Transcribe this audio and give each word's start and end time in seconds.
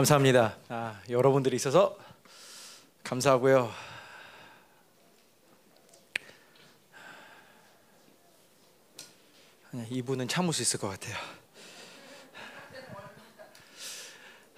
감사합니다. 0.00 0.56
아, 0.70 0.98
여러분들이 1.10 1.56
있어서 1.56 1.94
감사하고요. 3.04 3.70
이분은 9.90 10.26
참을 10.26 10.54
수 10.54 10.62
있을 10.62 10.80
것 10.80 10.88
같아요. 10.88 11.16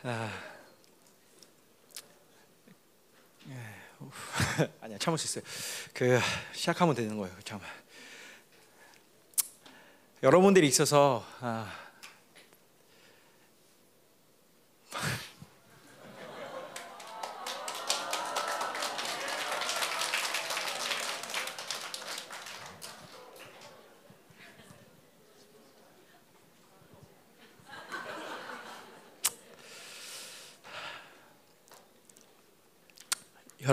아, 0.05 0.31
예, 3.49 3.55
우, 3.99 4.11
아니야 4.81 4.99
참을 4.99 5.19
수 5.19 5.27
있어요. 5.27 5.45
그 5.93 6.21
시작하면 6.53 6.95
되는 6.95 7.19
거예요. 7.19 7.35
참. 7.43 7.61
여러분들이 10.23 10.69
있어서 10.69 11.27
아, 11.41 11.69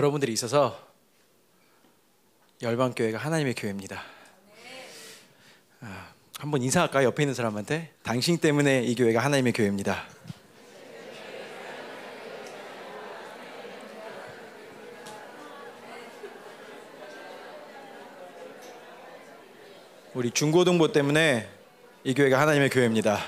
여러분들이 0.00 0.32
있어서 0.32 0.88
열방 2.62 2.94
교회가 2.94 3.18
하나님의 3.18 3.54
교회입니다. 3.54 4.02
아, 5.82 6.12
한번 6.38 6.62
인사할까요? 6.62 7.08
옆에 7.08 7.22
있는 7.22 7.34
사람한테 7.34 7.92
당신 8.02 8.38
때문에 8.38 8.82
이 8.82 8.94
교회가 8.94 9.20
하나님의 9.20 9.52
교회입니다. 9.52 10.02
우리 20.14 20.30
중고등부 20.30 20.92
때문에 20.92 21.46
이 22.04 22.14
교회가 22.14 22.40
하나님의 22.40 22.70
교회입니다. 22.70 23.20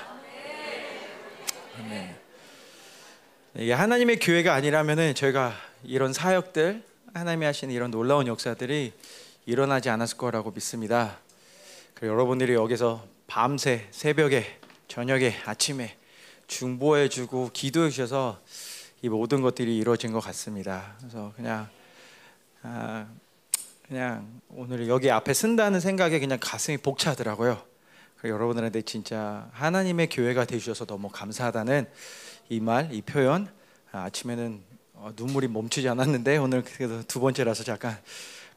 아멘. 1.79 2.15
이게 3.57 3.73
하나님의 3.73 4.17
교회가 4.17 4.55
아니라면은 4.55 5.13
저희가 5.13 5.72
이런 5.83 6.13
사역들 6.13 6.83
하나님이 7.13 7.45
하시는 7.45 7.73
이런 7.73 7.91
놀라운 7.91 8.27
역사들이 8.27 8.93
일어나지 9.45 9.89
않았을 9.89 10.17
거라고 10.17 10.51
믿습니다. 10.51 11.19
그리고 11.93 12.13
여러분들이 12.13 12.53
여기서 12.53 13.05
밤새 13.27 13.87
새벽에 13.91 14.59
저녁에 14.87 15.35
아침에 15.45 15.97
중보해 16.47 17.09
주고 17.09 17.49
기도해 17.53 17.89
주셔서 17.89 18.39
이 19.01 19.09
모든 19.09 19.41
것들이 19.41 19.77
이루어진 19.77 20.11
것 20.13 20.19
같습니다. 20.21 20.95
그래서 20.99 21.33
그냥 21.35 21.67
아, 22.61 23.07
그냥 23.85 24.41
오늘 24.49 24.87
여기 24.87 25.11
앞에 25.11 25.33
쓴다는 25.33 25.79
생각에 25.79 26.19
그냥 26.19 26.37
가슴이 26.41 26.77
벅차더라고요. 26.77 27.61
여러분들한테 28.23 28.83
진짜 28.83 29.49
하나님의 29.51 30.07
교회가 30.07 30.45
되주셔서 30.45 30.85
너무 30.85 31.09
감사하다는 31.09 31.87
이 32.47 32.61
말, 32.61 32.93
이 32.93 33.01
표현 33.01 33.49
아, 33.91 34.03
아침에는 34.03 34.61
어, 34.69 34.72
눈물이 35.15 35.47
멈추지 35.47 35.89
않았는데 35.89 36.37
오늘 36.37 36.63
그래도 36.63 37.03
두 37.03 37.19
번째라서 37.19 37.63
잠깐 37.63 37.97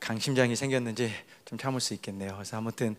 강심장이 0.01 0.55
생겼는지 0.55 1.13
좀 1.45 1.59
참을 1.59 1.81
수 1.81 1.95
있겠네요. 1.95 2.35
그래서 2.35 2.57
아무튼 2.57 2.97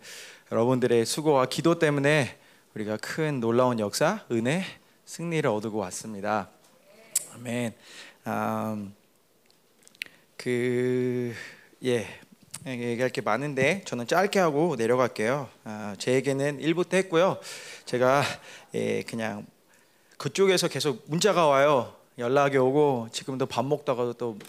여러분들의 0.52 1.06
수고와 1.06 1.46
기도 1.46 1.80
때문에 1.80 2.38
우리가 2.76 2.98
큰 2.98 3.40
놀라운 3.40 3.80
역사, 3.80 4.26
은혜, 4.32 4.64
승리를 5.06 5.50
얻고 5.50 5.78
왔습니다. 5.78 6.50
아멘. 7.34 7.74
음, 8.28 8.96
그 10.38 11.34
예. 11.84 12.08
얘기할 12.66 13.10
게 13.10 13.22
많은데 13.22 13.82
저는 13.86 14.08
짧게 14.08 14.40
하고 14.40 14.76
내려갈게요. 14.76 15.50
아, 15.64 15.96
제에게는 15.98 16.60
1부터 16.60 16.96
했고요. 16.96 17.40
제가 17.86 18.24
예, 18.74 19.04
그냥 19.04 19.46
그쪽에서 20.18 20.68
계속 20.68 21.06
문자가 21.08 21.48
와요. 21.48 21.97
연락이 22.18 22.58
오고 22.58 23.10
지금도 23.12 23.46
밥 23.46 23.64
먹다가도 23.66 24.14
또 24.14 24.40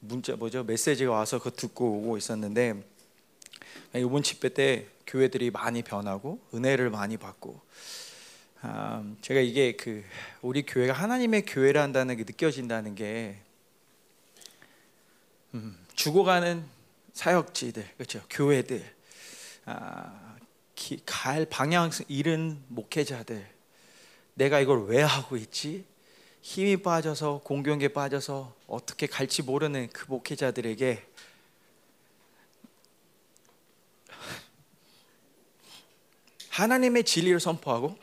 문자 0.00 0.34
뭐죠? 0.34 0.64
메시지가 0.64 1.12
와서 1.12 1.38
그 1.38 1.52
듣고 1.52 1.98
오고 1.98 2.16
있었는데 2.16 2.82
이번 3.94 4.24
집회 4.24 4.48
때 4.48 4.88
교회들이 5.06 5.52
많이 5.52 5.82
변하고 5.82 6.40
은혜를 6.52 6.90
많이 6.90 7.16
받고 7.16 7.60
아, 8.62 9.04
제가 9.20 9.40
이게 9.40 9.76
그 9.76 10.04
우리 10.40 10.62
교회가 10.62 10.92
하나님의 10.92 11.46
교회란다는 11.46 12.16
게 12.16 12.24
느껴진다는 12.24 12.96
게 12.96 13.38
음, 15.54 15.78
죽어가는 15.94 16.64
사역지들 17.12 17.88
그렇죠? 17.98 18.20
교회들 18.30 18.84
아, 19.66 20.36
기, 20.74 21.00
갈 21.06 21.44
방향 21.44 21.90
잃은 22.08 22.64
목회자들 22.66 23.46
내가 24.34 24.58
이걸 24.58 24.86
왜 24.86 25.02
하고 25.02 25.36
있지 25.36 25.84
힘이 26.42 26.76
빠져서 26.76 27.40
공경에 27.44 27.88
빠져서 27.88 28.54
어떻게 28.66 29.06
갈지 29.06 29.42
모르는 29.42 29.88
그 29.92 30.06
목회자들에게 30.08 31.06
하나님의 36.50 37.04
진리를 37.04 37.38
선포하고 37.40 37.96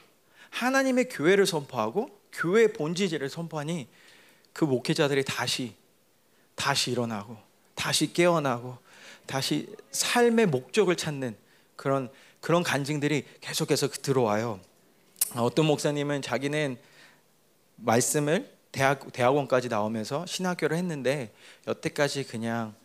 하나님의 0.50 1.09
교회를 1.09 1.45
선포하고 1.45 2.17
교회 2.31 2.72
본질을 2.72 3.29
선포하니 3.29 3.88
그 4.53 4.63
목회자들이 4.63 5.25
다시 5.25 5.75
다시 6.56 6.91
일어나고 6.91 7.38
다시 7.75 8.11
깨어나고 8.13 8.77
다시 9.25 9.67
삶의 9.91 10.47
목적을 10.47 10.95
찾는 10.95 11.38
그런 11.75 12.09
그런 12.39 12.63
간증들이 12.63 13.25
계속해서 13.41 13.89
들어와요. 13.89 14.61
어떤 15.35 15.66
목사님은 15.66 16.21
자기는 16.21 16.77
말씀을 17.81 18.50
대학 18.72 19.12
대학원까지 19.12 19.69
나오면서 19.69 20.25
신학교를 20.25 20.78
했는데 20.78 21.34
여태까지 21.67 22.25
그냥 22.25 22.75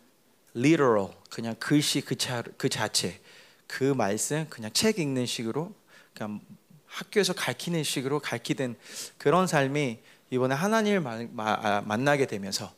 literal 0.55 1.09
그냥 1.29 1.55
글씨 1.59 2.01
그, 2.01 2.15
자, 2.15 2.43
그 2.57 2.69
자체 2.69 3.19
그 3.67 3.83
말씀 3.83 4.47
그냥 4.49 4.71
책 4.73 4.99
읽는 4.99 5.25
식으로 5.25 5.73
그냥 6.13 6.41
학교에서 6.87 7.33
가르치는 7.33 7.83
식으로 7.83 8.19
가르치던 8.19 8.75
그런 9.17 9.47
삶이 9.47 9.99
이번에 10.31 10.55
하나님을 10.55 11.01
마, 11.01 11.23
마, 11.31 11.81
만나게 11.81 12.25
되면서 12.25 12.73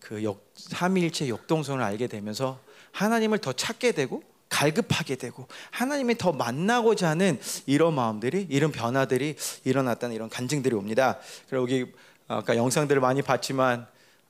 그 0.00 0.24
역, 0.24 0.50
삼위일체 0.54 1.28
역동성을 1.28 1.80
알게 1.80 2.08
되면서 2.08 2.60
하나님을 2.90 3.38
더 3.38 3.52
찾게 3.52 3.92
되고 3.92 4.22
갈급하게 4.52 5.16
되고 5.16 5.48
하나님이 5.70 6.18
더 6.18 6.30
만나고자 6.30 7.08
하는 7.08 7.40
이런 7.64 7.94
마음들이 7.94 8.46
이런 8.50 8.70
변화들이 8.70 9.34
일어났다는 9.64 10.14
이런 10.14 10.28
간증들이 10.28 10.74
옵니다. 10.74 11.18
그리고 11.48 11.62
여기 11.62 11.86
아까 12.28 12.56
영상들을 12.56 13.00
많이 13.00 13.22
봤지만 13.22 13.86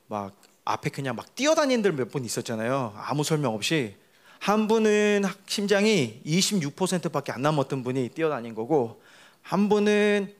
막 0.07 0.33
앞에 0.63 0.89
그냥 0.89 1.17
막 1.17 1.35
뛰어다니는 1.35 1.97
몇분 1.97 2.23
있었잖아요. 2.23 2.93
아무 2.95 3.25
설명 3.25 3.53
없이 3.53 3.95
한 4.39 4.67
분은 4.69 5.23
심장이 5.45 6.21
26%밖에 6.25 7.33
안 7.33 7.41
남았던 7.41 7.83
분이 7.83 8.09
뛰어다닌 8.09 8.55
거고 8.55 9.01
한 9.41 9.67
분은 9.67 10.33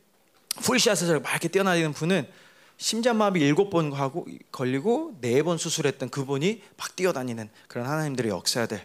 풀샷에서 0.62 1.20
막 1.20 1.30
이렇게 1.32 1.50
뛰어다니는 1.50 1.92
분은 1.92 2.26
심장마비 2.78 3.40
일곱 3.42 3.70
번 3.70 3.92
하고 3.94 4.26
걸리고 4.52 5.18
네 5.22 5.44
번 5.44 5.58
수술했던 5.58 6.10
그분이 6.10 6.62
막 6.78 6.96
뛰어다니는 6.96 7.50
그런 7.68 7.86
하나님들의 7.86 8.32
역사들. 8.32 8.82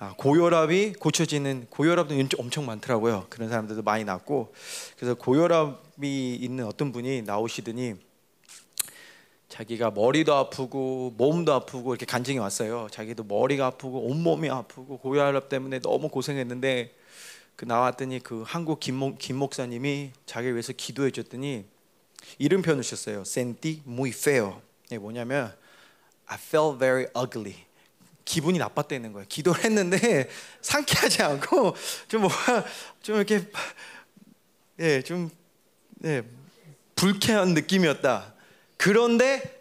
아, 0.00 0.14
고혈압이 0.16 0.92
고쳐지는 0.92 1.66
고혈압도 1.70 2.14
엄청 2.38 2.66
많더라고요. 2.66 3.26
그런 3.28 3.48
사람들도 3.48 3.82
많이 3.82 4.04
났고 4.04 4.54
그래서 4.96 5.14
고혈압이 5.14 6.36
있는 6.36 6.66
어떤 6.66 6.92
분이 6.92 7.22
나오시더니 7.22 7.94
자기가 9.48 9.90
머리도 9.90 10.34
아프고 10.34 11.14
몸도 11.16 11.52
아프고 11.52 11.94
이렇게 11.94 12.06
간증이 12.06 12.38
왔어요. 12.38 12.86
자기도 12.92 13.24
머리가 13.24 13.66
아프고 13.66 14.06
온 14.08 14.22
몸이 14.22 14.48
아프고 14.50 14.98
고혈압 14.98 15.48
때문에 15.48 15.80
너무 15.80 16.08
고생했는데 16.08 16.94
그 17.56 17.64
나왔더니 17.64 18.20
그 18.20 18.44
한국 18.46 18.78
김목, 18.78 19.18
김 19.18 19.36
목사님이 19.36 20.12
자기 20.26 20.52
위해서 20.52 20.72
기도해 20.72 21.10
줬더니 21.10 21.64
이름 22.38 22.62
표현하셨어요. 22.62 23.22
Sentí 23.22 23.82
muy 23.84 24.10
feo. 24.10 24.60
이게 24.86 24.98
뭐냐면 24.98 25.52
I 26.26 26.38
felt 26.38 26.78
very 26.78 27.06
ugly. 27.16 27.67
기분이 28.28 28.58
나빴다는 28.58 29.14
거예요. 29.14 29.26
기도를 29.26 29.64
했는데 29.64 30.28
상쾌하지 30.60 31.22
않고 31.22 31.74
좀 32.08 32.20
뭐가 32.20 32.64
좀 33.02 33.16
이렇게 33.16 33.40
예, 34.80 35.02
좀 35.02 35.30
예, 36.04 36.22
불쾌한 36.94 37.54
느낌이었다. 37.54 38.34
그런데 38.76 39.56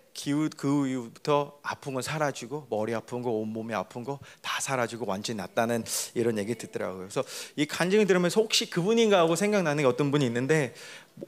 그 0.58 0.88
이후부터 0.88 1.60
아픈 1.62 1.94
건 1.94 2.02
사라지고 2.02 2.68
머리 2.70 2.94
아픈 2.94 3.22
거 3.22 3.30
온몸이 3.30 3.74
아픈 3.74 4.04
거 4.04 4.20
다 4.42 4.60
사라지고 4.60 5.06
완전히 5.08 5.38
낫다는 5.38 5.86
이런 6.16 6.38
얘기 6.38 6.56
듣더라고요. 6.56 6.98
그래서 7.08 7.24
이 7.56 7.66
간증을 7.66 8.06
들으면서 8.08 8.42
혹시 8.42 8.70
그분인가 8.70 9.20
하고 9.20 9.36
생각나는 9.36 9.84
게 9.84 9.88
어떤 9.88 10.12
분이 10.12 10.26
있는데 10.26 10.74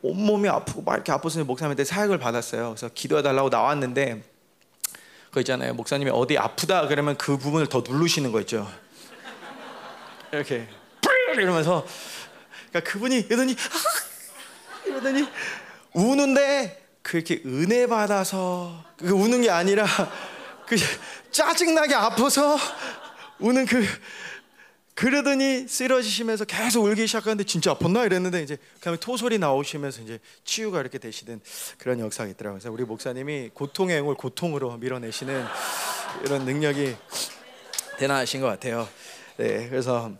온몸이 0.01 0.49
아프고 0.49 0.81
막 0.81 0.95
이렇게 0.95 1.11
아파서 1.11 1.43
목사님한테 1.43 1.85
사역을 1.85 2.17
받았어요. 2.17 2.69
그래서 2.69 2.89
기도해 2.93 3.21
달라고 3.21 3.49
나왔는데 3.49 4.23
그 5.31 5.39
있잖아요. 5.41 5.73
목사님이 5.73 6.11
어디 6.11 6.37
아프다 6.37 6.87
그러면 6.87 7.17
그 7.17 7.37
부분을 7.37 7.67
더 7.67 7.83
누르시는 7.87 8.31
거 8.31 8.39
있죠. 8.41 8.71
이렇게 10.31 10.67
이러면서 11.35 11.85
그러니까 12.69 12.91
그분이 12.91 13.19
이러더니 13.19 13.53
아! 13.53 14.87
이러더니 14.87 15.27
우는데 15.93 16.85
그렇게 17.01 17.41
은혜 17.45 17.87
받아서 17.87 18.83
그 18.97 19.09
우는 19.09 19.41
게 19.41 19.49
아니라 19.49 19.85
그 20.67 20.75
짜증나게 21.31 21.95
아파서 21.95 22.57
우는 23.39 23.65
그 23.65 23.85
그러더니 24.99 25.65
쓰러지시면서 25.65 26.43
계속 26.43 26.83
울기 26.83 27.07
시작하는데 27.07 27.45
진짜 27.45 27.73
아팠나 27.73 28.05
이랬는데 28.05 28.43
이제 28.43 28.57
그다음에 28.79 28.97
토소리 28.99 29.39
나오시면서 29.39 30.01
이제 30.01 30.19
치유가 30.43 30.81
이렇게 30.81 30.97
되시는 30.97 31.39
그런 31.77 32.01
역사가 32.01 32.29
있더라고요. 32.31 32.59
그래서 32.59 32.69
우리 32.69 32.83
목사님이 32.83 33.51
고통의 33.53 33.95
영을 33.95 34.15
고통으로 34.15 34.75
밀어내시는 34.75 35.45
이런 36.25 36.43
능력이 36.43 36.97
대단하신 37.97 38.41
것 38.41 38.47
같아요. 38.47 38.89
네, 39.37 39.69
그래서 39.69 40.11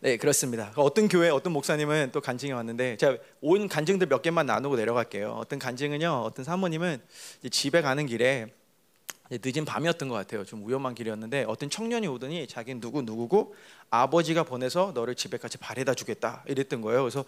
네 0.00 0.16
그렇습니다. 0.16 0.72
어떤 0.76 1.06
교회 1.06 1.28
어떤 1.28 1.52
목사님은 1.52 2.08
또 2.10 2.22
간증이 2.22 2.52
왔는데 2.52 2.96
제가 2.96 3.18
온 3.42 3.68
간증들 3.68 4.06
몇 4.06 4.22
개만 4.22 4.46
나누고 4.46 4.76
내려갈게요. 4.76 5.32
어떤 5.32 5.58
간증은요, 5.58 6.22
어떤 6.24 6.42
사모님은 6.42 7.02
이제 7.40 7.50
집에 7.50 7.82
가는 7.82 8.06
길에 8.06 8.46
늦은 9.30 9.64
밤이었던 9.64 10.08
것 10.08 10.14
같아요. 10.14 10.44
좀 10.44 10.68
위험한 10.68 10.94
길이었는데 10.94 11.44
어떤 11.48 11.70
청년이 11.70 12.06
오더니 12.08 12.46
자기는 12.46 12.80
누구 12.80 13.02
누구고 13.02 13.54
아버지가 13.90 14.42
보내서 14.42 14.92
너를 14.94 15.14
집에까지 15.14 15.58
바래다 15.58 15.94
주겠다 15.94 16.44
이랬던 16.46 16.80
거예요. 16.82 17.02
그래서 17.02 17.24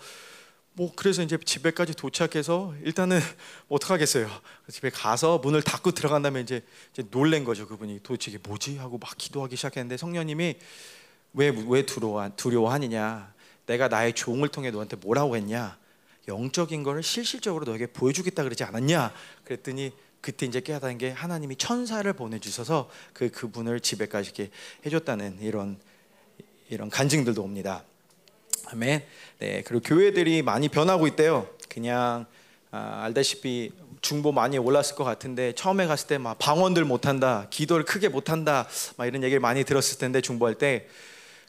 뭐 0.75 0.93
그래서 0.95 1.23
이제 1.23 1.39
집에까지 1.43 1.95
도착해서 1.95 2.75
일단은 2.83 3.19
뭐 3.67 3.77
어떡하겠어요. 3.77 4.29
집에 4.69 4.91
가서 4.91 5.39
문을 5.39 5.63
닫고 5.63 5.93
들어간 5.93 6.21
다음에 6.21 6.43
이제, 6.43 6.63
이제 6.93 7.03
놀란 7.11 7.45
거죠. 7.45 7.67
그분이 7.67 8.01
도대체 8.03 8.31
이게 8.31 8.39
뭐지 8.47 8.77
하고 8.77 8.99
막 8.99 9.17
기도하기 9.17 9.57
시작했는데 9.57 9.97
성령님이 9.97 10.57
왜 11.33 11.51
왜 11.51 11.87
두려워 11.87 12.29
두려워하느냐? 12.37 13.35
내가 13.67 13.89
나의 13.89 14.13
종을 14.13 14.49
통해 14.49 14.71
너한테 14.71 14.97
뭐라고 14.97 15.37
했냐? 15.37 15.79
영적인 16.29 16.83
거를 16.83 17.03
실질적으로 17.03 17.65
너에게 17.65 17.87
보여주겠다 17.87 18.43
그러지 18.43 18.65
않았냐? 18.65 19.13
그랬더니 19.45 19.93
그때 20.27 20.45
이제 20.45 20.59
깨닫는 20.61 20.99
게 20.99 21.11
하나님이 21.11 21.55
천사를 21.55 22.13
보내주셔서 22.13 22.91
그 23.13 23.31
그분을 23.31 23.79
집에까지 23.79 24.33
이렇게 24.35 24.51
해줬다는 24.85 25.39
이런 25.41 25.79
이런 26.69 26.91
간증들도 26.91 27.41
옵니다. 27.41 27.85
아멘. 28.65 29.05
네 29.39 29.63
그리고 29.65 29.85
교회들이 29.85 30.43
많이 30.43 30.69
변하고 30.69 31.07
있대요. 31.07 31.49
그냥 31.69 32.27
아, 32.73 33.03
알다시피 33.05 33.71
중보 34.01 34.33
많이 34.33 34.59
올랐을 34.59 34.97
것 34.97 35.05
같은데 35.05 35.53
처음에 35.53 35.87
갔을 35.87 36.09
때 36.09 36.19
막 36.19 36.37
방언들 36.41 36.85
못한다, 36.85 37.47
기도를 37.51 37.85
크게 37.85 38.09
못한다, 38.09 38.67
막 38.97 39.07
이런 39.07 39.23
얘기를 39.23 39.39
많이 39.39 39.63
들었을 39.63 39.99
텐데 39.99 40.21
중보할 40.21 40.57
때 40.57 40.89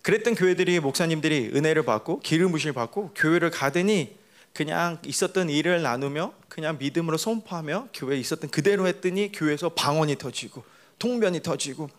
그랬던 0.03 0.35
교회들이 0.35 0.79
목사님들이 0.81 1.50
은혜를 1.56 1.81
받고 1.81 2.19
기름 2.19 2.51
부심을 2.51 2.74
받고 2.74 3.13
교회를 3.15 3.50
가더니 3.50 4.15
그냥 4.57 4.98
있었던 5.06 5.51
일을 5.51 5.83
나누며 5.83 6.33
그냥 6.50 6.80
믿음으로 6.80 7.18
선포하며 7.18 7.89
교회에 7.94 8.18
있었던 8.18 8.50
그대로 8.50 8.88
했더니 8.88 9.31
교회에서 9.31 9.69
방언이 9.69 10.18
터지고 10.18 10.63
통변이 10.98 11.44
터지고 11.44 11.92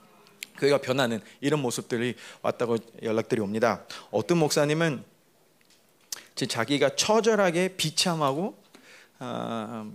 교회가 0.57 0.79
변하는 0.79 1.21
이런 1.41 1.63
모습들이 1.63 2.17
왔다고 2.43 2.79
연락들이 3.05 3.41
옵니다. 3.41 3.85
어떤 4.11 4.39
목사님은 4.39 5.05
자기가 6.35 6.97
처절하게 6.97 7.77
비참하고 7.77 8.61
아, 9.21 9.89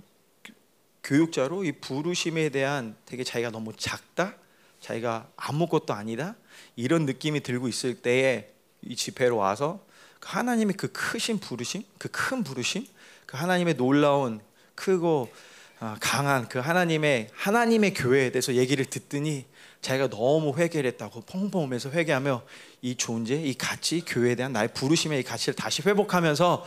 교육자로 1.04 1.66
이 1.66 1.74
부르심에 1.74 2.48
대한 2.48 2.96
되게 3.04 3.26
자기가 3.26 3.52
너무 3.52 3.74
작다, 3.76 4.38
자기가 4.80 5.28
아무것도 5.36 5.94
아니다 5.94 6.38
이런 6.78 7.06
느낌이 7.06 7.42
들고 7.42 7.68
있을 7.68 7.96
때에 7.96 8.54
이 8.84 8.96
집회로 8.96 9.36
와서 9.36 9.86
하나님의 10.30 10.76
그 10.76 10.92
크신 10.92 11.40
부르심, 11.40 11.84
그 11.98 12.10
큰 12.10 12.44
부르심, 12.44 12.86
그 13.26 13.38
하나님의 13.38 13.76
놀라운 13.76 14.40
크고 14.76 15.30
아, 15.80 15.98
강한 16.00 16.48
그 16.48 16.60
하나님의 16.60 17.30
하나님의 17.34 17.94
교회에 17.94 18.32
대해서 18.32 18.54
얘기를 18.54 18.86
듣더니 18.86 19.46
자기가 19.82 20.08
너무 20.10 20.58
회개를 20.58 20.90
했다고 20.92 21.22
펑펑하면서 21.22 21.90
회개하며 21.90 22.42
이 22.82 22.96
존재, 22.96 23.36
이 23.36 23.54
가치, 23.54 24.02
교회에 24.06 24.36
대한 24.36 24.54
나의 24.54 24.70
부르심의 24.74 25.20
이 25.20 25.24
가치를 25.24 25.56
다시 25.56 25.82
회복하면서 25.82 26.66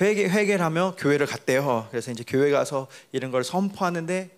회개 0.00 0.28
회개를 0.28 0.64
하며 0.64 0.94
교회를 0.98 1.26
갔대요. 1.26 1.86
그래서 1.90 2.10
이제 2.10 2.24
교회 2.26 2.50
가서 2.50 2.88
이런 3.12 3.30
걸 3.30 3.44
선포하는데 3.44 4.30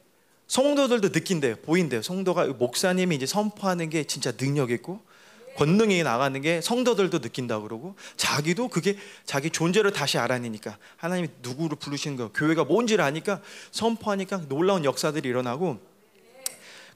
성도들도 0.48 1.10
느낀대요. 1.10 1.56
보인대요. 1.56 2.02
성도가 2.02 2.46
목사님이 2.48 3.16
이제 3.16 3.24
선포하는 3.24 3.88
게 3.88 4.04
진짜 4.04 4.32
능력 4.32 4.70
있고 4.70 5.00
권능이 5.60 6.02
나가는 6.04 6.40
게 6.40 6.62
성도들도 6.62 7.18
느낀다 7.18 7.60
그러고 7.60 7.94
자기도 8.16 8.68
그게 8.68 8.96
자기 9.26 9.50
존재를 9.50 9.92
다시 9.92 10.16
알아내니까 10.16 10.78
하나님이 10.96 11.28
누구를 11.42 11.76
부르시는 11.76 12.16
거 12.16 12.32
교회가 12.32 12.64
뭔지를 12.64 13.04
아니까 13.04 13.42
선포하니까 13.70 14.48
놀라운 14.48 14.86
역사들이 14.86 15.28
일어나고 15.28 15.78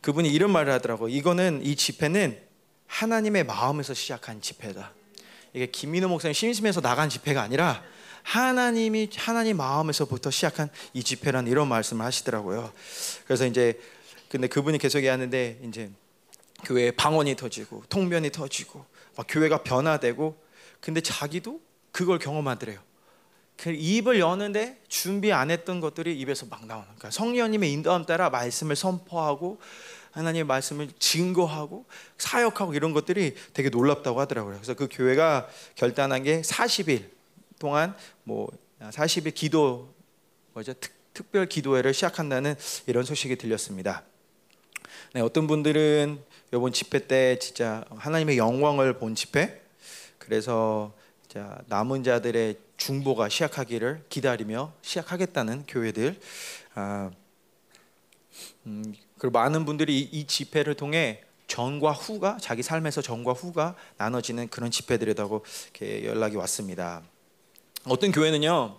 그분이 0.01 0.31
이런 0.31 0.51
말을 0.51 0.73
하더라고. 0.73 1.11
이거는 1.11 1.61
이 1.63 1.77
집회는 1.77 2.39
하나님의 2.87 3.45
마음에서 3.45 3.93
시작한 3.93 4.41
집회다. 4.41 4.93
이게 5.53 5.67
김민호 5.67 6.09
목사님 6.09 6.33
심심해서 6.33 6.81
나간 6.81 7.11
집회가 7.11 7.43
아니라 7.43 7.83
하나님이 8.23 9.11
하나님 9.15 9.59
마음에서부터 9.59 10.31
시작한 10.31 10.71
이 10.95 11.03
집회라는 11.03 11.53
이런 11.53 11.69
말씀을 11.69 12.03
하시더라고요. 12.07 12.73
그래서 13.27 13.45
이제 13.45 13.79
근데 14.31 14.47
그분이 14.49 14.79
계속 14.79 14.99
얘기하는데 14.99 15.61
이제 15.69 15.91
교회에 16.65 16.91
방언이 16.91 17.37
터지고 17.37 17.85
통변이 17.89 18.31
터지고 18.31 18.85
막 19.17 19.27
교회가 19.29 19.63
변화되고 19.63 20.43
근데 20.81 21.01
자기도 21.01 21.61
그걸 21.93 22.19
경험하더래요. 22.19 22.81
그 23.57 23.71
입을 23.71 24.19
여는데 24.19 24.81
준비 24.89 25.33
안 25.33 25.51
했던 25.51 25.81
것들이 25.81 26.19
입에서 26.19 26.47
막 26.47 26.67
나오는. 26.67 26.87
그러니까 26.87 27.11
성령님의 27.11 27.73
인도함 27.73 28.05
따라 28.05 28.31
말씀을 28.31 28.75
선포하고 28.75 29.61
하나님의 30.11 30.45
말씀을 30.45 30.89
증거하고 30.99 31.87
사역하고 32.19 32.75
이런 32.75 32.93
것들이 32.93 33.35
되게 33.53 33.69
놀랍다고 33.69 34.21
하더라고요. 34.21 34.55
그래서 34.57 34.75
그 34.75 34.89
교회가 34.91 35.49
결단한 35.75 36.23
게 36.23 36.41
40일 36.41 37.11
동안 37.59 37.95
뭐 38.25 38.49
40일 38.81 39.35
기도 39.35 39.95
뭐죠 40.53 40.75
특, 40.75 40.93
특별 41.15 41.47
기도회를 41.47 41.95
시작한다는 41.95 42.57
이런 42.87 43.05
소식이 43.05 43.37
들렸습니다. 43.37 44.05
네, 45.15 45.21
어떤 45.21 45.47
분들은 45.47 46.21
이번 46.55 46.73
집회 46.73 47.09
때 47.09 47.37
진짜 47.41 47.85
하나님의 47.91 48.39
영광을 48.39 48.97
본 48.99 49.17
집회. 49.17 49.61
그래서 50.19 50.93
자, 51.27 51.59
남은 51.67 52.05
자들의 52.05 52.57
중보가 52.77 53.29
시작하기를 53.29 54.05
기다리며 54.09 54.73
시작하겠다는 54.83 55.65
교회들. 55.67 56.21
아, 56.75 57.11
음, 58.67 58.95
그리고 59.19 59.33
많은 59.33 59.65
분들이 59.65 59.99
이, 59.99 60.03
이 60.13 60.27
집회를 60.29 60.75
통해 60.75 61.25
전과 61.49 61.91
후가 61.91 62.39
자기 62.41 62.63
삶에서 62.63 63.03
전과 63.03 63.33
후가 63.33 63.75
나눠지는 63.97 64.49
그런 64.49 64.71
집회들이라고 64.71 65.45
이렇게 65.65 66.05
연락이 66.05 66.37
왔습니다. 66.37 67.03
어떤 67.85 68.13
교회는요, 68.13 68.79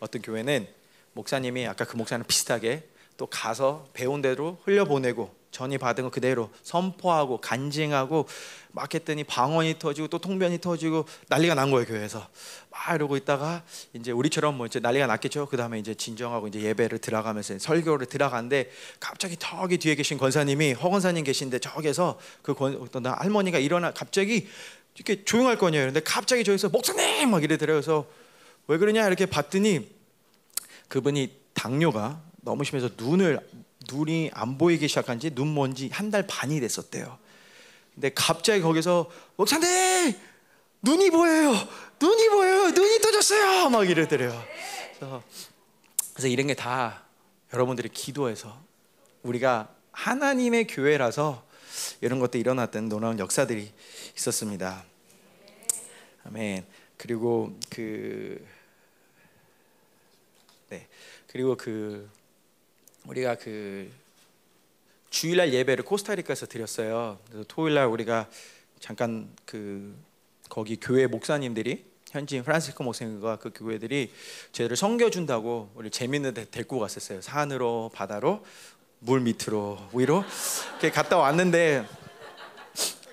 어떤 0.00 0.22
교회는 0.22 0.66
목사님이 1.12 1.66
아까 1.66 1.84
그 1.84 1.98
목사님 1.98 2.24
비슷하게 2.26 2.88
또 3.18 3.26
가서 3.26 3.88
배운 3.92 4.22
대로 4.22 4.58
흘려보내고 4.64 5.39
전이 5.50 5.78
받은 5.78 6.04
거 6.04 6.10
그대로 6.10 6.50
선포하고 6.62 7.38
간증하고 7.40 8.26
막 8.72 8.94
했더니 8.94 9.24
방언이 9.24 9.78
터지고 9.78 10.08
또 10.08 10.18
통변이 10.18 10.60
터지고 10.60 11.06
난리가 11.28 11.54
난 11.54 11.70
거예요 11.70 11.86
교회에서. 11.86 12.26
막 12.70 12.94
이러고 12.94 13.16
있다가 13.16 13.62
이제 13.92 14.12
우리처럼 14.12 14.56
뭐 14.56 14.66
이제 14.66 14.78
난리가 14.78 15.06
났겠죠? 15.06 15.46
그 15.46 15.56
다음에 15.56 15.78
이제 15.78 15.94
진정하고 15.94 16.48
이제 16.48 16.60
예배를 16.60 16.98
들어가면서 16.98 17.58
설교를 17.58 18.06
들어가는데 18.06 18.70
갑자기 19.00 19.36
저기 19.36 19.78
뒤에 19.78 19.96
계신 19.96 20.18
권사님이 20.18 20.74
허 20.74 20.88
권사님 20.88 21.24
계신데 21.24 21.58
저기에서 21.58 22.18
그 22.42 22.54
권, 22.54 22.76
어떤 22.80 23.06
할머니가 23.06 23.58
일어나 23.58 23.92
갑자기 23.92 24.48
이렇게 24.94 25.24
조용할 25.24 25.56
거냐 25.56 25.80
그런데 25.80 26.00
갑자기 26.00 26.44
저기서 26.44 26.68
목사님! 26.68 27.30
막 27.30 27.42
이래더래요. 27.42 27.76
그래서 27.76 28.06
왜 28.68 28.78
그러냐? 28.78 29.06
이렇게 29.06 29.26
봤더니 29.26 29.88
그분이 30.88 31.40
당뇨가 31.54 32.20
너무 32.42 32.64
심해서 32.64 32.88
눈을 32.96 33.40
눈이 33.88 34.30
안 34.34 34.58
보이기 34.58 34.88
시작한 34.88 35.18
지 35.20 35.30
눈 35.30 35.54
먼지 35.54 35.88
한 35.92 36.10
달 36.10 36.26
반이 36.26 36.60
됐었대요. 36.60 37.18
근데 37.94 38.10
갑자기 38.14 38.60
거기서 38.62 39.10
목사님 39.36 40.14
눈이 40.82 41.10
보여요. 41.10 41.52
눈이 42.00 42.28
보여요. 42.30 42.70
눈이 42.70 43.00
떠졌어요. 43.00 43.68
막 43.70 43.88
이러더래요. 43.88 44.42
그래서, 44.98 45.22
그래서 46.14 46.28
이런 46.28 46.46
게 46.46 46.54
다 46.54 47.04
여러분들이 47.52 47.88
기도해서 47.88 48.56
우리가 49.22 49.74
하나님의 49.92 50.66
교회라서 50.68 51.44
이런 52.00 52.18
것도 52.20 52.38
일어났던 52.38 52.88
놀라운 52.88 53.18
역사들이 53.18 53.70
있었습니다. 54.16 54.84
아멘. 56.24 56.64
그리고 56.96 57.58
그 57.70 58.46
네. 60.68 60.86
그리고 61.26 61.56
그 61.56 62.08
우리가 63.10 63.34
그 63.34 63.90
주일날 65.10 65.52
예배를 65.52 65.84
코스타리카에서 65.84 66.46
드렸어요. 66.46 67.18
그래서 67.26 67.44
토요일날 67.48 67.86
우리가 67.86 68.28
잠깐 68.78 69.28
그 69.44 69.96
거기 70.48 70.76
교회 70.76 71.08
목사님들이 71.08 71.84
현지인 72.08 72.44
프란시스코 72.44 72.84
목사님과 72.84 73.36
그 73.36 73.50
교회들이 73.52 74.12
저희를 74.52 74.76
섬겨준다고 74.76 75.72
우리 75.74 75.90
재밌는 75.90 76.34
데 76.34 76.46
데리고 76.50 76.78
갔었어요. 76.78 77.20
산으로 77.20 77.90
바다로 77.92 78.44
물 79.00 79.20
밑으로 79.20 79.78
위로 79.92 80.22
이렇게 80.74 80.92
갔다 80.92 81.18
왔는데 81.18 81.84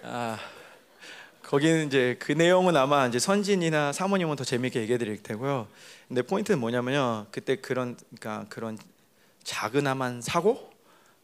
아 0.04 0.38
거기는 1.42 1.88
이제 1.88 2.18
그 2.20 2.34
내용은 2.34 2.78
아마 2.78 3.08
이제 3.08 3.18
선진이나 3.18 3.94
사모님은 3.94 4.36
더 4.36 4.44
재밌게 4.44 4.80
얘기해 4.82 5.00
드릴 5.00 5.24
테고요. 5.24 5.68
근데 6.08 6.22
포인트는 6.22 6.60
뭐냐면요. 6.60 7.26
그때 7.32 7.56
그런 7.56 7.98
그러니까 8.20 8.46
그런 8.50 8.78
작은함한 9.48 10.22
사고 10.22 10.70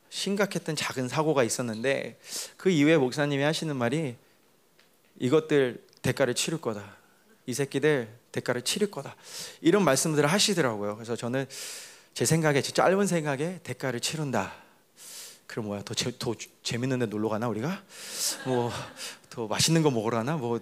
심각했던 0.10 0.78
작은 0.78 1.10
사고가 1.10 1.44
있었는데 1.44 2.18
그 2.56 2.70
이후에 2.70 2.96
목사님이 2.96 3.44
하시는 3.44 3.76
말이 3.76 4.16
이것들 5.20 5.84
대가를 6.02 6.34
치를 6.34 6.62
거다. 6.62 6.96
이 7.46 7.54
새끼들 7.54 8.08
대가를 8.32 8.62
치를 8.62 8.90
거다. 8.90 9.16
이런 9.60 9.84
말씀들을 9.84 10.32
하시더라고요. 10.32 10.96
그래서 10.96 11.18
저는 11.18 11.46
제 12.14 12.26
생각에 12.26 12.62
제 12.62 12.72
짧은 12.72 13.08
생각에 13.08 13.60
대가를 13.64 14.00
치른다. 14.00 14.54
그럼 15.46 15.66
뭐야 15.66 15.82
더, 15.84 15.94
재, 15.94 16.18
더 16.18 16.34
재밌는 16.64 17.00
데 17.00 17.06
놀러 17.08 17.28
가나 17.28 17.50
우리가? 17.50 17.84
뭐 18.46 18.72
더 19.34 19.48
맛있는 19.48 19.82
거 19.82 19.90
먹으러 19.90 20.18
가나? 20.18 20.38
뭐 20.38 20.60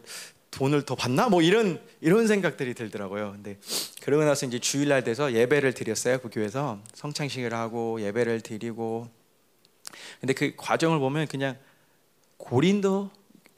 돈을 0.52 0.84
더 0.84 0.96
받나? 0.96 1.30
뭐 1.30 1.42
이런 1.42 1.82
이런 2.02 2.28
생각들이 2.28 2.74
들더라고요. 2.74 3.32
근데 3.32 3.58
그러고 4.02 4.24
나서 4.24 4.46
이제 4.46 4.60
주일날 4.60 5.04
돼서 5.04 5.34
예배를 5.34 5.74
드렸어요. 5.74 6.20
그 6.20 6.30
교회에서 6.30 6.80
성창식을 6.94 7.54
하고 7.54 8.02
예배를 8.02 8.42
드리고 8.42 9.10
근데 10.20 10.34
그 10.34 10.54
과정을 10.58 11.00
보면 11.00 11.28
그냥 11.28 11.58
고린도 12.38 13.10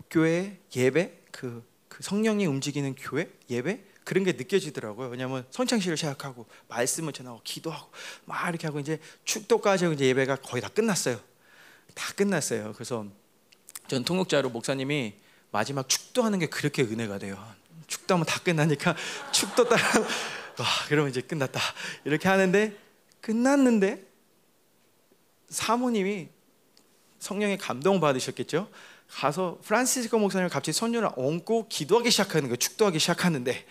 교회 0.10 0.58
예배 0.76 1.20
그, 1.32 1.66
그 1.90 2.04
성령이 2.04 2.46
움직이는 2.46 2.96
교회 2.96 3.30
예배 3.50 3.84
그런 4.04 4.24
게 4.24 4.34
느껴지더라고요. 4.34 5.08
왜냐하면 5.08 5.46
선창식을 5.50 5.98
시작하고 5.98 6.46
말씀을 6.68 7.14
전하고 7.14 7.42
기도하고 7.44 7.90
막 8.26 8.48
이렇게 8.50 8.68
하고 8.68 8.80
이제 8.80 9.00
축도까지 9.24 9.92
이제 9.94 10.06
예배가 10.06 10.38
거의 10.38 10.62
다 10.62 10.70
끝났어요. 10.70 11.20
다 11.96 12.14
끝났어요. 12.14 12.74
그래서 12.74 13.06
전 13.88 14.04
통역자로 14.04 14.50
목사님이 14.50 15.23
마지막 15.54 15.88
축도하는 15.88 16.40
게 16.40 16.48
그렇게 16.48 16.82
은혜가 16.82 17.20
돼요. 17.20 17.38
축도하면 17.86 18.26
다 18.26 18.40
끝나니까 18.40 18.96
축도 19.32 19.70
따라 19.70 19.84
와 20.58 20.66
그러면 20.88 21.12
이제 21.12 21.22
끝났다 21.22 21.60
이렇게 22.06 22.28
하는데 22.28 22.76
끝났는데 23.22 24.04
사모님이 25.50 26.30
성령의 27.20 27.60
감동 27.60 28.00
받으셨겠죠. 28.00 28.68
가서 29.08 29.60
프란시스코 29.64 30.18
목사님을 30.18 30.50
갑자기 30.50 30.76
손녀를 30.76 31.10
얹고 31.16 31.68
기도하기 31.70 32.10
시작하는 32.10 32.50
거예요. 32.50 32.56
축도하기 32.56 32.98
시작하는데 32.98 33.66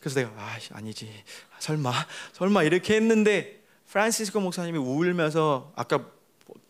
그래서 0.00 0.20
내가 0.20 0.32
아 0.36 0.58
아니지 0.72 1.24
설마 1.60 1.92
설마 2.34 2.64
이렇게 2.64 2.94
했는데 2.94 3.62
프란시스코 3.86 4.40
목사님이 4.40 4.76
울면서 4.76 5.72
아까 5.76 6.04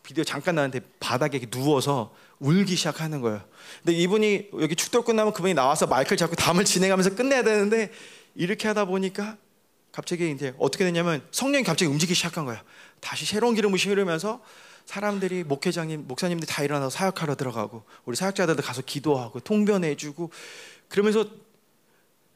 비디오 0.03 0.23
잠깐 0.23 0.55
나왔는데 0.55 0.87
바닥에 1.01 1.39
누워서 1.47 2.15
울기 2.39 2.75
시작하는 2.75 3.21
거예요. 3.21 3.41
근데 3.83 3.97
이분이 3.97 4.49
여기 4.61 4.75
축도 4.75 5.03
끝나면 5.03 5.33
그분이 5.33 5.53
나와서 5.53 5.87
마이크를 5.87 6.17
잡고 6.17 6.35
담을 6.35 6.65
진행하면서 6.65 7.15
끝내야 7.15 7.43
되는데 7.43 7.91
이렇게 8.35 8.67
하다 8.67 8.85
보니까 8.85 9.37
갑자기 9.91 10.31
이제 10.31 10.53
어떻게 10.57 10.85
됐냐면 10.85 11.21
성령이 11.31 11.63
갑자기 11.63 11.91
움직이기 11.91 12.15
시작한 12.15 12.45
거예요. 12.45 12.61
다시 13.01 13.25
새로운 13.25 13.55
기름을 13.55 13.77
실으면서 13.77 14.41
사람들이 14.85 15.43
목회장님, 15.43 16.07
목사님들 16.07 16.47
다 16.47 16.63
일어나서 16.63 16.89
사역하러 16.89 17.35
들어가고 17.35 17.83
우리 18.05 18.15
사역자들도 18.15 18.61
가서 18.63 18.81
기도하고 18.81 19.39
통변해주고 19.41 20.31
그러면서 20.87 21.25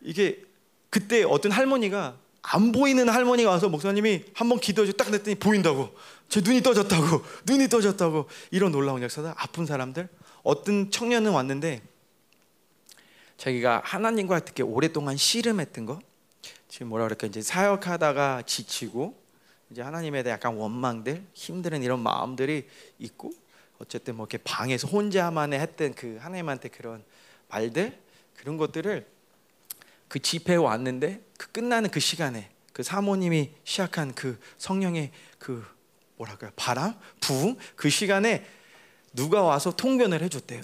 이게 0.01 0.43
그때 0.89 1.23
어떤 1.23 1.51
할머니가 1.51 2.17
안 2.43 2.71
보이는 2.71 3.07
할머니가 3.07 3.49
와서 3.49 3.69
목사님이 3.69 4.25
한번 4.33 4.59
기도해줘 4.59 4.93
딱 4.93 5.09
냈더니 5.09 5.35
보인다고 5.35 5.95
제 6.29 6.41
눈이 6.41 6.61
떠졌다고 6.61 7.23
눈이 7.45 7.69
떠졌다고 7.69 8.27
이런 8.51 8.71
놀라운 8.71 9.01
역사다. 9.01 9.35
아픈 9.37 9.65
사람들. 9.65 10.07
어떤 10.43 10.91
청년은 10.91 11.31
왔는데 11.31 11.81
자기가 13.37 13.81
하나님과 13.83 14.45
되게 14.45 14.63
오랫동안 14.63 15.17
씨름했던 15.17 15.85
거. 15.85 15.99
지금 16.67 16.87
뭐라 16.87 17.05
그럴까 17.05 17.27
이제 17.27 17.41
사역하다가 17.41 18.43
지치고 18.45 19.15
이제 19.69 19.81
하나님에 19.81 20.23
대한 20.23 20.37
약간 20.37 20.55
원망들 20.55 21.23
힘든 21.33 21.83
이런 21.83 21.99
마음들이 21.99 22.67
있고 22.99 23.31
어쨌든 23.79 24.15
뭐 24.15 24.25
이렇게 24.25 24.37
방에서 24.43 24.87
혼자만에 24.87 25.59
했던 25.59 25.93
그 25.93 26.17
하나님한테 26.21 26.69
그런 26.69 27.03
말들 27.49 27.97
그런 28.37 28.57
것들을 28.57 29.05
그 30.07 30.19
집회에 30.19 30.55
왔는데 30.55 31.21
그 31.37 31.51
끝나는 31.51 31.89
그 31.89 31.99
시간에 31.99 32.49
그 32.71 32.83
사모님이 32.83 33.51
시작한 33.63 34.13
그 34.13 34.39
성령의 34.57 35.11
그 35.39 35.65
뭐랄까요? 36.23 36.51
바람? 36.55 36.95
부흥? 37.19 37.57
그 37.75 37.89
시간에 37.89 38.45
누가 39.13 39.43
와서 39.43 39.75
통변을 39.75 40.21
해줬대요. 40.23 40.61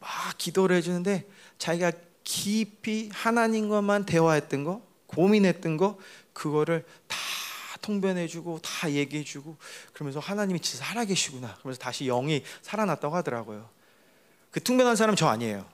막 0.00 0.10
기도를 0.38 0.76
해주는데 0.76 1.26
자기가 1.58 1.92
깊이 2.22 3.10
하나님과만 3.12 4.06
대화했던 4.06 4.64
거 4.64 4.82
고민했던 5.06 5.76
거 5.76 5.98
그거를 6.32 6.84
다 7.06 7.16
통변해주고 7.82 8.60
다 8.60 8.90
얘기해주고 8.90 9.56
그러면서 9.92 10.20
하나님이 10.20 10.60
진짜 10.60 10.84
살아계시구나. 10.84 11.54
그러면서 11.56 11.78
다시 11.78 12.04
영이 12.06 12.42
살아났다고 12.62 13.14
하더라고요. 13.16 13.68
그 14.50 14.62
통변한 14.62 14.96
사람 14.96 15.16
저 15.16 15.26
아니에요. 15.28 15.66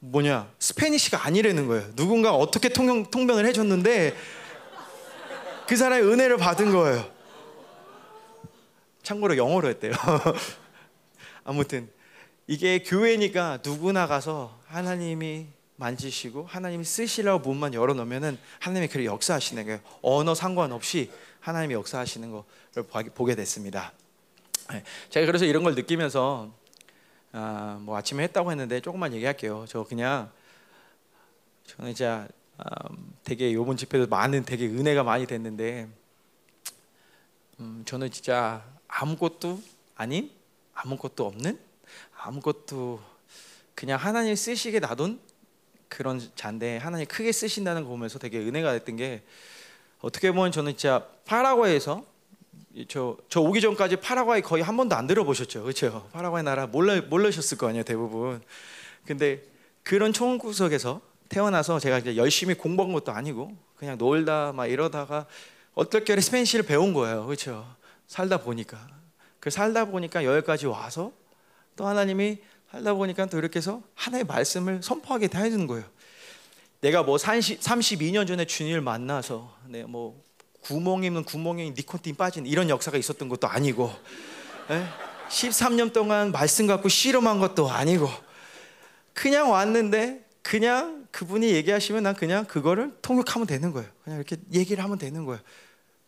뭐냐? 0.00 0.50
스페니시가 0.58 1.24
아니라는 1.24 1.68
거예요. 1.68 1.94
누군가 1.94 2.34
어떻게 2.34 2.68
통영, 2.68 3.04
통변을 3.04 3.46
해줬는데 3.46 4.16
그 5.66 5.76
사람의 5.76 6.04
은혜를 6.04 6.36
받은 6.36 6.72
거예요. 6.72 7.11
참고로 9.02 9.36
영어로 9.36 9.68
했대요. 9.68 9.92
아무튼 11.44 11.90
이게 12.46 12.82
교회니까 12.82 13.58
누구나 13.64 14.06
가서 14.06 14.60
하나님이 14.66 15.46
만지시고 15.76 16.44
하나님이 16.44 16.84
쓰시라고 16.84 17.40
문만 17.48 17.74
열어놓으면은 17.74 18.38
하나님이 18.60 18.88
그렇게 18.88 19.06
역사하시는 19.06 19.64
거예요. 19.64 19.80
언어 20.02 20.34
상관없이 20.34 21.10
하나님이 21.40 21.74
역사하시는 21.74 22.30
거를 22.30 23.10
보게 23.14 23.34
됐습니다. 23.34 23.92
네, 24.70 24.84
제가 25.10 25.26
그래서 25.26 25.44
이런 25.44 25.64
걸 25.64 25.74
느끼면서 25.74 26.52
아, 27.32 27.78
뭐 27.80 27.96
아침에 27.96 28.22
했다고 28.24 28.50
했는데 28.50 28.80
조금만 28.80 29.12
얘기할게요. 29.14 29.64
저 29.68 29.84
그냥 29.84 30.30
저는 31.64 31.94
진짜 31.94 32.28
음, 32.58 33.12
되게 33.24 33.50
이번 33.50 33.76
집회도 33.76 34.06
많은 34.06 34.44
되게 34.44 34.66
은혜가 34.66 35.02
많이 35.02 35.26
됐는데 35.26 35.88
음, 37.60 37.82
저는 37.86 38.10
진짜 38.10 38.64
아무것도 38.92 39.60
아닌 39.96 40.30
아무것도 40.74 41.26
없는 41.26 41.58
아무것도 42.18 43.00
그냥 43.74 43.98
하나님 43.98 44.36
쓰시게 44.36 44.80
놔둔 44.80 45.18
그런 45.88 46.20
자인데 46.34 46.76
하나님 46.76 47.06
크게 47.06 47.32
쓰신다는 47.32 47.82
거 47.82 47.88
보면서 47.88 48.18
되게 48.18 48.38
은혜가 48.38 48.72
됐던 48.72 48.96
게 48.96 49.22
어떻게 50.00 50.30
보면 50.30 50.52
저는 50.52 50.76
진짜 50.76 51.06
파라과이에서 51.24 52.04
저, 52.88 53.16
저 53.28 53.40
오기 53.40 53.60
전까지 53.60 53.96
파라과이 53.96 54.40
거의 54.40 54.62
한 54.62 54.76
번도 54.76 54.96
안 54.96 55.06
들어보셨죠, 55.06 55.62
그렇죠? 55.62 56.08
파라과이 56.12 56.42
나라 56.42 56.66
몰라 56.66 57.00
몰라셨을 57.02 57.58
거 57.58 57.68
아니에요, 57.68 57.84
대부분. 57.84 58.42
근데 59.04 59.42
그런 59.82 60.12
총구석에서 60.12 61.00
태어나서 61.28 61.78
제가 61.78 61.98
이제 61.98 62.16
열심히 62.16 62.54
공부한 62.54 62.92
것도 62.92 63.12
아니고 63.12 63.54
그냥 63.76 63.98
놀다 63.98 64.52
막 64.52 64.66
이러다가 64.66 65.26
어떻게 65.74 66.18
스페인시를 66.18 66.64
배운 66.64 66.92
거예요, 66.94 67.26
그렇죠? 67.26 67.66
살다 68.12 68.36
보니까 68.36 68.86
그 69.40 69.48
살다 69.48 69.86
보니까 69.86 70.22
여기까지 70.22 70.66
와서 70.66 71.12
또 71.76 71.86
하나님이 71.86 72.40
살다 72.70 72.92
보니까 72.92 73.24
또 73.24 73.38
이렇게 73.38 73.56
해서 73.56 73.82
하나의 73.94 74.24
말씀을 74.24 74.82
선포하게 74.82 75.28
다 75.28 75.40
해주는 75.40 75.66
거예요. 75.66 75.86
내가 76.82 77.02
뭐 77.04 77.16
30, 77.16 77.60
32년 77.60 78.26
전에 78.26 78.44
주님을 78.44 78.82
만나서 78.82 79.56
네, 79.66 79.84
뭐 79.84 80.22
구멍이면 80.60 81.24
구멍에 81.24 81.70
니코틴 81.70 82.16
빠진 82.16 82.44
이런 82.44 82.68
역사가 82.68 82.98
있었던 82.98 83.30
것도 83.30 83.48
아니고 83.48 83.90
에? 84.70 84.84
13년 85.30 85.94
동안 85.94 86.32
말씀 86.32 86.66
갖고 86.66 86.90
실험한 86.90 87.38
것도 87.38 87.70
아니고 87.70 88.10
그냥 89.14 89.50
왔는데 89.50 90.28
그냥 90.42 91.06
그분이 91.12 91.48
얘기하시면 91.48 92.02
난 92.02 92.14
그냥 92.14 92.44
그거를 92.44 92.94
통역하면 93.00 93.46
되는 93.46 93.72
거예요. 93.72 93.88
그냥 94.04 94.18
이렇게 94.18 94.36
얘기를 94.52 94.84
하면 94.84 94.98
되는 94.98 95.24
거예요. 95.24 95.40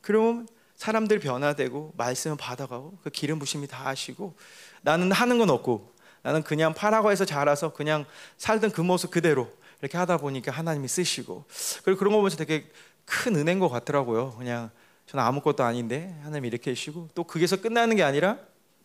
그러면 0.02 0.46
사람들 0.76 1.20
변화되고 1.20 1.92
말씀을 1.96 2.36
받아가고 2.36 2.98
그 3.02 3.10
기름 3.10 3.38
부심이 3.38 3.66
다 3.66 3.86
하시고 3.86 4.34
나는 4.82 5.12
하는 5.12 5.38
건 5.38 5.50
없고 5.50 5.92
나는 6.22 6.42
그냥 6.42 6.74
파라과에서 6.74 7.24
자라서 7.24 7.72
그냥 7.72 8.04
살던 8.38 8.72
그 8.72 8.80
모습 8.80 9.10
그대로 9.10 9.50
이렇게 9.80 9.98
하다 9.98 10.16
보니까 10.16 10.50
하나님이 10.50 10.88
쓰시고 10.88 11.44
그리고 11.84 11.98
그런 11.98 12.12
거 12.12 12.18
보면서 12.18 12.36
되게 12.36 12.70
큰 13.04 13.36
은혜인 13.36 13.58
것 13.58 13.68
같더라고요. 13.68 14.34
그냥 14.38 14.70
저는 15.06 15.22
아무것도 15.24 15.62
아닌데 15.62 16.16
하나님이 16.22 16.48
이렇게 16.48 16.70
해주시고 16.70 17.10
또 17.14 17.24
그게서 17.24 17.56
끝나는 17.60 17.96
게 17.96 18.02
아니라 18.02 18.38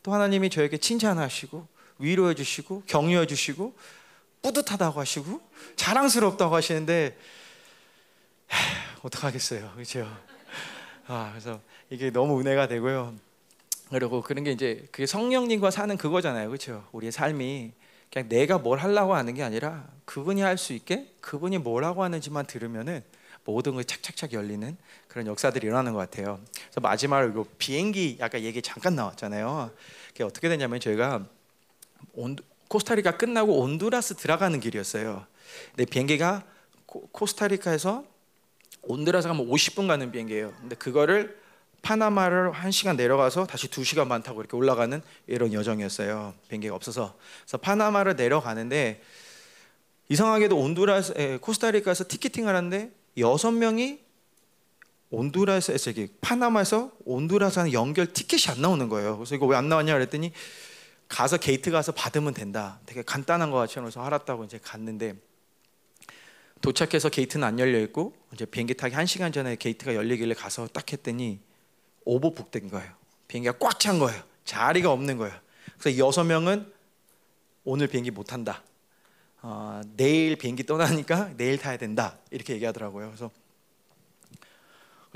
또 0.03 0.13
하나님이 0.13 0.50
저에게 0.50 0.77
칭찬하시고 0.77 1.67
위로해 2.00 2.34
주시고 2.34 2.84
격려해 2.86 3.25
주시고 3.27 3.74
뿌듯하다고 4.41 5.00
하시고 5.00 5.41
자랑스럽다고 5.75 6.55
하시는데 6.55 7.17
어떡하겠어요. 9.01 9.72
그렇죠? 9.75 10.29
아, 11.12 11.30
그래서 11.32 11.60
이게 11.89 12.12
너무 12.12 12.39
은혜가 12.39 12.68
되고요. 12.68 13.16
그리고 13.89 14.22
그런 14.22 14.44
게 14.44 14.51
이제 14.51 14.88
그게 14.92 15.08
성령님과 15.08 15.72
사는 15.72 15.98
그거잖아요. 15.98 16.48
그렇죠? 16.50 16.88
우리의 16.92 17.12
삶이 17.12 17.72
그냥 18.13 18.30
내가 18.30 18.60
뭘 18.60 18.78
하려고 18.78 19.16
하는 19.16 19.34
게 19.34 19.42
아니라 19.42 19.88
그분이 20.06 20.42
할 20.42 20.58
수 20.58 20.74
있게 20.74 21.08
그분이 21.22 21.58
뭐라고 21.58 22.04
하는지만 22.04 22.46
들으면은 22.46 23.04
모든 23.44 23.75
게 23.78 23.84
착착착 23.84 24.34
열리는 24.34 24.78
그런 25.08 25.25
역사들이 25.25 25.66
일어나는 25.66 25.94
것 25.94 26.00
같아요. 26.00 26.39
그래서 26.66 26.80
마지막으로 26.82 27.48
비행기 27.58 28.20
아까 28.22 28.42
얘기 28.42 28.62
잠깐 28.62 28.96
나왔잖아요. 28.96 29.72
그게 30.10 30.24
어떻게 30.24 30.48
됐냐면 30.48 30.80
저희가 30.80 31.25
온두, 32.13 32.44
코스타리카 32.68 33.18
끝나고 33.18 33.60
온두라스 33.62 34.16
들어가는 34.18 34.60
길이었어요. 34.60 35.25
근데 35.75 35.89
비행기가 35.89 36.44
코, 36.86 37.08
코스타리카에서 37.08 38.06
온두라스 38.82 39.28
가면 39.28 39.48
50분 39.48 39.88
가는 39.88 40.12
비행기예요. 40.12 40.54
근데 40.60 40.76
그거를 40.76 41.38
파나마를 41.82 42.52
한 42.52 42.72
시간 42.72 42.98
내려가서 42.98 43.46
다시 43.48 43.70
두 43.70 43.84
시간 43.84 44.10
반 44.10 44.22
타고 44.22 44.42
이렇게 44.42 44.58
올라가는 44.58 45.02
이런 45.28 45.54
여정이었어요. 45.54 46.34
비행기가 46.50 46.76
없어서. 46.76 47.16
그래서 47.44 47.58
파나마를 47.58 48.16
내려가는데 48.16 49.02
이상하게도 50.10 50.58
온두라스, 50.58 51.14
에, 51.16 51.38
코스타리카에서 51.38 52.06
티켓팅을 52.08 52.56
하는데 52.56 52.92
여섯 53.18 53.52
명이 53.52 54.00
온두라스에서 55.12 55.86
저기 55.86 56.08
파나마에서 56.22 56.92
온두라스 57.06 57.60
하는 57.60 57.74
연결 57.74 58.12
티켓이 58.12 58.56
안 58.56 58.62
나오는 58.62 58.90
거예요. 58.90 59.18
그래서 59.18 59.36
이거 59.36 59.46
왜 59.46 59.56
안 59.56 59.70
나왔냐 59.70 59.94
그랬더니 59.94 60.32
가서 61.08 61.38
게이트 61.38 61.72
가서 61.72 61.92
받으면 61.92 62.34
된다. 62.34 62.80
되게 62.86 63.02
간단한 63.04 63.50
거 63.52 63.58
같이 63.58 63.76
그래서 63.76 64.02
알았다고 64.04 64.44
이제 64.44 64.60
갔는데 64.62 65.16
도착해서 66.62 67.10
게이트는 67.10 67.48
안 67.48 67.60
열려 67.60 67.80
있고 67.82 68.16
이제 68.34 68.46
비행기 68.46 68.74
타기 68.74 68.96
한 68.96 69.06
시간 69.06 69.32
전에 69.32 69.56
게이트가 69.56 69.96
열리길래 69.96 70.34
가서 70.34 70.68
딱 70.68 70.92
했더니 70.92 71.39
overbook 72.06 72.51
된 72.51 72.70
거예요. 72.70 72.92
비행기가 73.28 73.58
꽉 73.60 73.80
찬 73.80 74.00
거예요. 74.00 74.22
자리가 74.44 74.92
없는 74.92 75.18
거예요. 75.18 75.36
그래서 75.78 75.98
여섯 75.98 76.24
명은 76.24 76.72
오늘 77.63 77.88
비행기 77.88 78.12
못 78.12 78.24
탄다. 78.24 78.63
어, 79.42 79.82
내일 79.96 80.36
비행기 80.36 80.66
떠나니까 80.66 81.34
내일 81.38 81.58
타야 81.58 81.78
된다. 81.78 82.18
이렇게 82.32 82.54
얘기하더라고요. 82.54 83.08
그래서 83.08 83.32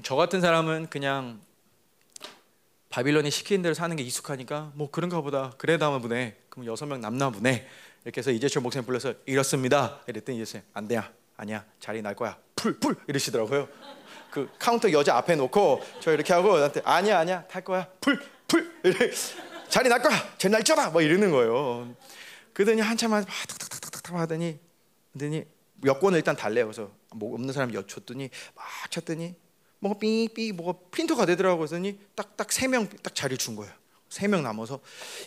저 0.02 0.16
같은 0.16 0.40
사람은 0.40 0.88
그냥 0.90 1.42
바빌론이 2.90 3.32
시키는 3.32 3.64
대로 3.64 3.74
사는 3.74 3.96
게 3.96 4.04
익숙하니까 4.04 4.72
뭐 4.76 4.90
그런가 4.92 5.20
보다. 5.22 5.52
그래 5.58 5.78
다음 5.78 6.02
보네. 6.02 6.38
그럼 6.50 6.68
여섯 6.68 6.86
명 6.86 7.02
남나 7.02 7.32
보네. 7.32 7.68
이렇게 8.06 8.20
해서 8.20 8.32
이재철 8.32 8.62
목사님 8.62 8.86
불러서 8.86 9.14
이렇습니다. 9.26 10.02
이랬더니 10.08 10.42
이재철 10.42 10.64
안 10.74 10.88
돼야. 10.88 11.12
아니야. 11.38 11.66
자리 11.80 12.02
날 12.02 12.16
거야. 12.16 12.38
풀 12.56 12.80
풀 12.80 12.96
이러시더라고요. 13.08 13.68
그 14.32 14.50
카운터 14.58 14.92
여자 14.92 15.16
앞에 15.18 15.36
놓고 15.36 15.82
저 16.00 16.12
이렇게 16.14 16.34
하고 16.34 16.56
나한테 16.56 16.82
아니야 16.86 17.20
아니야 17.20 17.46
탈 17.48 17.64
거야. 17.64 17.88
풀 18.02 18.20
풀. 18.48 18.72
이래. 18.84 19.12
자리 19.70 19.90
날 19.90 20.02
거야. 20.02 20.16
쟤 20.38 20.50
날쪄라. 20.50 20.90
뭐 20.92 21.02
이러는 21.02 21.32
거예요. 21.32 21.94
그러더니 22.54 22.82
한참 22.82 23.12
막 23.12 23.26
탁탁탁탁탁 23.26 24.16
하더니 24.16 24.60
그러더니 25.14 25.46
여권을 25.86 26.18
일단 26.18 26.36
달래요. 26.36 26.66
그래서 26.66 26.92
뭐 27.16 27.34
없는 27.34 27.54
사람 27.54 27.74
여쭸더니 27.74 28.30
막 28.56 28.66
쳤더니 28.92 29.36
뭐가 29.80 30.00
삐삐 30.00 30.54
뭐가 30.54 30.80
프린터가 30.92 31.26
되더라고 31.26 31.58
그랬더니 31.60 32.00
딱딱 32.16 32.52
세 32.52 32.68
명 32.68 32.88
딱 33.02 33.14
자리 33.16 33.38
준 33.38 33.56
거예요. 33.56 33.74
세 34.10 34.28
명 34.28 34.44
남아서 34.44 34.80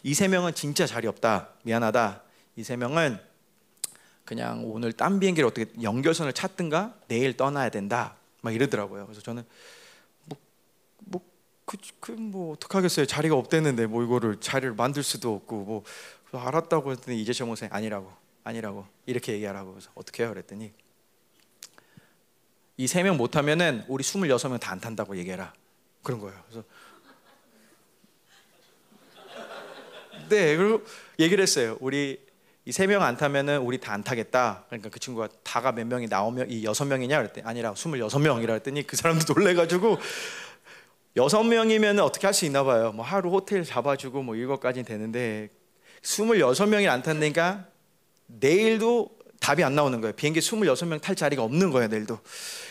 이 0.05 0.15
세 0.15 0.29
명은 0.29 0.55
진짜 0.55 0.87
자리 0.87 1.07
없다. 1.09 1.51
미안하다. 1.65 2.23
이 2.57 2.63
세 2.63 2.77
명은 2.77 3.21
그냥 4.27 4.65
오늘 4.67 4.93
딴 4.93 5.19
비행기를 5.21 5.47
어떻게 5.47 5.71
연결선을 5.81 6.35
찾든가 6.35 6.95
내일 7.09 7.37
떠나야 7.37 7.71
된다. 7.71 8.17
막 8.43 8.55
이러더라고요. 8.55 9.07
그래서 9.07 9.23
저는 9.23 9.45
뭐 10.27 10.39
뭐그그뭐 11.65 12.53
어떡하겠어요. 12.55 13.07
자리가 13.07 13.37
없댔는데 13.37 13.87
뭐 13.87 14.05
이거를 14.05 14.41
자리를 14.41 14.75
만들 14.75 15.03
수도 15.03 15.35
없고 15.35 15.65
뭐 15.65 15.85
알았다고 16.33 16.93
했더니 16.93 17.25
정 17.33 17.49
목사님 17.49 17.73
아니라고 17.73 18.13
아니라고 18.45 18.85
이렇게 19.07 19.33
얘기하라고 19.33 19.71
그래서 19.73 19.91
어떻게 19.95 20.23
해요? 20.25 20.33
그랬더니 20.33 20.73
이 22.79 22.85
세 22.87 23.03
명 23.03 23.17
못하면은 23.17 23.85
우리 23.89 24.05
26명 24.05 24.61
다 24.61 24.73
안 24.73 24.81
탄다고 24.81 25.17
얘기해라 25.17 25.53
그런 26.03 26.21
거예요. 26.21 26.39
그래서 26.49 26.65
네 30.29 30.57
그리고 30.57 30.85
얘기를 31.19 31.41
했어요. 31.43 31.79
우리 31.81 32.26
이 32.67 32.71
세 32.73 32.87
명 32.89 33.03
안 33.03 33.17
타면은 33.17 33.59
우리 33.59 33.79
다 33.79 33.93
안 33.93 34.03
타겠다. 34.03 34.65
그러니까 34.69 34.91
그 34.91 34.99
친구가 34.99 35.29
다가 35.45 35.71
몇 35.73 35.87
명이 35.87 36.09
나오면 36.09 36.51
이 36.51 36.65
여섯 36.65 36.85
명이냐 36.85 37.17
그랬더니 37.19 37.47
아니라 37.47 37.73
26명이라 37.75 38.51
했더니 38.55 38.83
그 38.87 38.97
사람도 38.97 39.35
놀래가지고 39.35 39.99
여섯 41.17 41.43
명이면 41.45 42.01
어떻게 42.01 42.27
할 42.27 42.35
수 42.35 42.45
있나 42.45 42.65
봐요. 42.65 42.93
뭐 42.93 43.05
하루 43.05 43.31
호텔 43.31 43.65
잡아주고 43.65 44.23
뭐 44.23 44.35
이것까지 44.35 44.83
되는데 44.83 45.49
26명이 46.03 46.89
안 46.89 47.03
탄다니까 47.03 47.67
내일도 48.27 49.11
답이 49.41 49.63
안 49.63 49.75
나오는 49.75 50.01
거예요. 50.01 50.13
비행기 50.15 50.41
26명 50.41 51.01
탈 51.01 51.15
자리가 51.15 51.43
없는 51.43 51.71
거예요, 51.71 51.89
내일도. 51.89 52.19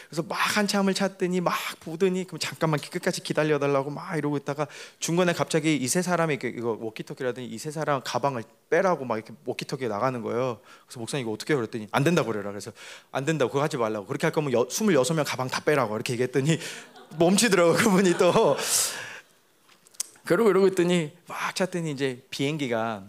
그래서 0.10 0.22
막 0.24 0.36
한참을 0.36 0.94
찾더니 0.94 1.42
막 1.42 1.54
보더니 1.80 2.26
그럼 2.26 2.40
잠깐만 2.40 2.80
끝까지 2.80 3.22
기다려 3.22 3.60
달라고 3.60 3.90
막 3.90 4.16
이러고 4.18 4.38
있다가 4.38 4.68
중간에 5.00 5.34
갑자기 5.34 5.76
이 5.76 5.88
세 5.88 6.02
사람이 6.02 6.36
이거 6.44 6.78
워키토키라더니 6.80 7.48
이 7.48 7.58
세 7.58 7.72
사람 7.72 8.02
가방을 8.04 8.44
빼라고 8.70 9.06
막 9.06 9.18
이렇게 9.18 9.34
워키토키에 9.46 9.88
나가는 9.88 10.22
거예요. 10.22 10.60
그래서 10.86 11.00
목사님 11.00 11.26
이거 11.26 11.32
어떻게? 11.34 11.56
그랬더니 11.56 11.88
안 11.92 12.04
된다고 12.04 12.32
그래라. 12.32 12.50
그래서 12.52 12.72
안 13.12 13.26
된다고 13.26 13.52
그거 13.52 13.64
하지 13.64 13.78
말라고. 13.78 14.06
그렇게 14.06 14.26
할 14.28 14.32
거면 14.32 14.54
여, 14.54 14.68
26명 14.68 15.24
가방 15.26 15.48
다 15.48 15.62
빼라고 15.62 15.96
이렇게 15.96 16.14
얘기했더니 16.14 16.60
멈추더라고 17.18 17.74
그분이 17.74 18.18
또 18.18 18.58
그러고 20.26 20.50
이러고 20.50 20.68
있더니 20.68 21.12
막 21.28 21.56
찾더니 21.56 21.92
이제 21.92 22.26
비행기가 22.30 23.04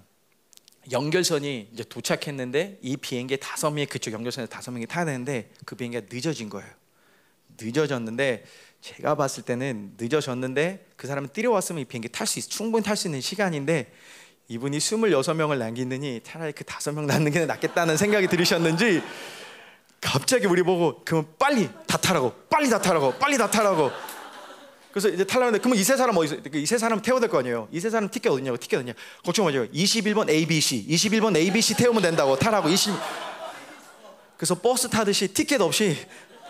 연결선이 0.92 1.70
이제 1.72 1.82
도착했는데 1.84 2.78
이 2.82 2.96
비행기에 2.96 3.38
다섯 3.38 3.70
명이 3.70 3.86
그쪽 3.86 4.12
연결선에 4.12 4.46
다섯 4.46 4.70
명이 4.70 4.86
타야 4.86 5.04
되는데 5.04 5.50
그 5.64 5.74
비행기가 5.74 6.06
늦어진 6.10 6.48
거예요. 6.48 6.68
늦어졌는데 7.60 8.44
제가 8.80 9.14
봤을 9.14 9.42
때는 9.42 9.92
늦어졌는데 9.98 10.86
그 10.96 11.06
사람은 11.06 11.30
뛰어왔으면 11.32 11.82
이 11.82 11.84
비행기 11.84 12.08
탈 12.08 12.26
수 12.26 12.38
있, 12.38 12.48
충분히 12.48 12.84
탈 12.84 12.96
수 12.96 13.08
있는 13.08 13.20
시간인데 13.20 13.90
이분이 14.48 14.78
26명을 14.78 15.58
남기느니 15.58 16.20
차라리 16.22 16.52
그 16.52 16.62
다섯 16.64 16.92
명 16.92 17.06
남는 17.06 17.32
게 17.32 17.46
낫겠다는 17.46 17.96
생각이 17.96 18.28
들으셨는지 18.28 19.02
갑자기 20.00 20.46
우리 20.46 20.62
보고 20.62 21.02
그러면 21.04 21.28
빨리 21.38 21.68
다 21.86 21.96
타라고 21.96 22.32
빨리 22.48 22.68
다 22.70 22.80
타라고 22.80 23.14
빨리 23.14 23.36
다 23.38 23.50
타라고. 23.50 23.90
그래서 24.92 25.08
이제 25.10 25.24
탈라는데 25.24 25.58
그러면 25.58 25.78
이 25.78 25.82
세 25.84 25.96
사람 25.96 26.16
어디서 26.16 26.36
이 26.54 26.64
세 26.64 26.78
사람 26.78 27.02
태워야 27.02 27.20
될 27.20 27.28
거 27.28 27.38
아니에요? 27.38 27.68
이 27.72 27.80
세 27.80 27.90
사람 27.90 28.08
티켓 28.08 28.30
어디냐고 28.30 28.56
티켓 28.56 28.76
어디냐. 28.76 28.92
걱정 29.24 29.44
마세요. 29.46 29.66
21번 29.74 30.30
ABC 30.30 30.86
21번 30.88 31.36
ABC 31.36 31.74
태우면 31.76 32.02
된다고 32.02 32.36
타라고 32.38 32.68
20 32.68 32.94
그래서 34.36 34.54
버스 34.54 34.88
타듯이 34.88 35.28
티켓 35.28 35.60
없이 35.60 35.96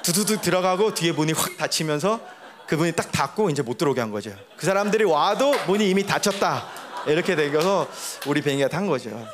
두두두 0.06 0.40
들어가고 0.40 0.94
뒤에 0.94 1.10
문이 1.10 1.32
확 1.32 1.56
닫히면서 1.56 2.20
그분이 2.68 2.92
딱 2.92 3.10
닫고 3.10 3.50
이제 3.50 3.62
못 3.62 3.76
들어오게 3.76 4.00
한 4.00 4.12
거죠. 4.12 4.32
그 4.56 4.64
사람들이 4.64 5.02
와도 5.02 5.52
문이 5.66 5.90
이미 5.90 6.06
닫혔다. 6.06 6.64
이렇게 7.08 7.34
되어서 7.34 7.88
우리 8.28 8.40
비행기가 8.40 8.68
탄 8.68 8.86
거죠. 8.86 9.26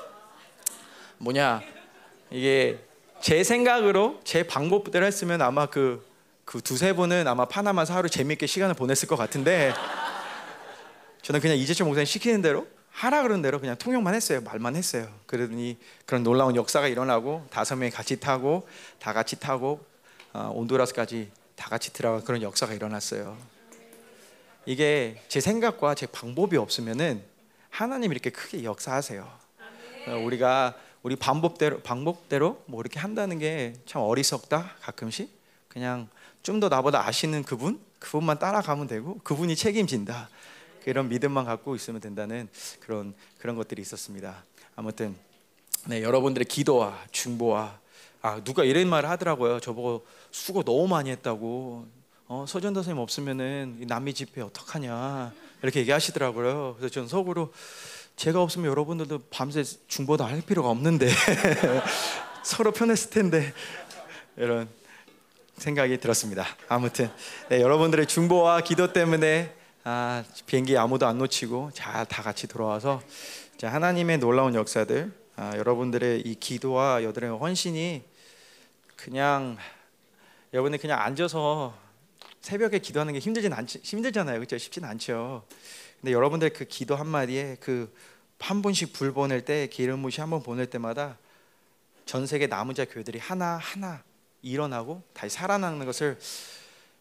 뭐냐 1.19 1.61
이게 2.31 2.79
제 3.21 3.45
생각으로 3.45 4.19
제 4.25 4.45
방법대로 4.45 5.05
했으면 5.05 5.43
아마 5.43 5.67
그, 5.67 6.07
그 6.47 6.63
두세 6.63 6.95
분은 6.95 7.29
아마 7.29 7.45
파나마에서 7.45 7.93
하루 7.93 8.09
재밌게 8.09 8.47
시간을 8.47 8.75
보냈을 8.75 9.09
것 9.09 9.17
같은데 9.17 9.75
저는 11.21 11.43
그냥 11.43 11.59
이재철 11.59 11.87
목사님 11.87 12.07
시키는 12.07 12.41
대로 12.41 12.67
하라 12.91 13.21
그러는 13.21 13.43
대로 13.43 13.61
그냥 13.61 13.77
통역만 13.77 14.15
했어요. 14.15 14.41
말만 14.41 14.77
했어요. 14.77 15.07
그러더니 15.27 15.77
그런 16.07 16.23
놀라운 16.23 16.57
역사가 16.57 16.89
일어나고 16.89 17.47
다섯 17.51 17.77
명이 17.77 17.91
같이 17.91 18.19
타고 18.19 18.67
다 18.99 19.13
같이 19.13 19.39
타고 19.39 19.81
어, 19.81 19.92
온두라스까지 20.38 21.31
다 21.57 21.68
같이 21.68 21.92
들어가 21.92 22.21
그런 22.23 22.42
역사가 22.42 22.73
일어났어요 22.75 23.37
이게 24.66 25.21
제 25.29 25.40
생각과 25.40 25.95
제 25.95 26.07
방법이 26.07 26.57
없으면은 26.57 27.23
하나님 27.71 28.12
이렇게 28.12 28.31
크게 28.31 28.64
역사하세요 28.64 29.29
어, 30.09 30.16
우리가 30.25 30.75
우리 31.03 31.16
방법대로 31.16 31.81
방법대로 31.81 32.62
뭐 32.66 32.81
이렇게 32.81 33.01
한다는 33.01 33.38
게 33.38 33.75
참 33.87 34.03
어리석다 34.03 34.77
가끔씩 34.81 35.31
그냥 35.68 36.09
좀 36.42 36.61
더 36.61 36.68
나보다 36.68 37.07
아시는 37.07 37.42
그분 37.45 37.81
그분만 37.99 38.38
따라가면 38.40 38.88
되고 38.88 39.18
그분이 39.23 39.55
책임진다. 39.55 40.29
그런 40.85 41.09
믿음만 41.09 41.45
갖고 41.45 41.77
있으면 41.77 42.01
된다는 42.01 42.49
그런 42.81 43.14
그런 43.38 43.55
것들이 43.55 43.81
있었습니다. 43.83 44.45
아무튼 44.75 45.14
네, 45.87 46.03
여러분들의 46.03 46.47
기도와 46.47 46.99
중보와 47.12 47.79
아 48.23 48.40
누가 48.42 48.64
이런 48.64 48.88
말을 48.88 49.09
하더라고요. 49.11 49.61
저보고 49.61 50.05
수고 50.33 50.64
너무 50.64 50.88
많이 50.88 51.11
했다고. 51.11 51.87
어, 52.27 52.45
서전도 52.49 52.81
선생님 52.81 53.01
없으면은 53.03 53.79
이 53.81 53.87
남미 53.87 54.14
집회 54.14 54.40
어떡하냐 54.40 55.33
이렇게 55.62 55.81
얘기하시더라고요. 55.81 56.77
그래서 56.79 56.90
저는 56.92 57.07
속으로 57.09 57.53
제가 58.16 58.40
없으면 58.42 58.71
여러분들도 58.71 59.21
밤새 59.31 59.62
중보도 59.87 60.25
할 60.25 60.40
필요가 60.40 60.71
없는데 60.71 61.09
서로 62.42 62.73
편했을 62.73 63.11
텐데 63.11 63.53
이런 64.37 64.68
생각이 65.59 65.99
들었습니다. 65.99 66.47
아무튼 66.68 67.11
네, 67.51 67.61
여러분들의 67.61 68.07
중보와 68.07 68.62
기도 68.62 68.92
때문에 68.92 69.55
아, 69.85 70.25
비행기 70.47 70.77
아무도 70.79 71.07
안 71.07 71.18
놓치고 71.18 71.73
잘 71.75 72.07
다 72.07 72.23
같이 72.23 72.47
돌아와서 72.47 73.03
자, 73.59 73.71
하나님의 73.71 74.18
놀라운 74.18 74.55
역사들 74.55 75.12
아, 75.37 75.53
여러분들의 75.57 76.23
이 76.23 76.35
기도와 76.37 77.03
여러분의 77.03 77.37
헌신이 77.38 78.03
그냥 78.97 79.59
여러분이 80.53 80.79
그냥 80.79 81.01
앉아서 81.01 81.75
새벽에 82.41 82.79
기도하는 82.79 83.12
게 83.15 83.19
힘들진 83.19 83.53
않 83.53 83.67
힘들잖아요. 83.67 84.38
그렇죠? 84.38 84.59
쉽진 84.59 84.85
않죠. 84.85 85.45
근데 86.01 86.12
여러분들 86.12 86.53
그 86.53 86.65
기도 86.65 86.97
한 86.97 87.07
마디에 87.07 87.57
그한 87.57 88.62
분씩 88.62 88.93
불 88.93 89.12
보낼 89.12 89.45
때 89.45 89.67
기름 89.69 90.01
무시 90.01 90.21
한 90.21 90.31
번 90.31 90.43
보낼 90.43 90.67
때마다 90.69 91.17
전 92.05 92.27
세계 92.27 92.47
남은 92.49 92.75
자 92.75 92.85
교회들이 92.85 93.19
하나 93.19 93.57
하나 93.57 94.03
일어나고 94.43 95.03
다시 95.15 95.37
살아나는 95.37 95.87
것을 95.87 96.19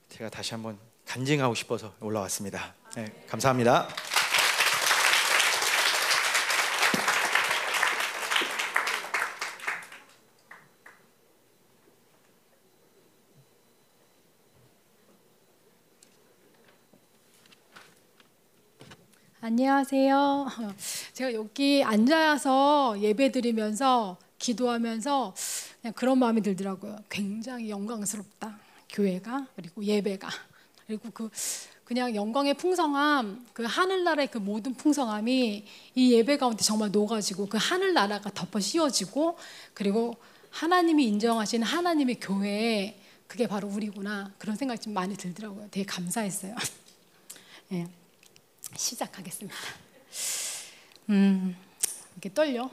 제가 0.09 0.29
다시 0.29 0.53
한번 0.53 0.77
간증하고 1.07 1.55
싶어서 1.55 1.93
올라왔습니다. 1.99 2.73
네, 2.95 3.11
감사합니다. 3.27 3.87
안녕하세요. 19.51 20.47
제가 21.11 21.33
여기 21.33 21.83
앉아서 21.83 22.95
예배 23.01 23.33
드리면서 23.33 24.15
기도하면서 24.39 25.35
그냥 25.81 25.93
그런 25.93 26.19
마음이 26.19 26.41
들더라고요. 26.41 26.95
굉장히 27.09 27.69
영광스럽다. 27.69 28.57
교회가 28.89 29.47
그리고 29.57 29.83
예배가 29.83 30.29
그리고 30.87 31.09
그 31.13 31.29
그냥 31.83 32.15
영광의 32.15 32.53
풍성함, 32.53 33.45
그 33.51 33.63
하늘나라의 33.65 34.31
그 34.31 34.37
모든 34.37 34.73
풍성함이 34.73 35.65
이 35.95 36.13
예배 36.13 36.37
가운데 36.37 36.63
정말 36.63 36.89
녹아지고 36.89 37.49
그 37.49 37.57
하늘나라가 37.59 38.29
덮어 38.29 38.61
씌워지고 38.61 39.37
그리고 39.73 40.15
하나님이 40.51 41.07
인정하시는 41.07 41.67
하나님의 41.67 42.21
교회 42.21 42.97
그게 43.27 43.47
바로 43.47 43.67
우리구나 43.67 44.31
그런 44.37 44.55
생각이 44.55 44.79
좀 44.79 44.93
많이 44.93 45.17
들더라고요. 45.17 45.67
되게 45.71 45.85
감사했어요. 45.85 46.55
예. 47.73 48.00
시작하겠습니다. 48.75 49.57
음, 51.09 51.55
이렇게 52.13 52.33
떨려. 52.33 52.69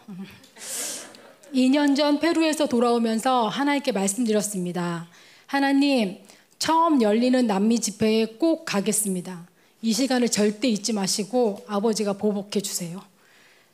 2년 1.52 1.96
전 1.96 2.20
페루에서 2.20 2.66
돌아오면서 2.66 3.48
하나님께 3.48 3.92
말씀드렸습니다. 3.92 5.08
하나님, 5.46 6.18
처음 6.58 7.00
열리는 7.00 7.46
남미 7.46 7.80
집회에 7.80 8.26
꼭 8.38 8.64
가겠습니다. 8.64 9.48
이 9.80 9.92
시간을 9.92 10.28
절대 10.28 10.68
잊지 10.68 10.92
마시고 10.92 11.64
아버지가 11.68 12.14
보복해 12.14 12.60
주세요. 12.60 13.00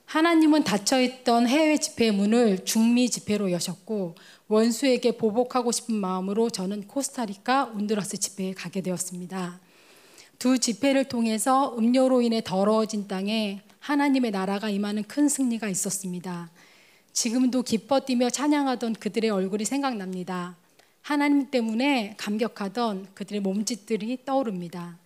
하나님은 0.07 0.65
닫혀있던 0.65 1.49
해외 1.49 1.79
집회의 1.79 2.13
문을 2.13 2.65
중미 2.65 3.09
집회로 3.09 3.51
여셨고 3.51 4.15
원수에게 4.49 5.17
보복하고 5.17 5.73
싶은 5.73 5.95
마음으로 5.95 6.51
저는 6.51 6.87
코스타리카 6.87 7.73
온두라스 7.75 8.19
집회에 8.19 8.53
가게 8.53 8.83
되었습니다. 8.83 9.61
두 10.45 10.59
집회를 10.59 11.05
통해서 11.05 11.75
음료로 11.79 12.21
인해 12.21 12.43
더러워진 12.45 13.09
땅에 13.09 13.63
하나님의 13.79 14.31
나라가 14.31 14.69
임하는 14.69 15.05
큰 15.05 15.27
승리가 15.27 15.71
있었습니다. 15.71 16.51
지금도 17.15 17.63
기뻐 17.63 18.01
뛰며 18.01 18.29
찬양하던 18.29 18.97
그들의 18.97 19.31
얼굴이 19.31 19.65
생각납니다. 19.65 20.59
하나님 21.01 21.51
때문에 21.51 22.17
감격하던 22.19 23.15
그들의 23.15 23.41
몸짓들이 23.41 24.19
떠오릅니다. 24.27 24.99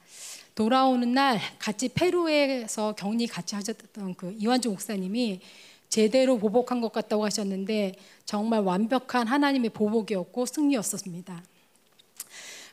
돌아오는 0.56 1.14
날 1.14 1.38
같이 1.60 1.88
페루에서 1.88 2.96
격리 2.96 3.28
같이 3.28 3.54
하셨던 3.54 4.16
그 4.16 4.34
이완주 4.40 4.70
목사님이 4.70 5.38
제대로 5.88 6.36
보복한 6.36 6.80
것 6.80 6.90
같다고 6.90 7.24
하셨는데 7.24 7.94
정말 8.24 8.62
완벽한 8.62 9.28
하나님의 9.28 9.70
보복이었고 9.70 10.46
승리였었습니다. 10.46 11.44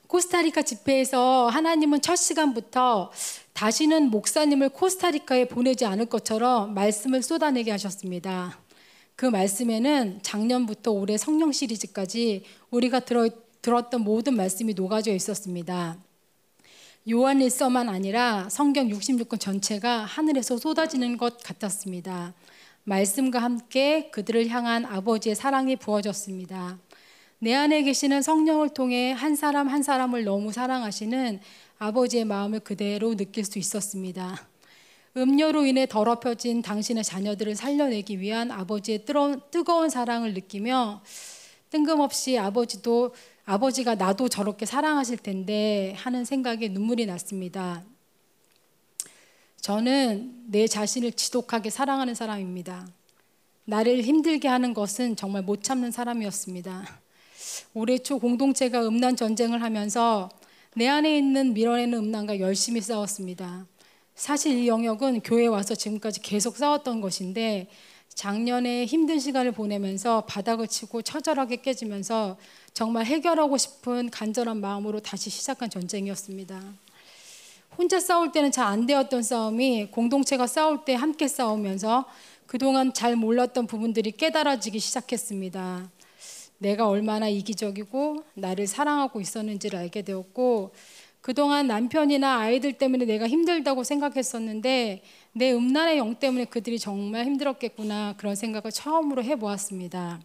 코스타리카 0.08 0.62
집회에서 0.62 1.48
하나님은 1.48 2.02
첫 2.02 2.16
시간부터 2.16 3.12
다시는 3.54 4.12
목사님을 4.12 4.70
코스타리카에 4.70 5.48
보내지 5.48 5.86
않을 5.86 6.08
것처럼 6.08 6.74
말씀을 6.74 7.24
쏟아내게 7.24 7.72
하셨습니다. 7.72 8.60
그 9.16 9.26
말씀에는 9.26 10.20
작년부터 10.22 10.92
올해 10.92 11.18
성령 11.18 11.52
시리즈까지 11.52 12.44
우리가 12.70 13.00
들어, 13.00 13.30
들었던 13.62 14.02
모든 14.02 14.36
말씀이 14.36 14.74
녹아져 14.74 15.14
있었습니다. 15.14 15.98
요한일서만 17.10 17.88
아니라 17.88 18.50
성경 18.50 18.90
66권 18.90 19.40
전체가 19.40 20.04
하늘에서 20.04 20.58
쏟아지는 20.58 21.18
것 21.18 21.42
같았습니다. 21.44 22.34
말씀과 22.84 23.40
함께 23.40 24.10
그들을 24.12 24.48
향한 24.50 24.86
아버지의 24.86 25.36
사랑이 25.36 25.76
부어졌습니다. 25.76 26.78
내 27.40 27.54
안에 27.54 27.84
계시는 27.84 28.22
성령을 28.22 28.70
통해 28.70 29.12
한 29.12 29.36
사람 29.36 29.68
한 29.68 29.84
사람을 29.84 30.24
너무 30.24 30.52
사랑하시는 30.52 31.40
아버지의 31.78 32.26
마음을 32.26 32.62
그대로 32.62 33.16
느낄 33.16 33.44
수 33.44 33.60
있었습니다. 33.60 34.48
음료로 35.18 35.66
인해 35.66 35.86
더럽혀진 35.86 36.62
당신의 36.62 37.04
자녀들을 37.04 37.56
살려내기 37.56 38.20
위한 38.20 38.52
아버지의 38.52 39.06
뜨거운 39.52 39.90
사랑을 39.90 40.34
느끼며 40.34 41.02
뜬금없이 41.70 42.38
아버지도 42.38 43.14
아버지가 43.46 43.96
나도 43.96 44.30
저렇게 44.30 44.66
사랑하실 44.66 45.18
텐데 45.18 45.94
하는 45.98 46.26
생각에 46.26 46.70
눈물이 46.70 47.06
났습니다. 47.06 47.84
저는 49.62 50.46
내 50.48 50.68
자신을 50.68 51.12
지독하게 51.14 51.70
사랑하는 51.70 52.16
사람입니다. 52.16 52.88
나를 53.66 54.02
힘들게 54.04 54.48
하는 54.48 54.74
것은 54.74 55.16
정말 55.16 55.42
못 55.42 55.64
참는 55.64 55.92
사람이었습니다. 55.92 57.05
올해 57.78 57.98
초 57.98 58.20
공동체가 58.20 58.88
음란 58.88 59.18
전쟁을 59.18 59.62
하면서 59.62 60.30
내 60.78 60.88
안에 60.88 61.18
있는 61.18 61.54
밀어내는 61.54 62.00
음란과 62.00 62.40
열심히 62.40 62.80
싸웠습니다. 62.80 63.68
사실 64.16 64.58
이 64.58 64.70
영역은 64.70 65.20
교회 65.20 65.46
와서 65.48 65.76
지금까지 65.76 66.22
계속 66.22 66.56
싸웠던 66.56 67.02
것인데 67.02 67.68
작년에 68.14 68.86
힘든 68.86 69.20
시간을 69.20 69.52
보내면서 69.52 70.22
바닥을 70.22 70.70
치고 70.70 71.02
처절하게 71.02 71.58
깨지면서 71.58 72.38
정말 72.74 73.06
해결하고 73.08 73.58
싶은 73.58 74.10
간절한 74.10 74.62
마음으로 74.62 75.02
다시 75.02 75.30
시작한 75.30 75.70
전쟁이었습니다. 75.70 76.64
혼자 77.78 78.00
싸울 78.00 78.32
때는 78.32 78.54
잘 78.54 78.68
안 78.68 78.86
되었던 78.86 79.22
싸움이 79.22 79.88
공동체가 79.92 80.48
싸울 80.48 80.86
때 80.86 80.94
함께 80.94 81.28
싸우면서 81.28 82.06
그동안 82.46 82.94
잘 82.94 83.18
몰랐던 83.18 83.68
부분들이 83.68 84.14
깨달아지기 84.14 84.80
시작했습니다. 84.80 85.92
내가 86.58 86.88
얼마나 86.88 87.28
이기적이고 87.28 88.24
나를 88.36 88.68
사랑하고 88.68 89.22
있었는지를 89.22 89.78
알게 89.80 90.02
되었고 90.04 90.72
그동안 91.22 91.68
남편이나 91.68 92.38
아이들 92.40 92.74
때문에 92.74 93.06
내가 93.06 93.28
힘들다고 93.28 93.84
생각했었는데 93.84 95.02
내 95.34 95.54
음란의 95.54 95.98
영 95.98 96.16
때문에 96.16 96.46
그들이 96.46 96.78
정말 96.78 97.26
힘들었겠구나 97.26 98.14
그런 98.18 98.36
생각을 98.36 98.72
처음으로 98.72 99.24
해보았습니다. 99.24 100.22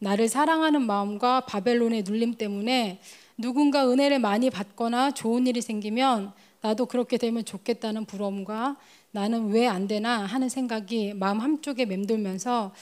나를 0.00 0.28
사랑하는 0.28 0.82
마음과 0.82 1.42
바벨론의 1.42 2.02
눌림 2.02 2.34
때문에 2.34 3.00
누군가 3.38 3.88
은혜를 3.88 4.18
많이 4.18 4.50
받거나 4.50 5.12
좋은 5.12 5.46
일이 5.46 5.60
생기면 5.62 6.32
나도 6.60 6.86
그렇게 6.86 7.16
되면 7.16 7.44
좋겠다는 7.44 8.04
부러움과 8.06 8.76
나는 9.12 9.50
왜 9.50 9.66
안 9.68 9.86
되나 9.86 10.24
하는 10.24 10.48
생각이 10.48 11.14
마음 11.14 11.38
한쪽에 11.38 11.84
맴돌면서 11.86 12.72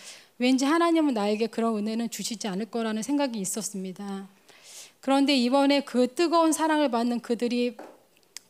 왠지 0.43 0.65
하나님은 0.65 1.15
나에게 1.15 1.47
그런 1.47 1.77
은혜는 1.77 2.11
주시지 2.11 2.49
않을 2.49 2.67
거라는 2.67 3.05
생각이 3.05 3.39
있었습니다. 3.39 4.27
그런데 5.01 5.37
이번에 5.37 5.83
그 5.83 6.13
뜨거운 6.13 6.53
사랑을 6.53 6.91
받는 6.91 7.21
그들이 7.21 7.77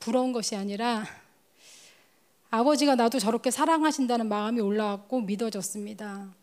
부러운 0.01 0.33
것이 0.33 0.57
아니라 0.57 1.05
아버지가 2.49 2.95
나도 2.95 3.19
저렇게 3.19 3.51
사랑하신다는 3.51 4.27
마음이 4.27 4.63
올라왔고 4.63 5.21
믿어졌습니다. 5.21 6.35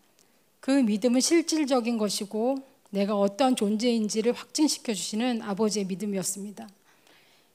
그 0.59 0.69
믿음은 0.69 1.19
실질적인 1.19 1.97
것이고 1.97 2.59
내가 2.91 3.17
어떠한 3.17 3.55
존재인지를 3.55 4.33
확증시켜 4.33 4.93
주시는 4.93 5.41
아버지의 5.41 5.85
믿음이었습니다. 5.85 6.69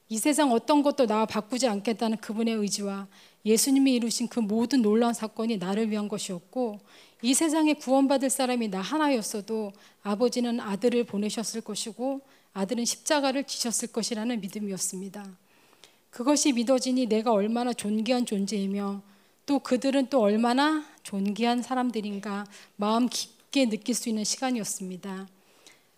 이 0.09 0.17
세상 0.17 0.51
어떤 0.51 0.83
것도 0.83 1.07
나와 1.07 1.25
바꾸지 1.25 1.69
않겠다는 1.69 2.17
그분의 2.17 2.55
의지와 2.55 3.07
예수님이 3.45 3.93
이루신 3.93 4.27
그 4.27 4.41
모든 4.41 4.81
놀라운 4.81 5.13
사건이 5.13 5.57
나를 5.57 5.89
위한 5.91 6.09
것이었고 6.09 6.81
이 7.21 7.33
세상에 7.33 7.73
구원받을 7.73 8.29
사람이 8.29 8.67
나 8.69 8.81
하나였어도 8.81 9.71
아버지는 10.03 10.59
아들을 10.59 11.05
보내셨을 11.05 11.61
것이고 11.61 12.21
아들은 12.53 12.85
십자가를 12.85 13.45
지셨을 13.45 13.89
것이라는 13.89 14.39
믿음이었습니다. 14.41 15.25
그것이 16.09 16.53
믿어지니 16.53 17.07
내가 17.07 17.31
얼마나 17.31 17.73
존귀한 17.73 18.25
존재이며 18.25 19.01
또 19.45 19.59
그들은 19.59 20.07
또 20.09 20.21
얼마나 20.21 20.85
존귀한 21.03 21.61
사람들인가 21.61 22.45
마음 22.77 23.07
깊게 23.07 23.69
느낄 23.69 23.93
수 23.95 24.09
있는 24.09 24.23
시간이었습니다. 24.23 25.27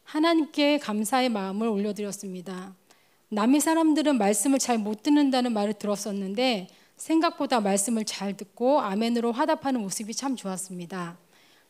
하나님께 0.04 0.80
감사의 0.80 1.30
마음을 1.30 1.68
올려드렸습니다. 1.68 2.76
남의 3.30 3.60
사람들은 3.60 4.18
말씀을 4.18 4.58
잘 4.58 4.78
못 4.78 5.04
듣는다는 5.04 5.54
말을 5.54 5.74
들었었는데 5.74 6.70
생각보다 6.98 7.62
말씀을 7.62 8.06
잘 8.06 8.36
듣고 8.36 8.82
아멘으로 8.82 9.32
화답하는 9.32 9.82
모습이 9.82 10.14
참 10.14 10.36
좋았습니다. 10.36 11.18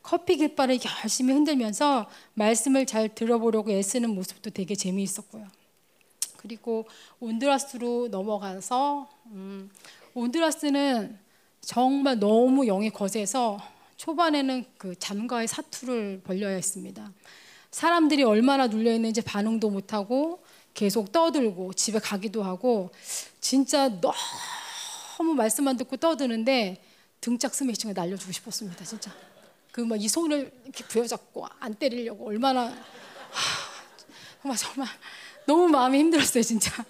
커피 0.02 0.38
깃발을 0.38 0.80
열심히 1.04 1.34
흔들면서 1.34 2.10
말씀을 2.34 2.86
잘 2.86 3.14
들어보려고 3.14 3.72
애쓰는 3.72 4.10
모습도 4.16 4.52
되게 4.52 4.74
재미있었고요. 4.74 5.46
그리고 6.38 6.86
온두라스로 7.20 8.08
넘어가서 8.08 9.10
음, 9.28 9.70
온두라스는 10.14 11.20
정말 11.60 12.20
너무 12.20 12.66
영이 12.66 12.92
거세서 12.92 13.60
초반에는 13.98 14.64
그 14.78 14.98
잠가의 14.98 15.48
사투를 15.48 16.22
벌려야 16.24 16.56
했습니다. 16.56 17.12
사람들이 17.72 18.24
얼마나 18.24 18.68
눌려 18.68 18.94
있는지 18.94 19.22
반응도 19.22 19.70
못하고 19.70 20.42
계속 20.74 21.12
떠들고 21.12 21.74
집에 21.74 22.00
가기도 22.00 22.44
하고 22.44 22.92
진짜 23.42 23.90
너무 24.00 24.14
말씀만 25.26 25.78
듣고 25.78 25.98
떠드는데 25.98 26.84
등짝 27.22 27.54
스매싱을 27.56 27.94
날려주고 27.96 28.32
싶었습니다. 28.32 28.84
진짜 28.86 29.12
그 29.72 29.82
막 29.82 30.02
이 30.02 30.08
손을 30.08 30.52
이렇게 30.64 30.84
부여잡고 30.86 31.46
안 31.60 31.74
때리려고 31.76 32.28
얼마나 32.28 32.74
하, 34.42 34.56
정말 34.56 34.88
너무 35.46 35.68
마음이 35.68 36.00
힘들었어요 36.00 36.42
진짜. 36.44 36.84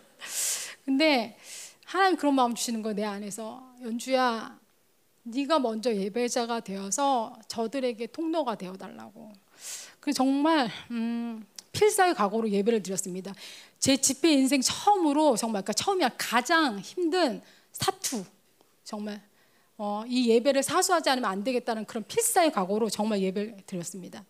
근데 0.86 1.38
하나님 1.86 2.18
그런 2.18 2.34
마음 2.36 2.56
주시는 2.56 2.82
거 2.82 2.94
내 2.94 3.04
안에서 3.04 3.62
연주야 3.82 4.58
네가 5.24 5.60
먼저 5.60 5.94
예배자가 5.94 6.62
되어서 6.62 7.38
저들에게 7.50 8.08
통로가 8.08 8.56
되어 8.56 8.74
달라고. 8.78 9.34
그 10.00 10.14
정말 10.14 10.72
음, 10.92 11.46
필사의 11.74 12.14
각오로 12.16 12.50
예배를 12.50 12.82
드렸습니다. 12.82 13.34
제 13.80 13.98
집회 13.98 14.32
인생 14.32 14.62
처음으로 14.62 15.36
정말 15.36 15.62
그러니까 15.64 15.74
처음이야 15.74 16.10
가장 16.18 16.80
힘든 16.80 17.42
사투 17.78 18.24
정말 18.84 19.22
어, 19.78 20.04
이 20.08 20.30
예배를 20.30 20.64
사수하지 20.64 21.10
않으면 21.12 21.30
안 21.30 21.44
되겠다는 21.44 21.86
그런 21.86 22.04
필사의 22.08 22.52
각오로 22.52 22.90
정말 22.90 23.22
예배를 23.22 23.58
드렸습니다. 23.68 24.24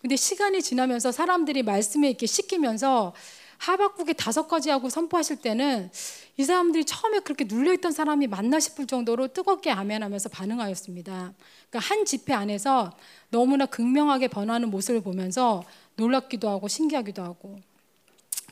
근데 0.00 0.16
시간이 0.16 0.60
지나면서 0.60 1.12
사람들이 1.12 1.62
말씀에 1.62 2.08
이렇게 2.08 2.26
시키면서 2.26 3.14
하박국의 3.58 4.14
다섯 4.14 4.46
가지 4.48 4.70
하고 4.70 4.88
선포하실 4.88 5.36
때는 5.38 5.90
이 6.36 6.44
사람들이 6.44 6.84
처음에 6.84 7.20
그렇게 7.20 7.44
눌려있던 7.44 7.92
사람이 7.92 8.28
맞나 8.28 8.60
싶을 8.60 8.86
정도로 8.86 9.28
뜨겁게 9.28 9.70
아멘하면서 9.70 10.28
반응하였습니다. 10.28 11.34
그러니까 11.68 11.78
한 11.78 12.04
집회 12.04 12.34
안에서 12.34 12.92
너무나 13.30 13.66
극명하게 13.66 14.28
변하는 14.28 14.70
모습을 14.70 15.00
보면서 15.00 15.64
놀랍기도 15.96 16.48
하고 16.48 16.68
신기하기도 16.68 17.22
하고 17.22 17.58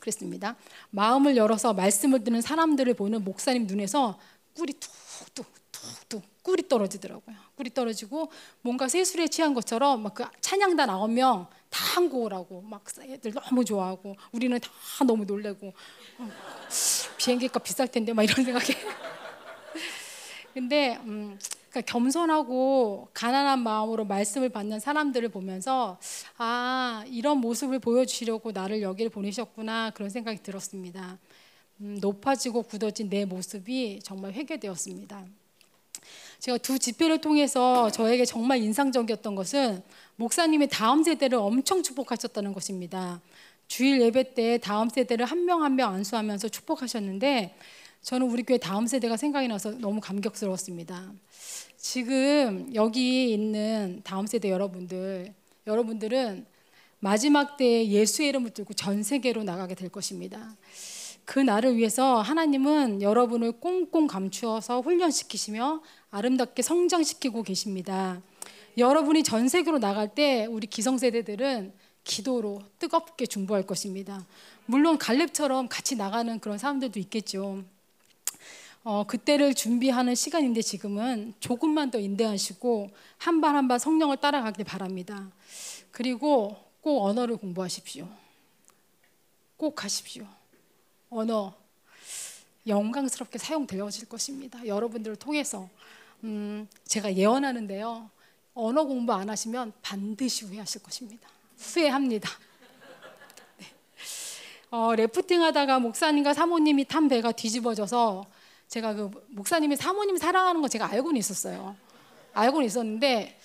그랬습니다. 0.01 0.55
마음을 0.89 1.35
열어서 1.35 1.73
말씀을 1.73 2.23
듣는 2.23 2.41
사람들을 2.41 2.93
보는 2.93 3.23
목사님 3.23 3.67
눈에서 3.67 4.19
꿀이 4.57 4.73
툭툭 4.73 5.45
툭툭 5.71 6.23
꿀이 6.43 6.67
떨어지더라고요. 6.67 7.35
꿀이 7.55 7.69
떨어지고 7.73 8.31
뭔가 8.61 8.87
세술에 8.87 9.27
취한 9.27 9.53
것처럼 9.53 10.01
막 10.01 10.13
그 10.15 10.25
찬양단 10.41 10.89
아홉 10.89 11.11
명 11.11 11.47
다 11.69 11.83
한국어라고 11.95 12.61
막 12.61 12.83
애들 12.99 13.33
너무 13.33 13.65
좋아하고 13.65 14.15
우리는 14.31 14.57
다 14.59 14.69
너무 15.05 15.25
놀래고 15.25 15.73
어, 16.19 16.29
비행기값 17.17 17.63
비쌀 17.63 17.87
텐데 17.87 18.13
막 18.13 18.23
이런 18.23 18.43
생각에 18.43 18.65
근데 20.53 20.95
음, 21.03 21.37
그러니까 21.69 21.91
겸손하고 21.91 23.09
가난한 23.13 23.59
마음으로 23.59 24.05
말씀을 24.05 24.49
받는 24.49 24.79
사람들을 24.79 25.29
보면서 25.29 25.99
아 26.37 27.03
이런 27.07 27.39
모습을 27.39 27.79
보여주시려고 27.79 28.51
나를 28.51 28.81
여기를 28.81 29.11
보내셨구나 29.11 29.91
그런 29.91 30.09
생각이 30.09 30.41
들었습니다. 30.41 31.19
음, 31.81 31.97
높아지고 32.01 32.63
굳어진 32.63 33.09
내 33.09 33.25
모습이 33.25 33.99
정말 34.03 34.33
회개되었습니다. 34.33 35.25
제가 36.39 36.57
두 36.59 36.77
집회를 36.79 37.19
통해서 37.21 37.89
저에게 37.91 38.25
정말 38.25 38.59
인상적이었던 38.59 39.35
것은 39.35 39.81
목사님이 40.15 40.67
다음 40.69 41.03
세대를 41.03 41.37
엄청 41.37 41.83
축복하셨다는 41.83 42.53
것입니다. 42.53 43.21
주일 43.67 44.01
예배 44.01 44.33
때 44.33 44.57
다음 44.59 44.89
세대를 44.89 45.25
한 45.25 45.45
명 45.45 45.61
한 45.63 45.75
명 45.75 45.93
안수하면서 45.93 46.49
축복하셨는데 46.49 47.55
저는 48.01 48.29
우리 48.29 48.43
교회 48.43 48.57
다음 48.57 48.87
세대가 48.87 49.17
생각이 49.17 49.47
나서 49.47 49.71
너무 49.71 49.99
감격스러웠습니다. 49.99 51.11
지금 51.77 52.71
여기 52.73 53.33
있는 53.33 54.01
다음 54.03 54.25
세대 54.27 54.49
여러분들, 54.49 55.33
여러분들은 55.65 56.45
마지막 56.99 57.57
때에 57.57 57.87
예수의 57.89 58.29
이름을 58.29 58.51
들고 58.51 58.73
전 58.73 59.03
세계로 59.03 59.43
나가게 59.43 59.75
될 59.75 59.89
것입니다. 59.89 60.55
그 61.27 61.39
날을 61.39 61.75
위해서 61.75 62.21
하나님은 62.21 63.01
여러분을 63.01 63.51
꽁꽁 63.51 64.07
감추어서 64.07 64.79
훈련시키시며 64.79 65.81
아름답게 66.09 66.61
성장시키고 66.61 67.43
계십니다. 67.43 68.21
여러분이 68.77 69.23
전 69.23 69.49
세계로 69.49 69.77
나갈 69.77 70.15
때 70.15 70.45
우리 70.45 70.67
기성세대들은 70.67 71.73
기도로 72.05 72.61
뜨겁게 72.79 73.25
중보할 73.25 73.63
것입니다. 73.67 74.25
물론 74.67 74.97
갈렙처럼 74.97 75.67
같이 75.67 75.97
나가는 75.97 76.39
그런 76.39 76.57
사람들도 76.57 76.97
있겠죠. 77.01 77.61
어, 78.85 79.03
그때를 79.05 79.53
준비하는 79.53 80.15
시간인데 80.15 80.61
지금은 80.61 81.33
조금만 81.41 81.91
더 81.91 81.99
인내하시고 81.99 82.89
한 83.17 83.41
발 83.41 83.53
한 83.53 83.67
발 83.67 83.79
성령을 83.79 84.15
따라가길 84.15 84.63
바랍니다. 84.63 85.29
그리고 85.91 86.55
꼭 86.79 87.03
언어를 87.03 87.35
공부하십시오. 87.35 88.07
꼭 89.57 89.83
하십시오. 89.83 90.25
언어 91.09 91.53
영광스럽게 92.67 93.37
사용되어질 93.37 94.09
것입니다. 94.09 94.65
여러분들을 94.65 95.15
통해서 95.15 95.69
음, 96.23 96.67
제가 96.85 97.15
예언하는데요. 97.15 98.09
언어 98.53 98.83
공부 98.83 99.13
안 99.13 99.29
하시면 99.29 99.73
반드시 99.81 100.45
후회하실 100.45 100.83
것입니다. 100.83 101.29
후회합니다. 101.57 102.29
네. 103.57 103.65
어, 104.71 104.95
래프팅 104.95 105.43
하다가 105.43 105.79
목사님과 105.79 106.33
사모님이 106.33 106.85
탄 106.85 107.07
배가 107.07 107.31
뒤집어져서 107.31 108.25
제가 108.67 108.93
그 108.93 109.25
목사님이 109.29 109.75
사모님 109.75 110.17
사랑하는 110.17 110.61
거 110.61 110.67
제가 110.67 110.89
알고는 110.91 111.17
있었어요. 111.17 111.75
알고는 112.33 112.65
있었는데 112.67 113.39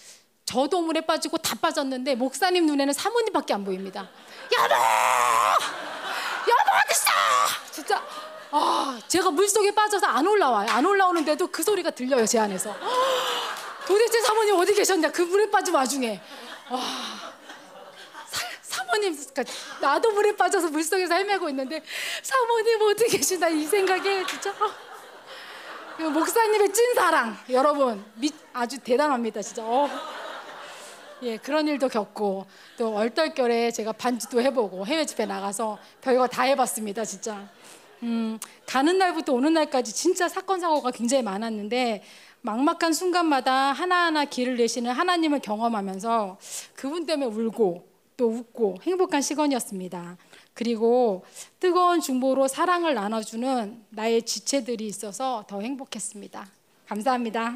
저도 0.45 0.83
물에 0.83 1.03
빠지고 1.03 1.39
다 1.39 1.55
빠졌는데 1.55 2.17
목사님 2.17 2.67
눈에는 2.67 2.93
사모님밖에 2.93 3.55
안 3.55 3.65
보입니다. 3.65 4.11
여보! 4.59 5.82
있어? 6.93 7.11
진짜 7.71 8.03
아 8.51 8.99
제가 9.09 9.31
물 9.31 9.49
속에 9.49 9.75
빠져서 9.75 10.07
안 10.07 10.27
올라와요. 10.27 10.69
안 10.71 10.85
올라오는데도 10.85 11.47
그 11.49 11.63
소리가 11.63 11.91
들려요 11.91 12.27
제 12.27 12.39
안에서. 12.39 12.75
도대체 13.87 14.21
사모님 14.21 14.55
어디 14.57 14.75
계셨냐? 14.75 15.11
그 15.11 15.23
물에 15.23 15.51
빠진 15.51 15.75
와중에 15.75 16.21
와 16.71 16.81
사, 18.29 18.47
사모님 18.63 19.17
그러니까 19.35 19.53
나도 19.81 20.13
물에 20.13 20.37
빠져서 20.37 20.69
물 20.69 20.85
속에서 20.85 21.15
헤매고 21.15 21.49
있는데 21.49 21.83
사모님 22.23 22.81
어디 22.83 23.07
계시나 23.09 23.49
이 23.49 23.65
생각에 23.65 24.25
진짜. 24.27 24.51
어. 24.51 24.71
그 25.97 26.03
목사님의 26.05 26.73
찐 26.73 26.95
사랑 26.95 27.37
여러분 27.51 28.05
미, 28.15 28.31
아주 28.53 28.79
대단합니다 28.79 29.43
진짜. 29.43 29.63
어. 29.65 30.22
예, 31.23 31.37
그런 31.37 31.69
일도 31.69 31.89
겪고 31.89 32.47
또 32.77 32.97
얼떨결에 32.97 33.71
제가 33.71 33.93
반주도 33.93 34.41
해보고 34.43 34.87
해외 34.87 35.07
집회 35.07 35.25
나가서 35.25 35.79
별거 36.01 36.27
다 36.27 36.43
해봤습니다, 36.43 37.05
진짜. 37.05 37.49
음, 38.03 38.41
가는 38.67 38.99
날부터 38.99 39.33
오는 39.33 39.53
날까지 39.53 39.95
진짜 39.95 40.29
사건 40.29 40.59
사고가 40.59 40.91
굉장히 40.91 41.23
많았는데 41.23 42.03
막막한 42.41 42.93
순간마다 42.93 43.71
하나하나 43.71 44.25
길을 44.25 44.57
내시는 44.57 44.91
하나님을 44.91 45.39
경험하면서 45.39 46.39
그분 46.75 47.07
때문에 47.07 47.31
울고 47.33 47.87
또 48.17 48.29
웃고 48.29 48.79
행복한 48.83 49.23
시간이었습니다. 49.23 50.17
그리고 50.55 51.25
뜨거운 51.61 52.01
중보로 52.01 52.49
사랑을 52.49 52.95
나눠주는 52.95 53.85
나의 53.91 54.23
지체들이 54.23 54.87
있어서 54.87 55.45
더 55.47 55.61
행복했습니다. 55.61 56.49
감사합니다. 56.89 57.55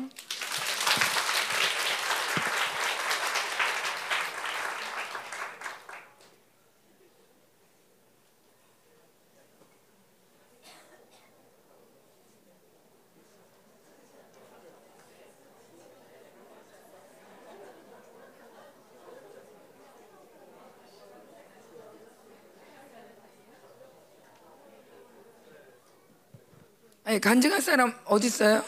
아니 27.17 27.21
간증할 27.23 27.63
사람 27.63 27.99
어디 28.05 28.27
있어요? 28.27 28.63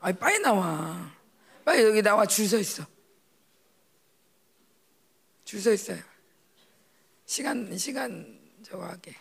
아니 0.00 0.14
빨리 0.18 0.38
나와. 0.40 1.10
빨리 1.64 1.82
여기 1.82 2.02
나와 2.02 2.26
줄 2.26 2.46
서 2.46 2.58
있어. 2.58 2.84
줄 5.46 5.58
서 5.62 5.72
있어요. 5.72 5.98
시간 7.24 7.74
시간 7.78 8.38
저거 8.62 8.84
하게. 8.84 9.14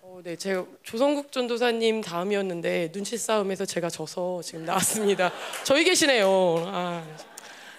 어, 0.00 0.20
네, 0.24 0.34
제가 0.34 0.66
조성국 0.82 1.30
전도사님 1.30 2.00
다음이었는데 2.00 2.90
눈치 2.90 3.16
싸움에서 3.16 3.64
제가 3.64 3.88
져서 3.88 4.42
지금 4.42 4.64
나왔습니다. 4.64 5.30
저희 5.62 5.84
계시네요. 5.84 6.26
아, 6.66 7.06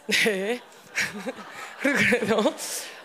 네. 0.07 0.61
그래서 1.81 2.55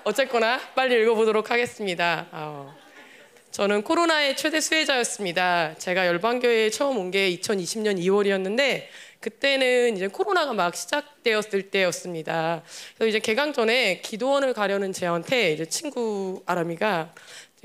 어쨌거나 0.05 0.61
빨리 0.77 1.03
읽어보도록 1.03 1.51
하겠습니다. 1.51 2.29
아, 2.31 2.84
저는 3.55 3.83
코로나의 3.83 4.37
최대 4.37 4.61
수혜자였습니다. 4.61 5.77
제가 5.79 6.09
열방교회에 6.09 6.71
처음 6.71 6.99
온 6.99 7.13
게 7.13 7.31
2020년 7.37 8.01
2월이었는데 8.01 8.87
그때는 9.21 9.95
이제 9.95 10.09
코로나가 10.09 10.53
막 10.53 10.75
시작되었을 10.75 11.71
때였습니다. 11.71 12.65
그래서 12.97 13.09
이제 13.09 13.21
개강 13.21 13.53
전에 13.53 14.01
기도원을 14.01 14.55
가려는 14.55 14.93
저한테 14.93 15.53
이제 15.53 15.67
친구 15.67 16.43
아람이가 16.47 17.15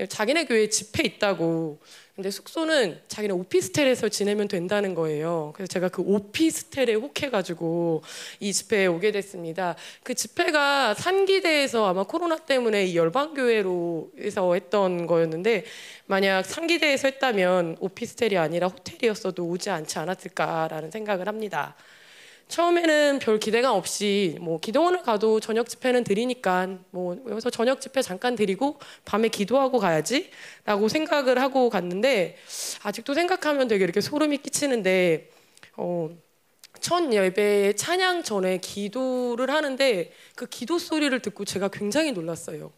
자기네 0.08 0.44
교회 0.46 0.68
집회 0.68 1.04
있다고. 1.04 1.78
근데 2.14 2.30
숙소는 2.30 3.00
자기네 3.08 3.32
오피스텔에서 3.32 4.10
지내면 4.10 4.46
된다는 4.46 4.94
거예요. 4.94 5.52
그래서 5.54 5.68
제가 5.68 5.88
그 5.88 6.02
오피스텔에 6.02 6.92
혹해가지고 6.94 8.02
이 8.40 8.52
집회에 8.52 8.86
오게 8.86 9.10
됐습니다. 9.12 9.74
그 10.02 10.14
집회가 10.14 10.92
산기대에서 10.92 11.86
아마 11.86 12.02
코로나 12.02 12.36
때문에 12.36 12.84
이 12.84 12.96
열방교회로 12.96 14.12
해서 14.18 14.52
했던 14.52 15.06
거였는데 15.06 15.64
만약 16.06 16.44
산기대에서 16.44 17.08
했다면 17.08 17.78
오피스텔이 17.80 18.36
아니라 18.36 18.66
호텔이었어도 18.66 19.46
오지 19.46 19.70
않지 19.70 19.98
않았을까라는 19.98 20.90
생각을 20.90 21.26
합니다. 21.26 21.74
처음에는 22.50 23.20
별 23.20 23.38
기대감 23.38 23.74
없이 23.74 24.36
뭐 24.40 24.58
기도원을 24.58 25.02
가도 25.02 25.38
저녁 25.38 25.68
집회는 25.68 26.02
드리니까 26.02 26.78
뭐 26.90 27.16
여기서 27.28 27.48
저녁 27.48 27.80
집회 27.80 28.02
잠깐 28.02 28.34
드리고 28.34 28.78
밤에 29.04 29.28
기도하고 29.28 29.78
가야지라고 29.78 30.88
생각을 30.88 31.40
하고 31.40 31.70
갔는데 31.70 32.36
아직도 32.82 33.14
생각하면 33.14 33.68
되게 33.68 33.84
이렇게 33.84 34.00
소름이 34.00 34.38
끼치는데 34.38 35.30
어, 35.76 36.10
첫 36.80 37.12
예배 37.12 37.74
찬양 37.74 38.24
전에 38.24 38.58
기도를 38.58 39.50
하는데 39.50 40.12
그 40.34 40.46
기도 40.46 40.78
소리를 40.78 41.16
듣고 41.20 41.44
제가 41.44 41.68
굉장히 41.68 42.10
놀랐어요. 42.10 42.72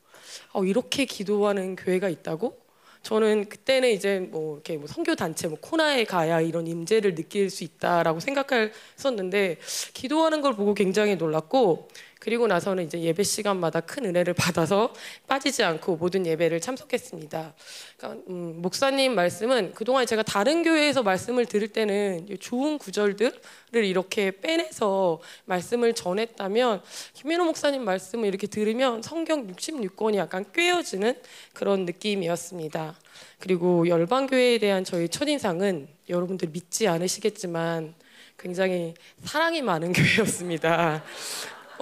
어, 0.52 0.64
이렇게 0.64 1.06
기도하는 1.06 1.76
교회가 1.76 2.10
있다고? 2.10 2.61
저는 3.02 3.48
그때는 3.48 3.90
이제 3.90 4.20
뭐 4.20 4.54
이렇게 4.54 4.76
뭐 4.76 4.86
선교 4.86 5.14
단체 5.14 5.48
뭐 5.48 5.58
코나에 5.60 6.04
가야 6.04 6.40
이런 6.40 6.66
임재를 6.66 7.14
느낄 7.14 7.50
수 7.50 7.64
있다라고 7.64 8.20
생각했었는데 8.20 9.58
기도하는 9.92 10.40
걸 10.40 10.54
보고 10.54 10.74
굉장히 10.74 11.16
놀랐고 11.16 11.88
그리고 12.22 12.46
나서는 12.46 12.84
이제 12.84 13.00
예배 13.00 13.24
시간마다 13.24 13.80
큰 13.80 14.04
은혜를 14.04 14.34
받아서 14.34 14.94
빠지지 15.26 15.64
않고 15.64 15.96
모든 15.96 16.24
예배를 16.24 16.60
참석했습니다. 16.60 17.52
그러니까 17.96 18.22
음, 18.28 18.62
목사님 18.62 19.16
말씀은 19.16 19.72
그동안 19.74 20.06
제가 20.06 20.22
다른 20.22 20.62
교회에서 20.62 21.02
말씀을 21.02 21.46
들을 21.46 21.66
때는 21.66 22.28
좋은 22.38 22.78
구절들을 22.78 23.34
이렇게 23.72 24.30
빼내서 24.40 25.20
말씀을 25.46 25.94
전했다면 25.94 26.82
김민호 27.14 27.44
목사님 27.44 27.84
말씀을 27.84 28.28
이렇게 28.28 28.46
들으면 28.46 29.02
성경 29.02 29.48
66권이 29.48 30.14
약간 30.14 30.44
꿰어지는 30.52 31.20
그런 31.52 31.86
느낌이었습니다. 31.86 33.00
그리고 33.40 33.88
열방교회에 33.88 34.58
대한 34.58 34.84
저희 34.84 35.08
첫인상은 35.08 35.88
여러분들 36.08 36.50
믿지 36.50 36.86
않으시겠지만 36.86 37.94
굉장히 38.38 38.94
사랑이 39.24 39.60
많은 39.60 39.90
교회였습니다. 39.92 41.02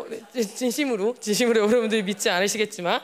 어, 0.01 0.07
네, 0.09 0.43
진심으로 0.43 1.15
진심으로 1.21 1.61
여러분들이 1.61 2.03
믿지 2.03 2.31
않으시겠지만 2.31 3.01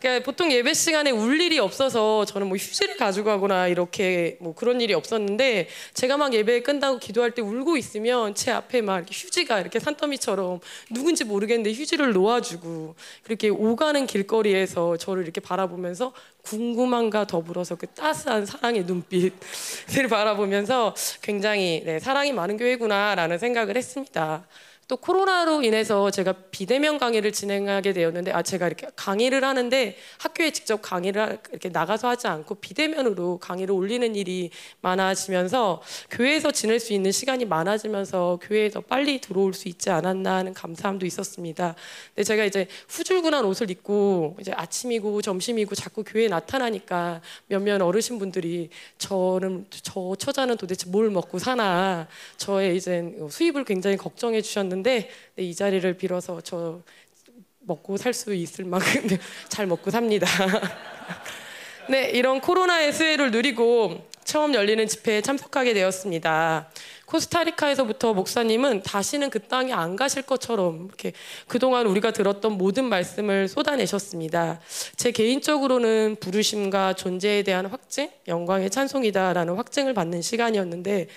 그러니까 0.00 0.24
보통 0.24 0.52
예배 0.52 0.74
시간에 0.74 1.10
울 1.10 1.40
일이 1.40 1.58
없어서 1.58 2.24
저는 2.24 2.46
뭐 2.46 2.56
휴지를 2.56 2.96
가지고 2.96 3.26
가거나 3.26 3.66
이렇게 3.66 4.38
뭐 4.40 4.54
그런 4.54 4.80
일이 4.80 4.94
없었는데 4.94 5.68
제가 5.92 6.16
막 6.16 6.32
예배 6.32 6.62
끝나고 6.62 7.00
기도할 7.00 7.32
때 7.32 7.42
울고 7.42 7.76
있으면 7.76 8.34
제 8.36 8.52
앞에 8.52 8.80
막 8.80 8.98
이렇게 8.98 9.12
휴지가 9.12 9.60
이렇게 9.60 9.80
산더미처럼 9.80 10.60
누군지 10.90 11.24
모르겠는데 11.24 11.72
휴지를 11.72 12.12
놓아주고 12.12 12.94
그렇게 13.24 13.48
오가는 13.48 14.06
길거리에서 14.06 14.96
저를 14.96 15.24
이렇게 15.24 15.40
바라보면서 15.40 16.12
궁금함과 16.42 17.26
더불어서 17.26 17.74
그 17.74 17.88
따스한 17.88 18.46
사랑의 18.46 18.84
눈빛을 18.84 19.32
바라보면서 20.08 20.94
굉장히 21.22 21.82
네, 21.84 21.98
사랑이 21.98 22.32
많은 22.32 22.56
교회구나라는 22.56 23.38
생각을 23.38 23.76
했습니다. 23.76 24.46
또 24.88 24.96
코로나로 24.96 25.62
인해서 25.64 26.10
제가 26.10 26.32
비대면 26.50 26.96
강의를 26.96 27.30
진행하게 27.30 27.92
되었는데 27.92 28.32
아 28.32 28.40
제가 28.40 28.66
이렇게 28.68 28.86
강의를 28.96 29.44
하는데 29.44 29.94
학교에 30.18 30.50
직접 30.50 30.80
강의를 30.80 31.20
하- 31.20 31.36
이렇게 31.50 31.68
나가서 31.68 32.08
하지 32.08 32.26
않고 32.26 32.54
비대면으로 32.54 33.36
강의를 33.36 33.74
올리는 33.74 34.14
일이 34.16 34.48
많아지면서 34.80 35.82
교회에서 36.10 36.52
지낼 36.52 36.80
수 36.80 36.94
있는 36.94 37.12
시간이 37.12 37.44
많아지면서 37.44 38.38
교회에 38.40 38.70
더 38.70 38.80
빨리 38.80 39.20
들어올 39.20 39.52
수 39.52 39.68
있지 39.68 39.90
않았나 39.90 40.36
하는 40.36 40.54
감사함도 40.54 41.04
있었습니다. 41.04 41.74
근데 42.14 42.24
제가 42.24 42.46
이제 42.46 42.66
후줄근한 42.88 43.44
옷을 43.44 43.70
입고 43.70 44.38
이제 44.40 44.52
아침이고 44.52 45.20
점심이고 45.20 45.74
자꾸 45.74 46.02
교회에 46.02 46.28
나타나니까 46.28 47.20
몇몇 47.46 47.82
어르신분들이 47.82 48.70
저는 48.96 49.66
저 49.68 50.14
처자는 50.18 50.56
도대체 50.56 50.88
뭘 50.88 51.10
먹고 51.10 51.38
사나 51.38 52.08
저의 52.38 52.78
이제 52.78 53.14
수입을 53.28 53.64
굉장히 53.64 53.98
걱정해 53.98 54.40
주셨는데 54.40 54.77
네, 54.82 55.08
이 55.36 55.54
자리를 55.54 55.92
빌어서 55.96 56.40
저 56.40 56.82
먹고 57.60 57.96
살 57.96 58.14
수 58.14 58.34
있을 58.34 58.64
만큼 58.64 59.08
잘 59.48 59.66
먹고 59.66 59.90
삽니다. 59.90 60.26
네, 61.88 62.10
이런 62.10 62.40
코로나의 62.40 62.92
수혜를 62.92 63.30
누리고 63.30 64.08
처음 64.24 64.52
열리는 64.54 64.86
집회에 64.86 65.22
참석하게 65.22 65.72
되었습니다. 65.72 66.68
코스타리카에서부터 67.06 68.12
목사님은 68.12 68.82
다시는 68.82 69.30
그 69.30 69.40
땅에 69.40 69.72
안 69.72 69.96
가실 69.96 70.20
것처럼 70.20 70.86
이렇게 70.86 71.12
그동안 71.46 71.86
우리가 71.86 72.10
들었던 72.10 72.52
모든 72.52 72.84
말씀을 72.84 73.48
쏟아내셨습니다. 73.48 74.60
제 74.96 75.12
개인적으로는 75.12 76.16
부르심과 76.20 76.92
존재에 76.92 77.42
대한 77.42 77.64
확증, 77.64 78.10
영광의 78.26 78.68
찬송이다라는 78.68 79.54
확증을 79.54 79.94
받는 79.94 80.20
시간이었는데 80.20 81.08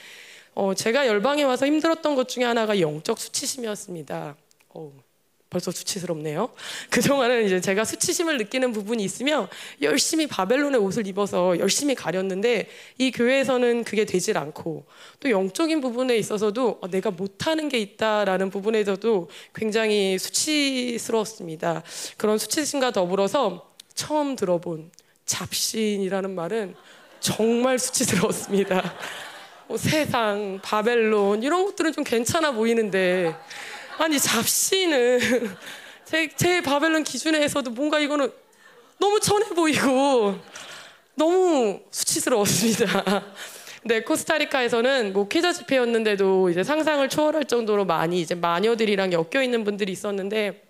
어, 0.53 0.73
제가 0.73 1.07
열방에 1.07 1.43
와서 1.43 1.65
힘들었던 1.65 2.15
것 2.15 2.27
중에 2.27 2.43
하나가 2.43 2.79
영적 2.79 3.19
수치심이었습니다. 3.19 4.35
어, 4.69 4.91
벌써 5.49 5.69
수치스럽네요. 5.69 6.49
그동안은 6.89 7.45
이제 7.45 7.61
제가 7.61 7.83
수치심을 7.83 8.37
느끼는 8.37 8.71
부분이 8.71 9.03
있으면 9.03 9.47
열심히 9.81 10.25
바벨론의 10.25 10.79
옷을 10.79 11.05
입어서 11.07 11.59
열심히 11.59 11.93
가렸는데 11.93 12.69
이 12.97 13.11
교회에서는 13.11 13.83
그게 13.83 14.05
되질 14.05 14.37
않고 14.37 14.85
또 15.19 15.29
영적인 15.29 15.81
부분에 15.81 16.17
있어서도 16.17 16.79
어, 16.81 16.87
내가 16.89 17.11
못하는 17.11 17.69
게 17.69 17.77
있다라는 17.79 18.49
부분에서도 18.49 19.29
굉장히 19.53 20.17
수치스러웠습니다. 20.17 21.83
그런 22.17 22.37
수치심과 22.37 22.91
더불어서 22.91 23.71
처음 23.93 24.35
들어본 24.35 24.91
잡신이라는 25.25 26.33
말은 26.33 26.75
정말 27.19 27.77
수치스러웠습니다. 27.77 28.95
뭐 29.71 29.77
세상, 29.77 30.60
바벨론 30.62 31.43
이런 31.43 31.63
것들은 31.63 31.93
좀 31.93 32.04
괜찮아 32.04 32.52
보이는데 32.52 33.33
아니 34.00 34.19
잡신은 34.19 35.19
제, 36.04 36.27
제 36.35 36.62
바벨론 36.62 37.06
기준에서도 37.06 37.71
뭔가 37.71 37.98
이거는 37.98 38.29
너무 39.00 39.21
천해 39.21 39.48
보이고 39.56 40.35
너무 41.15 41.79
수치스러웠습니다. 41.89 43.23
네, 43.83 44.02
코스타리카에서는 44.02 45.13
목회자 45.13 45.54
집회였는데도 45.54 46.50
이제 46.50 46.65
상상을 46.65 47.08
초월할 47.08 47.46
정도로 47.46 47.85
많이 47.85 48.19
이제 48.19 48.35
마녀들이랑 48.35 49.13
엮여 49.13 49.41
있는 49.41 49.63
분들이 49.63 49.93
있었는데 49.93 50.63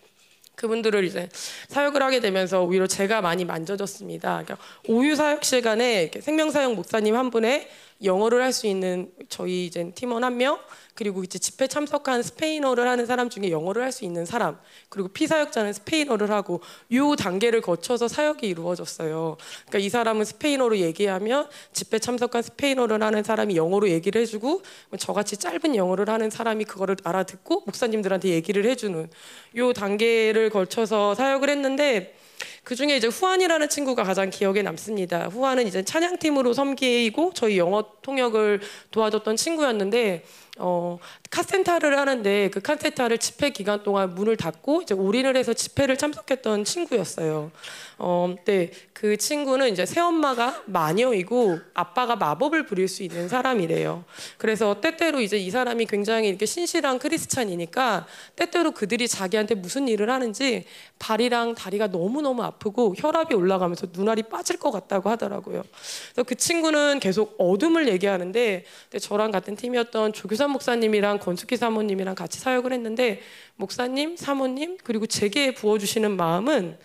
그분들을 0.53 1.03
이제 1.05 1.27
사역을 1.69 2.03
하게 2.03 2.19
되면서 2.19 2.61
오히려 2.61 2.85
제가 2.85 3.21
많이 3.21 3.45
만져졌습니다. 3.45 4.43
그러니까 4.43 4.57
오유 4.87 5.15
사역 5.15 5.43
시간에 5.43 6.11
생명사역 6.21 6.75
목사님 6.75 7.15
한 7.15 7.31
분의 7.31 7.67
영어를 8.03 8.41
할 8.41 8.51
수 8.51 8.67
있는 8.67 9.11
저희 9.29 9.65
이제 9.65 9.91
팀원 9.95 10.23
한 10.23 10.37
명, 10.37 10.59
그리고 10.93 11.23
이제 11.23 11.39
집회 11.39 11.67
참석한 11.67 12.21
스페인어를 12.21 12.87
하는 12.87 13.05
사람 13.05 13.29
중에 13.29 13.49
영어를 13.49 13.81
할 13.81 13.91
수 13.91 14.03
있는 14.05 14.25
사람, 14.25 14.57
그리고 14.89 15.07
피사역자는 15.09 15.73
스페인어를 15.73 16.31
하고 16.31 16.61
요 16.93 17.15
단계를 17.15 17.61
거쳐서 17.61 18.07
사역이 18.07 18.47
이루어졌어요. 18.47 19.37
그러니까 19.67 19.79
이 19.79 19.89
사람은 19.89 20.25
스페인어로 20.25 20.77
얘기하면 20.79 21.47
집회 21.73 21.99
참석한 21.99 22.41
스페인어를 22.41 23.01
하는 23.01 23.23
사람이 23.23 23.55
영어로 23.55 23.89
얘기를 23.89 24.21
해주고 24.21 24.61
저같이 24.97 25.37
짧은 25.37 25.75
영어를 25.75 26.09
하는 26.09 26.29
사람이 26.29 26.65
그거를 26.65 26.97
알아듣고 27.03 27.63
목사님들한테 27.65 28.29
얘기를 28.29 28.65
해주는 28.65 29.09
요 29.57 29.73
단계를 29.73 30.49
걸쳐서 30.49 31.15
사역을 31.15 31.49
했는데 31.49 32.15
그 32.63 32.75
중에 32.75 32.95
이제 32.95 33.07
후안이라는 33.07 33.69
친구가 33.69 34.03
가장 34.03 34.29
기억에 34.29 34.61
남습니다. 34.61 35.27
후안은 35.27 35.67
이제 35.67 35.83
찬양팀으로 35.83 36.53
섬기고 36.53 37.31
저희 37.33 37.57
영어 37.57 37.83
통역을 38.01 38.61
도와줬던 38.91 39.35
친구였는데 39.35 40.23
어, 40.57 40.99
카센타를 41.31 41.97
하는데 41.97 42.49
그 42.49 42.59
카센타를 42.59 43.17
집회 43.17 43.49
기간 43.49 43.83
동안 43.83 44.13
문을 44.13 44.37
닫고 44.37 44.83
이제 44.83 44.93
올인을 44.93 45.35
해서 45.35 45.53
집회를 45.53 45.97
참석했던 45.97 46.65
친구였어요. 46.65 47.51
어, 47.97 48.35
네, 48.45 48.71
그 48.93 49.17
친구는 49.17 49.71
이제 49.71 49.85
새엄마가 49.85 50.63
마녀이고 50.65 51.59
아빠가 51.73 52.15
마법을 52.15 52.65
부릴 52.65 52.87
수 52.87 53.01
있는 53.01 53.27
사람이래요. 53.29 54.03
그래서 54.37 54.81
때때로 54.81 55.21
이제 55.21 55.37
이 55.37 55.49
사람이 55.49 55.85
굉장히 55.85 56.29
이렇게 56.29 56.45
신실한 56.45 56.99
크리스찬이니까 56.99 58.05
때때로 58.35 58.71
그들이 58.71 59.07
자기한테 59.07 59.55
무슨 59.55 59.87
일을 59.87 60.09
하는지 60.09 60.65
발이랑 60.99 61.55
다리가 61.55 61.87
너무너무 61.87 62.43
아 62.43 62.50
프고 62.59 62.93
혈압이 62.97 63.33
올라가면서 63.35 63.87
눈알이 63.91 64.23
빠질 64.23 64.57
것 64.57 64.71
같다고 64.71 65.09
하더라고요. 65.09 65.63
그래서 66.11 66.23
그 66.23 66.35
친구는 66.35 66.99
계속 66.99 67.35
어둠을 67.37 67.87
얘기하는데 67.89 68.65
저랑 68.99 69.31
같은 69.31 69.55
팀이었던 69.55 70.13
조규산 70.13 70.51
목사님이랑 70.51 71.19
권숙희 71.19 71.57
사모님이랑 71.57 72.15
같이 72.15 72.39
사역을 72.39 72.73
했는데 72.73 73.21
목사님, 73.55 74.17
사모님 74.17 74.77
그리고 74.83 75.05
제게 75.05 75.53
부어주시는 75.53 76.15
마음은 76.15 76.77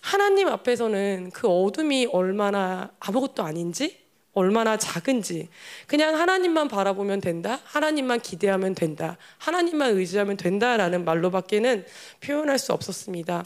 하나님 0.00 0.48
앞에서는 0.48 1.30
그 1.32 1.48
어둠이 1.48 2.08
얼마나 2.12 2.90
아무것도 3.00 3.42
아닌지 3.42 4.02
얼마나 4.34 4.76
작은지 4.76 5.48
그냥 5.86 6.18
하나님만 6.18 6.68
바라보면 6.68 7.20
된다 7.20 7.60
하나님만 7.64 8.20
기대하면 8.20 8.74
된다 8.74 9.18
하나님만 9.38 9.96
의지하면 9.96 10.36
된다라는 10.36 11.04
말로밖에는 11.04 11.84
표현할 12.20 12.58
수 12.58 12.72
없었습니다 12.72 13.44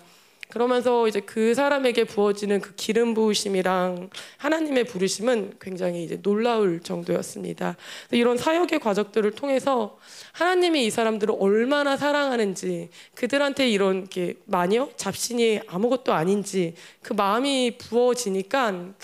그러면서 0.49 1.09
이제 1.09 1.21
그 1.21 1.55
사람에게 1.55 2.05
부어지는 2.05 2.61
그 2.61 2.75
기름 2.77 3.15
부으심이랑 3.15 4.11
하나님의 4.39 4.85
부르심은 4.85 5.55
굉장히 5.61 6.05
이제 6.05 6.21
놀라울 6.23 6.81
정도였습니다. 6.81 7.77
이런 8.13 8.37
사역의 8.37 8.81
과정들을 8.81 9.33
통해서 9.33 9.99
하나님이 10.33 10.87
이 10.87 10.91
사람들을 10.91 11.35
얼마나 11.39 11.97
사랑하는지 11.97 12.91
그들한테 13.15 13.69
이런 13.69 14.07
게 14.07 14.35
마녀 14.45 14.89
잡신이 14.97 15.61
아무것도 15.67 16.13
아닌지 16.13 16.75
그 17.03 17.13
마음이 17.13 17.79
부어지니까 17.79 18.95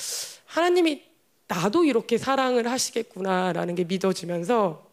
하나님이 0.46 1.02
나도 1.48 1.84
이렇게 1.84 2.18
사랑을 2.18 2.70
하시겠구나라는 2.70 3.74
게 3.74 3.84
믿어지면서 3.84 4.91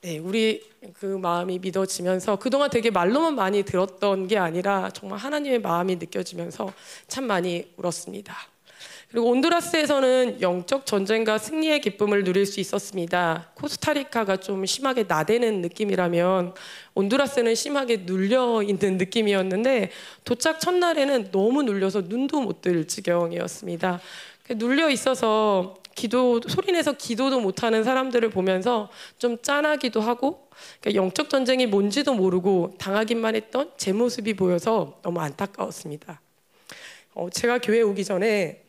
네, 0.00 0.18
우리 0.18 0.62
그 1.00 1.06
마음이 1.06 1.58
믿어지면서 1.58 2.36
그동안 2.36 2.70
되게 2.70 2.88
말로만 2.88 3.34
많이 3.34 3.64
들었던 3.64 4.28
게 4.28 4.38
아니라 4.38 4.90
정말 4.90 5.18
하나님의 5.18 5.60
마음이 5.60 5.96
느껴지면서 5.96 6.72
참 7.08 7.24
많이 7.24 7.64
울었습니다. 7.76 8.32
그리고 9.10 9.30
온두라스에서는 9.30 10.40
영적 10.40 10.86
전쟁과 10.86 11.38
승리의 11.38 11.80
기쁨을 11.80 12.22
누릴 12.22 12.46
수 12.46 12.60
있었습니다. 12.60 13.50
코스타리카가 13.54 14.36
좀 14.36 14.66
심하게 14.66 15.04
나대는 15.08 15.62
느낌이라면 15.62 16.54
온두라스는 16.94 17.56
심하게 17.56 18.04
눌려 18.04 18.62
있는 18.62 18.98
느낌이었는데 18.98 19.90
도착 20.24 20.60
첫날에는 20.60 21.32
너무 21.32 21.64
눌려서 21.64 22.02
눈도 22.02 22.40
못 22.40 22.60
뜰 22.60 22.86
지경이었습니다. 22.86 24.00
눌려 24.50 24.90
있어서 24.90 25.77
기도 25.98 26.40
소리내서 26.46 26.92
기도도 26.92 27.40
못하는 27.40 27.82
사람들을 27.82 28.30
보면서 28.30 28.88
좀 29.18 29.36
짠하기도 29.42 30.00
하고 30.00 30.48
그러니까 30.80 31.02
영적 31.02 31.28
전쟁이 31.28 31.66
뭔지도 31.66 32.14
모르고 32.14 32.74
당하기만 32.78 33.34
했던 33.34 33.72
제 33.76 33.92
모습이 33.92 34.34
보여서 34.34 35.00
너무 35.02 35.18
안타까웠습니다. 35.18 36.20
어, 37.14 37.28
제가 37.30 37.58
교회 37.58 37.80
오기 37.80 38.04
전에 38.04 38.67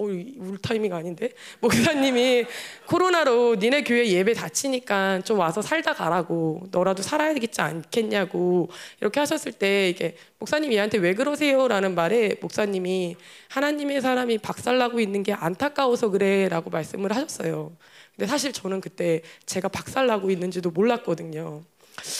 어, 0.00 0.04
울 0.04 0.58
타이밍 0.62 0.94
아닌데 0.94 1.30
목사님이 1.60 2.46
코로나로 2.86 3.56
니네 3.56 3.82
교회 3.82 4.06
예배 4.06 4.32
다치니까 4.34 5.22
좀 5.22 5.40
와서 5.40 5.60
살다 5.60 5.92
가라고 5.92 6.62
너라도 6.70 7.02
살아야 7.02 7.34
되겠지 7.34 7.60
않겠냐고 7.60 8.70
이렇게 9.00 9.18
하셨을 9.18 9.52
때 9.52 9.88
이게 9.88 10.16
목사님 10.38 10.72
얘한테 10.72 10.98
왜 10.98 11.14
그러세요라는 11.14 11.96
말에 11.96 12.36
목사님이 12.40 13.16
하나님의 13.48 14.00
사람이 14.00 14.38
박살나고 14.38 15.00
있는 15.00 15.24
게 15.24 15.32
안타까워서 15.32 16.10
그래라고 16.10 16.70
말씀을 16.70 17.12
하셨어요. 17.12 17.72
근데 18.14 18.28
사실 18.28 18.52
저는 18.52 18.80
그때 18.80 19.22
제가 19.46 19.66
박살나고 19.68 20.30
있는지도 20.30 20.70
몰랐거든요. 20.70 21.62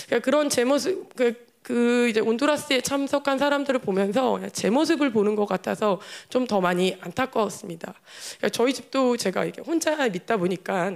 그러니까 0.07 0.25
그런 0.25 0.49
제 0.49 0.65
모습 0.65 1.15
그, 1.15 1.47
그 1.69 2.09
이제 2.09 2.21
온두라스에 2.21 2.81
참석한 2.81 3.37
사람들을 3.37 3.81
보면서 3.81 4.41
제 4.55 4.71
모습을 4.71 5.13
보는 5.13 5.37
것 5.37 5.45
같아서 5.47 6.01
좀 6.31 6.47
더 6.49 6.63
많이 6.63 6.97
안타까웠습니다. 7.03 7.93
그러니까 8.39 8.49
저희 8.49 8.73
집도 8.73 9.19
제가 9.19 9.45
이게 9.45 9.61
혼자 9.61 10.09
믿다 10.09 10.39
보니까 10.39 10.93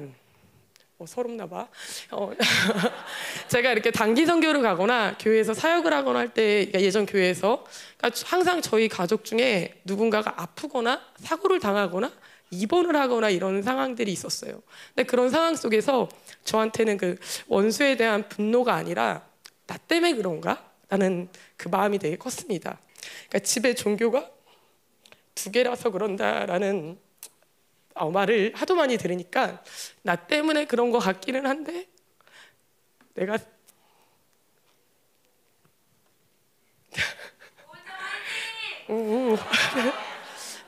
어, 0.98 1.04
서럽나 1.06 1.46
봐. 1.46 1.68
어, 2.10 2.30
제가 3.48 3.72
이렇게 3.72 3.90
단기 3.90 4.24
선교를 4.24 4.62
가거나 4.62 5.18
교회에서 5.18 5.52
사역을 5.52 5.92
하거나 5.92 6.20
할 6.20 6.28
때 6.32 6.70
예전 6.72 7.04
교회에서 7.04 7.64
그러니까 7.98 8.20
항상 8.24 8.62
저희 8.62 8.88
가족 8.88 9.24
중에 9.26 9.82
누군가가 9.84 10.32
아프거나 10.40 11.02
사고를 11.18 11.60
당하거나 11.60 12.10
입원을 12.50 12.96
하거나 12.96 13.28
이런 13.28 13.62
상황들이 13.62 14.10
있었어요. 14.10 14.62
근데 14.94 15.06
그런 15.06 15.28
상황 15.28 15.54
속에서 15.54 16.08
저한테는 16.44 16.96
그 16.96 17.16
원수에 17.48 17.96
대한 17.98 18.26
분노가 18.30 18.72
아니라 18.74 19.30
나 19.72 19.78
때문에 19.78 20.14
그런가? 20.14 20.70
라는 20.90 21.30
그 21.56 21.68
마음이 21.68 21.98
되게 21.98 22.16
컸습니다. 22.16 22.78
그러니까 23.28 23.38
집에 23.38 23.74
종교가 23.74 24.30
두 25.34 25.50
개라서 25.50 25.88
그런다라는 25.90 26.98
어, 27.94 28.10
말을 28.10 28.52
하도 28.54 28.74
많이 28.74 28.98
들으니까 28.98 29.64
나 30.02 30.16
때문에 30.16 30.66
그런 30.66 30.90
것 30.90 30.98
같기는 30.98 31.46
한데 31.46 31.86
내가 33.14 33.38
음, 38.90 39.32
음. 39.32 39.36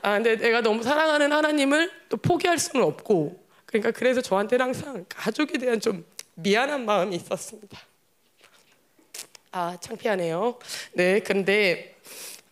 아 0.01 0.13
근데 0.13 0.35
내가 0.35 0.61
너무 0.61 0.81
사랑하는 0.81 1.31
하나님을 1.31 1.91
또 2.09 2.17
포기할 2.17 2.57
수는 2.57 2.83
없고 2.83 3.47
그러니까 3.67 3.91
그래서 3.91 4.21
저한테는 4.21 4.65
항상 4.65 5.05
가족에 5.09 5.59
대한 5.59 5.79
좀 5.79 6.03
미안한 6.33 6.85
마음이 6.85 7.15
있었습니다. 7.17 7.79
아 9.57 9.77
창피하네요. 9.79 10.55
네, 10.95 11.21
그런데 11.21 11.95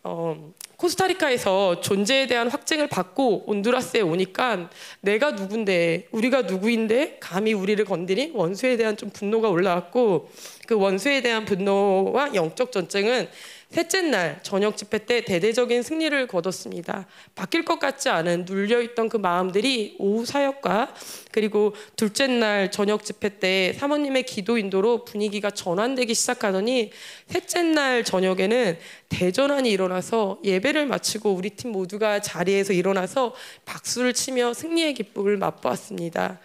어, 0.04 0.54
코스타리카에서 0.78 1.82
존재에 1.82 2.28
대한 2.28 2.50
확증을 2.50 2.88
받고 2.88 3.44
온두라스에 3.46 4.00
오니까 4.00 4.70
내가 5.02 5.32
누군데 5.32 6.08
우리가 6.12 6.44
누구인데 6.44 7.18
감히 7.20 7.52
우리를 7.52 7.84
건드린 7.84 8.32
원수에 8.34 8.78
대한 8.78 8.96
좀 8.96 9.10
분노가 9.10 9.50
올라왔고 9.50 10.32
그 10.66 10.76
원수에 10.76 11.22
대한 11.22 11.44
분노와 11.44 12.36
영적 12.36 12.72
전쟁은 12.72 13.28
셋째 13.74 14.04
날 14.04 14.40
저녁 14.44 14.78
집회 14.78 15.00
때 15.00 15.22
대대적인 15.22 15.82
승리를 15.82 16.28
거뒀습니다. 16.28 17.08
바뀔 17.34 17.66
것 17.66 17.80
같지 17.80 18.08
않은 18.08 18.46
눌려있던 18.46 19.10
그 19.10 19.18
마음들이 19.18 19.96
오후 19.98 20.28
사역과 20.28 20.94
그리고 21.32 21.74
둘째 21.96 22.28
날 22.28 22.70
저녁 22.70 23.04
집회 23.04 23.40
때 23.40 23.74
사모님의 23.74 24.28
기도 24.28 24.60
인도로 24.60 25.06
분위기가 25.06 25.50
전환되기 25.50 26.14
시작하더니 26.14 26.92
셋째 27.26 27.64
날 27.64 28.04
저녁에는 28.04 28.78
대전환이 29.10 29.72
일어나서 29.72 30.38
예배를 30.44 30.86
마치고 30.86 31.34
우리 31.34 31.50
팀 31.50 31.72
모두가 31.72 32.20
자리에서 32.22 32.74
일어나서 32.74 33.34
박수를 33.66 34.14
치며 34.14 34.54
승리의 34.54 34.94
기쁨을 34.94 35.38
맛보았습니다. 35.38 36.40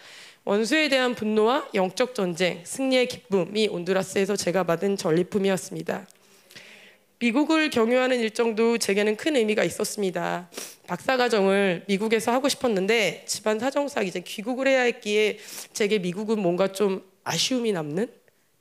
원수에 0.46 0.88
대한 0.88 1.14
분노와 1.14 1.68
영적 1.74 2.14
전쟁, 2.14 2.62
승리의 2.64 3.06
기쁨이 3.08 3.68
온두라스에서 3.68 4.34
제가 4.34 4.64
받은 4.64 4.96
전리품이었습니다. 4.96 6.06
미국을 7.20 7.70
경유하는 7.70 8.20
일정도 8.20 8.78
제게는 8.78 9.16
큰 9.16 9.34
의미가 9.34 9.64
있었습니다. 9.64 10.48
박사과정을 10.86 11.84
미국에서 11.88 12.32
하고 12.32 12.48
싶었는데 12.48 13.24
집안 13.26 13.58
사정상 13.58 14.06
이제 14.06 14.20
귀국을 14.20 14.68
해야 14.68 14.82
했기에 14.82 15.38
제게 15.72 15.98
미국은 15.98 16.38
뭔가 16.40 16.68
좀 16.68 17.02
아쉬움이 17.24 17.72
남는 17.72 18.08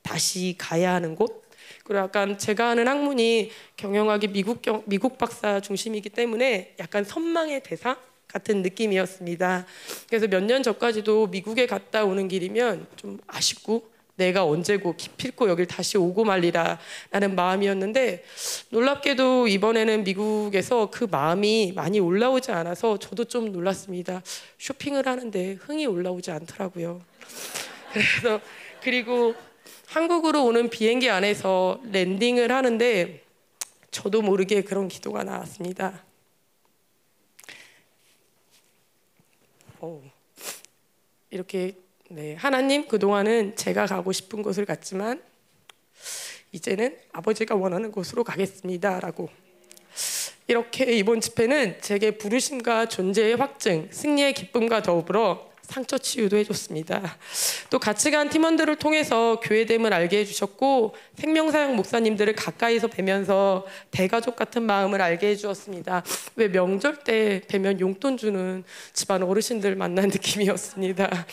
다시 0.02 0.56
가야 0.58 0.92
하는 0.94 1.14
곳 1.14 1.44
그리고 1.84 2.00
약간 2.02 2.36
제가 2.36 2.70
하는 2.70 2.88
학문이 2.88 3.50
경영학이 3.76 4.28
미국 4.28 4.60
경, 4.60 4.82
미국 4.86 5.18
박사 5.18 5.60
중심이기 5.60 6.10
때문에 6.10 6.74
약간 6.80 7.04
선망의 7.04 7.62
대상 7.62 7.96
같은 8.26 8.62
느낌이었습니다. 8.62 9.66
그래서 10.08 10.26
몇 10.26 10.42
년 10.42 10.62
전까지도 10.62 11.28
미국에 11.28 11.66
갔다 11.66 12.04
오는 12.04 12.26
길이면 12.28 12.88
좀 12.96 13.18
아쉽고 13.26 13.88
내가 14.18 14.44
언제고 14.44 14.96
기필코 14.96 15.48
여길 15.48 15.66
다시 15.66 15.96
오고 15.96 16.24
말리라 16.24 16.78
라는 17.10 17.36
마음이었는데 17.36 18.24
놀랍게도 18.70 19.46
이번에는 19.46 20.04
미국에서 20.04 20.90
그 20.90 21.04
마음이 21.04 21.72
많이 21.74 22.00
올라오지 22.00 22.50
않아서 22.50 22.98
저도 22.98 23.24
좀 23.24 23.52
놀랐습니다. 23.52 24.22
쇼핑을 24.58 25.06
하는데 25.06 25.52
흥이 25.52 25.86
올라오지 25.86 26.32
않더라고요. 26.32 27.00
그래서 27.92 28.40
그리고 28.82 29.34
한국으로 29.86 30.44
오는 30.44 30.68
비행기 30.68 31.08
안에서 31.08 31.80
랜딩을 31.84 32.50
하는데 32.50 33.22
저도 33.92 34.20
모르게 34.20 34.62
그런 34.62 34.88
기도가 34.88 35.22
나왔습니다. 35.22 36.02
오, 39.80 40.02
이렇게 41.30 41.76
네, 42.10 42.34
하나님 42.36 42.88
그동안은 42.88 43.54
제가 43.56 43.84
가고 43.84 44.12
싶은 44.12 44.42
곳을 44.42 44.64
갔지만 44.64 45.22
이제는 46.52 46.96
아버지가 47.12 47.54
원하는 47.54 47.92
곳으로 47.92 48.24
가겠습니다라고. 48.24 49.28
이렇게 50.46 50.90
이번 50.96 51.20
집회는 51.20 51.82
제게 51.82 52.12
부르심과 52.12 52.86
존재의 52.86 53.36
확증, 53.36 53.88
승리의 53.90 54.32
기쁨과 54.32 54.80
더불어 54.80 55.47
상처 55.68 55.98
치유도 55.98 56.36
해줬습니다. 56.38 57.16
또 57.70 57.78
같이 57.78 58.10
간 58.10 58.28
팀원들을 58.28 58.76
통해서 58.76 59.38
교회됨을 59.40 59.92
알게 59.92 60.18
해주셨고 60.18 60.94
생명사역 61.16 61.74
목사님들을 61.74 62.34
가까이서 62.34 62.88
뵈면서 62.88 63.66
대가족 63.90 64.36
같은 64.36 64.62
마음을 64.64 65.00
알게 65.00 65.28
해주었습니다. 65.28 66.02
왜 66.36 66.48
명절 66.48 67.04
때 67.04 67.42
뵈면 67.48 67.80
용돈 67.80 68.16
주는 68.16 68.64
집안 68.92 69.22
어르신들 69.22 69.76
만난 69.76 70.08
느낌이었습니다. 70.08 71.26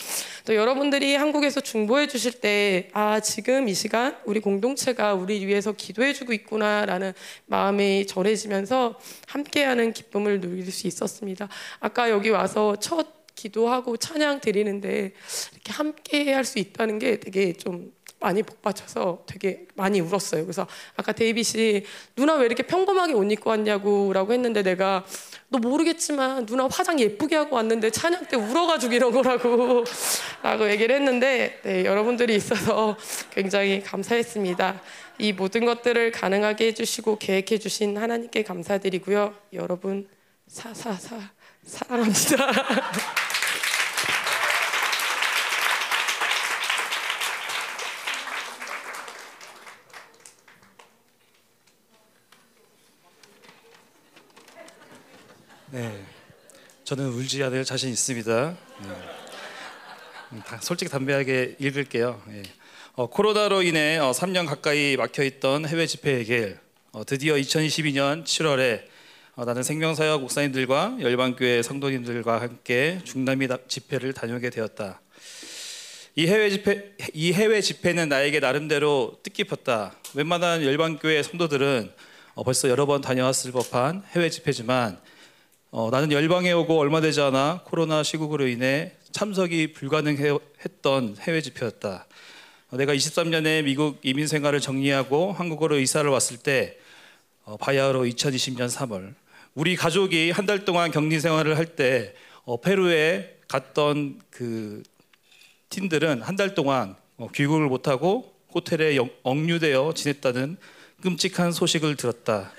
또 0.45 0.55
여러분들이 0.55 1.15
한국에서 1.15 1.61
중보해 1.61 2.07
주실 2.07 2.33
때 2.33 2.75
아 2.93 3.19
지금 3.19 3.67
이 3.67 3.73
시간 3.73 4.17
우리 4.25 4.39
공동체가 4.39 5.13
우리 5.13 5.45
위해서 5.45 5.71
기도해 5.71 6.13
주고 6.13 6.33
있구나라는 6.33 7.13
마음이 7.45 8.07
전해지면서 8.07 8.99
함께하는 9.27 9.93
기쁨을 9.93 10.41
누릴 10.41 10.71
수 10.71 10.88
있었습니다. 10.88 11.47
아까 11.79 12.09
여기 12.09 12.29
와서 12.29 12.75
첫 12.79 13.14
기도하고 13.36 13.97
찬양 13.97 14.39
드리는데 14.41 15.13
이렇게 15.53 15.73
함께 15.73 16.33
할 16.33 16.45
수 16.45 16.59
있다는 16.59 16.99
게 16.99 17.19
되게 17.19 17.53
좀 17.53 17.91
많이 18.19 18.41
복받쳐서 18.43 19.23
되게 19.27 19.67
많이 19.75 19.99
울었어요. 19.99 20.43
그래서 20.45 20.65
아까 20.95 21.11
데이빗이 21.11 21.83
누나 22.15 22.36
왜 22.36 22.45
이렇게 22.45 22.63
평범하게 22.63 23.13
옷 23.13 23.29
입고 23.31 23.49
왔냐고라고 23.49 24.33
했는데 24.33 24.63
내가 24.63 25.05
너 25.49 25.59
모르겠지만 25.59 26.45
누나 26.45 26.67
화장 26.71 26.99
예쁘게 26.99 27.36
하고 27.36 27.57
왔는데 27.57 27.91
찬양 27.91 28.25
때 28.25 28.38
울어가지고 28.38 28.93
이런 28.93 29.11
거라고 29.11 29.83
라고 30.41 30.69
얘기를 30.69 30.95
했는데 30.95 31.59
네, 31.63 31.86
여러분들이 31.86 32.36
있어서 32.36 32.97
굉장히 33.31 33.83
감사했습니다. 33.83 34.81
이 35.19 35.33
모든 35.33 35.65
것들을 35.65 36.11
가능하게 36.11 36.67
해주시고 36.67 37.19
계획해 37.19 37.59
주신 37.59 37.97
하나님께 37.97 38.43
감사드리고요. 38.43 39.36
여러분 39.53 40.07
사사사 40.47 41.17
사랑합니다. 41.66 42.51
네, 55.72 56.03
저는 56.84 57.07
울지 57.07 57.43
않을 57.43 57.66
자신 57.66 57.89
있습니다. 57.89 58.57
네. 58.84 58.89
음, 60.34 60.41
다- 60.45 60.59
솔직히 60.61 60.89
담대하게 60.91 61.55
읽을게요. 61.59 62.22
예. 62.32 62.43
어, 62.93 63.07
코로나로 63.09 63.61
인해 63.63 63.97
어, 63.97 64.11
3년 64.11 64.45
가까이 64.47 64.95
막혀있던 64.97 65.68
해외 65.68 65.86
집회 65.86 66.11
의 66.11 66.26
길 66.26 66.59
어, 66.91 67.03
드디어 67.05 67.36
2022년 67.36 68.24
7월에 68.24 68.84
어, 68.84 68.94
나는 69.43 69.63
생명사역 69.63 70.21
목사님들과 70.21 70.97
열방교회 71.01 71.61
성도님들과 71.61 72.39
함께 72.41 73.01
중남미 73.03 73.47
다- 73.49 73.57
집회를 73.67 74.13
다녀오게 74.13 74.49
되었다. 74.49 75.01
이 76.15 76.27
해외 76.27 76.49
집회 76.49 76.95
이 77.13 77.33
해외 77.33 77.59
집회는 77.59 78.07
나에게 78.07 78.39
나름대로 78.39 79.19
뜻깊었다. 79.23 79.93
웬만한 80.13 80.63
열방교회 80.63 81.21
성도들은 81.23 81.91
어, 82.36 82.43
벌써 82.43 82.69
여러 82.69 82.86
번 82.86 83.01
다녀왔을 83.01 83.51
법한 83.51 84.03
해외 84.15 84.29
집회지만 84.29 84.97
어, 85.71 85.89
나는 85.91 86.13
열방에 86.13 86.53
오고 86.53 86.79
얼마 86.79 87.01
되지 87.01 87.19
않아 87.19 87.63
코로나 87.65 88.03
시국으로 88.03 88.47
인해 88.47 88.93
참석이 89.11 89.73
불가능했던 89.73 91.17
해외 91.21 91.41
집회였다. 91.41 92.07
어, 92.71 92.77
내가 92.77 92.93
23년에 92.95 93.65
미국 93.65 93.99
이민 94.03 94.27
생활을 94.27 94.61
정리하고 94.61 95.33
한국으로 95.33 95.77
이사를 95.79 96.09
왔을 96.09 96.38
때 96.38 96.77
어, 97.43 97.57
바야흐로 97.57 98.03
2020년 98.05 98.69
3월 98.69 99.13
우리 99.55 99.75
가족이 99.75 100.31
한 100.31 100.45
달 100.45 100.65
동안 100.65 100.91
격리 100.91 101.19
생활을 101.19 101.57
할 101.57 101.65
때 101.75 102.13
어, 102.43 102.59
페루에 102.61 103.37
갔던 103.47 104.19
그 104.29 104.83
팀들은 105.69 106.21
한 106.21 106.35
달 106.35 106.53
동안 106.55 106.95
어, 107.17 107.27
귀국을 107.33 107.67
못하고 107.67 108.33
호텔에 108.53 108.95
영- 108.95 109.09
억류되어 109.23 109.93
지냈다는 109.95 110.57
끔찍한 111.01 111.51
소식을 111.51 111.95
들었다. 111.95 112.51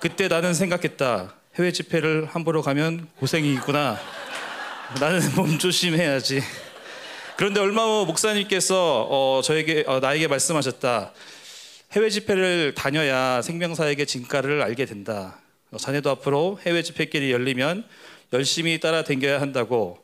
그때 0.00 0.28
나는 0.28 0.54
생각했다. 0.54 1.34
해외 1.56 1.72
집회를 1.72 2.26
함부로 2.26 2.62
가면 2.62 3.08
고생이 3.16 3.52
있구나. 3.54 3.98
나는 5.00 5.20
몸 5.36 5.58
조심해야지. 5.58 6.40
그런데 7.36 7.60
얼마 7.60 7.84
후 7.84 8.06
목사님께서 8.06 9.06
어, 9.08 9.40
저에게 9.42 9.84
어, 9.86 10.00
나에게 10.00 10.26
말씀하셨다. 10.28 11.12
해외 11.92 12.10
집회를 12.10 12.74
다녀야 12.76 13.40
생명사에게 13.42 14.04
진가를 14.04 14.62
알게 14.62 14.84
된다. 14.84 15.39
어, 15.70 15.78
자네도 15.78 16.10
앞으로 16.10 16.58
해외 16.66 16.82
집회길이 16.82 17.32
열리면 17.32 17.84
열심히 18.32 18.80
따라 18.80 19.04
댕겨야 19.04 19.40
한다고. 19.40 19.98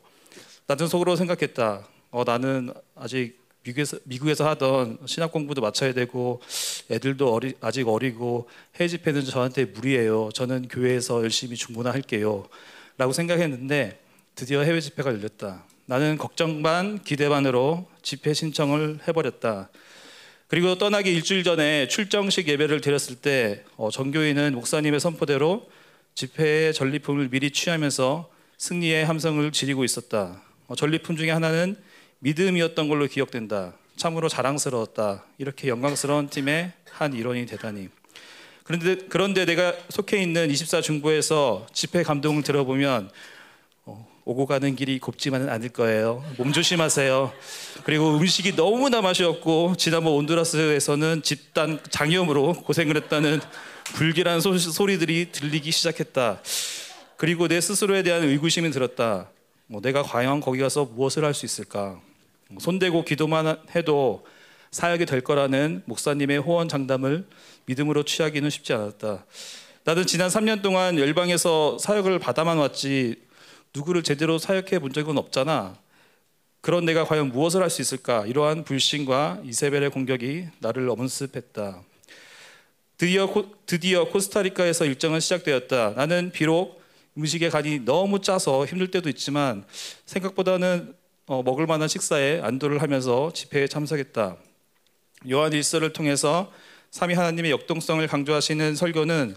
나는 0.65 0.87
속으로 0.87 1.15
생각했다. 1.15 1.87
어, 2.11 2.23
나는 2.25 2.73
아직 2.95 3.37
미국에서, 3.63 3.97
미국에서 4.05 4.47
하던 4.49 4.99
신학 5.05 5.31
공부도 5.31 5.61
마쳐야 5.61 5.93
되고 5.93 6.41
애들도 6.89 7.33
어리, 7.33 7.53
아직 7.59 7.87
어리고 7.87 8.49
해외 8.75 8.87
집회는 8.87 9.25
저한테 9.25 9.65
무리예요. 9.65 10.29
저는 10.33 10.69
교회에서 10.69 11.21
열심히 11.23 11.55
중보나 11.57 11.91
할게요. 11.91 12.47
라고 12.97 13.11
생각했는데 13.11 13.99
드디어 14.35 14.61
해외 14.61 14.79
집회가 14.79 15.11
열렸다. 15.11 15.65
나는 15.85 16.17
걱정 16.17 16.63
반 16.63 17.01
기대 17.03 17.27
반으로 17.29 17.87
집회 18.01 18.33
신청을 18.33 18.99
해버렸다. 19.07 19.69
그리고 20.47 20.77
떠나기 20.77 21.13
일주일 21.13 21.43
전에 21.43 21.89
출정식 21.89 22.47
예배를 22.47 22.79
드렸을 22.79 23.15
때 23.15 23.63
어, 23.75 23.89
전교인은 23.91 24.53
목사님의 24.53 24.99
선포대로 24.99 25.69
집회의 26.15 26.73
전리품을 26.73 27.29
미리 27.29 27.51
취하면서 27.51 28.29
승리의 28.57 29.05
함성을 29.05 29.51
지르고 29.51 29.83
있었다. 29.83 30.41
어, 30.67 30.75
전리품 30.75 31.17
중에 31.17 31.31
하나는 31.31 31.75
믿음이었던 32.19 32.87
걸로 32.87 33.07
기억된다. 33.07 33.73
참으로 33.97 34.29
자랑스러웠다. 34.29 35.25
이렇게 35.37 35.67
영광스러운 35.67 36.29
팀의 36.29 36.71
한 36.91 37.13
일원이 37.13 37.45
되다니. 37.45 37.89
그런데 38.63 38.95
그런데 39.09 39.45
내가 39.45 39.73
속해 39.89 40.21
있는 40.21 40.49
24 40.49 40.81
중보에서 40.81 41.67
집회 41.73 42.03
감동을 42.03 42.43
들어보면 42.43 43.09
어, 43.09 43.11
오고 44.27 44.45
가는 44.45 44.75
길이 44.75 44.99
곱지만은 44.99 45.47
않을 45.47 45.69
거예요. 45.69 46.21
몸 46.37 46.51
조심하세요. 46.51 47.31
그리고 47.85 48.17
음식이 48.17 48.57
너무나 48.57 49.01
맛이 49.01 49.23
없고 49.23 49.75
지난번 49.77 50.11
온두라스에서는 50.15 51.23
집단 51.23 51.79
장염으로 51.89 52.55
고생을 52.55 52.97
했다는 52.97 53.39
불길한 53.95 54.41
소, 54.41 54.57
소리들이 54.57 55.31
들리기 55.31 55.71
시작했다. 55.71 56.41
그리고 57.15 57.47
내 57.47 57.61
스스로에 57.61 58.03
대한 58.03 58.21
의구심이 58.23 58.69
들었다. 58.71 59.29
뭐 59.65 59.79
내가 59.79 60.03
과연 60.03 60.41
거기 60.41 60.59
가서 60.59 60.83
무엇을 60.83 61.23
할 61.23 61.33
수 61.33 61.45
있을까? 61.45 61.97
뭐 62.49 62.59
손대고 62.59 63.05
기도만 63.05 63.57
해도 63.77 64.25
사역이 64.71 65.05
될 65.05 65.21
거라는 65.21 65.83
목사님의 65.85 66.39
호언 66.39 66.67
장담을 66.67 67.25
믿음으로 67.65 68.03
취하기는 68.03 68.49
쉽지 68.49 68.73
않았다. 68.73 69.25
나는 69.85 70.05
지난 70.05 70.27
3년 70.27 70.61
동안 70.61 70.99
열방에서 70.99 71.77
사역을 71.79 72.19
받아만 72.19 72.57
왔지 72.57 73.25
누구를 73.75 74.03
제대로 74.03 74.37
사역해 74.37 74.79
본 74.79 74.93
적은 74.93 75.17
없잖아. 75.17 75.77
그런 76.61 76.85
내가 76.85 77.05
과연 77.05 77.29
무엇을 77.29 77.61
할 77.61 77.69
수 77.69 77.81
있을까? 77.81 78.25
이러한 78.25 78.63
불신과 78.63 79.41
이세벨의 79.45 79.91
공격이 79.91 80.47
나를 80.59 80.89
엄습했다. 80.89 81.81
드디어 82.97 83.27
코, 83.27 83.51
드디어 83.65 84.05
코스타리카에서 84.09 84.85
일정은 84.85 85.19
시작되었다. 85.19 85.93
나는 85.95 86.31
비록 86.31 86.81
음식의 87.17 87.51
간이 87.51 87.85
너무 87.85 88.21
짜서 88.21 88.65
힘들 88.65 88.89
때도 88.89 89.09
있지만 89.09 89.65
생각보다는 90.05 90.95
어, 91.27 91.43
먹을 91.43 91.67
만한 91.67 91.87
식사에 91.87 92.41
안도를 92.41 92.81
하면서 92.81 93.31
집회에 93.33 93.67
참석했다. 93.67 94.37
요한 95.29 95.53
일서를 95.53 95.93
통해서 95.93 96.51
삼위 96.91 97.13
하나님의 97.13 97.51
역동성을 97.51 98.05
강조하시는 98.07 98.75
설교는 98.75 99.35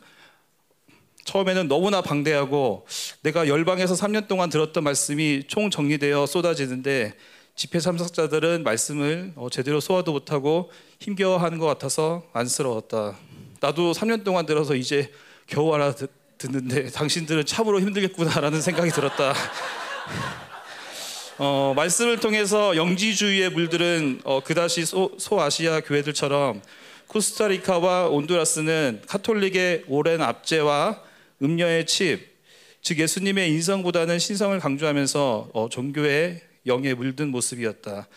처음에는 1.31 1.69
너무나 1.69 2.01
방대하고 2.01 2.87
내가 3.23 3.47
열방에서 3.47 3.95
3년 3.95 4.27
동안 4.27 4.51
들었던 4.51 4.83
말씀이 4.83 5.45
총 5.47 5.71
정리되어 5.71 6.27
쏟아지는데 6.27 7.15
집회 7.55 7.79
참석자들은 7.79 8.65
말씀을 8.65 9.33
어, 9.37 9.49
제대로 9.49 9.79
소화도 9.79 10.11
못하고 10.11 10.73
힘겨워하는 10.99 11.59
것 11.59 11.67
같아서 11.67 12.25
안쓰러웠다. 12.33 13.17
나도 13.61 13.93
3년 13.93 14.25
동안 14.25 14.45
들어서 14.45 14.75
이제 14.75 15.13
겨우 15.47 15.73
알아 15.73 15.95
듣는데 16.39 16.91
당신들은 16.91 17.47
참으로 17.47 17.81
힘들겠구나라는 17.81 18.61
생각이 18.61 18.91
들었다. 18.91 19.33
어, 21.39 21.75
말씀을 21.77 22.19
통해서 22.19 22.75
영지주의의 22.75 23.51
물들은 23.51 24.23
어, 24.25 24.43
그다시 24.43 24.85
소, 24.85 25.13
소아시아 25.17 25.81
교회들처럼 25.81 26.61
코스타리카와 27.07 28.09
온두라스는 28.09 29.03
카톨릭의 29.07 29.85
오랜 29.87 30.23
압제와 30.23 31.10
음녀의 31.43 31.87
칩, 31.87 32.39
즉 32.83 32.99
예수님의 32.99 33.51
인성보다는 33.51 34.19
신성을 34.19 34.59
강조하면서 34.59 35.51
어, 35.53 35.69
종교의 35.71 36.43
영에 36.67 36.95
물든 36.95 37.29
모습이었다. 37.29 38.09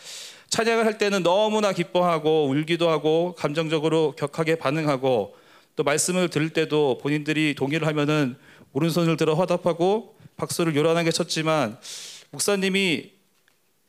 찬양을 0.49 0.86
할 0.86 0.97
때는 0.97 1.24
너무나 1.24 1.74
기뻐하고 1.74 2.47
울기도 2.47 2.89
하고 2.89 3.34
감정적으로 3.38 4.15
격하게 4.15 4.55
반응하고 4.55 5.36
또 5.76 5.84
말씀을 5.84 6.30
들을 6.30 6.49
때도 6.51 6.99
본인들이 6.99 7.55
동의를 7.55 7.88
하면은 7.88 8.36
오른손을 8.74 9.17
들어 9.17 9.34
화답하고 9.34 10.15
박수를 10.36 10.76
요란하게 10.76 11.11
쳤지만 11.11 11.80
목사님이 12.32 13.11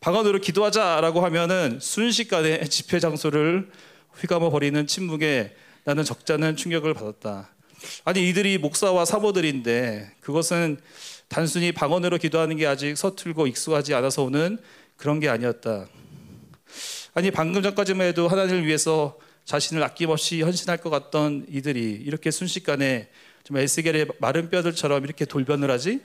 방언으로 0.00 0.38
기도하자라고 0.40 1.22
하면은 1.24 1.78
순식간에 1.80 2.64
집회 2.68 3.00
장소를 3.00 3.70
휘감아 4.20 4.50
버리는 4.50 4.86
침묵에 4.86 5.56
나는 5.84 6.04
적잖은 6.04 6.56
충격을 6.56 6.94
받았다. 6.94 7.53
아니 8.04 8.28
이들이 8.28 8.58
목사와 8.58 9.04
사모들인데 9.04 10.12
그것은 10.20 10.78
단순히 11.28 11.72
방언으로 11.72 12.18
기도하는 12.18 12.56
게 12.56 12.66
아직 12.66 12.96
서툴고 12.96 13.46
익숙하지 13.46 13.94
않아서 13.94 14.22
오는 14.22 14.58
그런 14.96 15.20
게 15.20 15.28
아니었다. 15.28 15.86
아니 17.14 17.30
방금 17.30 17.62
전까지만 17.62 18.08
해도 18.08 18.28
하나님을 18.28 18.66
위해서 18.66 19.18
자신을 19.44 19.82
아낌없이 19.82 20.42
헌신할 20.42 20.78
것 20.78 20.90
같던 20.90 21.46
이들이 21.48 22.02
이렇게 22.04 22.30
순식간에 22.30 23.08
좀 23.44 23.56
에스겔의 23.56 24.06
마른 24.18 24.48
뼈들처럼 24.48 25.04
이렇게 25.04 25.24
돌변을 25.24 25.70
하지? 25.70 26.00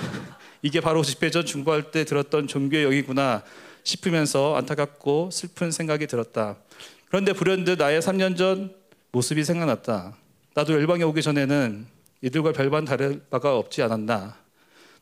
이게 0.62 0.80
바로 0.80 1.02
집회 1.02 1.30
전 1.30 1.46
중보할 1.46 1.90
때 1.90 2.04
들었던 2.04 2.46
종교의 2.46 2.84
영이구나 2.84 3.42
싶으면서 3.82 4.56
안타깝고 4.56 5.30
슬픈 5.32 5.70
생각이 5.70 6.06
들었다. 6.06 6.56
그런데 7.08 7.32
불현듯 7.32 7.78
나의 7.78 8.02
3년 8.02 8.36
전 8.36 8.74
모습이 9.12 9.44
생각났다. 9.44 10.16
나도 10.56 10.72
열방에 10.72 11.02
오기 11.02 11.20
전에는 11.20 11.86
이들과 12.22 12.52
별반 12.52 12.86
다를 12.86 13.20
바가 13.28 13.58
없지 13.58 13.82
않았나. 13.82 14.38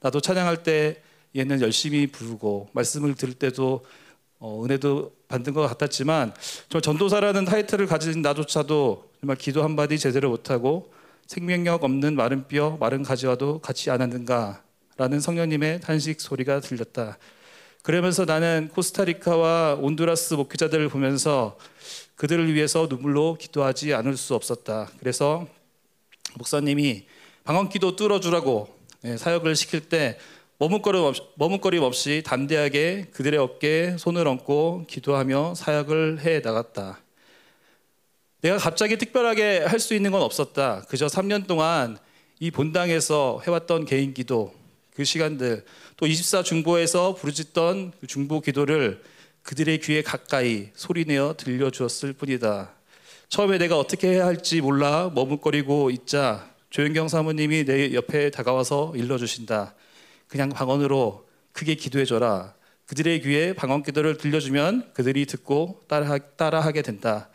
나도 0.00 0.20
찬양할 0.20 0.64
때 0.64 1.00
얘는 1.36 1.60
열심히 1.60 2.08
부르고 2.08 2.70
말씀을 2.72 3.14
들을 3.14 3.34
때도 3.34 3.84
어, 4.40 4.64
은혜도 4.64 5.12
받는 5.28 5.54
것 5.54 5.60
같았지만 5.68 6.34
저 6.68 6.80
전도사라는 6.80 7.44
타이틀을 7.44 7.86
가진 7.86 8.20
나조차도 8.20 9.10
정말 9.20 9.36
기도 9.36 9.62
한마디 9.62 9.96
제대로 9.96 10.30
못하고 10.30 10.92
생명력 11.28 11.84
없는 11.84 12.16
마른 12.16 12.48
뼈, 12.48 12.76
마른 12.80 13.04
가지와도 13.04 13.60
같이 13.60 13.92
않았는가라는 13.92 15.20
성령님의 15.20 15.82
탄식 15.82 16.20
소리가 16.20 16.58
들렸다. 16.58 17.16
그러면서 17.82 18.24
나는 18.24 18.70
코스타리카와 18.74 19.74
온두라스 19.74 20.34
목회자들을 20.34 20.88
보면서 20.88 21.56
그들을 22.16 22.52
위해서 22.54 22.86
눈물로 22.88 23.36
기도하지 23.40 23.94
않을 23.94 24.16
수 24.16 24.34
없었다. 24.34 24.90
그래서 24.98 25.46
목사님이 26.34 27.06
방언기도 27.44 27.96
뚫어주라고 27.96 28.74
예, 29.04 29.16
사역을 29.16 29.54
시킬 29.56 29.88
때 29.88 30.18
머뭇거림 30.58 31.02
없이, 31.02 31.22
머뭇거림 31.34 31.82
없이 31.82 32.22
담대하게 32.24 33.08
그들의 33.12 33.38
어깨에 33.38 33.96
손을 33.98 34.26
얹고 34.26 34.86
기도하며 34.88 35.54
사역을 35.56 36.20
해 36.20 36.40
나갔다. 36.40 37.00
내가 38.40 38.58
갑자기 38.58 38.96
특별하게 38.96 39.58
할 39.58 39.80
수 39.80 39.94
있는 39.94 40.12
건 40.12 40.22
없었다. 40.22 40.84
그저 40.88 41.06
3년 41.06 41.46
동안 41.46 41.98
이 42.40 42.50
본당에서 42.50 43.42
해왔던 43.46 43.84
개인 43.86 44.14
기도, 44.14 44.54
그 44.94 45.04
시간들, 45.04 45.64
또 45.96 46.06
24 46.06 46.42
중보에서 46.42 47.14
부르짖던 47.14 47.92
그 48.00 48.06
중보 48.06 48.40
기도를 48.40 49.02
그들의 49.44 49.78
귀에 49.80 50.02
가까이 50.02 50.70
소리내어 50.74 51.34
들려주었을 51.36 52.14
뿐이다. 52.14 52.70
처음에 53.28 53.58
내가 53.58 53.78
어떻게 53.78 54.08
해야 54.08 54.26
할지 54.26 54.60
몰라 54.60 55.10
머뭇거리고 55.14 55.90
있자 55.90 56.48
조영경 56.70 57.08
사모님이 57.08 57.64
내 57.64 57.92
옆에 57.92 58.30
다가와서 58.30 58.94
일러주신다. 58.96 59.74
그냥 60.28 60.48
방언으로 60.48 61.26
크게 61.52 61.74
기도해줘라. 61.76 62.54
그들의 62.86 63.20
귀에 63.20 63.52
방언 63.52 63.82
기도를 63.82 64.16
들려주면 64.16 64.92
그들이 64.94 65.26
듣고 65.26 65.82
따라, 65.88 66.18
따라하게 66.18 66.82
된다. 66.82 67.28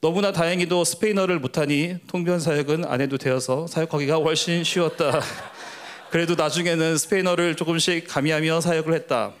너무나 0.00 0.32
다행히도 0.32 0.84
스페인어를 0.84 1.40
못하니 1.40 1.96
통변 2.06 2.38
사역은 2.38 2.84
안 2.84 3.00
해도 3.00 3.16
되어서 3.16 3.66
사역하기가 3.66 4.16
훨씬 4.16 4.62
쉬웠다. 4.62 5.20
그래도 6.10 6.34
나중에는 6.34 6.98
스페인어를 6.98 7.56
조금씩 7.56 8.06
가미하며 8.06 8.60
사역을 8.60 8.92
했다. 8.94 9.32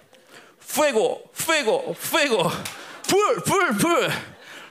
Fuego, 0.66 1.22
fuego, 1.32 1.94
fuego, 1.94 2.50
불, 3.08 3.42
불, 3.44 3.76
불. 3.78 4.10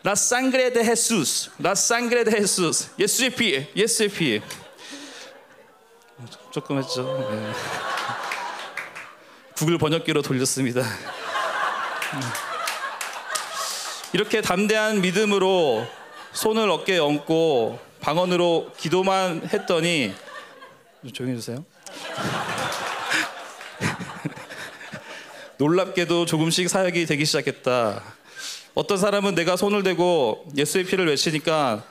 La 0.03 0.15
sangre 0.15 0.69
de 0.69 0.85
Jesús, 0.85 1.49
la 1.57 1.75
sangre 1.75 2.23
de 2.23 2.31
Jesús. 2.31 2.89
예수의 2.99 3.31
피, 3.31 3.67
예수의 3.75 4.09
피. 4.09 4.41
조금 6.51 6.77
했죠. 6.77 7.27
네. 7.31 7.51
구글 9.55 9.77
번역기로 9.77 10.21
돌렸습니다. 10.21 10.83
이렇게 14.13 14.41
담대한 14.41 15.01
믿음으로 15.01 15.87
손을 16.33 16.69
어깨에 16.69 16.99
얹고 16.99 17.79
방언으로 18.01 18.71
기도만 18.77 19.49
했더니 19.51 20.13
좀 21.01 21.11
조용히 21.11 21.33
해주세요. 21.33 21.65
놀랍게도 25.57 26.25
조금씩 26.25 26.69
사역이 26.69 27.05
되기 27.05 27.23
시작했다. 27.25 28.03
어떤 28.73 28.97
사람은 28.97 29.35
내가 29.35 29.55
손을 29.55 29.83
대고 29.83 30.45
예수의 30.57 30.83
피를 30.83 31.07
외치니까 31.07 31.83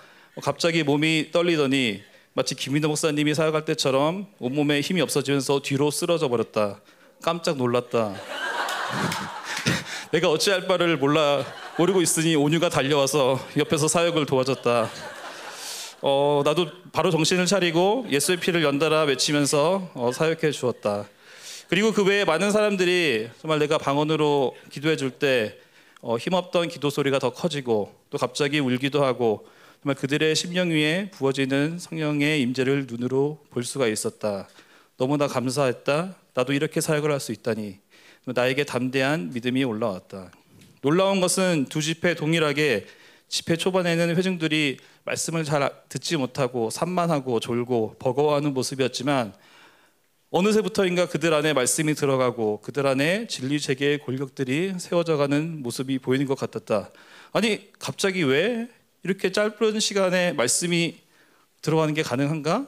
갑자기 0.42 0.82
몸이 0.82 1.30
떨리더니 1.32 2.02
마치 2.34 2.54
김민호 2.54 2.88
목사님이 2.88 3.32
사역할 3.32 3.64
때처럼 3.64 4.26
온몸에 4.38 4.80
힘이 4.80 5.00
없어지면서 5.00 5.60
뒤로 5.62 5.90
쓰러져 5.90 6.28
버렸다. 6.28 6.80
깜짝 7.22 7.56
놀랐다. 7.56 8.14
내가 10.12 10.28
어찌할 10.28 10.66
바를 10.66 10.98
몰라 10.98 11.42
모르고 11.78 12.02
있으니 12.02 12.36
온유가 12.36 12.68
달려와서 12.68 13.40
옆에서 13.56 13.88
사역을 13.88 14.26
도와줬다. 14.26 14.90
어, 16.02 16.42
나도 16.44 16.66
바로 16.92 17.10
정신을 17.10 17.46
차리고 17.46 18.06
예수의 18.10 18.38
피를 18.40 18.62
연달아 18.62 19.04
외치면서 19.04 19.90
어, 19.94 20.10
사역해 20.12 20.50
주었다. 20.50 21.06
그리고 21.74 21.90
그 21.90 22.04
외에 22.04 22.24
많은 22.24 22.52
사람들이 22.52 23.30
정말 23.40 23.58
내가 23.58 23.78
방언으로 23.78 24.54
기도해 24.70 24.94
줄때 24.94 25.58
어, 26.02 26.16
힘없던 26.16 26.68
기도 26.68 26.88
소리가 26.88 27.18
더 27.18 27.30
커지고 27.30 27.92
또 28.10 28.16
갑자기 28.16 28.60
울기도 28.60 29.04
하고 29.04 29.48
정말 29.82 29.96
그들의 29.96 30.36
심령 30.36 30.70
위에 30.70 31.10
부어지는 31.10 31.80
성령의 31.80 32.40
임재를 32.42 32.86
눈으로 32.88 33.40
볼 33.50 33.64
수가 33.64 33.88
있었다. 33.88 34.48
너무나 34.98 35.26
감사했다. 35.26 36.14
나도 36.34 36.52
이렇게 36.52 36.80
사역을 36.80 37.10
할 37.10 37.18
수 37.18 37.32
있다니 37.32 37.80
나에게 38.26 38.62
담대한 38.62 39.32
믿음이 39.34 39.64
올라왔다. 39.64 40.30
놀라운 40.80 41.20
것은 41.20 41.66
두 41.68 41.82
집회 41.82 42.14
동일하게 42.14 42.86
집회 43.26 43.56
초반에는 43.56 44.14
회중들이 44.14 44.76
말씀을 45.02 45.42
잘 45.42 45.72
듣지 45.88 46.18
못하고 46.18 46.70
산만하고 46.70 47.40
졸고 47.40 47.96
버거워하는 47.98 48.54
모습이었지만 48.54 49.34
어느새부터인가 50.36 51.06
그들 51.06 51.32
안에 51.32 51.52
말씀이 51.52 51.94
들어가고 51.94 52.60
그들 52.60 52.88
안에 52.88 53.28
진리 53.28 53.60
체계의 53.60 53.98
골격들이 53.98 54.74
세워져가는 54.78 55.62
모습이 55.62 56.00
보이는 56.00 56.26
것 56.26 56.36
같았다. 56.36 56.90
아니 57.32 57.72
갑자기 57.78 58.24
왜 58.24 58.66
이렇게 59.04 59.30
짧은 59.30 59.78
시간에 59.78 60.32
말씀이 60.32 60.96
들어가는 61.62 61.94
게 61.94 62.02
가능한가? 62.02 62.66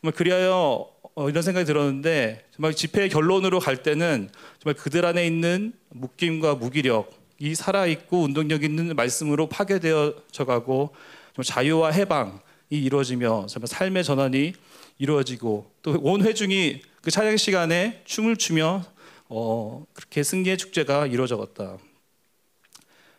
정말 0.00 0.14
그리하여 0.16 0.90
어, 1.14 1.30
이런 1.30 1.44
생각이 1.44 1.64
들었는데 1.64 2.44
정말 2.56 2.74
집회의 2.74 3.08
결론으로 3.08 3.60
갈 3.60 3.84
때는 3.84 4.28
정말 4.60 4.74
그들 4.74 5.04
안에 5.04 5.24
있는 5.24 5.72
묶임과 5.90 6.56
무기력 6.56 7.12
이 7.38 7.54
살아 7.54 7.86
있고 7.86 8.24
운동력 8.24 8.64
있는 8.64 8.96
말씀으로 8.96 9.48
파괴되어져 9.48 10.44
가고 10.44 10.92
자유와 11.40 11.92
해방이 11.92 12.32
이루어지며 12.70 13.46
정말 13.48 13.68
삶의 13.68 14.02
전환이 14.02 14.54
이루어지고 15.00 15.72
또 15.82 15.96
온 16.02 16.22
회중이 16.22 16.82
그 17.00 17.10
찬양 17.10 17.38
시간에 17.38 18.02
춤을 18.04 18.36
추며 18.36 18.84
어, 19.28 19.86
그렇게 19.94 20.22
승리의 20.22 20.58
축제가 20.58 21.06
이루어졌다. 21.06 21.78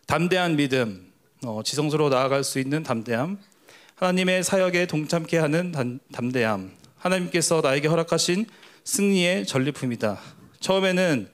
담대한 0.06 0.56
믿음, 0.56 1.12
어, 1.44 1.62
지성소로 1.64 2.10
나아갈 2.10 2.44
수 2.44 2.60
있는 2.60 2.84
담대함, 2.84 3.40
하나님의 3.96 4.44
사역에 4.44 4.86
동참케 4.86 5.38
하는 5.38 5.72
단, 5.72 6.00
담대함, 6.12 6.72
하나님께서 6.98 7.62
나에게 7.62 7.88
허락하신 7.88 8.46
승리의 8.84 9.46
전리품이다. 9.48 10.20
처음에는 10.60 11.30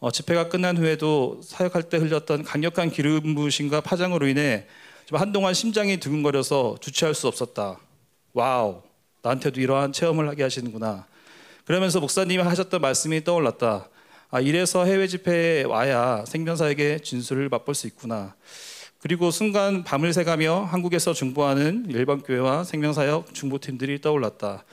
어, 0.00 0.10
집회가 0.10 0.48
끝난 0.48 0.76
후에도 0.76 1.40
사역할 1.44 1.84
때 1.84 1.98
흘렸던 1.98 2.42
강력한 2.42 2.90
기름 2.90 3.34
부으심과 3.34 3.82
파장으로 3.82 4.26
인해 4.26 4.66
좀 5.06 5.18
한동안 5.18 5.54
심장이 5.54 5.98
두근거려서 5.98 6.78
주체할 6.80 7.14
수 7.14 7.28
없었다. 7.28 7.78
Wow, 8.32 8.82
나한테도 9.24 9.60
이러한 9.60 9.92
체험을 9.92 10.28
하게 10.28 10.42
하시는구나. 10.42 11.06
그러면서 11.64 11.98
목사님이 11.98 12.42
하셨던 12.42 12.80
말씀이 12.80 13.24
떠올랐다. 13.24 13.88
아, 14.30 14.40
이래서 14.40 14.84
해외 14.84 15.06
집회에 15.06 15.62
와야 15.62 16.24
생명사에게 16.26 16.98
진술을 16.98 17.48
맛볼 17.48 17.74
수 17.74 17.86
있구나. 17.86 18.34
그리고 19.00 19.30
순간 19.30 19.82
밤을 19.82 20.12
새가며 20.12 20.64
한국에서 20.64 21.12
중보하는 21.12 21.86
일반 21.90 22.22
교회와 22.22 22.64
생명사역 22.64 23.34
중보팀들이 23.34 24.00
떠올랐다. 24.00 24.64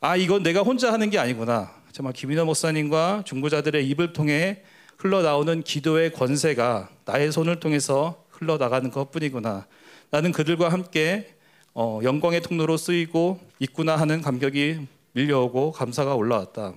아 0.00 0.16
이건 0.16 0.42
내가 0.42 0.60
혼자 0.60 0.92
하는 0.92 1.08
게 1.08 1.18
아니구나. 1.18 1.72
정말 1.92 2.12
김인호 2.12 2.44
목사님과 2.44 3.22
중보자들의 3.24 3.88
입을 3.88 4.12
통해 4.12 4.62
흘러나오는 4.98 5.62
기도의 5.62 6.12
권세가 6.12 6.90
나의 7.06 7.32
손을 7.32 7.58
통해서 7.58 8.24
흘러나가는 8.30 8.90
것 8.90 9.10
뿐이구나. 9.10 9.66
나는 10.10 10.32
그들과 10.32 10.68
함께 10.68 11.34
어, 11.72 12.00
영광의 12.02 12.42
통로로 12.42 12.76
쓰이고 12.76 13.40
있구나 13.58 13.96
하는 13.96 14.20
감격이 14.20 14.86
밀려오고 15.12 15.72
감사가 15.72 16.14
올라왔다. 16.14 16.74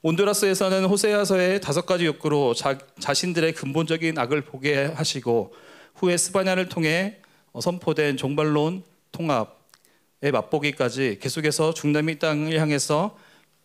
온두라스에서는 0.00 0.86
호세아서의 0.86 1.60
다섯 1.60 1.86
가지 1.86 2.06
욕구로 2.06 2.54
자, 2.54 2.78
자신들의 2.98 3.52
근본적인 3.52 4.18
악을 4.18 4.40
보게 4.42 4.86
하시고 4.86 5.54
후에 5.94 6.16
스바냐를 6.16 6.68
통해 6.68 7.18
어, 7.52 7.60
선포된 7.60 8.16
종말론 8.16 8.82
통합의 9.12 10.32
맛보기까지 10.32 11.18
계속해서 11.20 11.74
중남미 11.74 12.18
땅을 12.18 12.58
향해서 12.58 13.16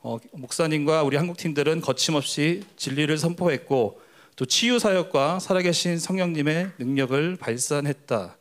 어, 0.01 0.17
목사님과 0.33 1.03
우리 1.03 1.17
한국 1.17 1.37
팀들은 1.37 1.81
거침없이 1.81 2.63
진리를 2.75 3.17
선포했고 3.17 3.99
또 4.35 4.45
치유 4.45 4.77
사역과 4.77 5.39
살아계신 5.39 5.97
성령님의 5.97 6.73
능력을 6.77 7.37
발산했다. 7.37 8.37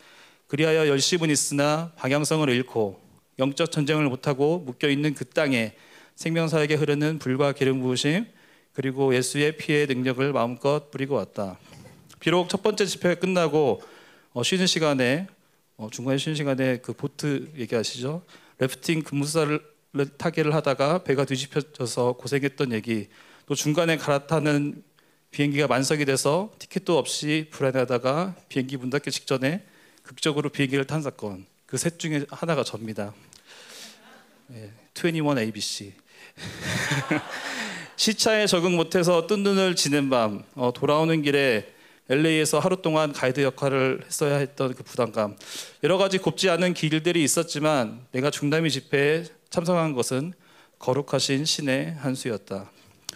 그리하여 0.48 0.88
열심은 0.88 1.30
있으나 1.30 1.92
방향성을 1.96 2.46
잃고 2.50 3.05
영적 3.38 3.70
전쟁을 3.70 4.08
못하고 4.08 4.58
묶여 4.58 4.88
있는 4.88 5.14
그 5.14 5.24
땅에 5.24 5.74
생명사에게 6.14 6.74
흐르는 6.74 7.18
불과 7.18 7.52
기름 7.52 7.80
부으심 7.80 8.26
그리고 8.72 9.14
예수의 9.14 9.56
피의 9.56 9.86
능력을 9.86 10.32
마음껏 10.32 10.90
뿌리고 10.90 11.14
왔다. 11.14 11.58
비록 12.20 12.48
첫 12.48 12.62
번째 12.62 12.86
집회가 12.86 13.14
끝나고 13.14 13.82
어, 14.32 14.42
쉬는 14.42 14.66
시간에 14.66 15.26
어, 15.76 15.88
중간에 15.90 16.18
쉬는 16.18 16.34
시간에 16.34 16.78
그 16.78 16.92
보트 16.92 17.52
얘기하시죠. 17.56 18.22
래프팅 18.58 19.02
근무사를 19.02 19.60
타기를 20.16 20.54
하다가 20.54 21.04
배가 21.04 21.24
뒤집혀져서 21.24 22.14
고생했던 22.14 22.72
얘기 22.72 23.08
또 23.46 23.54
중간에 23.54 23.96
갈아타는 23.96 24.82
비행기가 25.30 25.66
만석이 25.66 26.04
돼서 26.06 26.52
티켓도 26.58 26.96
없이 26.98 27.48
불안해하다가 27.50 28.36
비행기 28.48 28.76
문 28.78 28.90
닫기 28.90 29.10
직전에 29.10 29.64
극적으로 30.02 30.48
비행기를 30.48 30.86
탄 30.86 31.02
사건 31.02 31.46
그 31.66 31.76
셋 31.76 31.98
중에 31.98 32.24
하나가 32.30 32.62
접니다. 32.62 33.12
예, 34.52 34.70
21 34.96 35.36
ABC 35.36 35.92
시차에 37.96 38.46
적응 38.46 38.76
못해서 38.76 39.26
뜬 39.26 39.42
눈을 39.42 39.74
지는 39.74 40.08
밤 40.08 40.44
어, 40.54 40.72
돌아오는 40.72 41.22
길에 41.22 41.74
LA에서 42.08 42.60
하루 42.60 42.80
동안 42.80 43.12
가이드 43.12 43.40
역할을 43.40 44.04
했어야 44.06 44.36
했던 44.36 44.74
그 44.74 44.84
부담감 44.84 45.36
여러 45.82 45.98
가지 45.98 46.18
곱지 46.18 46.48
않은 46.50 46.74
길들이 46.74 47.24
있었지만 47.24 48.06
내가 48.12 48.30
중남미 48.30 48.70
집회에 48.70 49.24
참석한 49.50 49.92
것은 49.92 50.34
거룩하신 50.78 51.44
신의 51.44 51.94
한 51.94 52.14
수였다. 52.14 52.70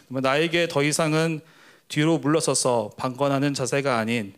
나에게 0.08 0.66
더 0.66 0.82
이상은 0.82 1.40
뒤로 1.86 2.18
물러서서 2.18 2.90
방관하는 2.96 3.54
자세가 3.54 3.96
아닌 3.96 4.34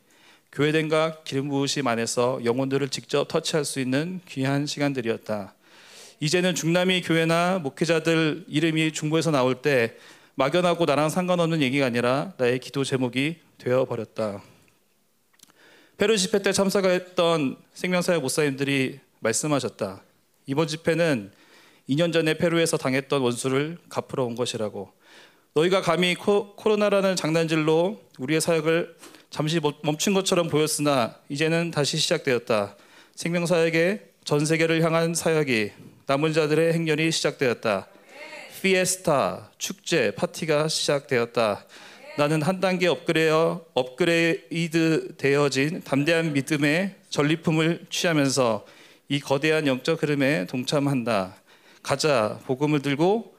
교회된과 0.53 1.23
기름 1.25 1.49
부으심 1.49 1.87
안에서 1.87 2.41
영혼들을 2.45 2.87
직접 2.91 3.27
터치할 3.27 3.65
수 3.65 3.81
있는 3.81 4.21
귀한 4.29 4.67
시간들이었다. 4.67 5.55
이제는 6.21 6.55
중남미 6.55 7.03
교회나 7.03 7.59
목회자들 7.63 8.45
이름이 8.49 8.93
중보에서 8.93 9.31
나올 9.31 9.63
때 9.63 9.97
막연하고 10.35 10.85
나랑 10.85 11.09
상관없는 11.09 11.63
얘기가 11.63 11.87
아니라 11.87 12.35
나의 12.37 12.59
기도 12.59 12.85
제목이 12.85 13.37
되어 13.57 13.87
버렸다. 13.87 14.43
페루 15.97 16.19
집회 16.19 16.43
때 16.43 16.53
참석했던 16.53 17.57
생명사회 17.73 18.19
목사님들이 18.19 19.01
말씀하셨다. 19.21 20.03
이번 20.47 20.67
집회는 20.67 21.33
2년 21.89 22.13
전에 22.13 22.35
페루에서 22.35 22.77
당했던 22.77 23.23
원수를 23.23 23.79
갚으러 23.89 24.25
온 24.25 24.35
것이라고. 24.35 24.93
너희가 25.55 25.81
감히 25.83 26.15
코, 26.15 26.55
코로나라는 26.57 27.17
장난질로 27.17 28.01
우리의 28.19 28.41
사역을 28.41 28.97
잠시 29.33 29.61
멈춘 29.83 30.13
것처럼 30.13 30.49
보였으나 30.49 31.17
이제는 31.31 31.71
다시 31.71 31.97
시작되었다. 31.97 32.77
생명사역의 33.15 34.01
전 34.25 34.45
세계를 34.45 34.83
향한 34.83 35.15
사역이 35.15 35.71
남은 36.07 36.35
자들의 36.35 36.75
행렬이 36.75 37.11
시작되었다. 37.11 37.89
피에스타 38.61 39.51
축제 39.57 40.15
파티가 40.15 40.69
시작되었다. 40.69 41.65
나는 42.19 42.43
한 42.43 42.61
단계 42.61 42.89
업그레어 42.89 43.65
업그레이드 43.73 45.17
되어진 45.17 45.81
담대한 45.83 46.35
믿음의 46.35 46.97
전리품을 47.09 47.87
취하면서 47.89 48.67
이 49.09 49.19
거대한 49.19 49.67
영적 49.67 50.03
흐름에 50.03 50.45
동참한다. 50.45 51.37
가자 51.83 52.39
복음을 52.45 52.83
들고 52.83 53.32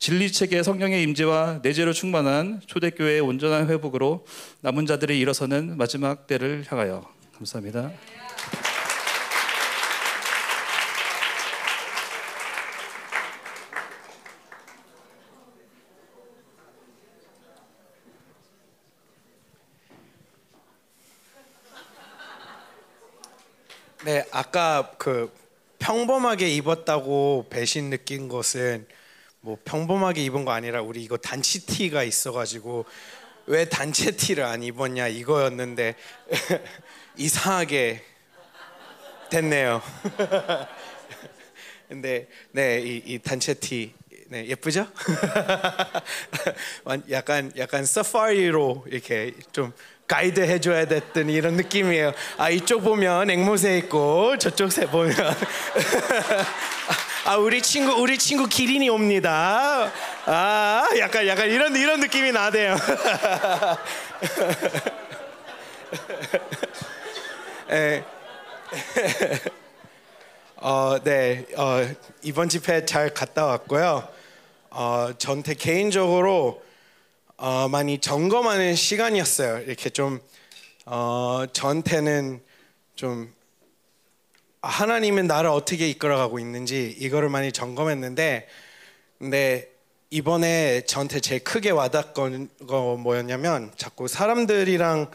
진리 0.00 0.32
체계 0.32 0.62
성령의 0.62 1.02
임재와 1.02 1.60
내재로 1.62 1.92
충만한 1.92 2.62
초대교회의 2.64 3.20
온전한 3.20 3.68
회복으로 3.68 4.24
남은 4.62 4.86
자들이 4.86 5.20
일어서는 5.20 5.76
마지막 5.76 6.26
때를 6.26 6.64
향하여 6.66 7.06
감사합니다. 7.36 7.92
네, 24.06 24.24
아까 24.32 24.92
그 24.96 25.30
평범하게 25.78 26.48
입었다고 26.48 27.48
배신 27.50 27.90
느낀 27.90 28.28
것은 28.28 28.86
뭐 29.42 29.56
평범하게 29.64 30.22
입은 30.24 30.44
거 30.44 30.52
아니라 30.52 30.82
우리 30.82 31.02
이거 31.02 31.16
단체 31.16 31.60
티가 31.60 32.02
있어가지고 32.04 32.84
왜 33.46 33.64
단체 33.64 34.10
티를 34.10 34.44
안 34.44 34.62
입었냐 34.62 35.08
이거였는데 35.08 35.94
이상하게 37.16 38.04
됐네요. 39.30 39.80
근데 41.88 42.28
네이 42.52 43.02
이 43.06 43.18
단체 43.18 43.54
티 43.54 43.94
네, 44.28 44.46
예쁘죠? 44.46 44.86
완- 46.84 47.02
약간 47.10 47.50
약간 47.56 47.84
사파리로 47.84 48.84
이렇게 48.88 49.32
좀 49.50 49.72
가이드 50.06 50.40
해줘야 50.40 50.84
됐던 50.86 51.30
이런 51.30 51.54
느낌이에요. 51.54 52.12
아 52.36 52.50
이쪽 52.50 52.82
보면 52.82 53.30
앵무새 53.30 53.78
있고 53.78 54.36
저쪽 54.38 54.70
새 54.70 54.86
보면 54.86 55.16
아 57.24 57.36
우리 57.36 57.60
친구 57.60 57.92
우리 57.92 58.16
친구 58.16 58.46
기린이 58.46 58.88
옵니다. 58.88 59.92
아 60.24 60.88
약간 60.98 61.26
약간 61.26 61.50
이런 61.50 61.76
이런 61.76 62.00
느낌이 62.00 62.32
나대요. 62.32 62.76
예. 67.72 68.02
어, 70.56 70.98
네, 71.02 71.46
어, 71.56 71.86
이번 72.22 72.48
집회 72.48 72.84
잘 72.84 73.12
갔다 73.12 73.46
왔고요. 73.46 74.08
어, 74.70 75.10
전태 75.18 75.54
개인적으로 75.54 76.62
어, 77.36 77.68
많이 77.68 77.98
점검하는 77.98 78.74
시간이었어요. 78.74 79.60
이렇게 79.60 79.90
좀 79.90 80.20
어, 80.86 81.44
전태는 81.52 82.42
좀 82.94 83.32
하나님은 84.62 85.26
나를 85.26 85.48
어떻게 85.50 85.88
이끌어가고 85.88 86.38
있는지 86.38 86.94
이거를 86.98 87.28
많이 87.28 87.50
점검했는데, 87.52 88.46
근데 89.18 89.70
이번에 90.10 90.82
저한테 90.82 91.20
제일 91.20 91.42
크게 91.44 91.70
와닿건 91.70 92.48
거 92.66 92.96
뭐였냐면 92.96 93.72
자꾸 93.76 94.08
사람들이랑 94.08 95.10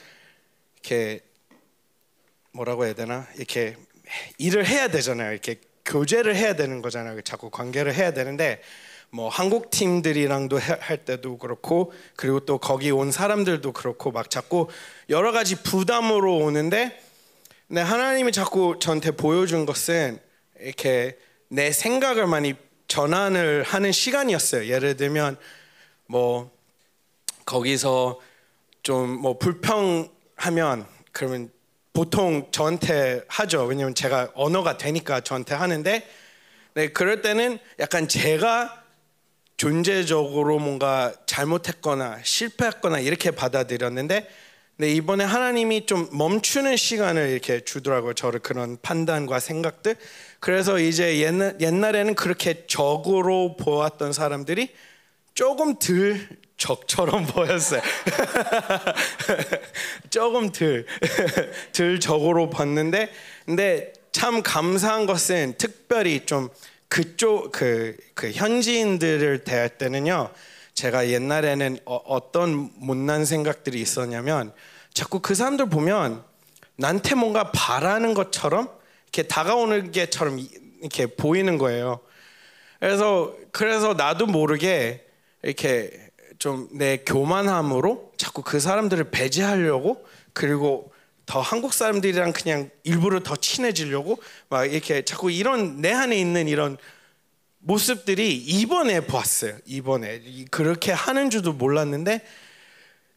이렇게 0.75 1.19
뭐라고 2.51 2.85
해야 2.85 2.93
되나 2.93 3.27
이렇게 3.35 3.75
일을 4.37 4.65
해야 4.65 4.87
되잖아요. 4.87 5.31
이렇게 5.31 5.59
교제를 5.83 6.35
해야 6.35 6.55
되는 6.55 6.81
거잖아요. 6.81 7.21
자꾸 7.21 7.49
관계를 7.49 7.93
해야 7.93 8.13
되는데 8.13 8.61
뭐 9.09 9.29
한국 9.29 9.69
팀들이랑도 9.69 10.59
해- 10.59 10.77
할 10.79 10.97
때도 11.05 11.37
그렇고 11.37 11.93
그리고 12.15 12.39
또 12.39 12.57
거기 12.57 12.89
온 12.91 13.11
사람들도 13.11 13.73
그렇고 13.73 14.11
막 14.11 14.29
자꾸 14.29 14.67
여러 15.09 15.31
가지 15.31 15.61
부담으로 15.61 16.37
오는데 16.37 16.99
근데 17.67 17.81
하나님이 17.81 18.31
자꾸 18.31 18.77
저한테 18.79 19.11
보여준 19.11 19.65
것은 19.65 20.19
이렇게 20.59 21.17
내 21.47 21.71
생각을 21.71 22.27
많이 22.27 22.53
전환을 22.87 23.63
하는 23.63 23.91
시간이었어요. 23.91 24.67
예를 24.67 24.97
들면 24.97 25.37
뭐 26.05 26.51
거기서 27.45 28.19
좀 28.83 29.19
뭐 29.19 29.39
불평하면 29.39 30.85
그러면 31.11 31.49
보통 31.91 32.51
저한테 32.51 33.23
하죠. 33.27 33.63
왜냐면 33.63 33.95
제가 33.95 34.29
언어가 34.35 34.77
되니까 34.77 35.21
저한테 35.21 35.55
하는데 35.55 36.07
네, 36.75 36.87
그럴 36.89 37.23
때는 37.23 37.57
약간 37.79 38.07
제가 38.07 38.83
존재적으로 39.57 40.59
뭔가 40.59 41.13
잘못했거나 41.25 42.19
실패했거나 42.23 42.99
이렇게 42.99 43.31
받아들였는데 43.31 44.27
근데 44.77 44.91
이번에 44.91 45.23
하나님이 45.23 45.85
좀 45.85 46.09
멈추는 46.11 46.75
시간을 46.75 47.29
이렇게 47.29 47.61
주더라고요. 47.63 48.13
저를 48.13 48.41
그런 48.41 48.77
판단과 48.81 49.39
생각들. 49.39 49.95
그래서 50.41 50.79
이제 50.79 51.19
옛날, 51.19 51.55
옛날에는 51.61 52.13
그렇게 52.15 52.65
적으로 52.67 53.55
보았던 53.55 54.11
사람들이 54.11 54.73
조금 55.33 55.75
덜 55.79 56.27
적처럼 56.57 57.25
보였어요. 57.27 57.81
조금 60.09 60.51
덜, 60.51 60.85
덜 61.71 61.99
적으로 61.99 62.49
봤는데, 62.49 63.11
근데 63.45 63.93
참 64.11 64.43
감사한 64.43 65.05
것은 65.05 65.55
특별히 65.57 66.25
좀 66.25 66.49
그쪽 66.89 67.51
그, 67.51 67.95
그 68.13 68.31
현지인들을 68.31 69.45
대할 69.45 69.69
때는요. 69.77 70.31
제가 70.75 71.09
옛날에는 71.09 71.79
어, 71.85 71.95
어떤 71.95 72.69
못난 72.75 73.25
생각들이 73.25 73.79
있었냐면 73.81 74.53
자꾸 74.93 75.19
그 75.21 75.33
사람들 75.33 75.69
보면 75.69 76.23
나한테 76.75 77.15
뭔가 77.15 77.51
바라는 77.51 78.13
것처럼 78.13 78.69
이렇게 79.05 79.23
다가오는 79.23 79.91
게처럼 79.91 80.39
이- 80.39 80.49
이렇게 80.81 81.05
보이는 81.07 81.57
거예요. 81.57 82.01
그래서 82.79 83.33
그래서 83.51 83.93
나도 83.93 84.27
모르게 84.27 85.05
이렇게 85.41 85.91
좀 86.37 86.67
내 86.73 86.97
교만함으로 86.97 88.11
자꾸 88.17 88.41
그 88.41 88.59
사람들을 88.59 89.09
배제하려고 89.09 90.05
그리고 90.33 90.91
더 91.25 91.39
한국 91.39 91.73
사람들이랑 91.73 92.33
그냥 92.33 92.69
일부러 92.83 93.21
더 93.21 93.37
친해지려고 93.37 94.19
막 94.49 94.65
이렇게 94.65 95.03
자꾸 95.03 95.31
이런 95.31 95.79
내 95.79 95.93
안에 95.93 96.17
있는 96.19 96.49
이런 96.49 96.77
모습들이 97.69 98.35
이번에 98.35 98.99
보았어요. 99.01 99.57
이번에 99.65 100.21
이- 100.23 100.45
그렇게 100.45 100.91
하는 100.91 101.31
줄도 101.31 101.53
몰랐는데 101.53 102.23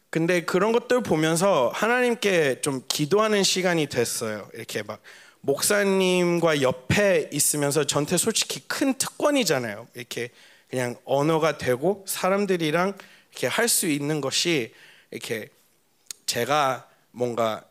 근데 0.09 0.41
그런 0.43 0.71
것들 0.71 1.03
보면서 1.03 1.69
하나님께 1.71 2.61
좀 2.61 2.81
기도하는 2.87 3.43
시간이 3.43 3.85
됐어요. 3.87 4.49
이렇게 4.55 4.81
막 4.81 5.01
목사님과 5.41 6.63
옆에 6.63 7.29
있으면서 7.31 7.83
전태 7.83 8.17
솔직히 8.17 8.61
큰 8.67 8.95
특권이잖아요. 8.95 9.87
이렇게 9.93 10.29
그냥 10.67 10.95
언어가 11.05 11.59
되고 11.59 12.03
사람들이랑 12.07 12.97
이렇게 13.31 13.45
할 13.47 13.67
수 13.67 13.85
있는 13.87 14.19
것이 14.19 14.73
이렇게 15.11 15.49
제가 16.25 16.89
뭔가 17.11 17.63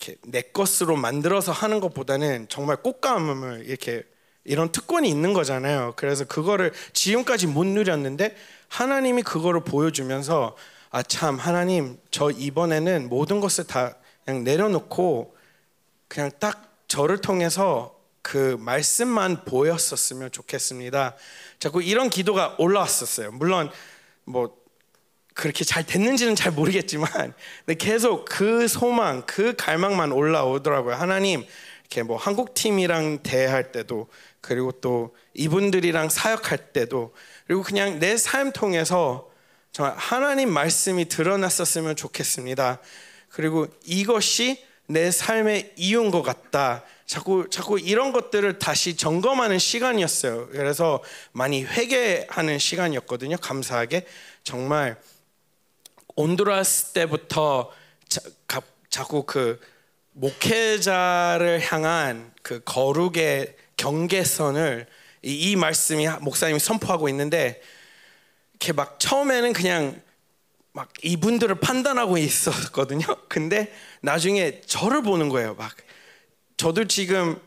이렇게 0.00 0.16
내 0.26 0.42
것으로 0.42 0.96
만들어서 0.96 1.52
하는 1.52 1.78
것보다는 1.78 2.48
정말 2.48 2.76
꽃감을 2.78 3.66
이렇게 3.66 4.02
이런 4.44 4.70
특권이 4.70 5.08
있는 5.08 5.32
거잖아요. 5.32 5.94
그래서 5.96 6.24
그거를 6.24 6.72
지금까지 6.92 7.46
못 7.46 7.66
누렸는데 7.66 8.36
하나님이 8.68 9.22
그거를 9.22 9.60
보여주면서 9.64 10.56
아 10.90 11.02
참 11.02 11.38
하나님 11.38 11.98
저 12.12 12.30
이번에는 12.30 13.08
모든 13.08 13.40
것을 13.40 13.66
다 13.66 13.96
그냥 14.24 14.44
내려놓고 14.44 15.34
그냥 16.06 16.30
딱 16.38 16.72
저를 16.86 17.20
통해서 17.20 17.98
그 18.22 18.56
말씀만 18.60 19.44
보였었으면 19.44 20.30
좋겠습니다. 20.30 21.16
자꾸 21.58 21.82
이런 21.82 22.10
기도가 22.10 22.54
올라왔었어요. 22.58 23.32
물론 23.32 23.72
뭐 24.24 24.56
그렇게 25.34 25.64
잘 25.64 25.84
됐는지는 25.84 26.36
잘 26.36 26.52
모르겠지만 26.52 27.10
근데 27.66 27.74
계속 27.76 28.24
그 28.24 28.68
소망, 28.68 29.22
그 29.26 29.56
갈망만 29.56 30.12
올라오더라고요. 30.12 30.94
하나님 30.94 31.44
이렇게 31.80 32.04
뭐 32.04 32.16
한국 32.16 32.54
팀이랑 32.54 33.24
대할 33.24 33.72
때도 33.72 34.08
그리고 34.44 34.72
또 34.72 35.14
이분들이랑 35.34 36.08
사역할 36.10 36.72
때도 36.72 37.14
그리고 37.46 37.62
그냥 37.62 37.98
내 37.98 38.16
삶 38.16 38.52
통해서 38.52 39.28
정말 39.72 39.94
하나님 39.96 40.50
말씀이 40.52 41.08
드러났었으면 41.08 41.96
좋겠습니다. 41.96 42.80
그리고 43.28 43.66
이것이 43.84 44.64
내 44.86 45.10
삶의 45.10 45.72
이유인 45.76 46.10
것 46.10 46.22
같다. 46.22 46.84
자꾸 47.06 47.48
자꾸 47.50 47.80
이런 47.80 48.12
것들을 48.12 48.58
다시 48.58 48.96
점검하는 48.96 49.58
시간이었어요. 49.58 50.48
그래서 50.52 51.02
많이 51.32 51.64
회개하는 51.64 52.58
시간이었거든요. 52.58 53.36
감사하게 53.38 54.06
정말 54.44 54.96
온두라스 56.16 56.92
때부터 56.92 57.72
자, 58.08 58.20
가, 58.46 58.60
자꾸 58.88 59.24
그 59.24 59.58
목회자를 60.12 61.60
향한 61.60 62.32
그 62.42 62.60
거룩의 62.64 63.56
경계선을 63.76 64.86
이, 65.22 65.50
이 65.50 65.56
말씀이 65.56 66.06
목사님이 66.20 66.58
선포하고 66.58 67.08
있는데 67.08 67.60
이렇게 68.52 68.72
막 68.72 68.98
처음에는 69.00 69.52
그냥 69.52 70.00
막 70.72 70.92
이분들을 71.02 71.54
판단하고 71.56 72.18
있었거든요. 72.18 73.06
근데 73.28 73.72
나중에 74.00 74.60
저를 74.62 75.02
보는 75.02 75.28
거예요. 75.28 75.54
막 75.54 75.72
저도 76.56 76.86
지금 76.86 77.40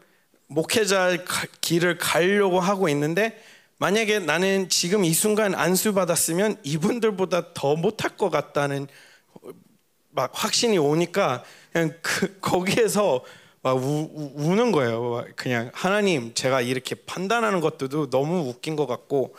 목회자 0.47 1.23
가- 1.25 1.47
길을 1.61 1.97
가려고 1.97 2.59
하고 2.59 2.89
있는데 2.89 3.41
만약에 3.79 4.19
나는 4.19 4.69
지금 4.69 5.03
이 5.05 5.13
순간 5.13 5.53
안수 5.53 5.93
받았으면 5.93 6.57
이분들보다 6.63 7.53
더 7.53 7.75
못할 7.75 8.17
것 8.17 8.29
같다는 8.29 8.87
막 10.09 10.31
확신이 10.33 10.77
오니까 10.77 11.43
그냥 11.71 11.93
그 12.01 12.39
거기에서 12.39 13.23
막 13.67 13.75
우, 13.75 14.09
우, 14.13 14.31
우는 14.35 14.71
거예요. 14.71 15.09
막 15.09 15.27
그냥 15.35 15.69
하나님 15.73 16.33
제가 16.33 16.61
이렇게 16.61 16.95
판단하는 16.95 17.59
것도 17.59 18.09
너무 18.09 18.47
웃긴 18.47 18.77
것 18.77 18.87
같고 18.87 19.35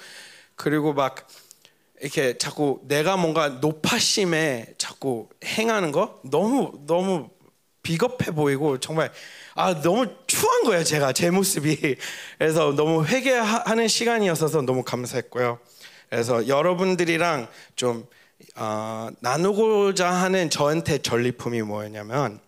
그리고 0.55 0.93
막 0.93 1.26
이렇게 2.03 2.37
자꾸 2.37 2.81
내가 2.83 3.16
뭔가 3.16 3.49
높아심에 3.49 4.74
자꾸 4.76 5.31
행하는 5.45 5.93
거 5.93 6.20
너무 6.24 6.72
너무 6.87 7.31
비겁해 7.83 8.33
보이고 8.33 8.79
정말 8.79 9.11
아 9.55 9.81
너무 9.81 10.07
추한 10.26 10.64
거예요 10.64 10.85
제가 10.85 11.14
제 11.14 11.31
모습이 11.31 11.97
그래서 12.39 12.74
너무 12.74 13.07
회개하는 13.07 13.89
시간이었어서 13.89 14.61
너무 14.62 14.85
감사했고요 14.85 15.59
그래서 16.11 16.47
여러분들이랑 16.47 17.49
좀 17.76 18.07
어, 18.57 19.09
나누고자 19.20 20.11
하는 20.11 20.51
저한테 20.51 20.99
전리품이 20.99 21.62
뭐였냐면 21.62 22.41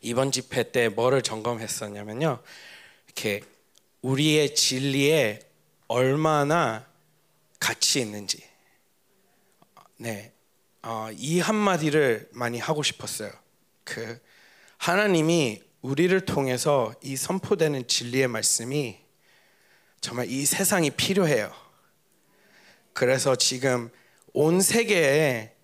이번 0.00 0.32
집회 0.32 0.70
때 0.70 0.88
뭐를 0.88 1.22
점검했었냐면요 1.22 2.42
이렇게 3.06 3.42
우리의 4.02 4.54
진리에 4.54 5.40
얼마나 5.88 6.86
가치 7.58 8.00
있는지 8.00 8.50
네, 9.96 10.32
어, 10.82 11.08
이 11.12 11.40
한마디를 11.40 12.30
많이 12.32 12.58
하고 12.58 12.82
싶었어요. 12.82 13.30
그 13.84 14.18
하나님이 14.78 15.62
우리를 15.82 16.18
통해서 16.24 16.94
이 17.02 17.16
선포되는 17.16 17.86
진리의 17.86 18.28
말씀이 18.28 18.98
정말 20.00 20.30
이 20.30 20.46
세상이 20.46 20.92
필요해요. 20.92 21.52
그래서 22.94 23.36
지금 23.36 23.90
온 24.32 24.62
세계에 24.62 25.54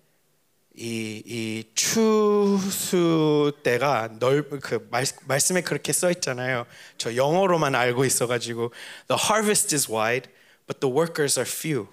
이, 0.79 1.23
이 1.25 1.63
추수 1.73 3.51
때가 3.63 4.11
넓그 4.19 4.89
말씀에 5.25 5.61
그렇게 5.61 5.91
써 5.91 6.11
있잖아요. 6.11 6.67
저 6.99 7.15
영어로만 7.15 7.73
알고 7.73 8.05
있어가지고 8.05 8.71
the 9.07 9.19
harvest 9.19 9.73
is 9.73 9.91
wide, 9.91 10.29
but 10.67 10.79
the 10.79 10.95
workers 10.95 11.39
are 11.39 11.49
few. 11.49 11.87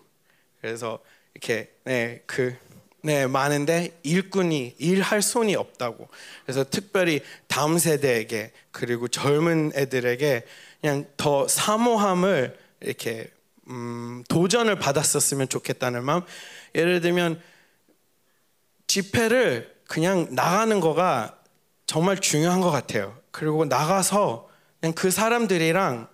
그래서 0.61 0.99
이렇게 1.33 1.71
네그 1.85 2.57
네, 3.03 3.27
많은데 3.27 3.99
일꾼이 4.03 4.75
일할 4.79 5.23
손이 5.23 5.57
없다고. 5.57 6.09
그래서 6.45 6.65
특별히 6.69 7.23
다음 7.47 7.79
세대에게 7.79 8.53
그리고 8.71 9.09
젊은 9.09 9.73
애들에게 9.75 10.45
그냥 10.83 11.07
더 11.17 11.49
사모함을 11.49 12.59
이렇게 12.81 13.31
음, 13.69 14.23
도전을 14.29 14.79
받았었으면 14.79 15.49
좋겠다는 15.49 16.05
마음. 16.05 16.21
예를 16.75 17.01
들면 17.01 17.41
집회를 18.87 19.75
그냥 19.89 20.29
나가는 20.31 20.81
거가 20.81 21.39
정말 21.87 22.19
중요한 22.21 22.61
것 22.61 22.71
같아요. 22.71 23.17
그리고 23.31 23.65
나가서 23.65 24.49
그냥 24.81 24.95
그 24.95 25.11
사람들이랑 25.11 26.09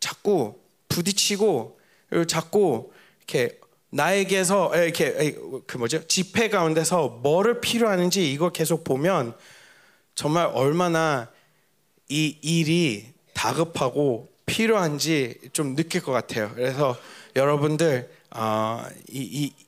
자꾸 0.00 0.58
부딪히고 0.88 1.78
그리고 2.08 2.24
자꾸 2.26 2.92
이렇게 3.18 3.58
나에게서 3.90 4.76
이렇게 4.76 5.36
그 5.66 5.78
뭐죠 5.78 6.06
집회 6.06 6.48
가운데서 6.48 7.20
뭐를 7.22 7.60
필요하는지 7.60 8.32
이거 8.32 8.50
계속 8.50 8.84
보면 8.84 9.34
정말 10.14 10.50
얼마나 10.52 11.30
이 12.08 12.38
일이 12.42 13.12
다급하고 13.34 14.28
필요한지 14.46 15.38
좀 15.52 15.74
느낄 15.74 16.02
것 16.02 16.12
같아요. 16.12 16.52
그래서 16.54 16.96
여러분들 17.34 18.08
어, 18.30 18.84
이, 19.08 19.20
이 19.20 19.65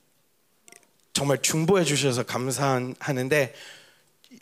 정말 1.19 1.41
중보해 1.41 1.83
주셔서 1.83 2.23
감사하는데 2.23 3.53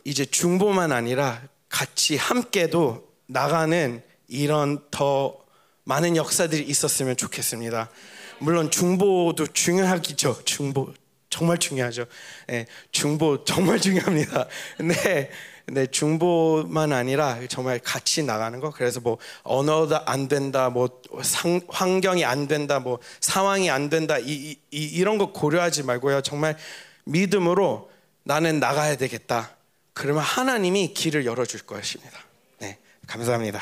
이제 0.03 0.25
중보만 0.25 0.91
아니라 0.91 1.41
같이 1.69 2.17
함께도 2.17 3.03
나가는 3.25 4.03
이런 4.27 4.83
더 4.91 5.43
많은 5.85 6.15
역사들이 6.15 6.61
있었으면 6.65 7.17
좋겠습니다. 7.17 7.89
물론 8.37 8.69
중보도 8.69 9.47
중요하겠죠. 9.47 10.43
중보 10.45 10.93
정말 11.31 11.57
중요하죠. 11.57 12.05
예, 12.51 12.67
중보 12.91 13.43
정말 13.43 13.79
중요합니다. 13.79 14.45
근데 14.77 15.31
근데 15.67 15.85
중보만 15.85 16.93
아니라 16.93 17.37
정말 17.49 17.77
같이 17.79 18.23
나가는 18.23 18.57
거. 18.61 18.71
그래서 18.71 19.01
뭐 19.01 19.17
언어가 19.43 20.03
안 20.05 20.29
된다, 20.29 20.69
뭐 20.69 21.01
상, 21.21 21.59
환경이 21.67 22.23
안 22.23 22.47
된다, 22.47 22.79
뭐 22.79 22.99
상황이 23.19 23.69
안 23.69 23.89
된다. 23.89 24.17
이, 24.17 24.31
이, 24.31 24.59
이 24.71 24.83
이런 24.85 25.17
거 25.17 25.33
고려하지 25.33 25.83
말고요. 25.83 26.21
정말 26.21 26.57
믿음으로 27.03 27.91
나는 28.23 28.61
나가야 28.61 28.95
되겠다. 28.95 29.57
그러면 29.93 30.23
하나님이 30.23 30.93
길을 30.93 31.25
열어줄 31.25 31.65
것입니다. 31.65 32.17
네, 32.59 32.77
감사합니다. 33.05 33.61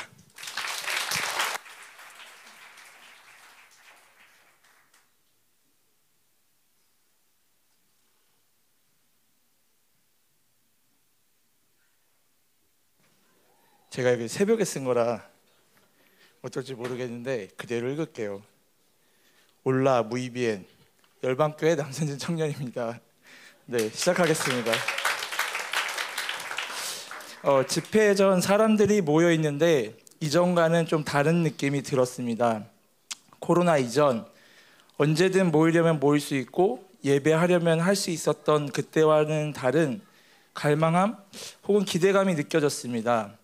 제가 13.95 14.11
여기 14.11 14.27
새벽에 14.27 14.65
쓴 14.65 14.83
거라 14.83 15.25
어떨지 16.41 16.73
모르겠는데 16.73 17.47
그대로 17.55 17.89
읽을게요. 17.89 18.43
올라 19.63 20.03
무이비엔 20.03 20.65
열방교회 21.23 21.75
남선진 21.75 22.17
청년입니다. 22.17 22.99
네 23.67 23.87
시작하겠습니다. 23.87 24.73
어, 27.43 27.65
집회 27.65 28.13
전 28.15 28.41
사람들이 28.41 28.99
모여 28.99 29.31
있는데 29.31 29.95
이전과는 30.19 30.87
좀 30.87 31.05
다른 31.05 31.43
느낌이 31.43 31.81
들었습니다. 31.81 32.65
코로나 33.39 33.77
이전 33.77 34.27
언제든 34.97 35.51
모이려면 35.51 36.01
모일 36.01 36.19
수 36.19 36.35
있고 36.35 36.85
예배하려면 37.05 37.79
할 37.79 37.95
수 37.95 38.09
있었던 38.09 38.73
그때와는 38.73 39.53
다른 39.53 40.01
갈망함 40.53 41.15
혹은 41.65 41.85
기대감이 41.85 42.35
느껴졌습니다. 42.35 43.37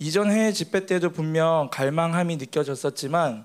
이전 0.00 0.30
해외 0.30 0.52
집회 0.52 0.86
때도 0.86 1.10
분명 1.10 1.70
갈망함이 1.72 2.36
느껴졌었지만 2.36 3.44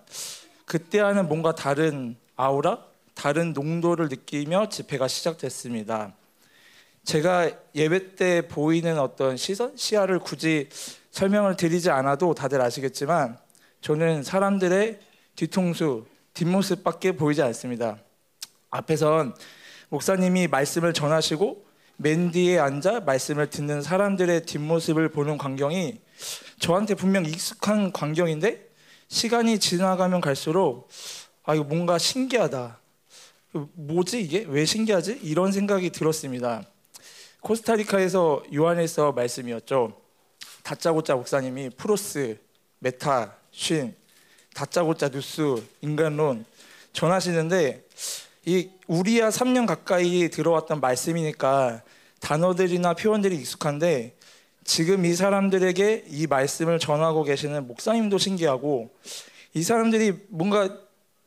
그때와는 0.66 1.28
뭔가 1.28 1.56
다른 1.56 2.16
아우라, 2.36 2.78
다른 3.16 3.54
농도를 3.54 4.08
느끼며 4.08 4.70
집회가 4.70 5.08
시작됐습니다. 5.08 6.14
제가 7.06 7.50
예배 7.74 8.16
때 8.16 8.48
보이는 8.48 9.00
어떤 9.00 9.36
시선, 9.36 9.76
시야를 9.76 10.20
굳이 10.20 10.70
설명을 11.10 11.58
드리지 11.58 11.90
않아도 11.90 12.36
다들 12.36 12.62
아시겠지만 12.62 13.40
저는 13.82 14.22
사람들의 14.22 15.00
뒤통수, 15.36 16.06
뒷모습밖에 16.36 17.14
보이지 17.14 17.42
않습니다. 17.42 17.98
앞에선 18.70 19.36
목사님이 19.90 20.48
말씀을 20.48 20.94
전하시고 20.94 21.66
맨 21.98 22.32
뒤에 22.32 22.60
앉아 22.60 23.02
말씀을 23.02 23.50
듣는 23.50 23.82
사람들의 23.82 24.46
뒷모습을 24.46 25.10
보는 25.10 25.40
광경이 25.40 26.00
저한테 26.60 26.96
분명 26.96 27.26
익숙한 27.26 27.92
광경인데 27.92 28.70
시간이 29.08 29.60
지나가면 29.60 30.22
갈수록 30.22 30.90
아 31.44 31.56
이거 31.56 31.64
뭔가 31.64 31.98
신기하다. 31.98 32.80
뭐지 33.74 34.22
이게 34.22 34.46
왜 34.48 34.66
신기하지? 34.66 35.20
이런 35.24 35.52
생각이 35.52 35.92
들었습니다. 35.92 36.64
코스타리카에서 37.42 38.44
요한에서 38.54 39.12
말씀이었죠. 39.12 40.02
다짜고짜 40.64 41.16
목사님이 41.16 41.72
πρός, 41.72 42.40
μετά, 42.80 43.36
σύν, 43.52 43.94
다짜고짜 44.56 45.10
νοῦς, 45.10 45.62
인간론 45.82 46.46
전하시는데 46.94 47.86
이 48.46 48.70
우리야 48.88 49.30
3년 49.30 49.68
가까이 49.68 50.30
들어왔던 50.30 50.80
말씀이니까 50.80 51.84
단어들이나 52.22 52.94
표현들이 52.94 53.36
익숙한데 53.36 54.16
지금 54.64 55.06
이 55.06 55.14
사람들에게 55.14 56.06
이 56.08 56.28
말씀을 56.28 56.80
전하고 56.80 57.24
계시는 57.24 57.68
목사님도 57.68 58.18
신기하고 58.18 58.94
이 59.54 59.64
사람들이 59.64 60.14
뭔가 60.30 60.78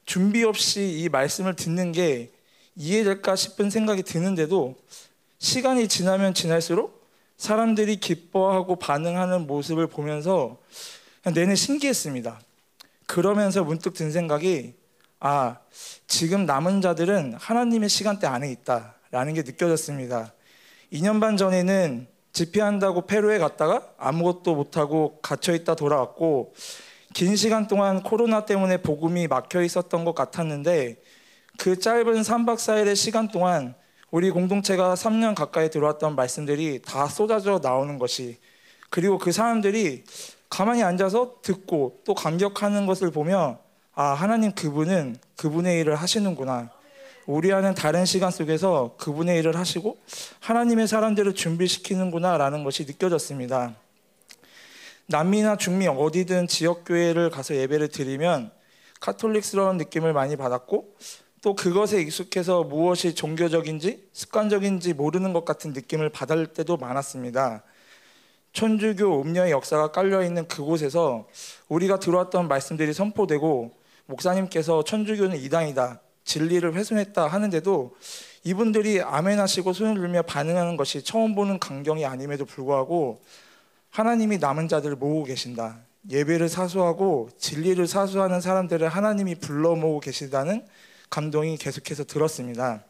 준비 0.05 0.43
없이 0.45 1.01
이 1.01 1.09
말씀을 1.09 1.55
듣는 1.55 1.93
게 1.93 2.31
이해될까 2.77 3.37
싶은 3.37 3.71
생각이 3.71 4.03
드는데도 4.03 4.77
시간이 5.39 5.89
지나면 5.89 6.35
지날수록 6.35 7.07
사람들이 7.37 7.97
기뻐하고 7.97 8.77
반응하는 8.77 9.47
모습을 9.47 9.87
보면서 9.89 10.59
내내 11.35 11.55
신기했습니다. 11.55 12.41
그러면서 13.07 13.65
문득 13.65 13.95
든 13.95 14.11
생각이 14.11 14.75
아, 15.19 15.59
지금 16.07 16.47
남은 16.47 16.81
자들은 16.81 17.35
하나님의 17.35 17.89
시간대 17.89 18.27
안에 18.27 18.51
있다라는 18.53 19.35
게 19.35 19.43
느껴졌습니다. 19.43 20.33
2년 20.93 21.21
반 21.21 21.37
전에는 21.37 22.07
집회한다고 22.37 23.07
페루에 23.07 23.39
갔다가 23.39 23.89
아무것도 23.97 24.55
못하고 24.55 25.19
갇혀 25.23 25.55
있다 25.55 25.75
돌아왔고 25.75 26.53
긴 27.15 27.35
시간 27.35 27.67
동안 27.67 28.03
코로나 28.03 28.45
때문에 28.45 28.83
복음이 28.83 29.27
막혀 29.27 29.63
있었던 29.63 30.05
것 30.05 30.15
같았는데 30.15 31.01
그 31.57 31.79
짧은 31.79 32.21
3박 32.21 32.57
4일의 32.57 32.95
시간 32.95 33.29
동안 33.29 33.75
우리 34.11 34.31
공동체가 34.31 34.93
3년 34.93 35.35
가까이 35.35 35.71
들어왔던 35.71 36.15
말씀들이 36.15 36.83
다 36.83 37.07
쏟아져 37.07 37.59
나오는 37.63 37.99
것이 37.99 38.37
그리고 38.91 39.17
그 39.17 39.33
사람들이 39.33 40.05
가만히 40.51 40.83
앉아서 40.83 41.37
듣고 41.41 42.03
또 42.05 42.15
감격하는 42.15 42.85
것을 42.85 43.11
보며 43.11 43.61
아 43.95 44.09
하나님 44.09 44.53
그분은 44.53 45.17
그분의 45.37 45.81
일을 45.81 45.97
하시는구나 45.97 46.69
우리와는 47.27 47.75
다른 47.75 48.05
시간 48.05 48.31
속에서 48.31 48.95
그분의 48.99 49.39
일을 49.41 49.57
하시고 49.57 49.99
하나님의 50.41 50.87
사람들을 50.87 51.35
준비시키는구나라는 51.35 52.63
것이 52.63 52.85
느껴졌습니다. 52.85 53.75
남미나 55.07 55.57
중미 55.57 55.89
어디든 55.89 56.47
지역 56.49 56.85
교회를 56.85 57.31
가서 57.31 57.55
예배를 57.57 57.89
드리면 57.89 58.51
카톨릭스러운 59.01 59.77
느낌을 59.77 60.13
많이 60.13 60.37
받았고 60.37 60.97
또 61.43 61.55
그것에 61.55 62.01
익숙해서 62.01 62.65
무엇이 62.65 63.15
종교적인지 63.15 64.09
습관적인지 64.13 64.95
모르는 64.95 65.33
것 65.33 65.45
같은 65.45 65.73
느낌을 65.73 66.11
받을 66.11 66.47
때도 66.47 66.77
많았습니다. 66.77 67.63
천주교 68.53 69.21
음녀의 69.23 69.53
역사가 69.53 69.93
깔려 69.93 70.25
있는 70.25 70.49
그곳에서 70.49 71.29
우리가 71.69 71.99
들어왔던 71.99 72.49
말씀들이 72.49 72.93
선포되고 72.93 73.77
목사님께서 74.07 74.83
천주교는 74.83 75.39
이단이다 75.39 76.01
진리를 76.27 76.75
훼손했다 76.75 77.27
하는데도 77.27 77.97
이분들이 78.45 79.01
아멘 79.01 79.41
하시고 79.41 79.73
손을 79.73 79.95
들며 79.95 80.23
반응하는 80.23 80.77
것이 80.77 81.03
처음 81.03 81.35
보는 81.35 81.59
광경이 81.59 82.05
아님에도 82.05 82.45
불구하고 82.45 83.23
하나님이 83.91 84.39
남은 84.39 84.69
자들을 84.69 84.97
모으고 84.97 85.25
계신다. 85.25 85.79
예배를 86.11 86.49
사수하고 86.49 87.31
진리를 87.39 87.85
사수하는 87.87 88.41
사람들을 88.41 88.87
하나님이 88.89 89.37
불러 89.37 89.75
모으고 89.75 90.01
계시다는 90.01 90.67
감동이 91.11 91.57
계속해서 91.57 92.05
들었습니다. 92.05 92.85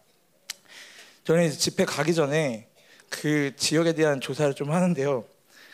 저는 1.24 1.50
집회 1.50 1.84
가기 1.84 2.14
전에 2.14 2.68
그 3.08 3.54
지역에 3.56 3.94
대한 3.94 4.20
조사를 4.20 4.54
좀 4.54 4.72
하는데요. 4.72 5.24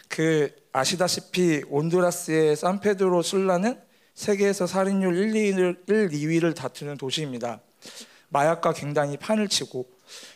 그 0.09 0.51
아시다시피 0.73 1.65
온두라스의 1.69 2.57
산페드로 2.57 3.23
술라는 3.23 3.81
세계에서 4.15 4.67
살인율 4.67 5.17
1, 5.17 5.33
2위를, 5.33 5.89
1, 5.89 6.09
2위를 6.11 6.55
다투는 6.55 6.97
도시입니다. 6.99 7.61
마약과 8.29 8.73
갱단이 8.73 9.19
판을 9.19 9.49
치고 9.49 9.87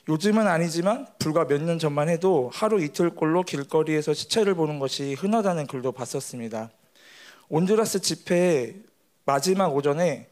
요즘은 0.08 0.46
아니지만 0.46 1.06
불과 1.18 1.46
몇 1.46 1.62
년 1.62 1.78
전만 1.78 2.08
해도 2.08 2.50
하루 2.52 2.82
이틀꼴로 2.82 3.42
길거리에서 3.44 4.12
시체를 4.14 4.54
보는 4.54 4.78
것이 4.78 5.14
흔하다는 5.14 5.66
글도 5.66 5.92
봤었습니다. 5.92 6.70
온두라스 7.48 8.00
집회 8.00 8.74
마지막 9.24 9.74
오전에 9.74 10.28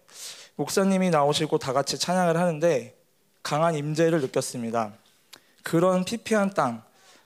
목사님이 0.57 1.11
나오시고 1.11 1.59
다 1.59 1.73
같이 1.73 1.99
찬양을 1.99 2.37
하는데 2.37 2.95
강한 3.43 3.75
임재를 3.75 4.21
느꼈습니다. 4.21 4.95
그런 5.63 6.05
피폐한 6.05 6.55
땅, 6.55 6.83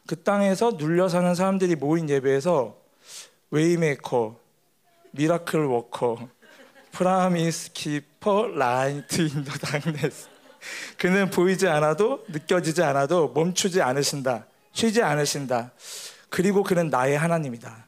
그 0.06 0.22
땅에서 0.22 0.72
눌려 0.78 1.08
사는 1.08 1.34
사람들이 1.34 1.76
모인 1.76 2.08
예배에서 2.08 2.76
way 3.50 3.79
maker, 3.79 4.36
miracle 5.12 5.64
worker, 5.64 6.28
promise 6.92 7.72
keeper, 7.72 8.48
light 8.48 9.22
in 9.22 9.34
the 9.34 9.52
darkness. 9.59 10.28
그는 10.96 11.30
보이지 11.30 11.68
않아도 11.68 12.24
느껴지지 12.28 12.82
않아도 12.82 13.28
멈추지 13.34 13.80
않으신다. 13.80 14.46
쉬지 14.72 15.02
않으신다. 15.02 15.72
그리고 16.28 16.62
그는 16.62 16.90
나의 16.90 17.16
하나님이다. 17.16 17.86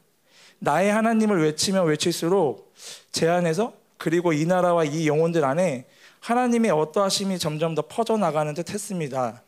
나의 0.59 0.91
하나님을 0.91 1.41
외치면 1.43 1.85
외칠수록 1.85 2.73
제 3.11 3.27
안에서 3.27 3.73
그리고 3.97 4.33
이 4.33 4.45
나라와 4.45 4.83
이 4.83 5.07
영혼들 5.07 5.43
안에 5.43 5.87
하나님의 6.21 6.71
어떠하심이 6.71 7.39
점점 7.39 7.75
더 7.75 7.81
퍼져나가는 7.81 8.53
듯 8.53 8.71
했습니다. 8.71 9.43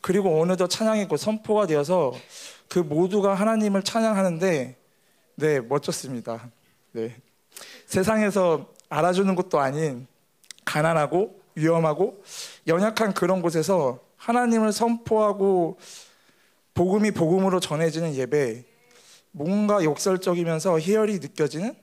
그리고 0.00 0.40
어느덧 0.40 0.68
찬양이 0.68 1.08
곧 1.08 1.16
선포가 1.16 1.66
되어서 1.66 2.14
그 2.68 2.78
모두가 2.78 3.34
하나님을 3.34 3.82
찬양하는데 3.82 4.76
네, 5.36 5.60
멋졌습니다. 5.60 6.50
네. 6.96 7.14
세상에서 7.84 8.72
알아주는 8.88 9.34
것도 9.34 9.60
아닌 9.60 10.06
가난하고 10.64 11.38
위험하고 11.54 12.24
연약한 12.66 13.12
그런 13.12 13.42
곳에서 13.42 14.00
하나님을 14.16 14.72
선포하고 14.72 15.78
복음이 16.72 17.10
복음으로 17.10 17.60
전해지는 17.60 18.14
예배 18.14 18.64
뭔가 19.32 19.84
역설적이면서 19.84 20.78
희열이 20.78 21.18
느껴지는 21.18 21.76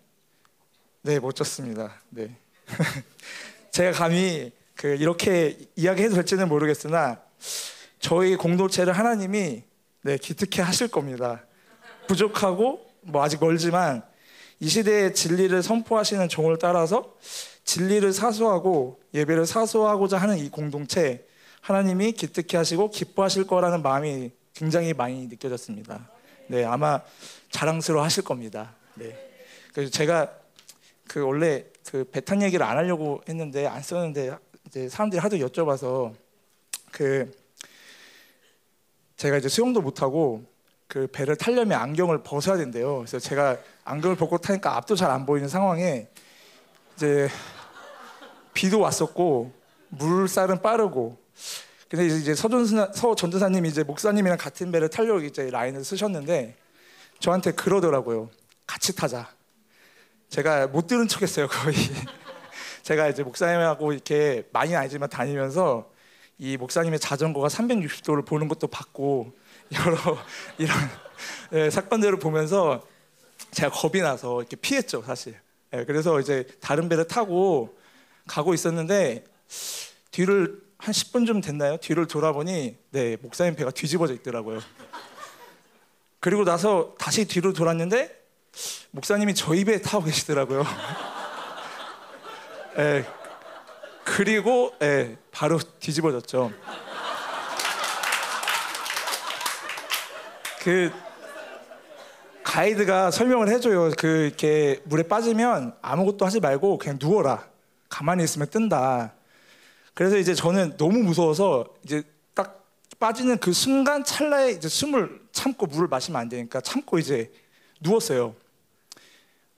네 1.03 1.19
멋졌습니다. 1.19 1.93
네 2.09 2.35
제가 3.69 3.91
감히 3.91 4.51
그 4.73 4.95
이렇게 4.95 5.59
이야기해도 5.75 6.15
될지는 6.15 6.49
모르겠으나 6.49 7.21
저희 7.99 8.35
공동체를 8.35 8.93
하나님이 8.93 9.61
네 10.01 10.17
기특해 10.17 10.63
하실 10.63 10.87
겁니다. 10.87 11.45
부족하고 12.07 12.89
뭐 13.01 13.23
아직 13.23 13.39
멀지만 13.39 14.11
이 14.59 14.67
시대의 14.67 15.13
진리를 15.13 15.61
선포하시는 15.61 16.29
종을 16.29 16.57
따라서 16.57 17.15
진리를 17.63 18.11
사수하고 18.13 18.99
예배를 19.13 19.45
사수하고자 19.45 20.17
하는 20.17 20.37
이 20.37 20.49
공동체 20.49 21.25
하나님이 21.61 22.11
기특해 22.11 22.57
하시고 22.57 22.89
기뻐하실 22.89 23.47
거라는 23.47 23.81
마음이 23.81 24.31
굉장히 24.53 24.93
많이 24.93 25.27
느껴졌습니다. 25.27 26.09
네, 26.47 26.65
아마 26.65 27.01
자랑스러워 27.51 28.03
하실 28.03 28.23
겁니다. 28.23 28.75
네. 28.95 29.17
그래서 29.73 29.89
제가 29.89 30.31
그 31.07 31.25
원래 31.25 31.65
그 31.89 32.03
배탄 32.03 32.41
얘기를 32.41 32.65
안 32.65 32.77
하려고 32.77 33.21
했는데 33.27 33.65
안 33.65 33.81
썼는데 33.81 34.35
이제 34.67 34.89
사람들이 34.89 35.19
하도 35.19 35.37
여쭤봐서 35.37 36.13
그 36.91 37.31
제가 39.15 39.37
이제 39.37 39.47
수영도 39.47 39.81
못 39.81 40.01
하고 40.01 40.43
그 40.87 41.07
배를 41.07 41.35
타려면 41.35 41.79
안경을 41.79 42.23
벗어야 42.23 42.57
된대요. 42.57 42.97
그래서 42.97 43.19
제가 43.19 43.57
안경을 43.85 44.15
벗고 44.15 44.37
타니까 44.37 44.75
앞도 44.77 44.95
잘 44.95 45.11
안 45.11 45.25
보이는 45.25 45.47
상황에 45.47 46.07
이제 46.95 47.29
비도 48.53 48.79
왔었고 48.79 49.51
물살은 49.89 50.61
빠르고 50.61 51.17
근데 51.89 52.07
이제 52.07 52.33
서전사 52.33 52.91
서 52.93 53.13
전도사님이 53.13 53.69
이제 53.69 53.83
목사님이랑 53.83 54.37
같은 54.37 54.71
배를 54.71 54.89
타려고 54.89 55.19
이제 55.19 55.49
라인을 55.51 55.83
쓰셨는데 55.83 56.55
저한테 57.19 57.51
그러더라고요. 57.51 58.29
같이 58.65 58.95
타자. 58.95 59.29
제가 60.29 60.67
못 60.67 60.87
들은 60.87 61.07
척했어요 61.07 61.47
거의. 61.47 61.75
제가 62.81 63.07
이제 63.09 63.21
목사님하고 63.21 63.93
이렇게 63.93 64.47
많이 64.51 64.75
알지만 64.75 65.09
다니면서 65.09 65.91
이 66.39 66.57
목사님의 66.57 66.99
자전거가 66.99 67.47
360도를 67.47 68.25
보는 68.25 68.47
것도 68.47 68.67
봤고 68.67 69.31
여러 69.73 69.97
이런 70.57 70.75
예, 71.53 71.69
사건들을 71.69 72.17
보면서 72.17 72.81
제가 73.53 73.69
겁이 73.69 74.01
나서 74.01 74.41
이렇게 74.41 74.55
피했죠 74.55 75.03
사실. 75.03 75.35
예, 75.73 75.85
그래서 75.85 76.19
이제 76.19 76.47
다른 76.59 76.89
배를 76.89 77.07
타고 77.07 77.77
가고 78.27 78.53
있었는데 78.53 79.23
뒤를 80.11 80.61
한 80.77 80.93
10분 80.93 81.25
좀 81.25 81.41
됐나요? 81.41 81.77
뒤를 81.77 82.07
돌아보니 82.07 82.77
네 82.91 83.17
목사님 83.21 83.55
배가 83.55 83.71
뒤집어져 83.71 84.13
있더라고요. 84.15 84.59
그리고 86.19 86.43
나서 86.43 86.95
다시 86.97 87.25
뒤로 87.25 87.53
돌았는데 87.53 88.23
목사님이 88.91 89.33
저희 89.33 89.65
배에 89.65 89.81
타고 89.81 90.05
계시더라고요. 90.05 90.63
예, 92.77 93.05
그리고 94.03 94.73
예, 94.81 95.17
바로 95.31 95.59
뒤집어졌죠. 95.79 96.51
그 100.59 100.91
가이드가 102.43 103.11
설명을 103.11 103.49
해줘요. 103.49 103.91
그 103.97 104.07
이렇게 104.27 104.81
물에 104.85 105.03
빠지면 105.03 105.75
아무것도 105.81 106.25
하지 106.25 106.39
말고 106.39 106.77
그냥 106.77 106.99
누워라. 107.01 107.47
가만히 107.89 108.23
있으면 108.23 108.47
뜬다. 108.49 109.13
그래서 109.93 110.17
이제 110.17 110.33
저는 110.33 110.77
너무 110.77 110.99
무서워서 110.99 111.67
이제 111.83 112.03
딱 112.33 112.65
빠지는 112.99 113.37
그 113.37 113.53
순간 113.53 114.03
찰나에 114.03 114.51
이제 114.51 114.67
숨을 114.67 115.21
참고 115.31 115.65
물을 115.67 115.87
마시면 115.87 116.19
안 116.19 116.29
되니까 116.29 116.61
참고 116.61 116.97
이제 116.99 117.31
누웠어요. 117.81 118.35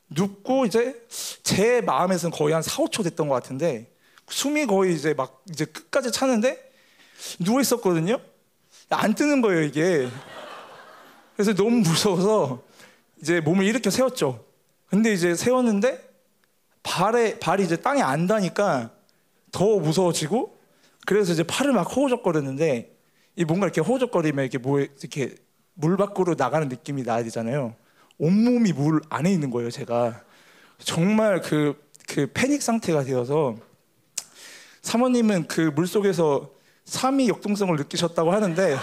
눕고 0.09 0.65
이제 0.65 1.05
제 1.43 1.81
마음에서는 1.81 2.35
거의 2.35 2.53
한 2.53 2.61
4, 2.61 2.83
5초 2.83 3.03
됐던 3.03 3.27
것 3.27 3.33
같은데 3.35 3.91
숨이 4.29 4.65
거의 4.65 4.95
이제 4.95 5.13
막 5.13 5.41
이제 5.49 5.65
끝까지 5.65 6.11
차는데 6.11 6.71
누워 7.39 7.61
있었거든요. 7.61 8.19
안 8.89 9.15
뜨는 9.15 9.41
거예요 9.41 9.63
이게. 9.63 10.09
그래서 11.35 11.53
너무 11.53 11.77
무서워서 11.77 12.61
이제 13.21 13.39
몸을 13.39 13.65
일으켜 13.65 13.89
세웠죠. 13.89 14.45
근데 14.87 15.13
이제 15.13 15.35
세웠는데 15.35 16.07
발에 16.83 17.39
발이 17.39 17.63
이제 17.63 17.75
땅에 17.77 18.01
안 18.01 18.27
닿으니까 18.27 18.91
더 19.51 19.79
무서워지고 19.79 20.59
그래서 21.05 21.33
이제 21.33 21.43
팔을 21.43 21.73
막 21.73 21.83
호우적거렸는데 21.83 22.95
이 23.37 23.45
뭔가 23.45 23.65
이렇게 23.65 23.81
호우적거리면 23.81 24.43
이렇게 24.43 24.57
뭐 24.57 24.79
이렇게 24.79 25.35
물 25.73 25.97
밖으로 25.97 26.35
나가는 26.37 26.67
느낌이 26.67 27.03
나야 27.03 27.23
되잖아요. 27.23 27.75
온몸이 28.17 28.71
물 28.73 29.01
안에 29.09 29.31
있는 29.31 29.49
거예요, 29.51 29.69
제가. 29.69 30.23
정말 30.79 31.41
그, 31.41 31.75
그 32.07 32.31
패닉 32.33 32.61
상태가 32.61 33.03
되어서 33.03 33.57
사모님은 34.81 35.47
그 35.47 35.71
물 35.75 35.87
속에서 35.87 36.51
삼위 36.85 37.27
역동성을 37.29 37.75
느끼셨다고 37.75 38.31
하는데 38.31 38.77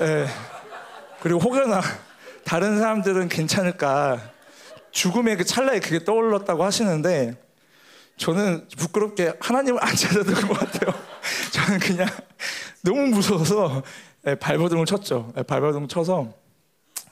예. 0.00 0.26
그리고 1.20 1.38
혹여나 1.38 1.80
다른 2.44 2.78
사람들은 2.78 3.28
괜찮을까 3.28 4.20
죽음의 4.90 5.36
그 5.36 5.44
찰나에 5.44 5.80
그게 5.80 6.04
떠올랐다고 6.04 6.64
하시는데 6.64 7.36
저는 8.16 8.68
부끄럽게 8.76 9.34
하나님을 9.40 9.82
안 9.82 9.94
찾아드는 9.94 10.48
것 10.48 10.58
같아요. 10.58 10.94
저는 11.52 11.78
그냥 11.80 12.08
너무 12.82 13.06
무서워서 13.06 13.82
예, 14.26 14.34
발버둥을 14.34 14.86
쳤죠. 14.86 15.32
예, 15.36 15.42
발버둥 15.42 15.88
쳐서 15.88 16.32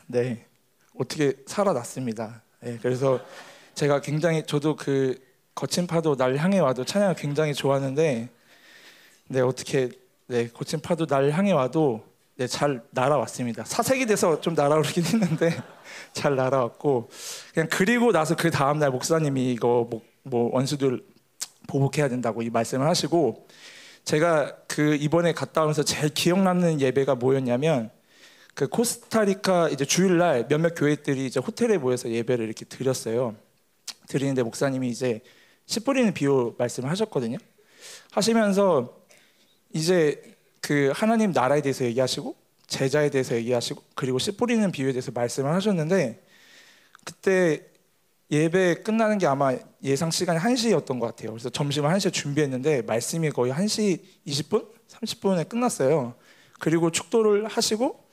네 0.06 0.46
어떻게 0.98 1.34
살아났습니다. 1.46 2.42
예, 2.64 2.78
그래서 2.82 3.20
제가 3.74 4.00
굉장히 4.00 4.44
저도 4.44 4.76
그 4.76 5.18
거친 5.54 5.86
파도 5.86 6.16
날 6.16 6.36
향해 6.36 6.58
와도 6.58 6.84
찬양을 6.84 7.14
굉장히 7.14 7.54
좋아하는데 7.54 8.28
네 9.28 9.40
어떻게 9.40 9.88
네 10.26 10.48
거친 10.48 10.80
파도 10.80 11.06
날 11.06 11.30
향해 11.30 11.52
와도 11.52 12.11
네, 12.36 12.46
잘 12.46 12.82
날아왔습니다. 12.90 13.64
사색이 13.64 14.06
돼서 14.06 14.40
좀 14.40 14.54
날아오르긴 14.54 15.04
했는데 15.04 15.62
잘 16.12 16.34
날아왔고 16.34 17.10
그냥 17.52 17.68
그리고 17.70 18.10
나서 18.10 18.34
그 18.34 18.50
다음 18.50 18.78
날 18.78 18.90
목사님이 18.90 19.52
이거 19.52 19.86
뭐, 19.90 20.02
뭐 20.22 20.50
원수들 20.52 21.04
보복해야 21.66 22.08
된다고 22.08 22.42
이 22.42 22.48
말씀을 22.48 22.86
하시고 22.86 23.46
제가 24.04 24.56
그 24.66 24.94
이번에 24.96 25.32
갔다 25.32 25.62
오면서 25.62 25.82
제일 25.82 26.08
기억 26.08 26.40
남는 26.40 26.80
예배가 26.80 27.16
뭐였냐면 27.16 27.90
그 28.54 28.66
코스타리카 28.68 29.68
이제 29.68 29.84
주일날 29.84 30.48
몇몇 30.48 30.74
교회들이 30.74 31.26
이제 31.26 31.38
호텔에 31.38 31.78
모여서 31.78 32.10
예배를 32.10 32.46
이렇게 32.46 32.64
드렸어요. 32.64 33.36
드리는데 34.08 34.42
목사님이 34.42 34.88
이제 34.88 35.20
씨 35.66 35.80
뿌리는 35.80 36.12
비유 36.12 36.54
말씀을 36.58 36.90
하셨거든요. 36.90 37.38
하시면서 38.10 38.96
이제 39.72 40.31
그 40.62 40.92
하나님 40.94 41.32
나라에 41.32 41.60
대해서 41.60 41.84
얘기하시고 41.84 42.34
제자에 42.68 43.10
대해서 43.10 43.34
얘기하시고 43.34 43.82
그리고 43.94 44.18
씨 44.18 44.34
뿌리는 44.36 44.70
비유에 44.72 44.92
대해서 44.92 45.10
말씀을 45.12 45.52
하셨는데 45.52 46.24
그때 47.04 47.66
예배 48.30 48.76
끝나는 48.82 49.18
게 49.18 49.26
아마 49.26 49.54
예상 49.82 50.10
시간이 50.10 50.38
1시였던 50.38 50.98
것 50.98 51.06
같아요. 51.08 51.32
그래서 51.32 51.50
점심을 51.50 51.90
1시에 51.90 52.12
준비했는데 52.12 52.82
말씀이 52.82 53.30
거의 53.30 53.52
1시 53.52 54.00
20분? 54.26 54.66
30분에 54.88 55.48
끝났어요. 55.48 56.14
그리고 56.58 56.90
축도를 56.90 57.48
하시고 57.48 58.08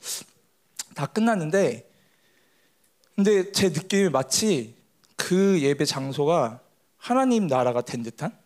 다 0.94 1.06
끝났는데 1.06 1.88
근데 3.14 3.52
제 3.52 3.68
느낌이 3.68 4.10
마치 4.10 4.74
그 5.16 5.60
예배 5.60 5.84
장소가 5.84 6.60
하나님 6.98 7.46
나라가 7.46 7.80
된 7.80 8.02
듯한 8.02 8.36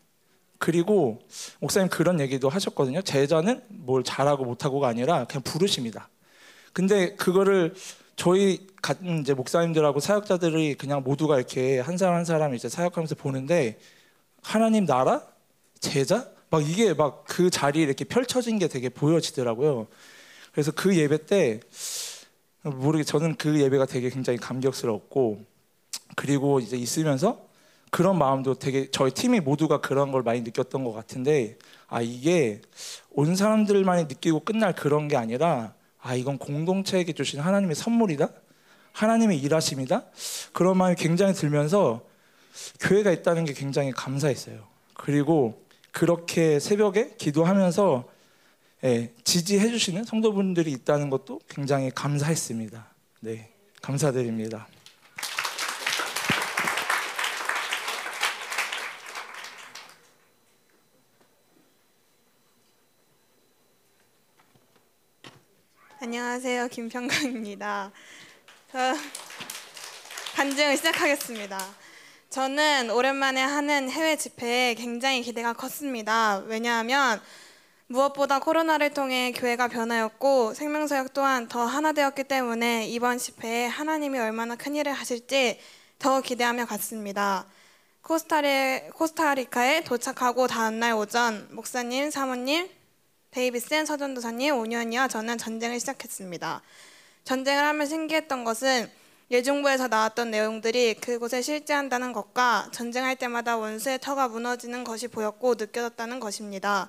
그리고 0.65 1.20
목사님 1.61 1.91
그런 1.91 2.20
얘기도 2.20 2.49
하셨거든요. 2.49 3.03
제자는 3.03 3.61
뭘 3.69 4.03
잘하고 4.03 4.47
못하고가 4.47 4.89
아니라 4.89 5.27
그냥 5.27 5.43
부르십니다. 5.43 6.09
근데 6.73 7.15
그거를 7.16 7.74
저희 8.16 8.66
같은 8.81 9.20
이제 9.20 9.35
목사님들하고 9.35 10.01
사역자들이 10.01 10.77
그냥 10.77 11.03
모두가 11.03 11.36
이렇게 11.36 11.81
한 11.81 11.99
사람 11.99 12.15
한 12.15 12.24
사람 12.24 12.55
이제 12.55 12.70
사역하면서 12.70 13.16
보는데 13.16 13.78
하나님 14.43 14.86
나라 14.86 15.20
제자 15.81 16.31
막 16.49 16.66
이게 16.66 16.95
막 16.95 17.27
그 17.27 17.51
자리에 17.51 17.82
이렇게 17.82 18.07
펼쳐진 18.07 18.59
게 18.59 18.66
되게 18.66 18.89
보여지더라고요. 18.89 19.86
그래서 20.53 20.73
그 20.73 20.97
예배 20.97 21.27
때 21.27 21.61
모르게 22.62 23.05
저는 23.05 23.35
그 23.35 23.61
예배가 23.61 23.85
되게 23.85 24.09
굉장히 24.09 24.39
감격스럽고 24.39 25.45
그리고 26.16 26.61
이제 26.61 26.78
있으면서 26.78 27.53
그런 27.95 28.19
마음도 28.19 28.55
되게 28.55 28.91
저희 28.91 29.12
팀이 29.12 29.39
모두가 29.39 29.81
그런 29.81 30.11
걸 30.11 30.25
많이 30.25 30.41
느꼈던 30.41 30.83
것 30.83 30.93
같은데 30.93 31.57
아 31.87 32.01
이게 32.03 32.61
온 33.12 33.37
사람들만이 33.37 34.07
느끼고 34.07 34.41
끝날 34.41 34.75
그런 34.75 35.07
게 35.07 35.16
아니라 35.16 35.75
아 36.01 36.16
이건 36.16 36.39
공동체에게 36.39 37.12
주신 37.12 37.39
하나님의 37.39 37.77
선물이다 37.77 38.31
하나님의 38.91 39.39
일하심이다 39.39 40.07
그런 40.53 40.77
마음이 40.77 40.97
굉장히 40.97 41.35
들면서 41.35 42.05
교회가 42.81 43.12
있다는 43.12 43.45
게 43.45 43.53
굉장히 43.53 43.93
감사했어요 43.93 44.66
그리고 44.95 45.65
그렇게 45.93 46.59
새벽에 46.59 47.15
기도하면서 47.16 48.09
예, 48.83 49.12
지지해 49.23 49.69
주시는 49.69 50.03
성도분들이 50.03 50.73
있다는 50.73 51.11
것도 51.11 51.41
굉장히 51.49 51.93
감사했습니다. 51.95 52.87
네, 53.21 53.51
감사드립니다. 53.81 54.66
안녕하세요. 66.05 66.68
김평강입니다. 66.68 67.90
저 68.70 68.78
간증을 70.35 70.76
시작하겠습니다. 70.76 71.59
저는 72.28 72.90
오랜만에 72.90 73.40
하는 73.40 73.89
해외 73.89 74.14
집회에 74.14 74.74
굉장히 74.74 75.22
기대가 75.22 75.55
컸습니다. 75.55 76.43
왜냐하면 76.44 77.22
무엇보다 77.86 78.39
코로나를 78.39 78.93
통해 78.93 79.32
교회가 79.32 79.68
변하였고 79.68 80.52
생명사역 80.52 81.14
또한 81.14 81.48
더 81.48 81.64
하나 81.64 81.93
되었기 81.93 82.24
때문에 82.24 82.86
이번 82.86 83.16
집회에 83.16 83.64
하나님이 83.64 84.18
얼마나 84.18 84.56
큰 84.56 84.74
일을 84.74 84.93
하실지 84.93 85.59
더 85.98 86.20
기대하며 86.20 86.66
갔습니다. 86.66 87.47
코스타리, 88.02 88.90
코스타리카에 88.90 89.85
도착하고 89.85 90.48
다음날 90.48 90.93
오전 90.93 91.48
목사님, 91.52 92.10
사모님, 92.10 92.68
데이비슨 93.35 93.85
서전도사님, 93.85 94.56
오년이와 94.56 95.09
저는 95.09 95.39
전쟁을 95.39 95.81
시작했습니다. 95.81 96.62
전쟁을 97.24 97.65
하면 97.65 97.85
신기했던 97.85 98.44
것은 98.44 98.89
예중부에서 99.28 99.89
나왔던 99.89 100.31
내용들이 100.31 100.94
그곳에 100.94 101.43
실제한다는 101.43 102.12
것과 102.12 102.69
전쟁할 102.70 103.16
때마다 103.16 103.56
원수의 103.56 103.98
터가 104.01 104.28
무너지는 104.28 104.85
것이 104.85 105.09
보였고 105.09 105.56
느껴졌다는 105.56 106.20
것입니다. 106.20 106.89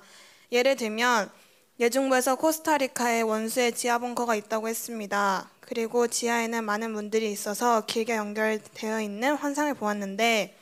예를 0.52 0.76
들면 0.76 1.32
예중부에서 1.80 2.36
코스타리카에 2.36 3.22
원수의 3.22 3.72
지하 3.72 3.98
벙커가 3.98 4.36
있다고 4.36 4.68
했습니다. 4.68 5.50
그리고 5.62 6.06
지하에는 6.06 6.62
많은 6.62 6.92
문들이 6.92 7.32
있어서 7.32 7.84
길게 7.86 8.14
연결되어 8.14 9.00
있는 9.00 9.34
환상을 9.34 9.74
보았는데 9.74 10.56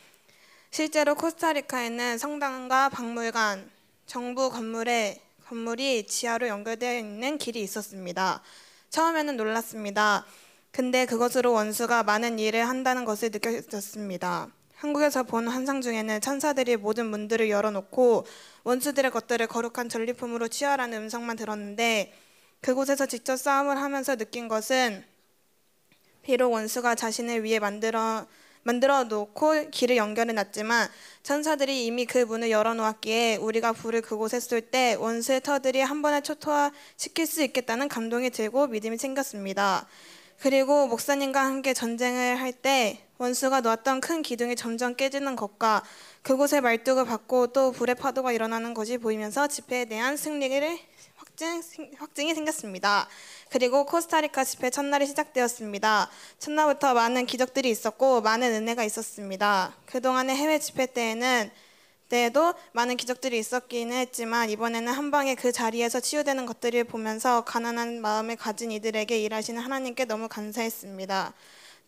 실제로 0.70 1.14
코스타리카에는 1.14 2.16
성당과 2.16 2.88
박물관, 2.88 3.70
정부 4.06 4.48
건물에 4.48 5.23
건물이 5.48 6.06
지하로 6.06 6.48
연결되어 6.48 6.98
있는 6.98 7.36
길이 7.36 7.60
있었습니다. 7.60 8.40
처음에는 8.88 9.36
놀랐습니다. 9.36 10.24
근데 10.70 11.04
그것으로 11.04 11.52
원수가 11.52 12.02
많은 12.02 12.38
일을 12.38 12.66
한다는 12.66 13.04
것을 13.04 13.30
느껴졌습니다. 13.30 14.48
한국에서 14.76 15.22
본 15.22 15.46
환상 15.46 15.82
중에는 15.82 16.22
천사들이 16.22 16.76
모든 16.76 17.06
문들을 17.06 17.50
열어놓고 17.50 18.26
원수들의 18.64 19.10
것들을 19.10 19.46
거룩한 19.46 19.90
전리품으로 19.90 20.48
취하라는 20.48 21.02
음성만 21.02 21.36
들었는데 21.36 22.14
그곳에서 22.62 23.04
직접 23.04 23.36
싸움을 23.36 23.76
하면서 23.76 24.16
느낀 24.16 24.48
것은 24.48 25.04
비록 26.22 26.52
원수가 26.52 26.94
자신을 26.94 27.44
위해 27.44 27.58
만들어 27.58 28.26
만들어 28.64 29.04
놓고 29.04 29.70
길을 29.70 29.96
연결해 29.96 30.32
놨지만 30.32 30.88
천사들이 31.22 31.86
이미 31.86 32.06
그 32.06 32.18
문을 32.18 32.50
열어 32.50 32.74
놓았기에 32.74 33.36
우리가 33.36 33.72
불을 33.72 34.02
그곳에 34.02 34.40
쏠 34.40 34.60
때 34.62 34.94
원수의 34.98 35.42
터들이 35.42 35.80
한 35.80 36.02
번에 36.02 36.20
초토화 36.22 36.72
시킬 36.96 37.26
수 37.26 37.42
있겠다는 37.42 37.88
감동이 37.88 38.30
들고 38.30 38.66
믿음이 38.68 38.96
생겼습니다. 38.98 39.86
그리고 40.40 40.86
목사님과 40.88 41.44
함께 41.44 41.74
전쟁을 41.74 42.40
할 42.40 42.52
때 42.52 43.00
원수가 43.18 43.60
놓았던 43.60 44.00
큰 44.00 44.22
기둥이 44.22 44.56
점점 44.56 44.96
깨지는 44.96 45.36
것과 45.36 45.82
그곳에 46.22 46.60
말뚝을 46.60 47.04
받고 47.04 47.48
또 47.48 47.70
불의 47.70 47.94
파도가 47.94 48.32
일어나는 48.32 48.74
것이 48.74 48.98
보이면서 48.98 49.46
집회에 49.46 49.84
대한 49.84 50.16
승리를 50.16 50.78
확증, 51.34 51.90
확증이 51.98 52.32
생겼습니다. 52.32 53.08
그리고 53.50 53.84
코스타리카 53.86 54.44
집회 54.44 54.70
첫날이 54.70 55.04
시작되었습니다. 55.06 56.08
첫날부터 56.38 56.94
많은 56.94 57.26
기적들이 57.26 57.70
있었고 57.70 58.20
많은 58.20 58.52
은혜가 58.52 58.84
있었습니다. 58.84 59.74
그동안의 59.86 60.36
해외 60.36 60.60
집회 60.60 60.86
때에는 60.86 61.50
때에도 62.08 62.54
많은 62.72 62.96
기적들이 62.96 63.36
있었기는 63.38 63.96
했지만 63.96 64.48
이번에는 64.50 64.92
한 64.92 65.10
방에 65.10 65.34
그 65.34 65.50
자리에서 65.50 65.98
치유되는 65.98 66.46
것들을 66.46 66.84
보면서 66.84 67.42
가난한 67.44 68.00
마음을 68.00 68.36
가진 68.36 68.70
이들에게 68.70 69.18
일하시는 69.18 69.60
하나님께 69.60 70.04
너무 70.04 70.28
감사했습니다. 70.28 71.34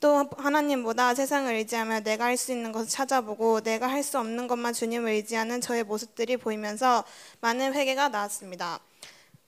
또 0.00 0.28
하나님보다 0.36 1.14
세상을 1.14 1.52
의지하며 1.54 2.00
내가 2.00 2.24
할 2.24 2.36
수 2.36 2.50
있는 2.52 2.72
것을 2.72 2.88
찾아보고 2.90 3.60
내가 3.60 3.86
할 3.86 4.02
수 4.02 4.18
없는 4.18 4.48
것만 4.48 4.72
주님을 4.72 5.12
의지하는 5.12 5.60
저의 5.60 5.84
모습들이 5.84 6.36
보이면서 6.36 7.04
많은 7.40 7.74
회개가 7.74 8.08
나왔습니다. 8.08 8.80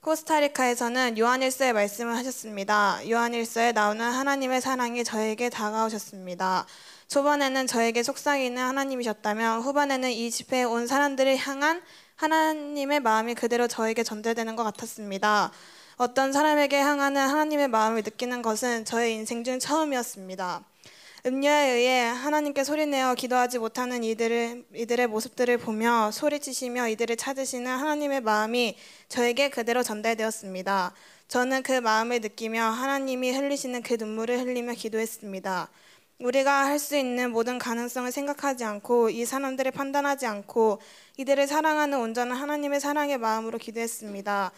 코스타리카에서는 0.09 1.19
요한일서의 1.19 1.75
말씀을 1.75 2.17
하셨습니다. 2.17 2.99
요한일서에 3.07 3.73
나오는 3.73 4.01
하나님의 4.01 4.63
사랑이 4.63 5.05
저에게 5.05 5.51
다가오셨습니다. 5.51 6.65
초반에는 7.09 7.67
저에게 7.67 8.03
속삭이는 8.03 8.57
하나님이셨다면 8.57 9.61
후반에는 9.61 10.11
이 10.11 10.31
집회에 10.31 10.65
온 10.65 10.87
사람들을 10.87 11.37
향한 11.37 11.83
하나님의 12.17 13.01
마음이 13.01 13.35
그대로 13.35 13.69
저에게 13.69 14.03
전달되는 14.03 14.57
것 14.57 14.65
같았습니다. 14.65 15.53
어떤 15.99 16.33
사람에게 16.33 16.81
향하는 16.81 17.29
하나님의 17.29 17.69
마음을 17.69 18.03
느끼는 18.03 18.41
것은 18.41 18.87
저의 18.87 19.13
인생 19.13 19.45
중 19.45 19.59
처음이었습니다. 19.59 20.65
음료에 21.27 21.71
의해 21.73 22.05
하나님께 22.07 22.63
소리내어 22.63 23.15
기도하지 23.15 23.59
못하는 23.59 24.05
이들을, 24.05 24.67
이들의 24.75 25.07
모습들을 25.09 25.59
보며 25.59 26.11
소리치시며 26.13 26.89
이들을 26.89 27.17
찾으시는 27.17 27.67
하나님의 27.67 28.21
마음이 28.21 28.77
저에게 29.09 29.49
그대로 29.51 29.83
전달되었습니다. 29.83 30.95
저는 31.27 31.63
그 31.65 31.73
마음을 31.73 32.21
느끼며 32.21 32.63
하나님이 32.63 33.33
흘리시는 33.33 33.83
그 33.83 33.95
눈물을 33.95 34.39
흘리며 34.39 34.75
기도했습니다. 34.75 35.69
우리가 36.21 36.67
할 36.67 36.79
수 36.79 36.97
있는 36.97 37.33
모든 37.33 37.59
가능성을 37.59 38.11
생각하지 38.13 38.65
않고 38.65 39.11
이 39.11 39.25
사람들을 39.25 39.71
판단하지 39.73 40.27
않고 40.27 40.81
이들을 41.17 41.47
사랑하는 41.49 41.99
온전한 41.99 42.37
하나님의 42.39 42.81
사랑의 42.81 43.19
마음으로 43.19 43.59
기도했습니다. 43.59 44.53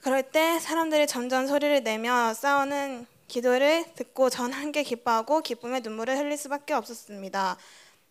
그럴 0.00 0.22
때 0.22 0.58
사람들이 0.58 1.06
점점 1.06 1.46
소리를 1.46 1.82
내며 1.82 2.34
싸우는 2.34 3.06
기도를 3.32 3.86
듣고 3.94 4.28
전 4.28 4.52
함께 4.52 4.82
기뻐하고 4.82 5.40
기쁨의 5.40 5.80
눈물을 5.80 6.18
흘릴 6.18 6.36
수밖에 6.36 6.74
없었습니다. 6.74 7.56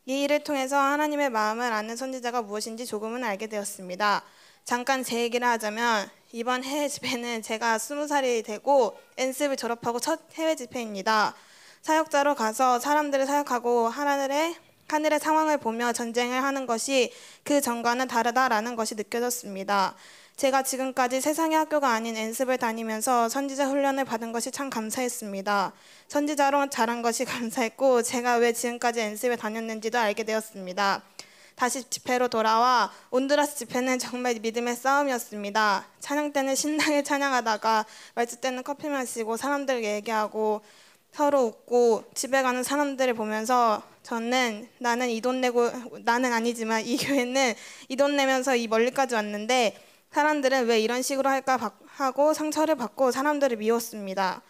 이 0.08 0.24
일을 0.24 0.44
통해서 0.44 0.78
하나님의 0.78 1.30
마음을 1.30 1.72
아는 1.72 1.96
선지자가 1.96 2.42
무엇인지 2.42 2.88
조금은 2.88 3.24
알게 3.24 3.46
되었습니다. 3.46 4.24
잠깐 4.66 5.04
제 5.04 5.22
얘기를 5.22 5.48
하자면 5.48 6.10
이번 6.32 6.64
해외 6.64 6.88
집회는 6.88 7.44
제가 7.44 7.78
스무 7.78 8.08
살이 8.08 8.42
되고 8.42 8.98
엔습을 9.18 9.58
졸업하고 9.58 10.00
첫 10.00 10.22
해외 10.34 10.56
집회입니다. 10.56 11.36
사역자로 11.84 12.34
가서 12.34 12.80
사람들을 12.80 13.28
사역하고 13.28 13.90
하늘의 13.90 14.56
하늘의 14.88 15.20
상황을 15.20 15.58
보며 15.60 15.94
전쟁을 15.94 16.42
하는 16.44 16.66
것이 16.66 17.14
그 17.44 17.62
전과는 17.62 18.08
다르다라는 18.08 18.76
것이 18.76 18.96
느껴졌습니다. 18.96 19.96
제가 20.42 20.64
지금까지 20.64 21.22
세상의 21.22 21.56
학교가 21.56 21.90
아닌 21.90 22.18
엔습을 22.18 22.58
다니면서 22.58 23.30
선지자 23.30 23.68
훈련을 23.68 24.06
받은 24.06 24.32
것이 24.32 24.50
참 24.50 24.72
감사했습니다. 24.72 25.72
선지자로 26.08 26.72
자란 26.72 27.04
것이 27.04 27.26
감사했고 27.30 28.02
제가 28.02 28.38
왜 28.38 28.52
지금까지 28.52 29.02
엔습에 29.02 29.36
다녔는지도 29.36 30.00
알게 30.00 30.24
되었습니다. 30.24 31.04
다시 31.54 31.88
집회로 31.88 32.30
돌아와 32.30 32.92
온두라스 33.12 33.56
집회는 33.56 34.00
정말 34.00 34.34
믿음의 34.42 34.78
싸움이었습니다. 34.78 35.86
찬양 36.00 36.34
때는 36.34 36.56
신나게 36.56 37.04
찬양하다가 37.04 37.86
말주 38.16 38.38
때는 38.38 38.64
커피 38.64 38.90
마시고 38.90 39.38
사람들 39.38 39.84
얘기하고 39.84 40.62
서로 41.12 41.44
웃고 41.44 42.06
집에 42.16 42.42
가는 42.42 42.64
사람들을 42.64 43.14
보면서 43.14 43.84
저는 44.02 44.68
나는 44.80 45.12
이 45.12 45.22
돈 45.22 45.40
내고 45.40 45.70
나는 46.04 46.34
아니지만 46.34 46.84
이 46.84 46.98
교회는 46.98 47.54
이 47.90 47.96
돈 47.96 48.16
내면서 48.16 48.56
이 48.56 48.68
멀리까지 48.68 49.14
왔는데 49.14 49.78
사람들은 50.12 50.66
왜 50.68 50.80
이런 50.80 51.02
식으로 51.02 51.30
할까 51.30 51.58
바- 51.58 51.72
하고 51.88 52.34
상처를 52.34 52.76
받고 52.76 53.12
사람들을 53.12 53.58
미웠습니다. 53.58 54.42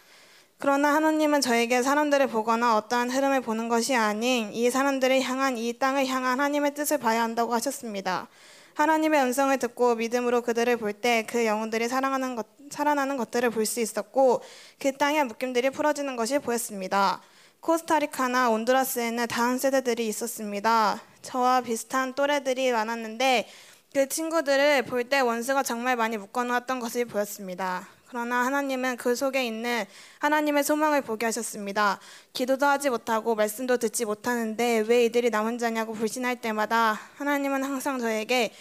그러나 0.57 0.93
하나님은 0.95 1.41
저에게 1.41 1.81
사람들을 1.81 2.27
보거나 2.27 2.77
어떠한 2.77 3.09
흐름을 3.09 3.41
보는 3.41 3.67
것이 3.69 3.95
아닌 3.95 4.51
이 4.53 4.69
사람들을 4.69 5.21
향한 5.21 5.57
이 5.57 5.73
땅을 5.77 6.05
향한 6.07 6.31
하나님의 6.39 6.73
뜻을 6.75 6.97
봐야 6.99 7.23
한다고 7.23 7.53
하셨습니다. 7.53 8.27
하나님의 8.75 9.21
음성을 9.23 9.57
듣고 9.59 9.95
믿음으로 9.95 10.41
그들을 10.41 10.77
볼 10.77 10.93
때 11.01 11.25
그 11.27 11.45
영혼들이 11.45 11.88
살아가는 11.89 12.35
것, 12.35 12.47
살아나는 12.71 13.17
것들을 13.17 13.49
볼 13.51 13.65
수 13.65 13.79
있었고 13.81 14.41
그 14.79 14.91
땅의 14.97 15.25
묶임들이 15.25 15.69
풀어지는 15.71 16.15
것이 16.15 16.39
보였습니다. 16.39 17.21
코스타리카나 17.59 18.49
온두라스에는 18.49 19.27
다음 19.27 19.57
세대들이 19.57 20.07
있었습니다. 20.07 20.99
저와 21.21 21.61
비슷한 21.61 22.13
또래들이 22.13 22.71
많았는데 22.71 23.47
그 23.93 24.07
친구들을 24.07 24.84
볼 24.84 25.03
때 25.03 25.19
원수가 25.19 25.63
정말 25.63 25.97
많이 25.97 26.15
묶어놓았던 26.15 26.80
것이 26.80 27.03
보였습니다. 27.03 27.89
그러나 28.07 28.45
하나님은 28.45 28.95
그 28.95 29.15
속에 29.15 29.45
있는 29.45 29.84
하나님의 30.19 30.63
소망을 30.63 31.01
보게 31.01 31.26
하셨습니다. 31.26 31.99
기도도 32.31 32.65
하지 32.65 32.89
못하고 32.89 33.35
말씀도 33.35 33.77
듣지 33.77 34.05
못하는데 34.05 34.85
왜 34.88 35.03
이들이 35.05 35.30
남은 35.30 35.57
자냐고 35.57 35.91
불신할 35.93 36.39
때마다 36.39 37.01
하나님은 37.18 37.63
항상 37.65 37.99
저에게 37.99 38.53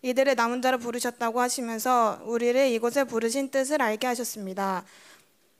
이들을 0.00 0.34
남은 0.34 0.62
자로 0.62 0.78
부르셨다고 0.78 1.42
하시면서 1.42 2.22
우리를 2.24 2.68
이곳에 2.68 3.04
부르신 3.04 3.50
뜻을 3.50 3.82
알게 3.82 4.06
하셨습니다. 4.06 4.84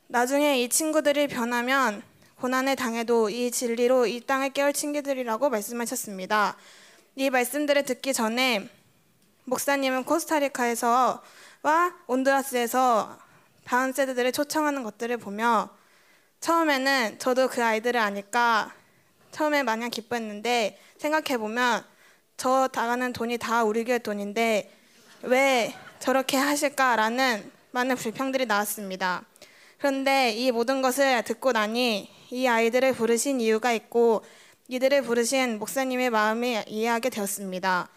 나중에 0.07 0.59
이 0.63 0.67
친구들이 0.67 1.27
변하면 1.27 2.01
고난을 2.39 2.75
당해도 2.75 3.29
이 3.29 3.51
진리로 3.51 4.07
이 4.07 4.19
땅을 4.21 4.49
깨울 4.49 4.73
친구들이라고 4.73 5.51
말씀하셨습니다. 5.51 6.57
이 7.17 7.29
말씀들을 7.29 7.83
듣기 7.83 8.13
전에 8.13 8.67
목사님은 9.51 10.05
코스타리카에서 10.05 11.21
와 11.63 11.93
온두라스에서 12.07 13.17
다음 13.65 13.91
세대들을 13.91 14.31
초청하는 14.31 14.81
것들을 14.83 15.17
보며 15.17 15.69
처음에는 16.39 17.19
저도 17.19 17.49
그 17.49 17.61
아이들을 17.61 17.99
아니까 17.99 18.73
처음에 19.31 19.63
마냥 19.63 19.89
기뻤는데 19.89 20.79
생각해 20.99 21.37
보면 21.37 21.83
저 22.37 22.69
나가는 22.73 23.11
돈이 23.11 23.39
다 23.39 23.65
우리 23.65 23.83
교회 23.83 23.99
돈인데 23.99 24.71
왜 25.23 25.75
저렇게 25.99 26.37
하실까라는 26.37 27.51
많은 27.71 27.97
불평들이 27.97 28.45
나왔습니다. 28.45 29.25
그런데 29.79 30.31
이 30.31 30.51
모든 30.51 30.81
것을 30.81 31.23
듣고 31.23 31.51
나니 31.51 32.09
이 32.29 32.47
아이들을 32.47 32.93
부르신 32.93 33.41
이유가 33.41 33.73
있고 33.73 34.23
이들을 34.69 35.01
부르신 35.01 35.59
목사님의 35.59 36.09
마음을 36.09 36.63
이해하게 36.67 37.09
되었습니다. 37.09 37.89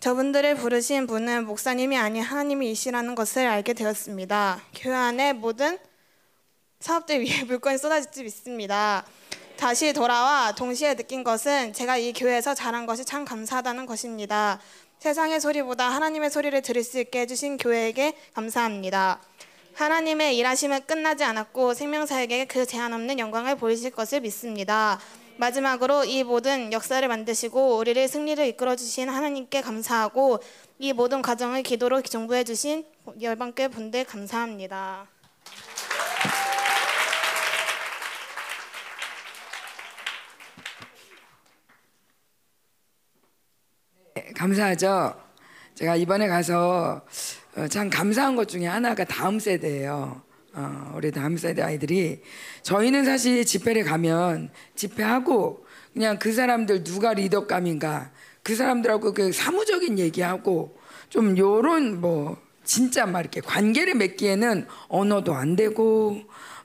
저분들을 0.00 0.56
부르신 0.56 1.06
분은 1.06 1.46
목사님이 1.46 1.96
아닌 1.96 2.22
하나님이시라는 2.22 3.14
것을 3.14 3.46
알게 3.46 3.72
되었습니다. 3.72 4.60
교회 4.74 4.94
안에 4.94 5.32
모든 5.32 5.78
사업들 6.80 7.20
위에 7.22 7.44
물건이 7.48 7.78
쏟아질지 7.78 8.24
믿습니다. 8.24 9.06
다시 9.56 9.92
돌아와 9.92 10.54
동시에 10.54 10.94
느낀 10.94 11.24
것은 11.24 11.72
제가 11.72 11.96
이 11.96 12.12
교회에서 12.12 12.54
자란 12.54 12.86
것이 12.86 13.04
참 13.04 13.24
감사하다는 13.24 13.86
것입니다. 13.86 14.60
세상의 14.98 15.40
소리보다 15.40 15.88
하나님의 15.90 16.30
소리를 16.30 16.60
들을 16.62 16.82
수 16.82 16.98
있게 16.98 17.20
해주신 17.20 17.56
교회에게 17.56 18.16
감사합니다. 18.34 19.20
하나님의 19.74 20.36
일하심은 20.36 20.86
끝나지 20.86 21.24
않았고 21.24 21.74
생명사에게 21.74 22.44
그 22.44 22.64
제한 22.64 22.92
없는 22.92 23.18
영광을 23.18 23.56
보이실 23.56 23.90
것을 23.90 24.20
믿습니다. 24.20 25.00
마지막으로 25.36 26.04
이 26.04 26.22
모든 26.24 26.72
역사를 26.72 27.06
만드시고 27.06 27.76
우리를 27.78 28.06
승리를 28.08 28.44
이끌어 28.46 28.76
주신 28.76 29.08
하나님께 29.08 29.60
감사하고 29.60 30.40
이 30.78 30.92
모든 30.92 31.22
과정을 31.22 31.62
기도로 31.62 32.02
정부해 32.02 32.44
주신 32.44 32.84
열방교회 33.20 33.68
분들 33.68 34.04
감사합니다. 34.04 35.08
감사하죠. 44.36 45.14
제가 45.74 45.96
이번에 45.96 46.28
가서 46.28 47.04
어, 47.56 47.68
참 47.68 47.88
감사한 47.88 48.36
것 48.36 48.48
중에 48.48 48.66
하나가 48.66 49.04
다음 49.04 49.38
세대예요. 49.38 50.23
어, 50.56 50.92
우리 50.96 51.10
다음 51.10 51.36
세대 51.36 51.62
아이들이 51.62 52.22
저희는 52.62 53.04
사실 53.04 53.44
집회를 53.44 53.84
가면 53.84 54.50
집회하고 54.76 55.66
그냥 55.92 56.18
그 56.18 56.32
사람들 56.32 56.84
누가 56.84 57.12
리더감인가 57.12 58.12
그 58.42 58.54
사람들하고 58.54 59.14
그 59.14 59.32
사무적인 59.32 59.98
얘기하고 59.98 60.78
좀 61.08 61.36
요런 61.36 62.00
뭐 62.00 62.36
진짜 62.62 63.04
막 63.06 63.20
이렇게 63.20 63.40
관계를 63.40 63.94
맺기에는 63.94 64.66
언어도 64.88 65.34
안 65.34 65.56
되고 65.56 66.20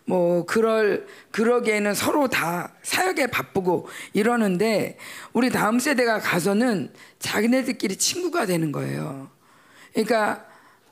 뭐 0.05 0.45
그럴 0.45 1.07
그러기에는 1.31 1.93
서로 1.93 2.27
다 2.27 2.73
사역에 2.83 3.27
바쁘고 3.27 3.87
이러는데 4.13 4.97
우리 5.33 5.49
다음 5.49 5.79
세대가 5.79 6.19
가서는 6.19 6.91
자기네들끼리 7.19 7.95
친구가 7.95 8.45
되는 8.45 8.71
거예요. 8.71 9.29
그러니까 9.93 10.45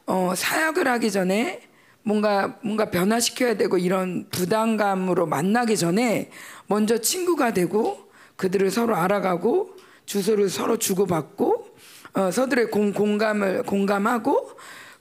어, 0.06 0.34
사역을 0.36 0.88
하기 0.88 1.12
전에 1.12 1.67
뭔가 2.08 2.58
뭔가 2.62 2.90
변화시켜야 2.90 3.56
되고 3.58 3.78
이런 3.78 4.30
부담감으로 4.30 5.26
만나기 5.26 5.76
전에 5.76 6.30
먼저 6.68 7.00
친구가 7.00 7.52
되고 7.52 8.08
그들을 8.38 8.72
서로 8.72 8.96
알아가고 8.96 9.76
주소를 10.06 10.50
서로 10.50 10.78
주고받고 10.78 11.68
어, 12.14 12.32
서들의 12.32 12.72
공, 12.72 12.94
공감을 12.94 13.64
공감하고 13.64 14.52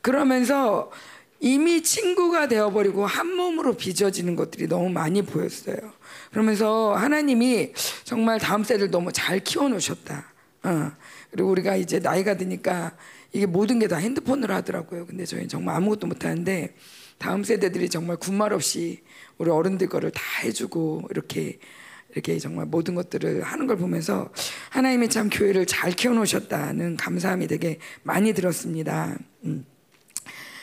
그러면서 0.00 0.90
이미 1.38 1.82
친구가 1.82 2.48
되어버리고 2.48 3.06
한 3.06 3.32
몸으로 3.32 3.74
빚어지는 3.74 4.34
것들이 4.34 4.66
너무 4.66 4.88
많이 4.88 5.22
보였어요. 5.22 5.76
그러면서 6.32 6.94
하나님이 6.94 7.72
정말 8.02 8.40
다음 8.40 8.64
세대를 8.64 8.90
너무 8.90 9.12
잘 9.12 9.38
키워놓으셨다. 9.38 10.24
어. 10.64 10.92
그리고 11.30 11.50
우리가 11.50 11.76
이제 11.76 12.00
나이가 12.00 12.36
드니까 12.36 12.96
이게 13.32 13.44
모든 13.44 13.78
게 13.78 13.86
다 13.86 13.96
핸드폰으로 13.96 14.54
하더라고요. 14.54 15.06
근데 15.06 15.26
저희는 15.26 15.48
정말 15.48 15.76
아무것도 15.76 16.06
못하는데 16.06 16.74
다음 17.18 17.44
세대들이 17.44 17.88
정말 17.88 18.16
군말 18.16 18.52
없이 18.52 19.02
우리 19.38 19.50
어른들 19.50 19.88
거를 19.88 20.10
다 20.10 20.22
해주고 20.42 21.08
이렇게 21.10 21.58
이렇게 22.12 22.38
정말 22.38 22.66
모든 22.66 22.94
것들을 22.94 23.42
하는 23.42 23.66
걸 23.66 23.76
보면서 23.76 24.30
하나님이 24.70 25.08
참 25.10 25.28
교회를 25.28 25.66
잘 25.66 25.92
키워놓으셨다는 25.92 26.96
감사함이 26.96 27.46
되게 27.46 27.78
많이 28.02 28.32
들었습니다. 28.32 29.18
음. 29.44 29.66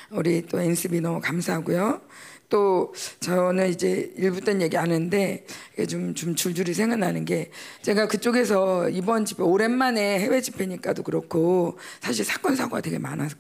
우리 0.10 0.46
또 0.46 0.60
NCB 0.60 1.02
너무 1.02 1.20
감사하고요. 1.22 2.02
또 2.50 2.94
저는 3.20 3.70
이제 3.70 4.14
일부 4.16 4.40
땐 4.42 4.62
얘기 4.62 4.78
안 4.78 4.92
했는데 4.92 5.46
좀, 5.90 6.14
좀 6.14 6.36
줄줄이 6.36 6.74
생각나는 6.74 7.26
게 7.26 7.50
제가 7.82 8.08
그쪽에서 8.08 8.90
이번 8.90 9.26
집회 9.26 9.42
오랜만에 9.44 10.20
해외 10.20 10.40
집회니까도 10.42 11.02
그렇고 11.02 11.80
사실 12.00 12.24
사건 12.24 12.56
사고가 12.56 12.82
되게 12.82 13.00
많았 13.00 13.32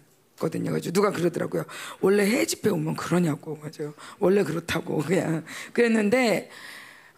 거든요. 0.43 0.71
그래서 0.71 0.91
누가 0.91 1.11
그러더라고요. 1.11 1.63
원래 2.01 2.25
해외 2.25 2.45
집회 2.45 2.69
오면 2.69 2.95
그러냐고 2.95 3.57
맞아요. 3.61 3.93
원래 4.19 4.43
그렇다고 4.43 4.97
그냥 4.99 5.43
그랬는데 5.71 6.49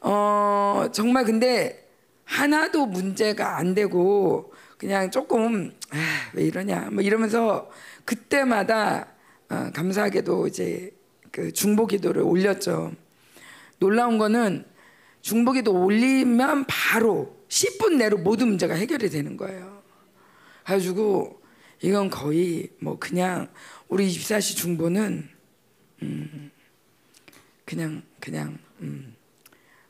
어 0.01 0.85
정말 0.93 1.25
근데 1.25 1.89
하나도 2.23 2.85
문제가 2.85 3.57
안 3.57 3.73
되고 3.73 4.53
그냥 4.77 5.09
조금 5.09 5.73
아, 5.91 5.97
왜 6.33 6.43
이러냐 6.43 6.89
뭐 6.91 7.01
이러면서 7.01 7.69
그때마다 8.05 9.07
어, 9.49 9.71
감사하게도 9.73 10.47
이제 10.47 10.91
그 11.31 11.51
중보기도를 11.51 12.21
올렸죠. 12.21 12.93
놀라운 13.79 14.17
거는 14.17 14.65
중보기도 15.21 15.73
올리면 15.73 16.65
바로 16.67 17.35
10분 17.49 17.97
내로 17.97 18.17
모든 18.17 18.47
문제가 18.47 18.75
해결이 18.75 19.09
되는 19.09 19.37
거예요. 19.37 19.81
가지고 20.63 21.44
이건 21.81 22.09
거의 22.09 22.69
뭐 22.79 22.97
그냥 22.97 23.49
우리 23.87 24.07
24시 24.07 24.55
중보는 24.55 25.29
음 26.01 26.51
그냥 27.65 28.03
그냥 28.19 28.57
음 28.81 29.15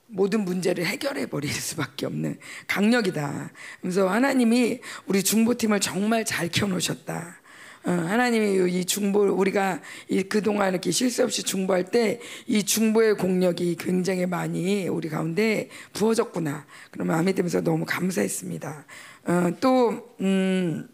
모든 0.08 0.46
문제를 0.46 0.86
해결해 0.86 1.26
버릴 1.28 1.52
수밖에 1.52 2.06
없는 2.06 2.38
강력이다. 2.68 3.52
그래서 3.82 4.08
하나님이 4.08 4.80
우리 5.08 5.24
중보팀을 5.24 5.80
정말 5.80 6.26
잘 6.26 6.48
키워놓으셨다. 6.48 7.42
어, 7.86 7.92
하나님이 7.92 8.80
이 8.80 8.86
중보 8.86 9.20
우리가 9.20 9.80
이 10.10 10.24
그동안 10.24 10.74
이렇게 10.74 10.90
실수 10.90 11.24
없이 11.24 11.44
중보할 11.44 11.86
때 11.92 12.20
이 12.48 12.64
중보의 12.64 13.16
공력이 13.16 13.76
굉장히 13.80 14.26
많이 14.26 14.88
우리 14.88 15.08
가운데 15.08 15.70
부어졌구나. 15.94 16.66
그런 16.90 17.08
마음이 17.08 17.34
들면서 17.34 17.62
너무 17.62 17.86
감사했습니다. 17.86 18.86
어, 19.26 19.52
또 19.60 20.16
음, 20.22 20.88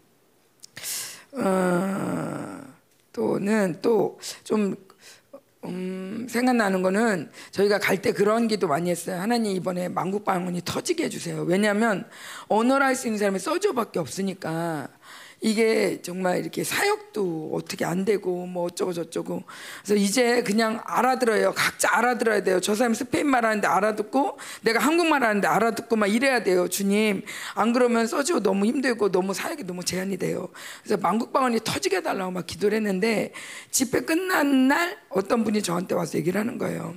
어, 1.33 2.61
또는 3.13 3.77
또좀 3.81 4.75
음, 5.63 6.25
생각나는 6.27 6.81
거는 6.81 7.29
저희가 7.51 7.77
갈 7.79 8.01
때 8.01 8.11
그런 8.13 8.47
기도 8.47 8.67
많이 8.67 8.89
했어요. 8.89 9.19
하나님 9.21 9.55
이번에 9.55 9.89
만국 9.89 10.25
방언이 10.25 10.61
터지게 10.65 11.03
해주세요. 11.05 11.43
왜냐하면 11.43 12.07
언어를 12.47 12.85
할 12.85 12.95
수 12.95 13.07
있는 13.07 13.19
사람이 13.19 13.37
써줘밖에 13.39 13.99
없으니까 13.99 14.87
이게 15.43 15.99
정말 16.03 16.39
이렇게 16.39 16.63
사역도 16.63 17.49
어떻게 17.53 17.83
안 17.83 18.05
되고 18.05 18.45
뭐 18.45 18.65
어쩌고 18.65 18.93
저쩌고 18.93 19.43
그래서 19.83 19.95
이제 19.95 20.43
그냥 20.43 20.79
알아들어요. 20.85 21.53
각자 21.53 21.97
알아들어야 21.97 22.43
돼요. 22.43 22.59
저 22.59 22.75
사람이 22.75 22.93
스페인 22.93 23.27
말 23.27 23.43
하는데 23.43 23.67
알아듣고 23.67 24.37
내가 24.61 24.79
한국말 24.79 25.23
하는데 25.23 25.47
알아듣고 25.47 25.95
막 25.95 26.05
이래야 26.05 26.43
돼요. 26.43 26.67
주님 26.67 27.23
안 27.55 27.73
그러면 27.73 28.05
써지고 28.05 28.41
너무 28.41 28.67
힘들고 28.67 29.11
너무 29.11 29.33
사역이 29.33 29.63
너무 29.63 29.83
제한이 29.83 30.17
돼요. 30.17 30.49
그래서 30.83 31.01
만국방언이 31.01 31.61
터지게 31.63 31.97
해달라고 31.97 32.29
막 32.29 32.45
기도를 32.45 32.77
했는데 32.77 33.33
집회 33.71 34.01
끝난 34.01 34.67
날 34.67 34.99
어떤 35.09 35.43
분이 35.43 35.63
저한테 35.63 35.95
와서 35.95 36.19
얘기를 36.19 36.39
하는 36.39 36.59
거예요. 36.59 36.93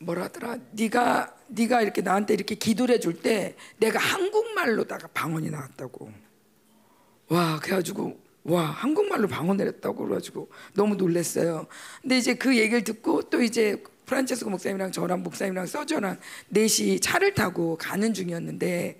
뭐라더라? 0.00 0.58
네가 0.72 1.37
네가 1.48 1.82
이렇게 1.82 2.02
나한테 2.02 2.34
이렇게 2.34 2.54
기도를 2.54 2.94
해줄 2.94 3.20
때 3.20 3.56
내가 3.78 3.98
한국말로다가 3.98 5.08
방언이 5.08 5.50
나왔다고. 5.50 6.12
와 7.28 7.58
그래가지고 7.60 8.18
와 8.44 8.64
한국말로 8.64 9.28
방언 9.28 9.58
내렸다고 9.58 10.04
그래가지고 10.04 10.50
너무 10.74 10.94
놀랐어요. 10.94 11.66
근데 12.00 12.18
이제 12.18 12.34
그 12.34 12.56
얘기를 12.56 12.82
듣고 12.84 13.22
또 13.22 13.42
이제 13.42 13.82
프란체스코 14.08 14.50
목사님이랑 14.50 14.90
저랑 14.90 15.22
목사님이랑 15.22 15.66
서저랑 15.66 16.18
넷이 16.48 16.98
차를 16.98 17.34
타고 17.34 17.76
가는 17.76 18.14
중이었는데 18.14 18.98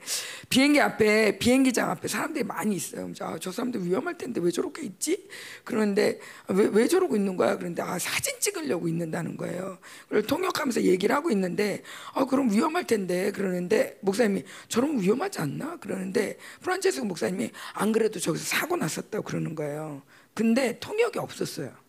비행기 0.50 0.80
앞에 0.80 1.38
비행기장 1.38 1.90
앞에 1.90 2.08
사람들이 2.08 2.44
많이 2.44 2.76
있어요. 2.76 3.10
아, 3.20 3.38
저 3.40 3.50
사람들 3.50 3.84
위험할 3.86 4.18
텐데 4.18 4.40
왜 4.42 4.50
저렇게 4.50 4.82
있지? 4.82 5.26
그런데 5.64 6.20
아, 6.46 6.52
왜, 6.52 6.68
왜 6.70 6.86
저러고 6.86 7.16
있는 7.16 7.36
거야? 7.36 7.56
그런데 7.56 7.82
아 7.82 7.98
사진 7.98 8.38
찍으려고 8.38 8.86
있는다는 8.86 9.38
거예요. 9.38 9.78
그걸 10.04 10.22
통역하면서 10.24 10.82
얘기를 10.82 11.16
하고 11.16 11.30
있는데 11.30 11.82
아 12.12 12.26
그럼 12.26 12.50
위험할 12.52 12.86
텐데 12.86 13.32
그러는데 13.32 13.98
목사님이 14.02 14.44
저러면 14.68 15.00
위험하지 15.00 15.40
않나? 15.40 15.78
그러는데 15.78 16.36
프란체스코 16.60 17.06
목사님이 17.06 17.50
안 17.72 17.92
그래도 17.92 18.20
저기서 18.20 18.44
사고 18.44 18.76
났었다고 18.76 19.24
그러는 19.24 19.54
거예요. 19.54 20.02
근데 20.34 20.78
통역이 20.78 21.18
없었어요. 21.18 21.87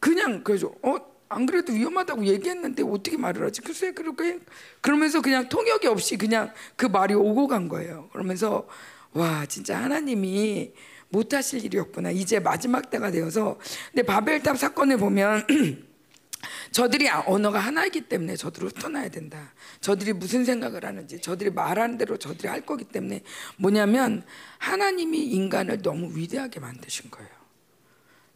그냥 0.00 0.42
그래서 0.44 0.72
어 0.82 1.16
안 1.28 1.46
그래도 1.46 1.72
위험하다고 1.72 2.24
얘기했는데 2.26 2.82
어떻게 2.84 3.16
말을 3.16 3.46
하지? 3.46 3.60
글쎄 3.60 3.92
그렇게 3.92 4.38
그러면서 4.80 5.20
그냥 5.20 5.48
통역이 5.48 5.86
없이 5.86 6.16
그냥 6.16 6.52
그 6.76 6.86
말이 6.86 7.14
오고 7.14 7.48
간 7.48 7.68
거예요. 7.68 8.08
그러면서 8.12 8.68
와 9.12 9.44
진짜 9.46 9.76
하나님이 9.82 10.72
못하실 11.08 11.64
일이었구나. 11.64 12.10
이제 12.10 12.38
마지막 12.38 12.90
때가 12.90 13.10
되어서 13.10 13.58
근데 13.92 14.02
바벨탑 14.02 14.56
사건을 14.56 14.98
보면 14.98 15.46
저들이 16.70 17.08
언어가 17.08 17.58
하나이기 17.58 18.02
때문에 18.02 18.36
저들을 18.36 18.68
흩어놔야 18.68 19.08
된다. 19.08 19.52
저들이 19.80 20.12
무슨 20.12 20.44
생각을 20.44 20.84
하는지, 20.84 21.20
저들이 21.20 21.50
말하는 21.50 21.96
대로 21.96 22.18
저들이 22.18 22.48
할 22.48 22.60
거기 22.60 22.84
때문에 22.84 23.22
뭐냐면 23.56 24.24
하나님이 24.58 25.24
인간을 25.24 25.82
너무 25.82 26.16
위대하게 26.16 26.60
만드신 26.60 27.10
거예요. 27.10 27.35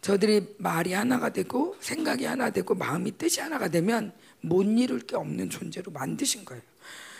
저들이 0.00 0.54
말이 0.58 0.92
하나가 0.92 1.30
되고 1.30 1.76
생각이 1.80 2.24
하나 2.24 2.50
되고 2.50 2.74
마음이 2.74 3.18
뜻이 3.18 3.40
하나가 3.40 3.68
되면 3.68 4.12
못 4.40 4.62
이룰 4.62 5.00
게 5.00 5.16
없는 5.16 5.50
존재로 5.50 5.92
만드신 5.92 6.44
거예요. 6.44 6.62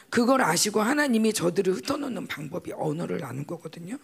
그걸 0.09 0.43
아시고 0.43 0.81
하나님이 0.81 1.33
저들을 1.33 1.73
흩어놓는 1.75 2.27
방법이 2.27 2.73
언어를 2.73 3.19
나눈 3.19 3.47
거거든요. 3.47 3.97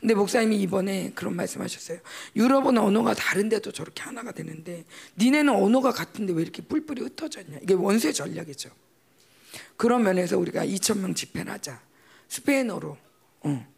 근데 0.00 0.12
목사님이 0.14 0.60
이번에 0.62 1.12
그런 1.14 1.36
말씀하셨어요. 1.36 2.00
유럽은 2.34 2.78
언어가 2.78 3.14
다른데도 3.14 3.70
저렇게 3.70 4.02
하나가 4.02 4.32
되는데 4.32 4.84
니네는 5.18 5.54
언어가 5.54 5.92
같은데 5.92 6.32
왜 6.32 6.42
이렇게 6.42 6.62
뿔뿔이 6.62 7.00
흩어졌냐? 7.02 7.58
이게 7.62 7.74
원수의 7.74 8.12
전략이죠. 8.12 8.70
그런 9.76 10.02
면에서 10.02 10.36
우리가 10.36 10.66
2천 10.66 10.98
명 10.98 11.14
집회를 11.14 11.52
하자. 11.52 11.80
스페인어로. 12.28 12.96
어. 13.44 13.71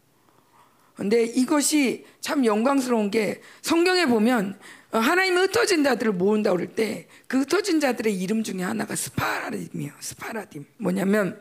근데 0.95 1.23
이것이 1.23 2.05
참 2.21 2.45
영광스러운 2.45 3.11
게 3.11 3.41
성경에 3.61 4.05
보면 4.05 4.57
하나님이 4.91 5.37
흩어진 5.41 5.83
자들을 5.83 6.13
모은다 6.13 6.51
그럴 6.51 6.67
때 6.67 7.07
그 7.27 7.41
흩어진 7.41 7.79
자들의 7.79 8.17
이름 8.17 8.43
중에 8.43 8.61
하나가 8.61 8.95
스파라딤이에요. 8.95 9.93
스파라딤. 9.99 10.63
뭐냐면 10.77 11.39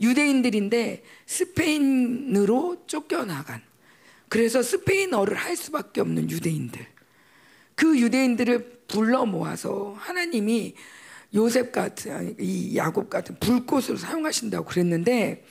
유대인들인데 0.00 1.04
스페인으로 1.26 2.84
쫓겨나간 2.86 3.62
그래서 4.28 4.62
스페인어를 4.62 5.36
할 5.36 5.56
수밖에 5.56 6.00
없는 6.00 6.30
유대인들. 6.30 6.84
그 7.74 8.00
유대인들을 8.00 8.80
불러 8.88 9.26
모아서 9.26 9.94
하나님이 9.98 10.74
요셉 11.34 11.70
같은 11.70 12.34
이 12.40 12.76
야곱 12.76 13.10
같은 13.10 13.36
불꽃으로 13.38 13.96
사용하신다고 13.96 14.64
그랬는데 14.64 15.44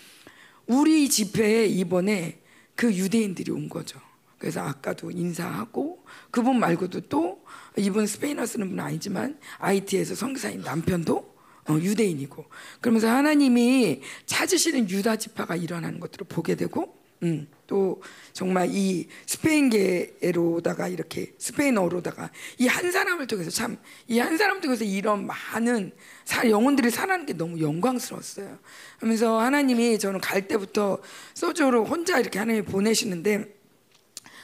우리 0.65 1.07
집회에 1.07 1.68
이번에 1.68 2.40
그 2.76 2.94
유대인들이 2.94 3.52
온 3.52 3.70
거죠. 3.70 4.00
그래서 4.38 4.62
아까도 4.62 5.12
인사하고 5.12 6.04
그분 6.30 6.60
말고도 6.60 7.02
또 7.02 7.44
이분 7.78 8.06
스페인어 8.06 8.46
쓰는 8.46 8.70
분은 8.70 8.84
아니지만 8.84 9.40
IT에서 9.60 10.14
성교사님 10.16 10.62
남편도 10.62 11.36
어, 11.68 11.74
유대인이고 11.74 12.46
그러면서 12.80 13.10
하나님이 13.10 14.02
찾으시는 14.26 14.90
유다 14.90 15.16
지파가 15.16 15.56
일어나는 15.56 16.00
것들을 16.00 16.28
보게 16.28 16.56
되고 16.56 16.95
음, 17.24 17.48
또 17.66 18.02
정말 18.34 18.68
이 18.72 19.08
스페인계로다가 19.26 20.88
이렇게 20.90 21.34
스페인어로다가 21.38 22.30
이 22.60 22.68
한 22.68 22.92
사람을 22.92 23.28
통해서 23.28 23.50
참 23.50 23.78
이 24.08 24.20
한 24.20 24.38
사람 24.38 24.62
통해서 24.62 24.84
이런 24.84 25.26
많은 25.26 25.92
사, 26.26 26.48
영혼들이 26.50 26.90
살아는 26.92 27.26
게 27.26 27.34
너무 27.34 27.60
영광스러웠어요. 27.60 28.60
그러면서 28.98 29.40
하나님이 29.40 29.98
저는 30.00 30.20
갈 30.22 30.48
때부터 30.48 31.00
소조로 31.34 31.86
혼자 31.86 32.20
이렇게 32.20 32.38
하나님이 32.40 32.66
보내시는데 32.66 33.56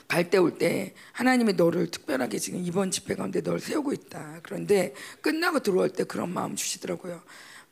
갈 0.08 0.30
때올때 0.30 0.94
하나님이 1.14 1.54
너를 1.54 1.88
특별하게 1.90 2.38
지금 2.38 2.60
이번 2.64 2.92
집회 2.92 3.16
가운데 3.16 3.42
너를 3.42 3.60
세우고 3.60 3.94
있다. 3.94 4.40
그런데 4.44 4.94
끝나고 5.22 5.60
들어올 5.60 5.90
때 5.90 6.04
그런 6.04 6.34
마음 6.34 6.56
주시더라고요. 6.56 7.22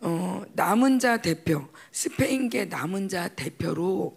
어, 0.01 0.43
남은 0.53 0.99
자 0.99 1.17
대표, 1.17 1.67
스페인계 1.91 2.65
남은 2.65 3.09
자 3.09 3.27
대표로 3.27 4.15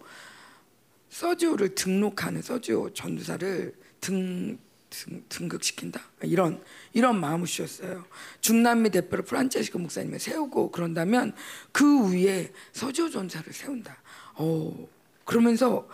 서지오를 1.13 1.75
등록하는 1.75 2.41
서지오 2.41 2.91
전도사를 2.91 3.75
등, 4.01 4.57
등 4.89 5.23
등극시킨다 5.29 6.01
이런 6.23 6.59
이런 6.91 7.19
마음을 7.19 7.45
주셨어요. 7.45 8.03
중남미 8.41 8.89
대표로 8.89 9.23
프란체스코 9.23 9.77
목사님을 9.77 10.19
세우고 10.19 10.71
그런다면 10.71 11.35
그 11.71 12.11
위에 12.11 12.51
서지오 12.71 13.11
전사를 13.11 13.53
세운다. 13.53 13.95
어 14.35 14.87
그러면서 15.23 15.87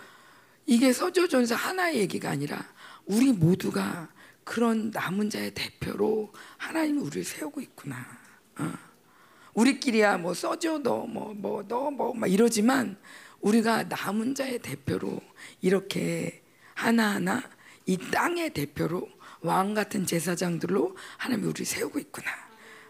이게 0.65 0.93
서지오 0.93 1.27
전사 1.27 1.55
하나의 1.55 1.97
얘기가 1.97 2.29
아니라 2.29 2.65
우리 3.05 3.33
모두가 3.33 4.07
그런 4.45 4.89
남은 4.89 5.29
자의 5.29 5.51
대표로 5.53 6.31
하나님이 6.57 7.01
우리를 7.01 7.25
세우고 7.25 7.59
있구나. 7.59 7.97
어. 8.57 8.71
우리끼리야 9.53 10.17
뭐 10.17 10.33
써줘 10.33 10.77
너뭐뭐너뭐막 10.79 12.31
이러지만 12.31 12.97
우리가 13.41 13.83
남은 13.83 14.35
자의 14.35 14.59
대표로 14.59 15.19
이렇게 15.61 16.41
하나하나 16.73 17.41
이 17.85 17.97
땅의 17.97 18.53
대표로 18.53 19.07
왕 19.41 19.73
같은 19.73 20.05
제사장들로 20.05 20.95
하나님이 21.17 21.47
우리 21.47 21.65
세우고 21.65 21.99
있구나 21.99 22.29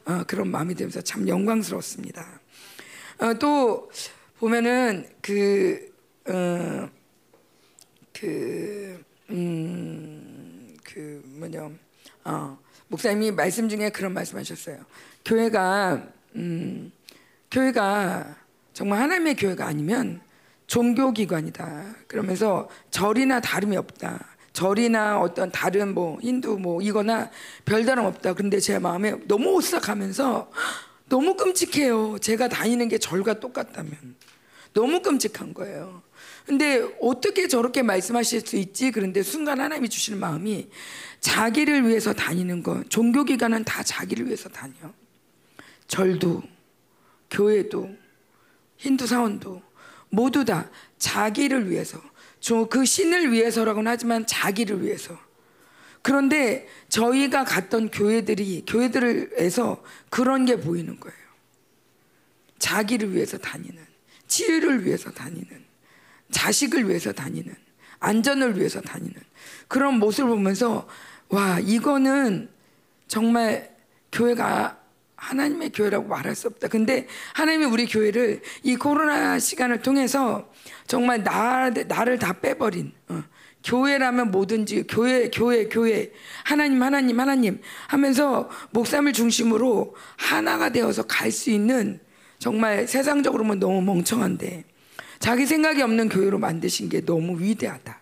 어, 0.05 0.23
그런 0.25 0.49
마음이 0.49 0.75
들면서 0.75 1.01
참 1.01 1.27
영광스럽습니다. 1.27 2.39
어, 3.19 3.33
또 3.35 3.91
보면은 4.39 5.07
그 5.21 5.93
어, 6.27 6.89
그, 8.19 9.03
음, 9.29 10.75
그 10.83 11.21
뭐냐, 11.25 11.69
어, 12.25 12.59
목사님이 12.87 13.31
말씀 13.31 13.69
중에 13.69 13.89
그런 13.89 14.13
말씀하셨어요. 14.13 14.83
교회가 15.23 16.07
음, 16.35 16.91
교회가 17.49 18.35
정말 18.73 19.01
하나님의 19.01 19.35
교회가 19.35 19.65
아니면 19.65 20.21
종교기관이다. 20.69 21.95
그러면서 22.07 22.69
절이나 22.91 23.41
다름이 23.41 23.75
없다. 23.75 24.23
절이나 24.53 25.19
어떤 25.19 25.51
다른 25.51 25.93
뭐 25.93 26.19
힌두 26.21 26.59
뭐 26.59 26.81
이거나 26.81 27.29
별다름 27.65 28.05
없다. 28.05 28.33
그런데 28.33 28.59
제 28.59 28.77
마음에 28.77 29.15
너무 29.27 29.49
오싹하면서 29.53 30.51
너무 31.09 31.35
끔찍해요. 31.35 32.19
제가 32.19 32.49
다니는 32.49 32.87
게 32.87 32.99
절과 32.99 33.39
똑같다면 33.39 34.15
너무 34.73 35.01
끔찍한 35.01 35.55
거예요. 35.55 36.03
근데 36.45 36.87
어떻게 37.01 37.47
저렇게 37.47 37.81
말씀하실 37.81 38.41
수 38.41 38.55
있지? 38.55 38.91
그런데 38.91 39.23
순간 39.23 39.59
하나님이 39.59 39.89
주시는 39.89 40.19
마음이 40.19 40.69
자기를 41.19 41.87
위해서 41.87 42.13
다니는 42.13 42.61
건 42.61 42.87
종교기관은 42.89 43.63
다 43.63 43.81
자기를 43.81 44.27
위해서 44.27 44.49
다녀. 44.49 44.73
절도, 45.87 46.43
교회도, 47.31 47.89
힌두 48.77 49.07
사원도 49.07 49.68
모두 50.09 50.45
다 50.45 50.69
자기를 50.97 51.69
위해서, 51.69 52.01
그 52.69 52.85
신을 52.85 53.31
위해서라고는 53.31 53.91
하지만 53.91 54.25
자기를 54.25 54.83
위해서. 54.83 55.17
그런데 56.01 56.67
저희가 56.87 57.43
갔던 57.43 57.91
교회들이 57.91 58.63
교회들에서 58.65 59.83
그런 60.09 60.45
게 60.45 60.55
보이는 60.59 60.99
거예요. 60.99 61.17
자기를 62.57 63.13
위해서 63.13 63.37
다니는, 63.37 63.85
치유를 64.27 64.85
위해서 64.85 65.11
다니는, 65.11 65.65
자식을 66.31 66.87
위해서 66.87 67.11
다니는, 67.11 67.55
안전을 67.99 68.57
위해서 68.57 68.79
다니는 68.81 69.13
그런 69.67 69.99
모습을 69.99 70.29
보면서 70.29 70.87
와 71.27 71.59
이거는 71.59 72.49
정말 73.07 73.75
교회가 74.11 74.78
하나님의 75.19 75.71
교회라고 75.71 76.07
말할 76.07 76.35
수 76.35 76.47
없다. 76.47 76.67
근데 76.67 77.07
하나님이 77.33 77.65
우리 77.65 77.85
교회를 77.85 78.41
이 78.63 78.75
코로나 78.75 79.37
시간을 79.39 79.81
통해서 79.81 80.49
정말 80.87 81.23
나, 81.23 81.69
나를 81.69 82.17
다 82.19 82.33
빼버린 82.33 82.93
어. 83.09 83.23
교회라면 83.63 84.31
뭐든지 84.31 84.85
교회 84.87 85.29
교회 85.29 85.65
교회 85.67 86.11
하나님 86.45 86.81
하나님 86.81 87.19
하나님 87.19 87.61
하면서 87.87 88.49
목사님을 88.71 89.11
중심으로 89.13 89.95
하나가 90.17 90.71
되어서 90.71 91.03
갈 91.03 91.31
수 91.31 91.49
있는 91.49 91.99
정말 92.39 92.87
세상적으로는 92.87 93.59
너무 93.59 93.81
멍청한데 93.81 94.63
자기 95.19 95.45
생각이 95.45 95.81
없는 95.81 96.07
교회로 96.07 96.39
만드신 96.39 96.87
게 96.87 97.01
너무 97.01 97.39
위대하다. 97.41 97.99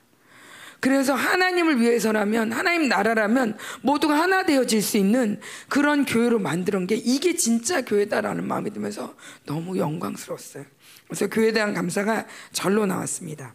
그래서 0.88 1.14
하나님을 1.14 1.82
위해서라면 1.82 2.54
하나님 2.54 2.88
나라라면 2.88 3.58
모두가 3.82 4.18
하나 4.18 4.44
되어질 4.44 4.82
수 4.82 4.98
있는 4.98 5.42
그런 5.68 6.06
교회로 6.06 6.40
만드는 6.40 6.88
게 6.88 6.96
이게 6.96 7.36
진짜 7.36 7.84
교회다라는 7.84 8.48
마음이 8.48 8.72
들면서 8.72 9.14
너무 9.46 9.78
영광스러웠어요. 9.78 10.64
그래서 11.06 11.28
교회에 11.28 11.52
대한 11.52 11.74
감사가 11.74 12.26
절로 12.54 12.86
나왔습니다. 12.86 13.54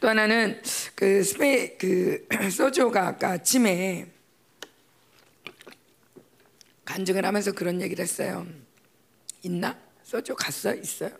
또 0.00 0.08
하나는 0.08 0.62
그 0.94 1.24
스페 1.24 1.76
그 1.76 2.24
소조가 2.52 3.04
아까 3.08 3.30
아침에 3.30 4.06
간증을 6.84 7.26
하면서 7.26 7.50
그런 7.50 7.80
얘기를 7.80 8.00
했어요. 8.00 8.46
있나? 9.42 9.76
소조 10.04 10.36
갔어? 10.36 10.72
있어요? 10.72 11.10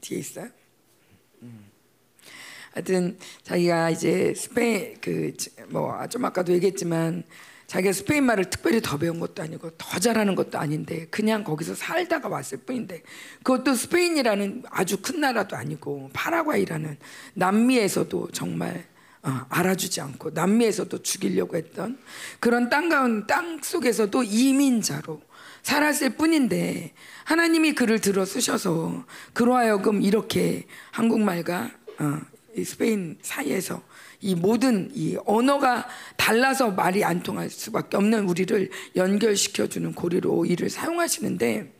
뒤에 0.00 0.18
있어요? 0.18 0.57
하여튼 2.78 3.18
자기가 3.42 3.90
이제 3.90 4.32
스페인 4.36 5.00
그 5.00 5.32
뭐 5.70 6.06
좀 6.08 6.24
아까도 6.24 6.52
얘기했지만 6.52 7.24
자기가 7.66 7.92
스페인 7.92 8.24
말을 8.24 8.48
특별히 8.48 8.80
더 8.80 8.96
배운 8.96 9.20
것도 9.20 9.42
아니고 9.42 9.70
더 9.76 9.98
잘하는 9.98 10.34
것도 10.34 10.58
아닌데 10.58 11.06
그냥 11.10 11.44
거기서 11.44 11.74
살다가 11.74 12.28
왔을 12.28 12.58
뿐인데 12.58 13.02
그것도 13.42 13.74
스페인이라는 13.74 14.62
아주 14.70 14.98
큰 15.02 15.20
나라도 15.20 15.56
아니고 15.56 16.10
파라과이라는 16.14 16.96
남미에서도 17.34 18.28
정말 18.32 18.86
어, 19.22 19.40
알아주지 19.50 20.00
않고 20.00 20.30
남미에서도 20.30 21.02
죽이려고 21.02 21.56
했던 21.56 21.98
그런 22.40 22.70
땅 22.70 22.88
가운 22.88 23.26
땅 23.26 23.60
속에서도 23.60 24.22
이민자로 24.22 25.20
살았을 25.62 26.10
뿐인데 26.10 26.94
하나님이 27.24 27.74
그를 27.74 28.00
들어 28.00 28.24
쓰셔서 28.24 29.04
그로 29.34 29.56
하여금 29.56 30.00
이렇게 30.00 30.66
한국말과 30.92 31.70
어, 31.98 32.20
이 32.22 32.37
스페인 32.64 33.18
사이에서 33.22 33.82
이 34.20 34.34
모든 34.34 34.90
이 34.94 35.16
언어가 35.24 35.88
달라서 36.16 36.72
말이 36.72 37.04
안 37.04 37.22
통할 37.22 37.50
수밖에 37.50 37.96
없는 37.96 38.28
우리를 38.28 38.70
연결시켜 38.96 39.68
주는 39.68 39.92
고리로 39.92 40.44
이를 40.46 40.68
사용하시는데 40.70 41.72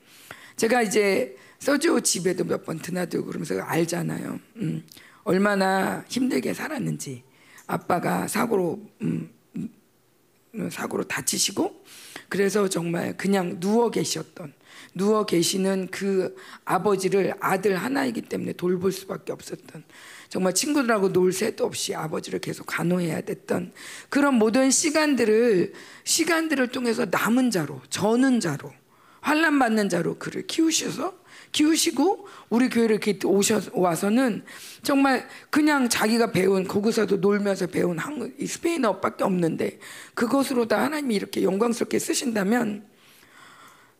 제가 0.56 0.82
이제 0.82 1.36
서지오 1.58 2.00
집에도 2.00 2.44
몇 2.44 2.64
번 2.64 2.78
드나들고 2.78 3.26
그러면서 3.26 3.60
알잖아요. 3.60 4.38
음, 4.56 4.84
얼마나 5.24 6.04
힘들게 6.08 6.54
살았는지 6.54 7.22
아빠가 7.66 8.28
사고로 8.28 8.80
음, 9.02 9.30
음, 9.56 10.70
사고로 10.70 11.04
다치시고 11.04 11.84
그래서 12.28 12.68
정말 12.68 13.16
그냥 13.16 13.58
누워 13.60 13.90
계셨던 13.90 14.52
누워 14.94 15.26
계시는 15.26 15.88
그 15.90 16.34
아버지를 16.64 17.34
아들 17.40 17.76
하나이기 17.76 18.22
때문에 18.22 18.52
돌볼 18.52 18.92
수밖에 18.92 19.32
없었던 19.32 19.84
정말 20.28 20.54
친구들하고 20.54 21.12
놀 21.12 21.32
새도 21.32 21.64
없이 21.64 21.94
아버지를 21.94 22.38
계속 22.40 22.64
간호해야 22.66 23.22
됐던 23.22 23.72
그런 24.08 24.34
모든 24.34 24.70
시간들을 24.70 25.72
시간들을 26.04 26.68
통해서 26.68 27.06
남은 27.06 27.50
자로 27.50 27.80
저는 27.88 28.40
자로 28.40 28.72
환란 29.20 29.58
받는 29.58 29.88
자로 29.88 30.18
그를 30.18 30.46
키우셔서 30.46 31.14
키우시고 31.52 32.28
우리 32.50 32.68
교회를 32.68 32.96
이렇게 32.96 33.18
오셔 33.26 33.60
와서는 33.72 34.44
정말 34.82 35.26
그냥 35.50 35.88
자기가 35.88 36.32
배운 36.32 36.66
거기서도 36.66 37.16
놀면서 37.16 37.68
배운 37.68 37.98
한국 37.98 38.34
이 38.38 38.46
스페인어밖에 38.46 39.24
없는데 39.24 39.78
그것으로 40.14 40.68
다 40.68 40.82
하나님이 40.82 41.14
이렇게 41.14 41.42
영광스럽게 41.42 41.98
쓰신다면 41.98 42.84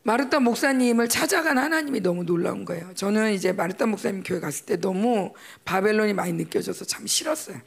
마르타 0.03 0.39
목사님을 0.39 1.09
찾아간 1.09 1.57
하나님이 1.57 2.01
너무 2.01 2.23
놀라운 2.23 2.65
거예요. 2.65 2.93
저는 2.95 3.33
이제 3.33 3.51
마르타 3.51 3.85
목사님 3.85 4.23
교회 4.23 4.39
갔을 4.39 4.65
때 4.65 4.77
너무 4.77 5.33
바벨론이 5.65 6.13
많이 6.13 6.33
느껴져서 6.33 6.85
참 6.85 7.05
싫었어요. 7.05 7.57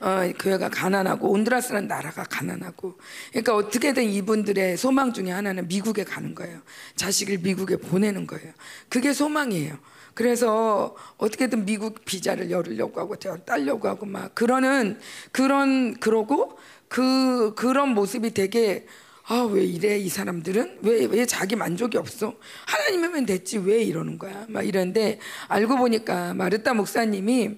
어, 0.00 0.30
교회가 0.38 0.68
가난하고 0.68 1.28
온드라스라는 1.30 1.88
나라가 1.88 2.22
가난하고 2.22 2.98
그러니까 3.30 3.56
어떻게든 3.56 4.04
이분들의 4.04 4.76
소망 4.76 5.12
중에 5.12 5.30
하나는 5.30 5.66
미국에 5.66 6.04
가는 6.04 6.36
거예요. 6.36 6.60
자식을 6.94 7.38
미국에 7.38 7.76
보내는 7.76 8.26
거예요. 8.28 8.52
그게 8.88 9.12
소망이에요. 9.12 9.76
그래서 10.14 10.96
어떻게든 11.16 11.64
미국 11.64 12.04
비자를 12.04 12.50
열으려고 12.50 13.00
하고 13.00 13.16
따려고 13.16 13.88
하고 13.88 14.06
막 14.06 14.34
그러는 14.34 14.98
그런 15.32 15.98
그러고 15.98 16.58
그 16.88 17.54
그런 17.54 17.90
모습이 17.90 18.34
되게 18.34 18.86
아 19.30 19.42
왜 19.44 19.62
이래 19.64 19.98
이 19.98 20.08
사람들은? 20.08 20.78
왜 20.82 21.04
왜 21.04 21.26
자기 21.26 21.54
만족이 21.54 21.98
없어? 21.98 22.34
하나님이면 22.66 23.26
됐지 23.26 23.58
왜 23.58 23.82
이러는 23.82 24.18
거야? 24.18 24.46
막 24.48 24.62
이런데 24.66 25.18
알고 25.48 25.76
보니까 25.76 26.32
마르타 26.32 26.72
목사님이 26.72 27.56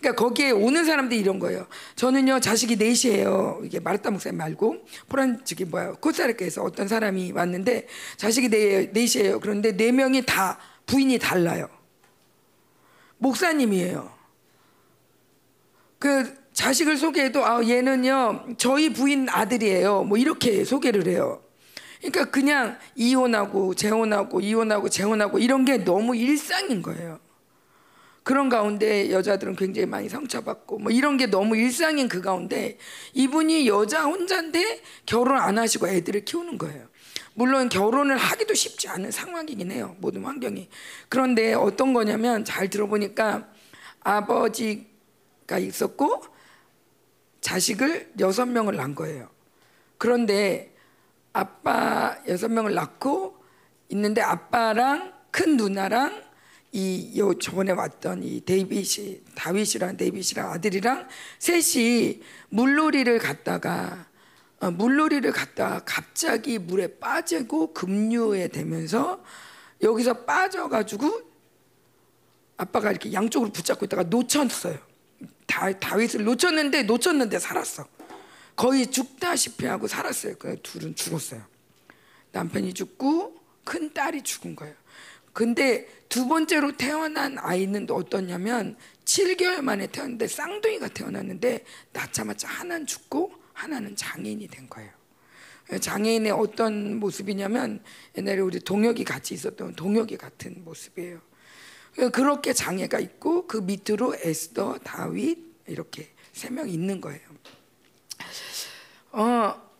그러니까 0.00 0.20
거기에 0.20 0.50
오는 0.50 0.84
사람들이 0.84 1.20
이런 1.20 1.38
거예요. 1.38 1.66
저는요 1.94 2.40
자식이 2.40 2.74
넷이에요. 2.76 3.60
이게 3.64 3.78
마르타 3.78 4.10
목사님 4.10 4.36
말고 4.38 4.84
포란 5.08 5.44
저기 5.44 5.64
뭐야 5.64 5.92
코스타리카에서 5.92 6.62
어떤 6.64 6.88
사람이 6.88 7.30
왔는데 7.32 7.86
자식이 8.16 8.48
네, 8.48 8.90
넷이에요. 8.92 9.38
그런데 9.38 9.76
네 9.76 9.92
명이 9.92 10.24
다 10.26 10.58
부인이 10.86 11.18
달라요. 11.20 11.68
목사님이에요. 13.18 14.12
그 16.00 16.41
자식을 16.52 16.96
소개해도 16.96 17.44
아 17.44 17.62
얘는요 17.64 18.56
저희 18.58 18.92
부인 18.92 19.28
아들이에요. 19.28 20.04
뭐 20.04 20.18
이렇게 20.18 20.64
소개를 20.64 21.06
해요. 21.06 21.42
그러니까 22.00 22.30
그냥 22.30 22.78
이혼하고 22.96 23.74
재혼하고 23.74 24.40
이혼하고 24.40 24.88
재혼하고 24.88 25.38
이런 25.38 25.64
게 25.64 25.78
너무 25.78 26.16
일상인 26.16 26.82
거예요. 26.82 27.20
그런 28.24 28.48
가운데 28.48 29.10
여자들은 29.10 29.56
굉장히 29.56 29.86
많이 29.86 30.08
상처받고 30.08 30.78
뭐 30.78 30.92
이런 30.92 31.16
게 31.16 31.26
너무 31.26 31.56
일상인 31.56 32.08
그 32.08 32.20
가운데 32.20 32.78
이분이 33.14 33.66
여자 33.66 34.04
혼자인데 34.04 34.80
결혼 35.06 35.38
안 35.38 35.58
하시고 35.58 35.88
애들을 35.88 36.24
키우는 36.24 36.58
거예요. 36.58 36.86
물론 37.34 37.68
결혼을 37.68 38.16
하기도 38.16 38.54
쉽지 38.54 38.88
않은 38.88 39.10
상황이긴 39.10 39.72
해요 39.72 39.96
모든 39.98 40.24
환경이. 40.24 40.68
그런데 41.08 41.54
어떤 41.54 41.94
거냐면 41.94 42.44
잘 42.44 42.68
들어보니까 42.68 43.48
아버지가 44.00 45.58
있었고 45.58 46.31
자식을 47.42 48.14
여섯 48.20 48.46
명을 48.46 48.76
낳은 48.76 48.94
거예요. 48.94 49.28
그런데 49.98 50.74
아빠 51.34 52.16
여섯 52.26 52.48
명을 52.48 52.72
낳고 52.74 53.36
있는데 53.90 54.22
아빠랑 54.22 55.12
큰 55.30 55.56
누나랑 55.58 56.32
이 56.72 57.12
요 57.18 57.34
저번에 57.38 57.72
왔던 57.72 58.22
이 58.22 58.40
데이빗이 58.40 59.22
다윗이랑 59.34 59.98
데이빗이랑 59.98 60.52
아들이랑 60.52 61.06
셋이 61.38 62.22
물놀이를 62.48 63.18
갔다가 63.18 64.06
어, 64.60 64.70
물놀이를 64.70 65.32
갔다가 65.32 65.82
갑자기 65.84 66.58
물에 66.58 66.98
빠지고 66.98 67.74
급류에 67.74 68.48
되면서 68.48 69.22
여기서 69.82 70.24
빠져가지고 70.24 71.32
아빠가 72.56 72.90
이렇게 72.90 73.12
양쪽으로 73.12 73.50
붙잡고 73.52 73.84
있다가 73.84 74.04
놓쳤어요. 74.04 74.78
다, 75.52 75.70
다윗을 75.70 76.24
놓쳤는데 76.24 76.84
놓쳤는데 76.84 77.38
살았어. 77.38 77.86
거의 78.56 78.90
죽다시피 78.90 79.66
하고 79.66 79.86
살았어요. 79.86 80.36
그 80.38 80.58
둘은 80.62 80.94
죽었어요. 80.94 81.42
남편이 82.32 82.72
죽고 82.72 83.36
큰 83.62 83.92
딸이 83.92 84.22
죽은 84.22 84.56
거예요. 84.56 84.74
근데 85.34 85.86
두 86.08 86.26
번째로 86.26 86.76
태어난 86.78 87.38
아이는 87.38 87.86
어떠냐면 87.90 88.76
7개월 89.04 89.60
만에 89.60 89.88
태어났는데 89.88 90.26
쌍둥이가 90.26 90.88
태어났는데 90.88 91.64
낳자마자 91.92 92.48
하나는 92.48 92.86
죽고 92.86 93.32
하나는 93.52 93.94
장애인이 93.94 94.48
된 94.48 94.68
거예요. 94.70 94.90
장애인의 95.80 96.32
어떤 96.32 96.96
모습이냐면 96.96 97.82
옛날에 98.16 98.40
우리 98.40 98.58
동혁이 98.58 99.04
같이 99.04 99.34
있었던 99.34 99.74
동혁이 99.74 100.16
같은 100.16 100.64
모습이에요. 100.64 101.20
그렇게 101.94 102.52
장애가 102.52 102.98
있고 103.00 103.46
그 103.46 103.58
밑으로 103.58 104.14
에스더, 104.16 104.78
다윗 104.84 105.38
이렇게 105.66 106.10
세 106.32 106.50
명 106.50 106.68
있는 106.68 107.00
거예요. 107.00 107.20
어, 109.12 109.70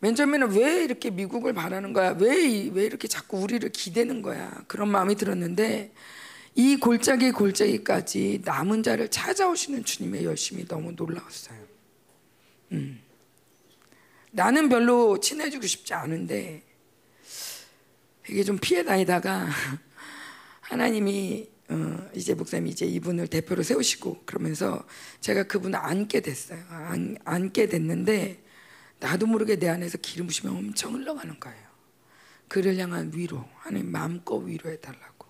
맨 0.00 0.14
처음에는 0.14 0.52
왜 0.52 0.84
이렇게 0.84 1.10
미국을 1.10 1.52
바라는 1.52 1.92
거야? 1.92 2.10
왜, 2.18 2.68
왜 2.72 2.84
이렇게 2.84 3.08
자꾸 3.08 3.38
우리를 3.38 3.68
기대는 3.70 4.22
거야? 4.22 4.50
그런 4.66 4.88
마음이 4.88 5.14
들었는데 5.16 5.92
이 6.54 6.76
골짜기 6.76 7.32
골짜기까지 7.32 8.42
남은 8.44 8.82
자를 8.82 9.08
찾아오시는 9.10 9.84
주님의 9.84 10.24
열심이 10.24 10.66
너무 10.66 10.92
놀라웠어요. 10.92 11.58
음. 12.72 13.00
나는 14.30 14.68
별로 14.68 15.20
친해지고 15.20 15.66
싶지 15.66 15.94
않은데 15.94 16.62
이게 18.28 18.42
좀 18.42 18.58
피해 18.58 18.82
다니다가 18.84 19.48
하나님이 20.64 21.48
어, 21.68 22.10
이제 22.14 22.34
목사님이 22.34 22.70
이제 22.70 22.84
이분을 22.86 23.28
대표로 23.28 23.62
세우시고 23.62 24.22
그러면서 24.26 24.84
제가 25.20 25.44
그분을 25.44 25.78
안게 25.78 26.20
됐어요. 26.20 26.62
안, 26.68 27.16
안게 27.24 27.68
됐는데 27.68 28.42
나도 29.00 29.26
모르게 29.26 29.56
내 29.56 29.68
안에서 29.68 29.98
기름 29.98 30.26
부심이 30.26 30.50
엄청 30.50 30.94
흘러가는 30.94 31.38
거예요. 31.38 31.64
그를 32.48 32.76
향한 32.78 33.12
위로 33.14 33.44
하나님 33.56 33.90
마음껏 33.90 34.36
위로해 34.36 34.78
달라고 34.80 35.26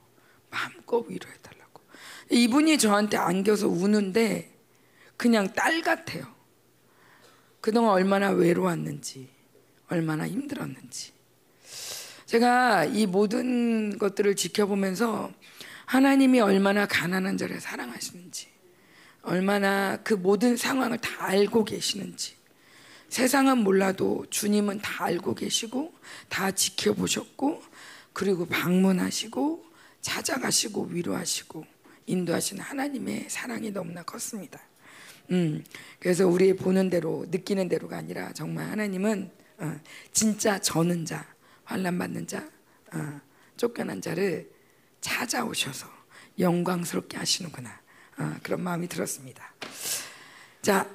마음껏 0.50 1.04
위로해 1.08 1.34
달라고. 1.42 1.82
이분이 2.30 2.78
저한테 2.78 3.16
안겨서 3.16 3.68
우는데 3.68 4.56
그냥 5.16 5.52
딸 5.52 5.82
같아요. 5.82 6.32
그동안 7.60 7.92
얼마나 7.92 8.28
외로웠는지, 8.30 9.30
얼마나 9.88 10.28
힘들었는지. 10.28 11.13
제가 12.26 12.86
이 12.86 13.06
모든 13.06 13.98
것들을 13.98 14.34
지켜보면서 14.36 15.32
하나님이 15.86 16.40
얼마나 16.40 16.86
가난한 16.86 17.36
자를 17.36 17.60
사랑하시는지, 17.60 18.48
얼마나 19.22 19.98
그 20.02 20.14
모든 20.14 20.56
상황을 20.56 20.98
다 20.98 21.26
알고 21.26 21.64
계시는지, 21.64 22.34
세상은 23.08 23.58
몰라도 23.58 24.26
주님은 24.30 24.80
다 24.80 25.04
알고 25.04 25.34
계시고, 25.34 25.92
다 26.28 26.50
지켜보셨고, 26.50 27.62
그리고 28.12 28.46
방문하시고, 28.46 29.64
찾아가시고, 30.00 30.88
위로하시고, 30.90 31.64
인도하시는 32.06 32.62
하나님의 32.62 33.26
사랑이 33.28 33.70
너무나 33.70 34.02
컸습니다. 34.02 34.60
음, 35.30 35.64
그래서 35.98 36.26
우리 36.26 36.54
보는 36.54 36.90
대로 36.90 37.24
느끼는 37.30 37.68
대로가 37.68 37.96
아니라 37.96 38.32
정말 38.32 38.70
하나님은 38.70 39.30
어, 39.58 39.80
진짜 40.12 40.58
저는 40.58 41.06
자, 41.06 41.33
환란 41.64 41.98
받는 41.98 42.26
자, 42.26 42.48
어, 42.92 43.20
쫓겨난 43.56 44.00
자를 44.00 44.50
찾아오셔서 45.00 45.86
영광스럽게 46.38 47.16
하시는구나 47.16 47.70
어, 48.18 48.34
그런 48.42 48.62
마음이 48.62 48.88
들었습니다. 48.88 49.54
자, 50.62 50.88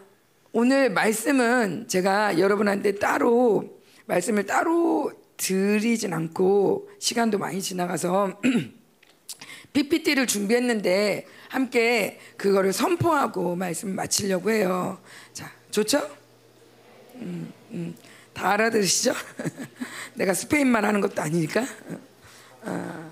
오늘 0.52 0.90
말씀은 0.90 1.88
제가 1.88 2.40
여러분한테 2.40 2.96
따로 2.96 3.80
말씀을 4.06 4.46
따로 4.46 5.12
드리진 5.38 6.14
않고 6.14 6.90
시간도 7.00 7.38
많이 7.38 7.62
지나가서 7.62 8.42
PPT를 9.74 10.26
준비했는데 10.26 11.28
함께 11.50 12.20
그거를 12.36 12.74
선포하고 12.74 13.56
말씀 13.56 13.96
마치려고 13.96 14.50
해요. 14.52 15.00
자, 15.34 15.52
좋죠? 15.72 16.10
음, 17.16 17.54
음, 17.72 17.96
다 18.40 18.52
알아들으시죠? 18.52 19.14
내가 20.16 20.34
스페인말 20.34 20.86
하는 20.86 21.02
것도 21.02 21.22
아니니까. 21.22 21.66
어. 22.62 23.12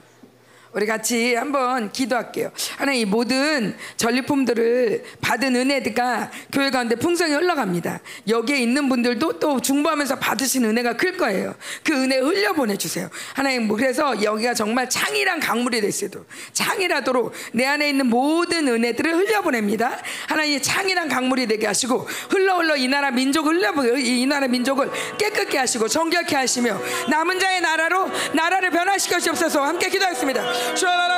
우리 0.77 0.85
같이 0.85 1.33
한번 1.33 1.91
기도할게요. 1.91 2.51
하나님 2.77 3.01
이 3.01 3.05
모든 3.05 3.75
전리품들을 3.95 5.05
받은 5.21 5.55
은혜가 5.55 6.29
교회 6.51 6.69
가운데 6.69 6.95
풍성히 6.95 7.33
흘러갑니다. 7.33 7.99
여기에 8.27 8.59
있는 8.59 8.87
분들도 8.87 9.39
또 9.39 9.59
중보하면서 9.59 10.19
받으신 10.19 10.65
은혜가 10.65 10.95
클 10.95 11.17
거예요. 11.17 11.55
그 11.83 11.93
은혜 11.93 12.19
흘려 12.19 12.53
보내주세요. 12.53 13.09
하나님 13.33 13.65
뭐 13.65 13.75
그래서 13.75 14.21
여기가 14.21 14.53
정말 14.53 14.87
창이란 14.87 15.39
강물이 15.39 15.81
됐어도 15.81 16.23
창이라도록 16.53 17.33
내 17.53 17.65
안에 17.65 17.89
있는 17.89 18.05
모든 18.05 18.67
은혜들을 18.67 19.15
흘려 19.15 19.41
보냅니다. 19.41 19.97
하나님 20.27 20.61
창이란 20.61 21.09
강물이 21.09 21.47
되게 21.47 21.65
하시고 21.65 22.07
흘러 22.29 22.59
흘러 22.59 22.77
이 22.77 22.87
나라 22.87 23.09
민족 23.09 23.47
흘려 23.47 23.73
이 23.97 24.27
나라 24.27 24.47
민족을 24.47 24.91
깨끗게 25.17 25.57
하시고 25.57 25.87
정결케 25.87 26.35
하시며 26.35 26.79
남은 27.09 27.39
자의 27.39 27.61
나라로 27.61 28.11
나라를 28.33 28.69
변화시켜 28.69 29.19
주옵소서 29.19 29.63
함께 29.63 29.89
기도하겠습니다. 29.89 30.66
창이란 30.75 31.17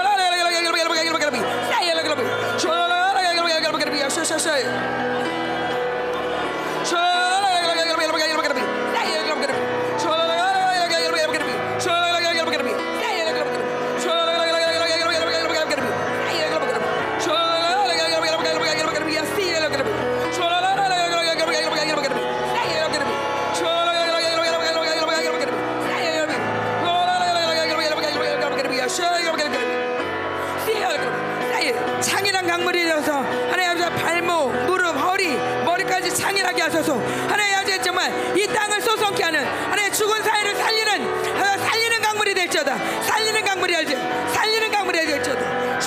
창이라게 36.59 36.61
하소서 36.61 36.99
하나님 37.27 37.55
아버지 37.55 37.81
정말 37.81 38.11
이 38.37 38.45
땅을 38.45 38.81
소성케 38.81 39.23
하는 39.23 39.45
하나님 39.45 39.91
죽은 39.93 40.21
사회를 40.21 40.55
살리는 40.55 41.41
아, 41.41 41.57
살리는 41.57 42.01
강물이 42.01 42.33
될지어다 42.33 42.77
살리는 43.03 43.45
강물이 43.45 43.73
될지 43.73 43.95
살리는 44.33 44.71
강물이 44.71 45.05
될지어다 45.05 45.79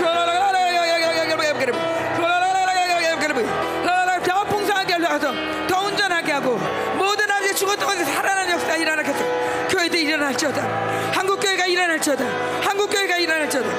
더 4.24 4.44
풍성하게 4.44 4.94
하소서 4.94 5.34
더 5.68 5.80
운전하게 5.80 6.32
하고 6.32 6.56
모든 6.96 7.30
아버지 7.30 7.54
죽었던 7.54 7.86
것에 7.86 8.04
살아나는 8.04 8.52
역사 8.52 8.76
일어나게 8.76 9.10
해서 9.10 9.24
교회도 9.68 9.96
일어날지어다 9.96 11.12
한국 11.12 11.40
교회가 11.40 11.66
일어날지어다 11.66 12.24
한국 12.62 12.88
교회가 12.88 13.16
일어날지어다 13.16 13.70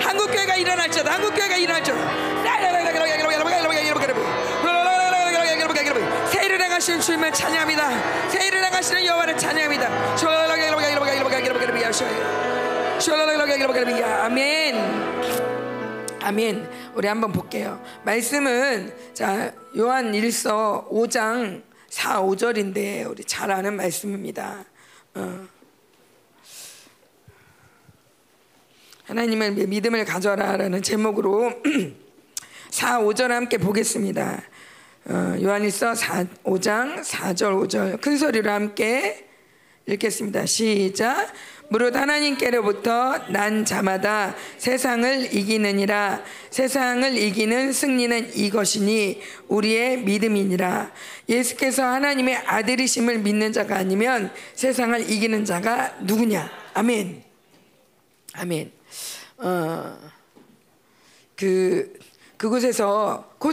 한국 0.00 0.30
교회가 0.30 0.56
일어날지어다 0.56 1.12
한국 1.12 1.34
교회가 1.34 1.56
일어날지어다 1.56 2.21
주님을 7.22 7.32
찬양합니다 7.32 8.28
세일을 8.30 8.64
행하시는 8.64 9.06
여호와를 9.06 9.38
찬양합니다 9.38 10.18
아멘 14.24 15.22
아멘. 16.24 16.70
우리 16.94 17.08
한번 17.08 17.32
볼게요. 17.32 17.82
말씀은 18.04 18.94
자 19.12 19.52
요한 19.76 20.12
1서 20.12 20.88
5장 20.88 21.64
4, 21.88 22.22
5절인데 22.22 23.10
우리 23.10 23.24
잘 23.24 23.50
아는 23.50 23.74
말씀입니다. 23.74 24.64
어. 25.14 25.46
하나님을 29.04 29.50
믿음을 29.66 30.04
가져라라는 30.04 30.80
제목으로 30.82 31.52
4, 32.70 33.00
5절 33.00 33.28
함께 33.28 33.58
보겠습니다. 33.58 34.42
어, 35.04 35.36
요한일서 35.42 35.96
4, 35.96 36.24
5장 36.44 37.00
4절 37.02 37.66
5절 37.66 38.00
큰 38.00 38.16
소리로 38.16 38.50
함께 38.50 39.26
읽겠습니다. 39.86 40.46
시작. 40.46 41.32
무릇 41.70 41.96
하나님께로부터 41.96 43.18
난 43.30 43.64
자마다 43.64 44.36
세상을 44.58 45.34
이기느니라. 45.34 46.22
세상을 46.50 47.16
이기는 47.16 47.72
승리는 47.72 48.36
이것이니 48.36 49.20
우리의 49.48 50.02
믿음이니라. 50.02 50.92
예수께서 51.28 51.84
하나님의 51.84 52.36
아들이심을 52.36 53.20
믿는 53.20 53.52
자가 53.52 53.78
아니면 53.78 54.30
세상을 54.54 55.10
이기는 55.10 55.44
자가 55.44 55.96
누구냐? 56.02 56.48
아멘. 56.74 57.24
아멘. 58.34 58.70
어, 59.38 59.98
그 61.34 61.92
그곳에서 62.36 63.34
코 63.38 63.52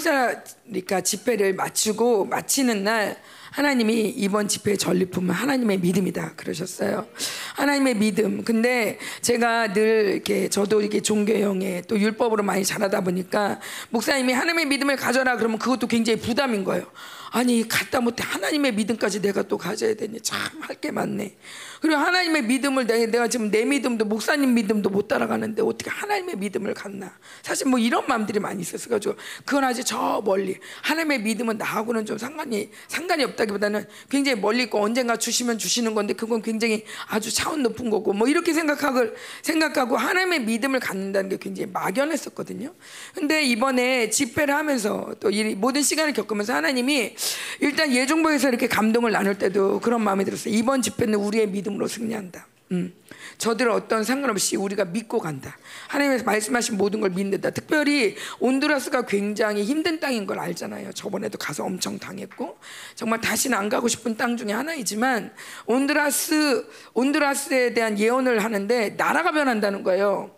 스타리카 0.70 1.02
집회를 1.02 1.54
마치고 1.56 2.26
마치는 2.26 2.84
날 2.84 3.18
하나님이 3.52 4.10
이번 4.10 4.48
집회의 4.48 4.78
전리품은 4.78 5.34
하나님의 5.34 5.80
믿음이다 5.80 6.36
그러셨어요. 6.36 7.08
하나님의 7.56 7.96
믿음. 7.96 8.44
근데 8.44 9.00
제가 9.22 9.74
늘 9.74 10.12
이렇게 10.14 10.48
저도 10.50 10.82
이렇게 10.82 11.02
종교형에 11.02 11.84
또 11.88 12.00
율법으로 12.00 12.44
많이 12.44 12.64
자라다 12.64 13.02
보니까 13.02 13.60
목사님이 13.90 14.34
하나님의 14.34 14.66
믿음을 14.68 14.96
가져라 14.96 15.36
그러면 15.38 15.58
그것도 15.58 15.88
굉장히 15.88 16.20
부담인 16.20 16.64
거예요. 16.64 16.86
아니 17.32 17.68
갖다 17.68 18.00
못해 18.00 18.24
하나님의 18.26 18.74
믿음까지 18.76 19.22
내가 19.22 19.42
또 19.44 19.58
가져야 19.58 19.96
되니 19.96 20.22
참 20.22 20.38
할 20.62 20.80
게 20.80 20.92
많네. 20.92 21.36
그리고 21.82 21.98
하나님의 21.98 22.44
믿음을 22.44 22.88
내가, 22.88 23.28
지금 23.28 23.52
내 23.52 23.64
믿음도 23.64 24.06
목사님 24.06 24.54
믿음도 24.54 24.90
못 24.90 25.08
따라가는데 25.08 25.62
어떻게 25.62 25.90
하나님의 25.90 26.38
믿음을 26.38 26.74
갖나? 26.74 27.18
사실 27.42 27.68
뭐 27.68 27.80
이런 27.80 28.06
마음들이 28.08 28.40
많이 28.40 28.62
있었어 28.62 28.90
가지고 28.90 29.16
그건 29.46 29.64
아직 29.64 29.86
저 29.86 30.22
멀리 30.24 30.58
하나님의 30.82 31.22
믿음은 31.22 31.58
나하고는 31.58 32.06
좀 32.06 32.18
상관이 32.18 32.70
상관이 32.88 33.24
없다기보다는 33.24 33.86
굉장히 34.10 34.40
멀리 34.40 34.64
있고 34.64 34.82
언젠가 34.82 35.16
주시면 35.16 35.58
주시는 35.58 35.96
건데 35.96 36.14
그건 36.14 36.42
굉장히 36.42 36.84
아주 37.08 37.34
차원 37.34 37.64
높은 37.64 37.90
거고 37.90 38.14
뭐 38.14 38.28
이렇게 38.28 38.54
생각하고 38.54 39.12
생각하고 39.42 39.96
하나님의 39.98 40.42
믿음을 40.42 40.80
갖는다는 40.80 41.30
게 41.30 41.38
굉장히 41.38 41.72
막연했었거든요. 41.72 42.74
근데 43.14 43.44
이번에 43.44 44.10
집회를 44.10 44.54
하면서 44.54 45.14
또이 45.20 45.56
모든 45.56 45.82
시간을 45.82 46.14
겪으면서 46.14 46.54
하나님이 46.54 47.16
일단 47.62 47.92
예종보에서 47.94 48.50
이렇게 48.50 48.68
감동을 48.68 49.12
나눌 49.12 49.38
때도 49.38 49.80
그런 49.80 50.04
마음이 50.04 50.26
들었어요. 50.26 50.54
이번 50.54 50.82
집회는 50.82 51.16
우리의 51.16 51.48
믿음 51.48 51.69
으로 51.76 51.88
승리한다. 51.88 52.48
음. 52.72 52.94
저들 53.38 53.70
어떤 53.70 54.04
상관없이 54.04 54.56
우리가 54.56 54.86
믿고 54.86 55.20
간다. 55.20 55.58
하나님께서 55.88 56.24
말씀하신 56.26 56.78
모든 56.78 57.00
걸 57.00 57.10
믿는다. 57.10 57.50
특별히 57.50 58.16
온두라스가 58.40 59.06
굉장히 59.06 59.64
힘든 59.64 60.00
땅인 60.00 60.26
걸 60.28 60.40
알잖아요. 60.40 60.92
저번에도 60.94 61.38
가서 61.38 61.64
엄청 61.64 61.98
당했고 61.98 62.60
정말 62.96 63.22
다시는 63.22 63.58
안 63.58 63.70
가고 63.70 63.88
싶은 63.88 64.18
땅 64.18 64.38
중에 64.38 64.52
하나이지만 64.52 65.34
온두라스 65.66 66.68
온두라스에 66.94 67.74
대한 67.74 67.98
예언을 67.98 68.44
하는데 68.44 68.90
나라가 68.92 69.32
변한다는 69.32 69.84
거예요. 69.84 70.36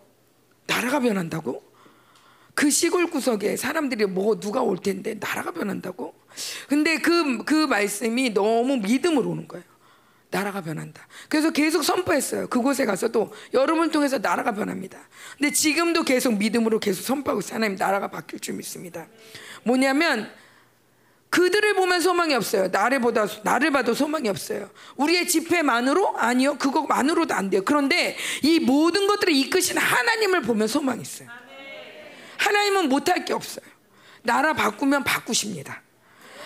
나라가 0.66 1.00
변한다고? 1.00 1.62
그 2.54 2.70
시골 2.70 3.10
구석에 3.10 3.56
사람들이 3.56 4.06
뭐 4.06 4.38
누가 4.38 4.62
올 4.62 4.78
텐데 4.78 5.14
나라가 5.18 5.50
변한다고? 5.50 6.14
근데 6.68 6.98
그그 6.98 7.66
말씀이 7.66 8.32
너무 8.32 8.78
믿음으로 8.78 9.30
오는 9.30 9.48
거예요. 9.48 9.71
나라가 10.32 10.62
변한다. 10.62 11.06
그래서 11.28 11.50
계속 11.50 11.84
선포했어요. 11.84 12.48
그곳에 12.48 12.86
가서도 12.86 13.32
여러분 13.52 13.90
통해서 13.90 14.18
나라가 14.18 14.52
변합니다. 14.52 14.98
근데 15.38 15.52
지금도 15.52 16.02
계속 16.02 16.36
믿음으로 16.38 16.80
계속 16.80 17.02
선포하고 17.02 17.40
있어요. 17.40 17.56
하나님 17.56 17.76
나라가 17.76 18.08
바뀔 18.08 18.40
줄 18.40 18.54
믿습니다. 18.54 19.06
뭐냐면 19.62 20.32
그들을 21.28 21.74
보면 21.74 22.00
소망이 22.00 22.34
없어요. 22.34 22.68
나를 22.68 23.00
보다 23.00 23.26
나를 23.42 23.70
봐도 23.70 23.94
소망이 23.94 24.28
없어요. 24.28 24.70
우리의 24.96 25.28
집회만으로 25.28 26.16
아니요. 26.16 26.56
그것만으로도 26.56 27.34
안 27.34 27.50
돼요. 27.50 27.62
그런데 27.64 28.16
이 28.42 28.58
모든 28.58 29.06
것들을 29.06 29.34
이끄신 29.34 29.76
하나님을 29.76 30.42
보면 30.42 30.66
소망이 30.66 31.02
있어요. 31.02 31.28
하나님은 32.38 32.88
못할 32.88 33.24
게 33.24 33.34
없어요. 33.34 33.64
나라 34.22 34.54
바꾸면 34.54 35.04
바꾸십니다. 35.04 35.82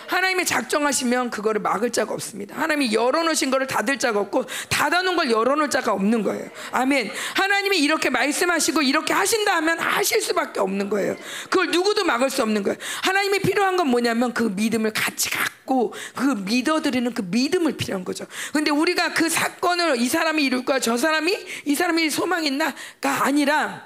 하나님이 0.07 0.45
작정하시면 0.45 1.29
그거를 1.29 1.61
막을 1.61 1.91
자가 1.91 2.13
없습니다. 2.13 2.55
하나님이 2.55 2.93
열어놓으신 2.93 3.51
거를 3.51 3.67
닫을 3.67 3.99
자가 3.99 4.19
없고 4.19 4.45
닫아놓은 4.69 5.15
걸 5.15 5.31
열어놓을 5.31 5.69
자가 5.69 5.91
없는 5.93 6.23
거예요. 6.23 6.49
아멘. 6.71 7.11
하나님이 7.35 7.79
이렇게 7.79 8.09
말씀하시고 8.09 8.81
이렇게 8.81 9.13
하신다 9.13 9.55
하면 9.57 9.79
하실 9.79 10.21
수밖에 10.21 10.59
없는 10.59 10.89
거예요. 10.89 11.15
그걸 11.49 11.71
누구도 11.71 12.03
막을 12.03 12.29
수 12.29 12.41
없는 12.41 12.63
거예요. 12.63 12.77
하나님이 13.03 13.39
필요한 13.39 13.77
건 13.77 13.87
뭐냐면 13.89 14.33
그 14.33 14.43
믿음을 14.43 14.93
같이 14.93 15.29
갖고 15.29 15.93
그 16.15 16.23
믿어드리는 16.23 17.13
그 17.13 17.21
믿음을 17.29 17.77
필요한 17.77 18.05
거죠. 18.05 18.25
근데 18.53 18.71
우리가 18.71 19.13
그 19.13 19.29
사건을 19.29 19.97
이 19.97 20.07
사람이 20.07 20.43
이룰 20.43 20.63
거야, 20.63 20.79
저 20.79 20.97
사람이 20.97 21.37
이 21.65 21.75
사람이 21.75 22.09
소망 22.09 22.45
있나가 22.45 23.25
아니라 23.25 23.85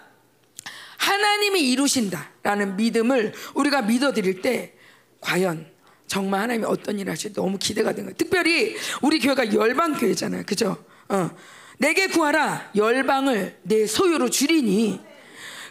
하나님이 0.98 1.72
이루신다라는 1.72 2.78
믿음을 2.78 3.34
우리가 3.56 3.82
믿어드릴 3.82 4.42
때 4.42 4.74
과연 5.20 5.71
정말 6.12 6.42
하나님이 6.42 6.66
어떤 6.66 7.00
일을 7.00 7.14
하실지 7.14 7.34
너무 7.34 7.58
기대가 7.58 7.92
되는 7.92 8.08
거예요. 8.08 8.18
특별히 8.18 8.76
우리 9.02 9.18
교회가 9.18 9.54
열방 9.54 9.94
교회잖아요. 9.94 10.44
그죠? 10.46 10.76
어. 11.08 11.30
내게 11.78 12.08
구하라 12.08 12.72
열방을 12.76 13.60
내 13.64 13.88
소유로 13.88 14.30
주리니 14.30 15.00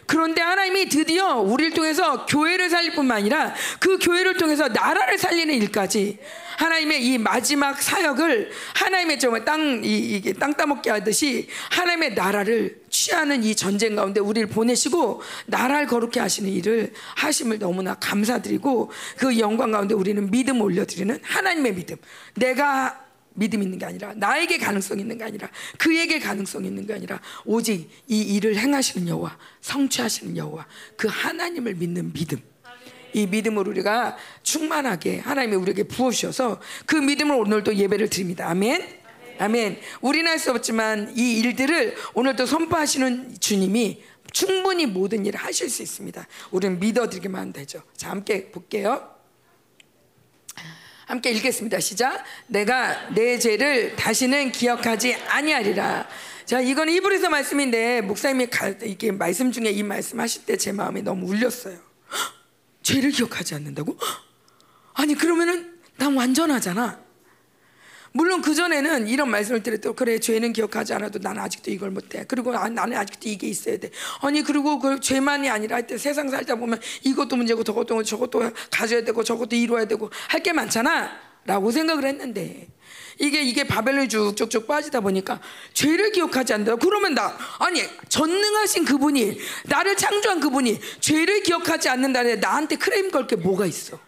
그런데 0.07 0.41
하나님이 0.41 0.89
드디어 0.89 1.35
우리를 1.35 1.73
통해서 1.75 2.25
교회를 2.25 2.71
살릴 2.71 2.95
뿐만 2.95 3.17
아니라 3.17 3.53
그 3.79 3.99
교회를 3.99 4.37
통해서 4.37 4.67
나라를 4.67 5.19
살리는 5.19 5.53
일까지 5.53 6.17
하나님의 6.61 7.03
이 7.03 7.17
마지막 7.17 7.81
사역을 7.81 8.51
하나님의 8.75 9.19
정말 9.19 9.43
땅 9.43 9.81
이, 9.83 9.97
이게 9.97 10.31
땅 10.33 10.53
따먹게 10.53 10.91
하듯이 10.91 11.47
하나님의 11.71 12.13
나라를 12.13 12.81
취하는 12.91 13.43
이 13.43 13.55
전쟁 13.55 13.95
가운데 13.95 14.19
우리를 14.19 14.47
보내시고 14.47 15.23
나라를 15.47 15.87
거룩게 15.87 16.19
하시는 16.19 16.47
일을 16.51 16.93
하심을 17.15 17.57
너무나 17.57 17.95
감사드리고 17.95 18.91
그 19.17 19.39
영광 19.39 19.71
가운데 19.71 19.95
우리는 19.95 20.29
믿음 20.29 20.61
올려드리는 20.61 21.19
하나님의 21.23 21.73
믿음. 21.73 21.97
내가 22.35 23.05
믿음 23.33 23.63
있는 23.63 23.79
게 23.79 23.85
아니라 23.85 24.13
나에게 24.13 24.59
가능성 24.59 24.99
있는 24.99 25.17
게 25.17 25.23
아니라 25.23 25.49
그에게 25.79 26.19
가능성 26.19 26.65
있는 26.65 26.85
게 26.85 26.93
아니라 26.93 27.19
오직 27.43 27.89
이 28.07 28.21
일을 28.35 28.57
행하시는 28.57 29.07
여호와 29.07 29.35
성취하시는 29.61 30.37
여호와 30.37 30.67
그 30.95 31.07
하나님을 31.09 31.73
믿는 31.75 32.13
믿음 32.13 32.39
이 33.13 33.27
믿음을 33.27 33.67
우리가 33.67 34.17
충만하게 34.43 35.19
하나님이 35.19 35.55
우리에게 35.55 35.83
부어주셔서 35.83 36.59
그 36.85 36.95
믿음을 36.95 37.35
오늘도 37.35 37.75
예배를 37.75 38.09
드립니다 38.09 38.49
아멘 38.49 38.99
아멘 39.39 39.79
우리는 40.01 40.29
할 40.29 40.39
수 40.39 40.51
없지만 40.51 41.13
이 41.15 41.39
일들을 41.39 41.95
오늘도 42.13 42.45
선포하시는 42.45 43.39
주님이 43.39 44.03
충분히 44.31 44.85
모든 44.85 45.25
일을 45.25 45.39
하실 45.39 45.69
수 45.69 45.81
있습니다 45.81 46.27
우리는 46.51 46.79
믿어드리기만 46.79 47.53
되죠 47.53 47.81
자 47.95 48.09
함께 48.11 48.51
볼게요 48.51 49.11
함께 51.11 51.31
읽겠습니다. 51.31 51.81
시작. 51.81 52.23
내가 52.47 53.09
내 53.09 53.37
죄를 53.37 53.97
다시는 53.97 54.53
기억하지 54.53 55.13
아니하리라. 55.27 56.07
자, 56.45 56.61
이건 56.61 56.87
히브리서 56.87 57.29
말씀인데 57.29 57.99
목사님이 57.99 58.47
가, 58.47 58.69
이게 58.69 59.11
말씀 59.11 59.51
중에 59.51 59.71
이 59.71 59.83
말씀 59.83 60.21
하실 60.21 60.45
때 60.45 60.55
제 60.55 60.71
마음이 60.71 61.01
너무 61.01 61.27
울렸어요. 61.27 61.90
헉, 62.81 62.83
죄를 62.83 63.11
기억하지 63.11 63.55
않는다고? 63.55 63.97
헉, 63.99 64.23
아니 64.93 65.15
그러면은 65.15 65.79
난 65.97 66.15
완전하잖아. 66.15 66.99
물론 68.13 68.41
그 68.41 68.53
전에는 68.53 69.07
이런 69.07 69.29
말씀을 69.29 69.63
드렸도 69.63 69.93
그래 69.93 70.19
죄는 70.19 70.51
기억하지 70.51 70.93
않아도 70.95 71.17
나는 71.19 71.41
아직도 71.43 71.71
이걸 71.71 71.91
못해. 71.91 72.25
그리고 72.27 72.53
아, 72.53 72.67
나는 72.67 72.97
아직도 72.97 73.29
이게 73.29 73.47
있어야 73.47 73.77
돼. 73.77 73.89
아니 74.21 74.41
그리고 74.43 74.79
그 74.79 74.99
죄만이 74.99 75.49
아니라 75.49 75.77
하여튼 75.77 75.97
세상 75.97 76.29
살다 76.29 76.55
보면 76.55 76.81
이것도 77.03 77.37
문제고 77.37 77.63
저것도 77.63 78.03
저것도 78.03 78.51
가져야 78.69 79.03
되고 79.05 79.23
저것도 79.23 79.55
이루어야 79.55 79.85
되고 79.85 80.09
할 80.27 80.41
게 80.43 80.51
많잖아.라고 80.51 81.71
생각을 81.71 82.03
했는데 82.05 82.67
이게 83.21 83.43
이게 83.43 83.63
바벨론이 83.63 84.09
쭉쭉쭉 84.09 84.65
빠지다 84.65 84.99
보니까 84.99 85.39
죄를 85.75 86.11
기억하지 86.11 86.53
않는다. 86.53 86.75
그러면 86.77 87.13
나 87.13 87.37
아니 87.59 87.83
전능하신 88.09 88.83
그분이 88.83 89.37
나를 89.65 89.95
창조한 89.95 90.39
그분이 90.39 90.79
죄를 90.99 91.43
기억하지 91.43 91.87
않는다는데 91.89 92.37
나한테 92.41 92.77
크레임 92.77 93.11
걸 93.11 93.27
게 93.27 93.35
뭐가 93.35 93.67
있어? 93.67 93.99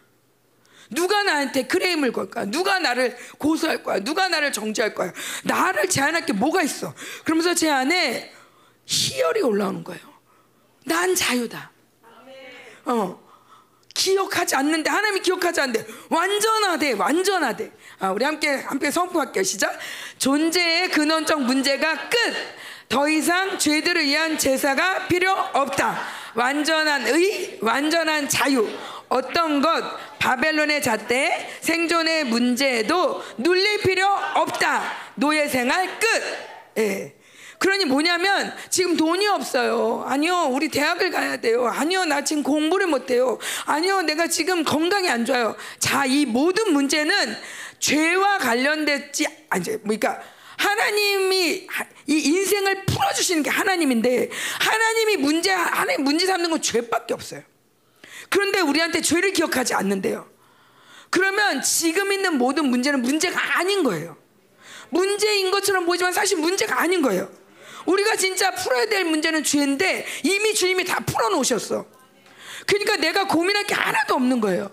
누가 0.90 1.22
나한테 1.22 1.68
크레임을 1.68 2.12
걸까? 2.12 2.46
누가 2.46 2.80
나를 2.80 3.16
고소할 3.38 3.84
거야? 3.84 4.00
누가 4.00 4.28
나를 4.30 4.52
정죄할 4.52 4.96
거야? 4.96 5.14
나를 5.44 5.88
제한할 5.90 6.26
게 6.26 6.34
뭐가 6.34 6.64
있어? 6.64 6.94
그러면서 7.24 7.54
제 7.54 7.70
안에 7.70 8.34
희열이 8.86 9.42
올라오는 9.44 9.84
거예요. 9.84 10.02
난 10.86 11.14
자유다. 11.14 11.72
어. 12.86 13.24
기억하지 13.96 14.56
않는데 14.56 14.90
하나님이 14.90 15.20
기억하지 15.22 15.62
않는데 15.62 15.86
완전하대 16.10 16.94
완전하대 16.94 17.72
아, 18.04 18.12
우리 18.12 18.26
함께 18.26 18.50
함께 18.50 18.92
선포할게요. 18.92 19.44
시작. 19.44 19.80
존재의 20.18 20.90
근원적 20.90 21.42
문제가 21.44 22.10
끝. 22.10 22.18
더 22.90 23.08
이상 23.08 23.58
죄들을 23.58 24.04
위한 24.04 24.38
제사가 24.38 25.08
필요 25.08 25.32
없다. 25.32 26.02
완전한 26.36 27.08
의 27.08 27.60
완전한 27.62 28.28
자유. 28.28 28.68
어떤 29.08 29.62
것 29.62 30.20
바벨론의 30.20 30.82
잣대 30.82 31.50
생존의 31.62 32.26
문제에도 32.26 33.24
눌릴 33.38 33.80
필요 33.84 34.06
없다. 34.06 34.84
노예 35.16 35.48
생활 35.48 35.88
끝. 35.98 36.80
예. 36.80 37.16
그러니 37.64 37.86
뭐냐면 37.86 38.54
지금 38.70 38.98
돈이 38.98 39.26
없어요. 39.26 40.04
아니요, 40.06 40.50
우리 40.52 40.68
대학을 40.68 41.12
가야 41.12 41.38
돼요. 41.38 41.66
아니요, 41.66 42.04
나 42.04 42.22
지금 42.22 42.44
공부를 42.44 42.88
못 42.88 43.10
해요. 43.10 43.40
아니요, 43.64 44.02
내가 44.02 44.28
지금 44.28 44.66
건강이 44.66 45.10
안 45.10 45.24
좋아요. 45.24 45.56
자, 45.80 46.06
이 46.06 46.26
모든 46.26 46.74
문제는 46.74 47.38
죄와 47.80 48.40
관련됐지, 48.40 49.28
아니, 49.50 49.64
그러니까 49.64 50.22
하나님이 50.58 51.70
이 52.08 52.14
인생을 52.14 52.84
풀어 52.84 53.14
주시는 53.14 53.44
게 53.44 53.50
하나님인데 53.50 54.30
하나님이 54.60 55.18
문제, 55.18 55.50
하나님 55.52 56.04
문제 56.04 56.26
삼는 56.26 56.50
건 56.50 56.62
죄밖에 56.62 57.14
없어요. 57.14 57.44
그런데 58.28 58.60
우리한테 58.60 59.00
죄를 59.00 59.32
기억하지 59.32 59.74
않는데요. 59.74 60.30
그러면 61.10 61.62
지금 61.62 62.12
있는 62.12 62.38
모든 62.38 62.66
문제는 62.66 63.02
문제가 63.02 63.58
아닌 63.60 63.84
거예요. 63.84 64.18
문제인 64.90 65.50
것처럼 65.50 65.86
보이지만 65.86 66.12
사실 66.12 66.38
문제가 66.40 66.82
아닌 66.82 67.02
거예요. 67.02 67.43
우리가 67.86 68.16
진짜 68.16 68.52
풀어야 68.52 68.86
될 68.86 69.06
문제는 69.06 69.44
죄인데 69.44 70.06
이미 70.24 70.54
주님이 70.54 70.86
다 70.86 71.00
풀어놓으셨어. 71.00 71.86
그러니까 72.66 72.96
내가 72.98 73.28
고민할 73.28 73.66
게 73.66 73.74
하나도 73.74 74.16
없는 74.16 74.42
거예요. 74.42 74.72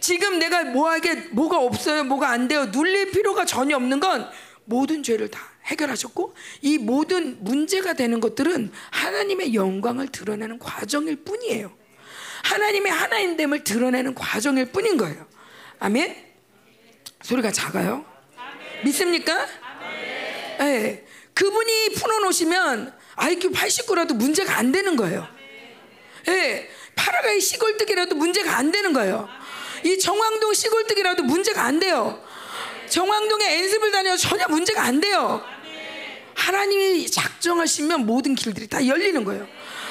지금 0.00 0.38
내가 0.38 0.64
뭐하게 0.64 1.14
뭐가 1.30 1.58
없어요, 1.58 2.04
뭐가 2.04 2.30
안 2.30 2.46
돼요, 2.46 2.66
눌릴 2.66 3.10
필요가 3.10 3.44
전혀 3.44 3.76
없는 3.76 4.00
건 4.00 4.28
모든 4.64 5.02
죄를 5.02 5.30
다 5.30 5.40
해결하셨고 5.64 6.34
이 6.62 6.78
모든 6.78 7.42
문제가 7.42 7.94
되는 7.94 8.20
것들은 8.20 8.70
하나님의 8.90 9.54
영광을 9.54 10.08
드러내는 10.08 10.58
과정일 10.58 11.16
뿐이에요. 11.24 11.72
하나님의 12.44 12.92
하나님됨을 12.92 13.64
드러내는 13.64 14.14
과정일 14.14 14.66
뿐인 14.66 14.98
거예요. 14.98 15.26
아멘. 15.78 16.14
소리가 17.22 17.50
작아요? 17.50 18.04
믿습니까? 18.84 19.46
네. 20.58 21.04
그분이 21.34 21.90
풀어놓으시면 21.94 22.94
IQ 23.16 23.50
89라도 23.50 24.14
문제가 24.14 24.56
안 24.56 24.72
되는 24.72 24.96
거예요. 24.96 25.26
예, 26.28 26.68
파라가이 26.94 27.40
시골뜨기라도 27.40 28.14
문제가 28.14 28.56
안 28.56 28.70
되는 28.70 28.92
거예요. 28.92 29.28
이 29.84 29.98
정왕동 29.98 30.54
시골뜨기라도 30.54 31.22
문제가 31.24 31.64
안 31.64 31.78
돼요. 31.78 32.22
정왕동에 32.88 33.58
엔습을 33.58 33.90
다녀도 33.90 34.16
전혀 34.16 34.46
문제가 34.48 34.82
안 34.82 35.00
돼요. 35.00 35.44
하나님이 36.34 37.10
작정하시면 37.10 38.06
모든 38.06 38.34
길들이 38.34 38.66
다 38.68 38.86
열리는 38.86 39.24
거예요. 39.24 39.46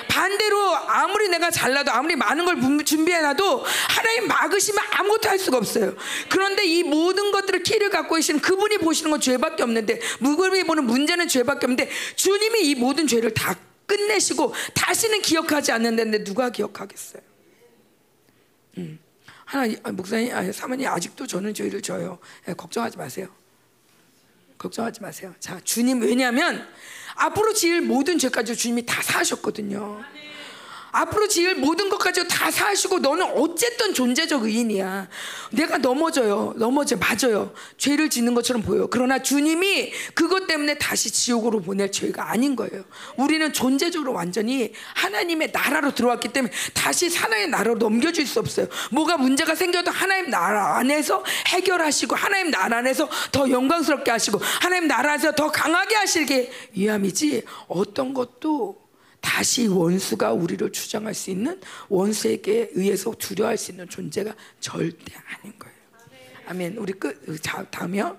반대로 0.08 0.76
아무리 0.76 1.28
내가 1.30 1.50
잘나도 1.52 1.92
아무리 1.92 2.16
많은 2.16 2.46
걸 2.46 2.56
분- 2.58 2.84
준비해놔도 2.84 3.66
하나님 3.90 4.28
막으시면 4.28 4.84
아무것도 4.92 5.30
할 5.30 5.40
수가 5.40 5.58
없어요. 5.58 5.96
그런데 6.30 6.66
이 6.66 6.84
모든 6.84 7.32
것들을 7.32 7.64
키를 7.64 7.90
갖고 7.90 8.16
계시는 8.16 8.40
그분이 8.42 8.80
보시는 8.80 9.12
건 9.12 9.20
죄밖에 9.20 9.64
없는데 9.64 10.00
무급이 10.20 10.64
보는 10.64 10.86
문제는 10.86 11.28
죄밖에 11.28 11.66
없는데 11.66 11.90
주님이 12.16 12.62
이 12.70 12.76
모든 12.76 13.08
죄를 13.08 13.34
다 13.34 13.56
끝내시고 13.86 14.54
다시는 14.74 15.22
기억하지 15.22 15.72
않는다는데 15.72 16.24
누가 16.24 16.50
기억하겠어요? 16.50 17.22
음. 18.78 19.00
하나 19.46 19.72
아, 19.84 19.92
목사님, 19.92 20.34
아, 20.36 20.52
사모님 20.52 20.88
아직도 20.88 21.28
저는 21.28 21.54
죄를 21.54 21.82
져요. 21.82 22.18
예, 22.48 22.54
걱정하지 22.54 22.98
마세요. 22.98 23.28
걱정하지 24.58 25.02
마세요. 25.02 25.34
자, 25.40 25.60
주님 25.64 26.02
왜냐하면 26.02 26.68
앞으로 27.16 27.54
지을 27.54 27.82
모든 27.82 28.18
죄까지 28.18 28.56
주님이 28.56 28.86
다 28.86 29.02
사하셨거든요. 29.02 30.02
앞으로 30.94 31.28
지을 31.28 31.56
모든 31.56 31.90
것까지 31.90 32.28
다 32.28 32.52
사하시고 32.52 33.00
너는 33.00 33.26
어쨌든 33.36 33.96
존재적 33.96 34.44
의인이야. 34.44 35.10
내가 35.52 35.80
넘어져요. 35.80 36.54
넘어져 36.56 36.98
맞아요. 36.98 37.52
죄를 37.78 38.12
짓는 38.12 38.36
것처럼 38.36 38.62
보여. 38.62 38.88
그러나 38.88 39.22
주님이 39.22 39.92
그것 40.14 40.46
때문에 40.46 40.78
다시 40.78 41.12
지옥으로 41.12 41.62
보낼 41.62 41.92
죄가 41.92 42.30
아닌 42.30 42.56
거예요. 42.56 42.84
우리는 43.18 43.52
존재적으로 43.52 44.14
완전히 44.14 44.72
하나님의 44.94 45.50
나라로 45.52 45.96
들어왔기 45.96 46.30
때문에 46.30 46.54
다시 46.76 47.08
하나님의 47.08 47.50
나라로 47.50 47.76
넘겨줄 47.80 48.28
수 48.28 48.40
없어요. 48.40 48.68
뭐가 48.92 49.18
문제가 49.18 49.56
생겨도 49.56 49.90
하나님 49.90 50.30
나라 50.30 50.78
안에서 50.78 51.24
해결하시고 51.48 52.16
하나님 52.16 52.52
나라 52.52 52.78
안에서 52.78 53.10
더 53.32 53.50
영광스럽게 53.50 54.12
하시고 54.12 54.40
하나님 54.62 54.88
나라에서 54.88 55.32
더 55.32 55.52
강하게 55.52 55.96
하시게 55.96 56.52
위함이지 56.74 57.46
어떤 57.68 58.14
것도 58.14 58.83
다시 59.24 59.68
원수가 59.68 60.34
우리를 60.34 60.70
주장할 60.72 61.14
수 61.14 61.32
있는 61.32 61.60
원수에게 61.88 62.72
의해서 62.74 63.12
두려워할 63.18 63.58
수 63.58 63.72
있는 63.72 63.88
존재가 63.88 64.36
절대 64.60 65.14
아닌 65.16 65.58
거예요. 65.58 65.76
아멘. 66.48 66.78
우리 66.78 66.92
끝 66.94 67.42
자, 67.42 67.66
다음이요. 67.72 68.18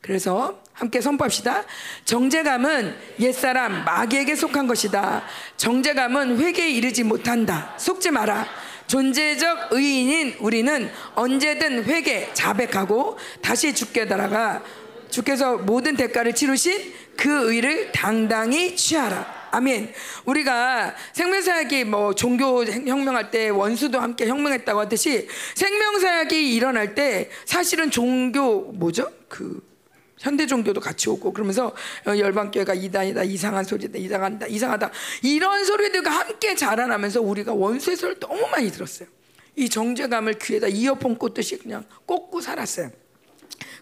그래서 0.00 0.60
함께 0.72 1.00
선포합시다. 1.02 1.64
정제감은 2.06 2.96
옛사람 3.20 3.84
마귀에게 3.84 4.34
속한 4.34 4.66
것이다. 4.66 5.22
정제감은 5.58 6.38
회개에 6.38 6.70
이르지 6.70 7.04
못한다. 7.04 7.74
속지 7.78 8.10
마라. 8.10 8.48
존재적 8.88 9.68
의인인 9.70 10.36
우리는 10.40 10.90
언제든 11.14 11.84
회개, 11.84 12.32
자백하고 12.32 13.18
다시 13.42 13.74
주께 13.74 14.08
달아가 14.08 14.64
주께서 15.10 15.58
모든 15.58 15.94
대가를 15.94 16.34
치르신 16.34 16.92
그 17.16 17.52
의를 17.52 17.92
당당히 17.92 18.74
취하라. 18.74 19.41
아멘. 19.52 19.92
우리가 20.24 20.94
생명사역이 21.12 21.84
뭐 21.84 22.14
종교 22.14 22.64
혁명할 22.64 23.30
때 23.30 23.50
원수도 23.50 24.00
함께 24.00 24.26
혁명했다고 24.26 24.80
하듯이 24.80 25.28
생명사역이 25.54 26.54
일어날 26.54 26.94
때 26.94 27.30
사실은 27.44 27.90
종교 27.90 28.72
뭐죠? 28.72 29.12
그 29.28 29.60
현대 30.18 30.46
종교도 30.46 30.80
같이 30.80 31.10
오고 31.10 31.34
그러면서 31.34 31.74
어, 32.06 32.16
열방교회가 32.16 32.72
이단이다 32.74 33.24
이상한 33.24 33.64
소리다 33.64 33.98
이상한다 33.98 34.46
이상하다 34.46 34.90
이런 35.22 35.64
소리들과 35.64 36.10
함께 36.10 36.54
자라나면서 36.54 37.20
우리가 37.20 37.52
원수의 37.52 37.96
소리를 37.96 38.20
너무 38.20 38.48
많이 38.50 38.70
들었어요. 38.70 39.06
이 39.56 39.68
정죄감을 39.68 40.38
귀에다 40.38 40.68
이어폰 40.68 41.18
꽂듯이 41.18 41.58
그냥 41.58 41.84
꽂고 42.06 42.40
살았어요. 42.40 42.90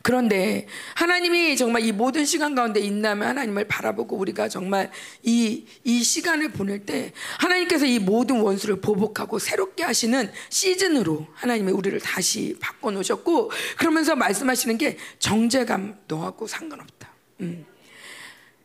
그런데 0.03 0.67
하나님이 0.95 1.57
정말 1.57 1.85
이 1.85 1.93
모든 1.93 2.25
시간 2.25 2.55
가운데 2.55 2.81
있나면 2.81 3.29
하나님을 3.29 3.69
바라보고 3.69 4.17
우리가 4.17 4.49
정말 4.49 4.91
이, 5.23 5.67
이 5.85 6.03
시간을 6.03 6.53
보낼 6.53 6.87
때 6.87 7.13
하나님께서 7.39 7.85
이 7.85 7.99
모든 7.99 8.41
원수를 8.41 8.81
보복하고 8.81 9.39
새롭게 9.39 9.83
하시는 9.83 10.33
시즌으로 10.49 11.27
하나님이 11.35 11.73
우리를 11.73 12.01
다시 12.01 12.57
바꿔놓으셨고 12.61 13.51
그러면서 13.77 14.17
말씀하시는 14.17 14.79
게 14.79 14.97
정제감 15.19 15.99
너하고 16.09 16.47
상관없다. 16.47 17.11
음. 17.41 17.67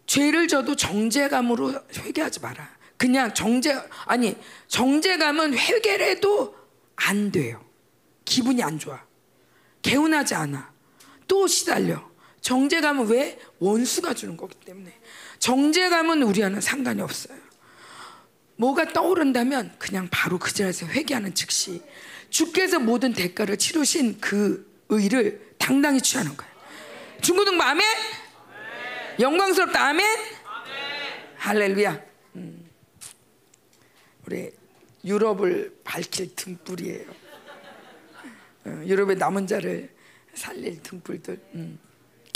죄를 0.07 0.47
져도 0.47 0.75
정제감으로 0.75 1.73
회개하지 1.97 2.39
마라. 2.39 2.69
그냥 2.97 3.33
정제 3.33 3.77
아니 4.05 4.37
정제감은 4.67 5.57
회개를 5.57 6.07
해도 6.07 6.55
안 6.95 7.31
돼요. 7.31 7.61
기분이 8.23 8.63
안 8.63 8.79
좋아. 8.79 9.03
개운하지 9.81 10.35
않아. 10.35 10.74
또 11.27 11.47
시달려. 11.47 12.09
정제감은 12.41 13.07
왜? 13.07 13.39
원수가 13.59 14.13
주는 14.13 14.37
거기 14.37 14.55
때문에. 14.55 14.93
정제감은 15.39 16.21
우리와는 16.23 16.61
상관이 16.61 17.01
없어요. 17.01 17.37
뭐가 18.57 18.93
떠오른다면 18.93 19.75
그냥 19.79 20.07
바로 20.11 20.39
그 20.39 20.53
자리에서 20.53 20.85
회개하는 20.87 21.33
즉시 21.33 21.81
주께서 22.29 22.79
모든 22.79 23.13
대가를 23.13 23.57
치르신 23.57 24.19
그 24.19 24.71
의를 24.89 25.53
당당히 25.57 26.01
취하는 26.01 26.35
거예요. 26.37 26.53
중고등 27.21 27.59
아멘? 27.59 27.83
영광스럽다 29.19 29.87
아멘? 29.87 30.05
할렐루야. 31.37 32.01
음. 32.35 32.69
우리 34.25 34.51
유럽을 35.03 35.79
밝힐 35.83 36.35
등불이에요. 36.35 37.05
어, 38.65 38.83
유럽의 38.85 39.17
남은 39.17 39.47
자를 39.47 39.94
살릴 40.35 40.81
등불들. 40.83 41.39
음. 41.55 41.79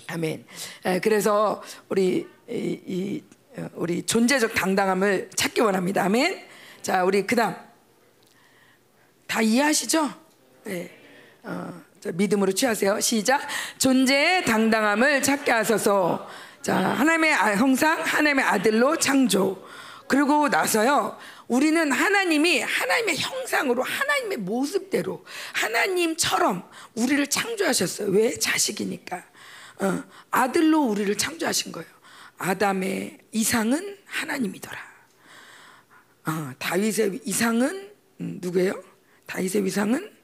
아멘. 0.07 0.45
에, 0.85 0.99
그래서 0.99 1.61
우리 1.89 2.27
이, 2.49 2.81
이 2.88 3.23
어, 3.57 3.69
우리 3.76 4.03
존재적 4.03 4.53
당당함을 4.55 5.30
찾기 5.35 5.61
원합니다. 5.61 6.03
아멘. 6.05 6.45
자, 6.81 7.03
우리 7.03 7.26
그다음 7.27 7.55
다 9.27 9.41
이해하시죠? 9.41 10.09
네. 10.63 10.91
어, 11.43 11.81
자, 11.99 12.11
믿음으로 12.13 12.51
취하세요. 12.51 12.99
시작. 12.99 13.41
존재의 13.77 14.45
당당함을 14.45 15.21
찾게 15.21 15.51
하소서. 15.51 16.27
자, 16.61 16.76
하나님의 16.76 17.34
아- 17.34 17.55
형상, 17.55 18.01
하나님의 18.01 18.43
아들로 18.45 18.97
창조. 18.97 19.63
그리고 20.07 20.47
나서요. 20.49 21.17
우리는 21.49 21.91
하나님이 21.91 22.61
하나님의 22.61 23.17
형상으로 23.17 23.81
하나님의 23.81 24.38
모습대로 24.38 25.26
하나님처럼 25.53 26.69
우리를 26.93 27.26
창조하셨어요. 27.27 28.09
왜? 28.09 28.38
자식이니까. 28.38 29.26
어, 29.81 30.03
아들로 30.30 30.84
우리를 30.84 31.17
창조하신 31.17 31.71
거예요. 31.71 31.89
아담의 32.38 33.17
이상은 33.31 33.97
하나님이더라. 34.05 34.80
어, 36.27 36.51
다윗의 36.59 37.21
이상은 37.26 37.91
음, 38.21 38.38
누구예요? 38.41 38.84
다윗의 39.26 39.65
이상은 39.65 40.15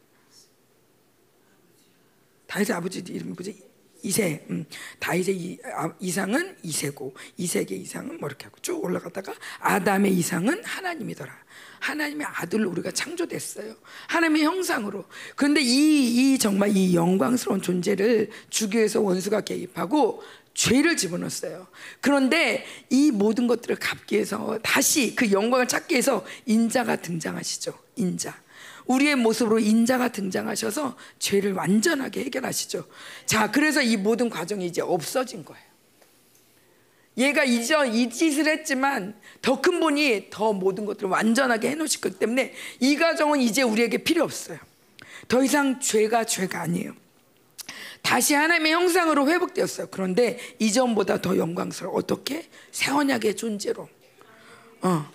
다윗의 2.45 2.75
아버지 2.75 2.99
이름이 2.99 3.31
뭐지? 3.31 3.64
이세. 4.05 4.45
음, 4.51 4.65
다윗의 4.99 5.35
이, 5.35 5.57
아, 5.75 5.91
이상은 5.99 6.55
이세고 6.61 7.15
이세의 7.37 7.67
이상은 7.71 8.19
뭐 8.19 8.29
이렇게 8.29 8.45
하고 8.45 8.57
쭉 8.61 8.83
올라가다가 8.83 9.33
아담의 9.59 10.13
이상은 10.13 10.63
하나님이더라. 10.63 11.35
하나님의 11.79 12.27
아들로 12.27 12.69
우리가 12.69 12.91
창조됐어요. 12.91 13.75
하나님의 14.07 14.43
형상으로. 14.43 15.05
그런데 15.35 15.61
이, 15.61 16.33
이 16.33 16.37
정말 16.37 16.75
이 16.75 16.95
영광스러운 16.95 17.61
존재를 17.61 18.29
주기 18.49 18.77
위해서 18.77 19.01
원수가 19.01 19.41
개입하고 19.41 20.23
죄를 20.53 20.95
집어넣었어요. 20.95 21.67
그런데 21.99 22.65
이 22.89 23.11
모든 23.11 23.47
것들을 23.47 23.75
갚기 23.75 24.15
위해서 24.15 24.57
다시 24.63 25.15
그 25.15 25.31
영광을 25.31 25.67
찾기 25.67 25.95
위해서 25.95 26.25
인자가 26.45 26.95
등장하시죠. 26.97 27.77
인자. 27.97 28.44
우리의 28.87 29.15
모습으로 29.15 29.59
인자가 29.59 30.09
등장하셔서 30.09 30.95
죄를 31.19 31.53
완전하게 31.53 32.25
해결하시죠. 32.25 32.85
자, 33.25 33.51
그래서 33.51 33.81
이 33.81 33.97
모든 33.97 34.29
과정이 34.29 34.65
이제 34.65 34.81
없어진 34.81 35.43
거예요. 35.43 35.63
얘가 37.17 37.43
이전 37.45 37.93
이 37.93 38.09
짓을 38.09 38.47
했지만 38.47 39.15
더 39.41 39.61
큰 39.61 39.79
분이 39.79 40.27
더 40.29 40.51
모든 40.51 40.85
것들을 40.85 41.09
완전하게 41.09 41.71
해놓으실 41.71 42.01
거기 42.01 42.19
때문에 42.19 42.53
이 42.81 42.97
과정은 42.97 43.39
이제 43.39 43.61
우리에게 43.61 43.99
필요 43.99 44.23
없어요. 44.23 44.59
더 45.27 45.43
이상 45.43 45.79
죄가 45.79 46.25
죄가 46.25 46.61
아니에요. 46.61 46.93
다시 48.01 48.35
하나님의 48.35 48.73
형상으로 48.73 49.27
회복되었어요. 49.29 49.87
그런데 49.89 50.37
이전보다 50.59 51.21
더 51.21 51.37
영광스러워. 51.37 51.95
어떻게? 51.97 52.47
새 52.71 52.91
언약의 52.91 53.35
존재로. 53.35 53.89
어. 54.81 55.11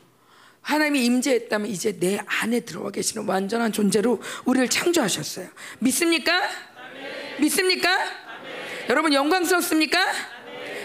하나님이 0.62 1.04
임재했다면 1.06 1.68
이제 1.68 1.98
내 1.98 2.18
안에 2.26 2.60
들어와 2.60 2.90
계시는 2.90 3.26
완전한 3.26 3.72
존재로 3.72 4.20
우리를 4.44 4.68
창조하셨어요. 4.68 5.48
믿습니까? 5.78 6.40
믿습니까? 7.40 7.98
여러분 8.88 9.12
영광스럽습니까? 9.12 9.98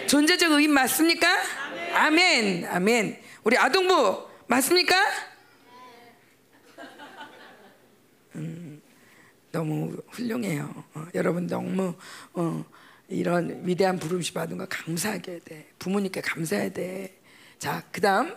존재적 0.07 0.51
의인 0.51 0.71
맞습니까? 0.71 1.27
아멘. 1.93 2.65
아멘. 2.65 3.19
우리 3.43 3.57
아동부 3.57 4.27
맞습니까? 4.47 4.95
음, 8.35 8.81
너무 9.51 9.95
훌륭해요. 10.09 10.83
어, 10.93 11.05
여러분 11.15 11.47
너무 11.47 11.95
어, 12.33 12.65
이런 13.07 13.61
위대한 13.65 13.97
부름씨 13.97 14.33
받은 14.33 14.57
거 14.57 14.65
감사하게 14.67 15.39
돼. 15.39 15.69
부모님께 15.79 16.21
감사해야 16.21 16.69
돼. 16.69 17.21
자, 17.57 17.83
그다음 17.91 18.35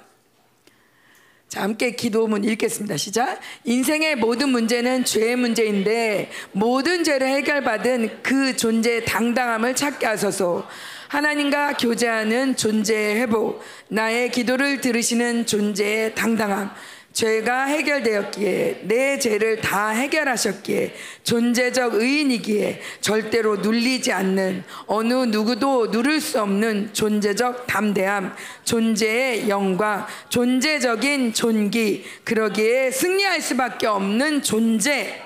자, 1.49 1.63
함께 1.63 1.93
기도문 1.93 2.45
읽겠습니다. 2.45 2.99
시작. 2.99 3.41
인생의 3.65 4.17
모든 4.17 4.51
문제는 4.51 5.07
죄의 5.07 5.37
문제인데 5.37 6.31
모든 6.53 7.05
죄를 7.05 7.27
해결받은 7.27 8.23
그 8.23 8.55
존재의 8.55 9.07
당당함을 9.07 9.75
찾게 9.75 10.05
하소서. 10.05 10.69
하나님과 11.09 11.79
교제하는 11.79 12.55
존재의 12.55 13.17
회복, 13.17 13.63
나의 13.89 14.31
기도를 14.31 14.83
들으시는 14.83 15.47
존재의 15.47 16.15
당당함, 16.15 16.71
죄가 17.19 17.65
해결되었기에 17.65 18.83
내 18.83 19.19
죄를 19.19 19.61
다 19.61 19.89
해결하셨기에 19.89 20.95
존재적 21.25 21.95
의인이기에 21.95 22.81
절대로 23.01 23.57
눌리지 23.57 24.13
않는 24.13 24.63
어느 24.87 25.13
누구도 25.25 25.89
누를 25.89 26.21
수 26.21 26.41
없는 26.41 26.95
존재적 26.95 27.67
담대함, 27.67 28.37
존재의 28.63 29.49
영광, 29.49 30.07
존재적인 30.29 31.33
존귀, 31.33 32.05
그러기에 32.23 32.93
승리할 32.93 33.41
수밖에 33.41 33.89
없는 33.89 34.43
존재. 34.43 35.21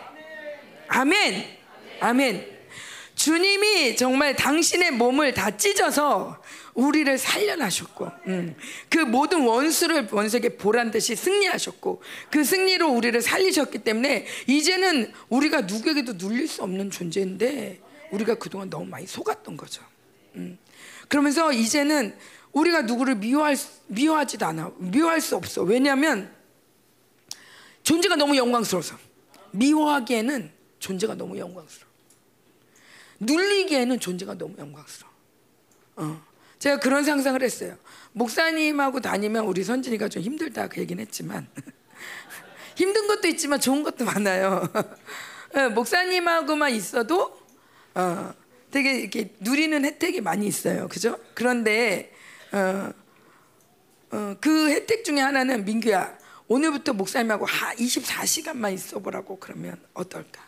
아멘. 0.89 1.45
아멘. 2.01 2.47
주님이 3.15 3.97
정말 3.97 4.35
당신의 4.35 4.93
몸을 4.93 5.35
다 5.35 5.55
찢어서 5.55 6.42
우리를 6.75 7.19
살려나셨고, 7.19 8.11
음, 8.29 8.57
그 8.89 8.99
모든 8.99 9.43
원수를 9.45 10.09
원수에게 10.11 10.57
보란 10.57 10.91
듯이 10.91 11.15
승리하셨고, 11.15 12.03
그 12.31 12.45
승리로 12.45 12.89
우리를 12.89 13.21
살리셨기 13.21 13.79
때문에 13.81 14.27
이제는 14.47 15.13
우리가 15.29 15.63
누구에게도 15.63 16.15
눌릴 16.15 16.49
수 16.49 16.63
없는 16.63 16.91
존재인데 16.91 17.81
우리가 18.11 18.37
그동안 18.37 18.71
너무 18.71 18.87
많이 18.87 19.07
속았던 19.07 19.57
거죠. 19.57 19.83
음. 20.37 20.59
그러면서 21.09 21.53
이제는 21.53 22.17
우리가 22.53 22.83
누구를 22.83 23.17
미워할 23.17 23.57
수- 23.57 23.69
미워하지도 23.89 24.47
않아, 24.47 24.73
미워할 24.79 25.21
수 25.21 25.37
없어. 25.37 25.63
왜냐하면 25.63 26.33
존재가 27.83 28.17
너무 28.17 28.37
영광스러워서 28.37 28.97
미워하기에는 29.53 30.51
존재가 30.79 31.15
너무 31.17 31.39
영광스러워. 31.39 31.91
눌리기에는 33.21 34.01
존재가 34.01 34.35
너무 34.39 34.55
영광스러워. 34.59 35.13
어. 35.97 36.32
제가 36.63 36.79
그런 36.79 37.03
상상을 37.03 37.43
했어요. 37.43 37.77
목사님하고 38.13 39.01
다니면 39.01 39.47
우리 39.47 39.65
선진이가 39.65 40.09
좀 40.09 40.23
힘들다 40.23 40.69
그 40.69 40.81
얘기는 40.81 41.03
했지만 41.03 41.49
힘든 42.77 43.09
것도 43.09 43.27
있지만 43.27 43.59
좋은 43.59 43.83
것도 43.83 44.05
많아요. 44.05 44.69
예, 45.57 45.67
목사님하고만 45.67 46.71
있어도 46.71 47.37
어, 47.97 48.33
되게 48.71 49.01
이렇게 49.01 49.35
누리는 49.41 49.85
혜택이 49.85 50.21
많이 50.21 50.47
있어요. 50.47 50.87
그죠? 50.87 51.19
그런데 51.35 52.13
어, 52.53 52.93
어, 54.13 54.37
그 54.41 54.71
혜택 54.71 55.03
중에 55.05 55.19
하나는 55.19 55.65
민규야 55.65 56.17
오늘부터 56.47 56.93
목사님하고 56.93 57.45
하 57.45 57.75
24시간만 57.75 58.73
있어보라고 58.73 59.41
그러면 59.41 59.83
어떨까? 59.95 60.47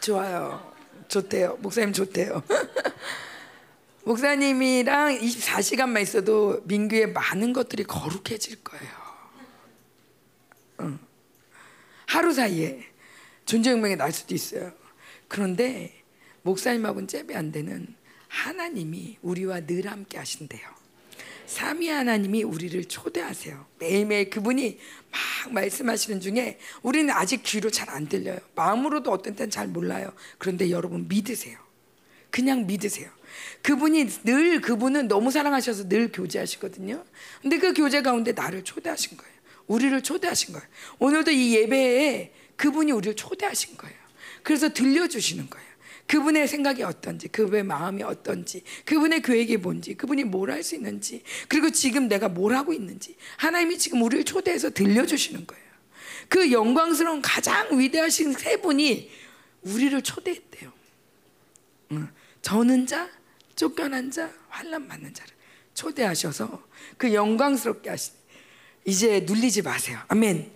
좋아요. 0.00 0.74
좋대요. 1.06 1.58
목사님 1.60 1.92
좋대요. 1.92 2.42
목사님이랑 4.08 5.18
24시간만 5.18 6.00
있어도 6.00 6.62
민규의 6.64 7.12
많은 7.12 7.52
것들이 7.52 7.84
거룩해질 7.84 8.64
거예요. 8.64 8.90
응. 10.80 10.98
하루 12.06 12.32
사이에 12.32 12.86
존재혁명이 13.44 13.96
날 13.96 14.10
수도 14.12 14.34
있어요. 14.34 14.72
그런데 15.28 15.92
목사님하고는 16.40 17.06
잽이 17.06 17.34
안 17.34 17.52
되는 17.52 17.86
하나님이 18.28 19.18
우리와 19.20 19.66
늘 19.66 19.86
함께 19.86 20.16
하신대요. 20.16 20.66
삼위 21.44 21.88
하나님이 21.88 22.44
우리를 22.44 22.82
초대하세요. 22.86 23.66
매일매일 23.78 24.30
그분이 24.30 24.78
막 25.10 25.52
말씀하시는 25.52 26.20
중에 26.20 26.58
우리는 26.80 27.12
아직 27.12 27.42
귀로 27.42 27.70
잘 27.70 27.90
안 27.90 28.08
들려요. 28.08 28.38
마음으로도 28.54 29.12
어떤 29.12 29.34
때는 29.34 29.50
잘 29.50 29.68
몰라요. 29.68 30.14
그런데 30.38 30.70
여러분 30.70 31.08
믿으세요. 31.08 31.58
그냥 32.30 32.66
믿으세요. 32.66 33.17
그분이 33.62 34.06
늘 34.24 34.60
그분은 34.60 35.08
너무 35.08 35.30
사랑하셔서 35.30 35.88
늘 35.88 36.10
교제하시거든요. 36.12 37.04
근데 37.42 37.58
그 37.58 37.74
교제 37.74 38.02
가운데 38.02 38.32
나를 38.32 38.64
초대하신 38.64 39.16
거예요. 39.16 39.32
우리를 39.66 40.02
초대하신 40.02 40.54
거예요. 40.54 40.66
오늘도 40.98 41.30
이 41.30 41.54
예배에 41.56 42.32
그분이 42.56 42.92
우리를 42.92 43.16
초대하신 43.16 43.76
거예요. 43.76 43.96
그래서 44.42 44.68
들려주시는 44.70 45.50
거예요. 45.50 45.68
그분의 46.06 46.48
생각이 46.48 46.82
어떤지, 46.82 47.28
그분의 47.28 47.64
마음이 47.64 48.02
어떤지, 48.02 48.62
그분의 48.86 49.20
계획이 49.20 49.58
뭔지, 49.58 49.94
그분이 49.94 50.24
뭘 50.24 50.50
할 50.50 50.62
수 50.62 50.74
있는지, 50.74 51.22
그리고 51.48 51.68
지금 51.68 52.08
내가 52.08 52.30
뭘 52.30 52.54
하고 52.56 52.72
있는지, 52.72 53.14
하나님이 53.36 53.76
지금 53.76 54.00
우리를 54.02 54.24
초대해서 54.24 54.70
들려주시는 54.70 55.46
거예요. 55.46 55.64
그 56.30 56.50
영광스러운 56.50 57.20
가장 57.20 57.78
위대하신 57.78 58.32
세 58.32 58.56
분이 58.56 59.10
우리를 59.62 60.00
초대했대요. 60.00 60.72
응. 61.92 62.08
저는 62.40 62.86
자, 62.86 63.10
쫓겨난 63.68 64.08
자, 64.12 64.30
환란 64.48 64.86
받는 64.86 65.12
자를 65.12 65.34
초대하셔서 65.74 66.62
그 66.96 67.12
영광스럽게 67.12 67.90
하시. 67.90 68.12
이제 68.84 69.20
눌리지 69.26 69.62
마세요. 69.62 69.98
아멘. 70.06 70.50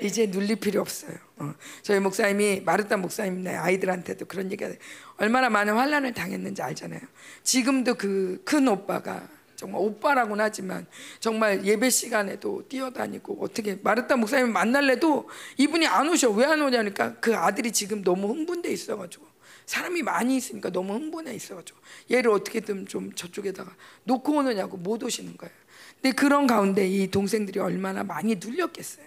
이제 0.00 0.26
눌릴 0.26 0.56
필요 0.56 0.80
없어요. 0.80 1.12
어. 1.38 1.52
저희 1.82 1.98
목사님이 1.98 2.60
마르타 2.60 2.96
목사님네 2.98 3.56
아이들한테도 3.56 4.26
그런 4.26 4.46
얘기가 4.52 4.70
얼마나 5.16 5.50
많은 5.50 5.74
환란을 5.74 6.14
당했는지 6.14 6.62
알잖아요. 6.62 7.00
지금도 7.42 7.94
그 7.94 8.40
큰 8.44 8.68
오빠가 8.68 9.28
정말 9.56 9.82
오빠라고는 9.82 10.42
하지만 10.42 10.86
정말 11.18 11.64
예배 11.66 11.90
시간에도 11.90 12.66
뛰어다니고 12.68 13.38
어떻게 13.44 13.74
마르타 13.82 14.16
목사님 14.16 14.52
만날래도 14.52 15.28
이분이 15.58 15.86
안 15.86 16.08
오셔 16.08 16.30
왜 16.30 16.44
안 16.46 16.62
오냐니까 16.62 17.16
그 17.16 17.36
아들이 17.36 17.72
지금 17.72 18.02
너무 18.02 18.28
흥분돼 18.28 18.70
있어가지고 18.72 19.26
사람이 19.70 20.02
많이 20.02 20.36
있으니까 20.36 20.70
너무 20.70 20.94
흥분해 20.94 21.32
있어가지고 21.32 21.78
얘를 22.10 22.32
어떻게든 22.32 22.88
좀 22.88 23.12
저쪽에다가 23.12 23.72
놓고 24.02 24.32
오느냐고 24.32 24.76
못 24.76 25.00
오시는 25.00 25.36
거예요. 25.36 25.54
근데 25.94 26.10
그런 26.10 26.48
가운데 26.48 26.88
이 26.88 27.08
동생들이 27.08 27.60
얼마나 27.60 28.02
많이 28.02 28.34
눌렸겠어요. 28.34 29.06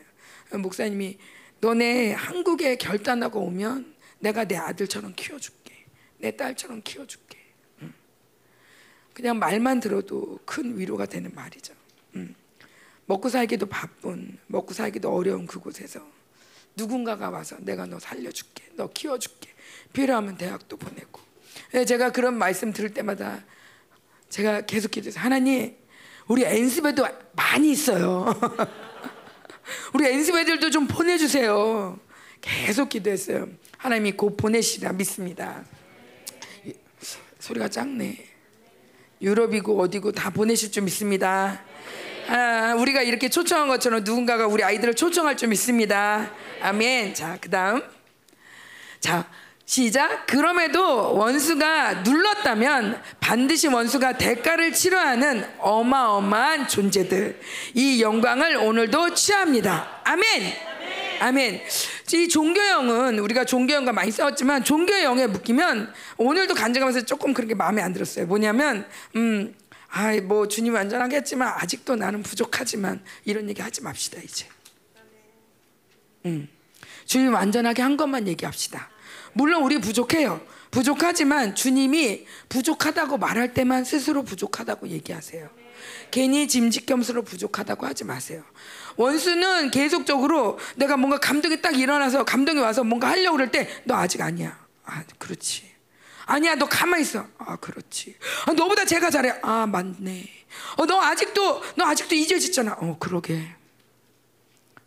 목사님이 0.53 1.17
너네 1.59 2.13
한국에 2.13 2.77
결단하고 2.77 3.41
오면 3.41 3.93
내가 4.19 4.45
내 4.45 4.55
아들처럼 4.55 5.15
키워줄게. 5.17 5.73
내 6.19 6.33
딸처럼 6.37 6.81
키워줄게. 6.81 7.37
응. 7.81 7.93
그냥 9.13 9.39
말만 9.39 9.81
들어도 9.81 10.39
큰 10.45 10.77
위로가 10.77 11.07
되는 11.07 11.29
말이죠. 11.35 11.73
응. 12.15 12.33
먹고 13.05 13.27
살기도 13.27 13.65
바쁜, 13.65 14.37
먹고 14.47 14.73
살기도 14.73 15.13
어려운 15.13 15.45
그곳에서 15.45 15.99
누군가가 16.77 17.29
와서 17.31 17.57
내가 17.59 17.85
너 17.85 17.99
살려줄게, 17.99 18.63
너 18.75 18.87
키워줄게. 18.87 19.52
필요하면 19.93 20.37
대학도 20.37 20.77
보내고. 20.77 21.21
예, 21.75 21.85
제가 21.85 22.11
그런 22.11 22.37
말씀 22.37 22.73
들을 22.73 22.93
때마다 22.93 23.43
제가 24.29 24.61
계속 24.61 24.91
기도해서 24.91 25.19
하나님, 25.19 25.75
우리 26.27 26.43
엔스베도 26.43 27.05
많이 27.33 27.71
있어요. 27.71 28.25
우리 29.93 30.07
엔스베 30.07 30.41
애들도 30.41 30.69
좀 30.71 30.87
보내주세요. 30.87 31.99
계속 32.41 32.89
기도했어요. 32.89 33.47
하나님이 33.77 34.13
곧 34.13 34.35
보내시리라 34.35 34.93
믿습니다. 34.93 35.63
소리가 37.39 37.67
작네. 37.67 38.17
유럽이고 39.21 39.79
어디고 39.79 40.11
다 40.11 40.29
보내실 40.29 40.71
줄 40.71 40.83
믿습니다. 40.83 41.61
아, 42.27 42.75
우리가 42.77 43.01
이렇게 43.01 43.29
초청한 43.29 43.67
것처럼 43.67 44.03
누군가가 44.03 44.47
우리 44.47 44.63
아이들을 44.63 44.95
초청할 44.95 45.37
줄 45.37 45.49
믿습니다. 45.49 46.31
아멘. 46.61 47.13
자, 47.13 47.37
그 47.39 47.49
다음. 47.49 47.83
자, 48.99 49.29
시작. 49.65 50.27
그럼에도 50.27 51.15
원수가 51.15 52.01
눌렀다면 52.01 53.01
반드시 53.19 53.67
원수가 53.67 54.17
대가를 54.17 54.73
치러야 54.73 55.09
하는 55.09 55.45
어마어마한 55.59 56.67
존재들. 56.67 57.39
이 57.73 58.01
영광을 58.01 58.57
오늘도 58.57 59.13
취합니다. 59.13 60.01
아멘. 60.03 60.53
아멘. 61.21 61.61
이 62.13 62.27
종교형은 62.27 63.19
우리가 63.19 63.45
종교형과 63.45 63.93
많이 63.93 64.11
싸웠지만 64.11 64.63
종교형에 64.65 65.27
묶이면 65.27 65.93
오늘도 66.17 66.53
간증하면서 66.53 67.05
조금 67.05 67.33
그렇게 67.33 67.55
마음에 67.55 67.81
안 67.81 67.93
들었어요. 67.93 68.27
뭐냐면 68.27 68.85
음, 69.15 69.55
아이 69.87 70.19
뭐 70.19 70.47
주님 70.47 70.73
완전하겠지만 70.73 71.47
아직도 71.47 71.95
나는 71.95 72.21
부족하지만 72.21 73.01
이런 73.23 73.49
얘기 73.49 73.61
하지 73.61 73.81
맙시다 73.81 74.19
이제. 74.21 74.45
음. 76.25 76.49
주님 77.05 77.33
완전하게 77.33 77.81
한 77.81 77.95
것만 77.95 78.27
얘기합시다. 78.27 78.92
물론 79.33 79.63
우리 79.63 79.79
부족해요. 79.79 80.41
부족하지만 80.71 81.53
주님이 81.55 82.25
부족하다고 82.49 83.17
말할 83.17 83.53
때만 83.53 83.83
스스로 83.83 84.23
부족하다고 84.23 84.87
얘기하세요. 84.89 85.49
괜히 86.11 86.47
짐짓겸수로 86.47 87.23
부족하다고 87.23 87.85
하지 87.85 88.03
마세요. 88.05 88.43
원수는 88.95 89.71
계속적으로 89.71 90.57
내가 90.75 90.97
뭔가 90.97 91.19
감동이 91.19 91.61
딱 91.61 91.77
일어나서 91.77 92.23
감동이 92.23 92.59
와서 92.59 92.83
뭔가 92.83 93.09
하려고 93.09 93.37
그럴 93.37 93.51
때 93.51 93.67
너 93.85 93.95
아직 93.95 94.21
아니야. 94.21 94.57
아, 94.85 95.03
그렇지. 95.17 95.71
아니야 96.25 96.55
너 96.55 96.65
가만 96.67 97.01
있어. 97.01 97.25
아 97.37 97.55
그렇지. 97.57 98.15
아, 98.45 98.53
너보다 98.53 98.85
제가 98.85 99.09
잘해. 99.09 99.39
아 99.41 99.65
맞네. 99.67 100.29
어, 100.77 100.85
너 100.85 101.01
아직도 101.01 101.61
너 101.75 101.85
아직도 101.85 102.15
잊어졌잖아. 102.15 102.77
어 102.79 102.97
그러게. 102.99 103.43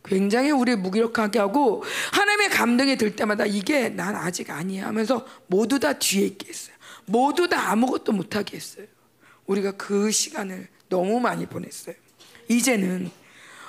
굉장히 0.06 0.50
우리 0.50 0.76
무기력하게 0.76 1.38
하고 1.38 1.84
하나님의 2.12 2.50
감동이 2.50 2.96
들 2.96 3.14
때마다 3.16 3.44
이게 3.46 3.88
난 3.88 4.14
아직 4.14 4.50
아니야 4.50 4.86
하면서 4.86 5.26
모두 5.46 5.78
다 5.78 5.92
뒤에 5.92 6.26
있게 6.26 6.48
했어요. 6.48 6.76
모두 7.06 7.48
다 7.48 7.70
아무것도 7.70 8.12
못하게 8.12 8.56
했어요. 8.56 8.86
우리가 9.46 9.72
그 9.72 10.10
시간을 10.10 10.68
너무 10.88 11.20
많이 11.20 11.46
보냈어요. 11.46 11.94
이제는 12.48 13.10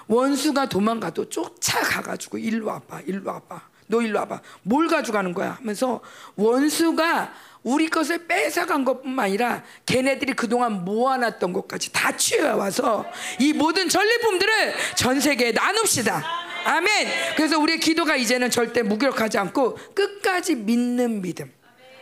원수가 0.08 0.70
도망가도 0.70 1.30
쫓아가가지고 1.30 2.38
일로 2.38 2.68
와봐, 2.68 3.02
일로 3.02 3.32
와봐, 3.32 3.62
너 3.88 4.02
일로 4.02 4.20
와봐. 4.20 4.42
뭘 4.64 4.88
가져가는 4.88 5.34
거야? 5.34 5.54
하면서 5.54 6.02
원수가 6.36 7.34
우리 7.64 7.90
것을 7.90 8.28
뺏어간 8.28 8.86
것뿐만 8.86 9.26
아니라 9.26 9.64
걔네들이 9.86 10.34
그동안 10.34 10.86
모아놨던 10.86 11.54
것까지 11.54 11.92
다 11.92 12.16
취해와서 12.16 13.06
이 13.40 13.54
모든 13.54 13.90
전리품들을 13.90 14.74
전 14.96 15.20
세계에 15.20 15.52
나눕시다. 15.52 16.24
아멘. 16.66 17.08
그래서 17.36 17.60
우리의 17.60 17.80
기도가 17.80 18.16
이제는 18.16 18.50
절대 18.50 18.84
무기력하지 18.84 19.38
않고 19.38 19.76
끝까지 19.94 20.56
믿는 20.56 21.22
믿음. 21.22 21.52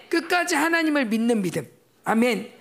끝까지 0.09 0.55
하나님을 0.55 1.05
믿는 1.05 1.41
믿음. 1.41 1.67
아멘. 2.03 2.51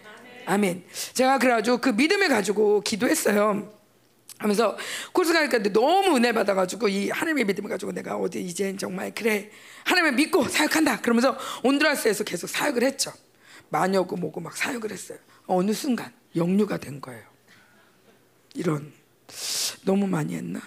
아멘. 0.47 0.85
제가 1.15 1.39
그래가지고 1.39 1.79
그 1.79 1.91
믿음을 1.91 2.29
가지고 2.29 2.81
기도했어요. 2.83 3.74
하면서 4.45 4.77
코스 5.13 5.33
가니까 5.33 5.59
너무 5.73 6.17
은혜 6.17 6.33
받아가지고 6.33 6.89
이 6.89 7.09
하나님의 7.09 7.47
믿음을 7.47 7.71
가지고 7.71 7.93
내가 7.93 8.17
어디 8.17 8.43
이제 8.43 8.77
정말 8.77 9.15
그래 9.15 9.51
하나님을 9.85 10.17
믿고 10.17 10.47
사역한다 10.47 11.01
그러면서 11.01 11.37
온드라스에서 11.63 12.25
계속 12.25 12.49
사역을 12.49 12.83
했죠. 12.85 13.11
마녀고 13.71 14.17
뭐고 14.17 14.41
막 14.41 14.55
사역을 14.55 14.93
했어요. 14.93 15.19
어느 15.47 15.73
순간 15.73 16.13
영류가 16.37 16.77
된 16.77 17.01
거예요. 17.01 17.23
이런 18.55 18.93
너무 19.85 20.07
많이 20.07 20.35
했나? 20.35 20.61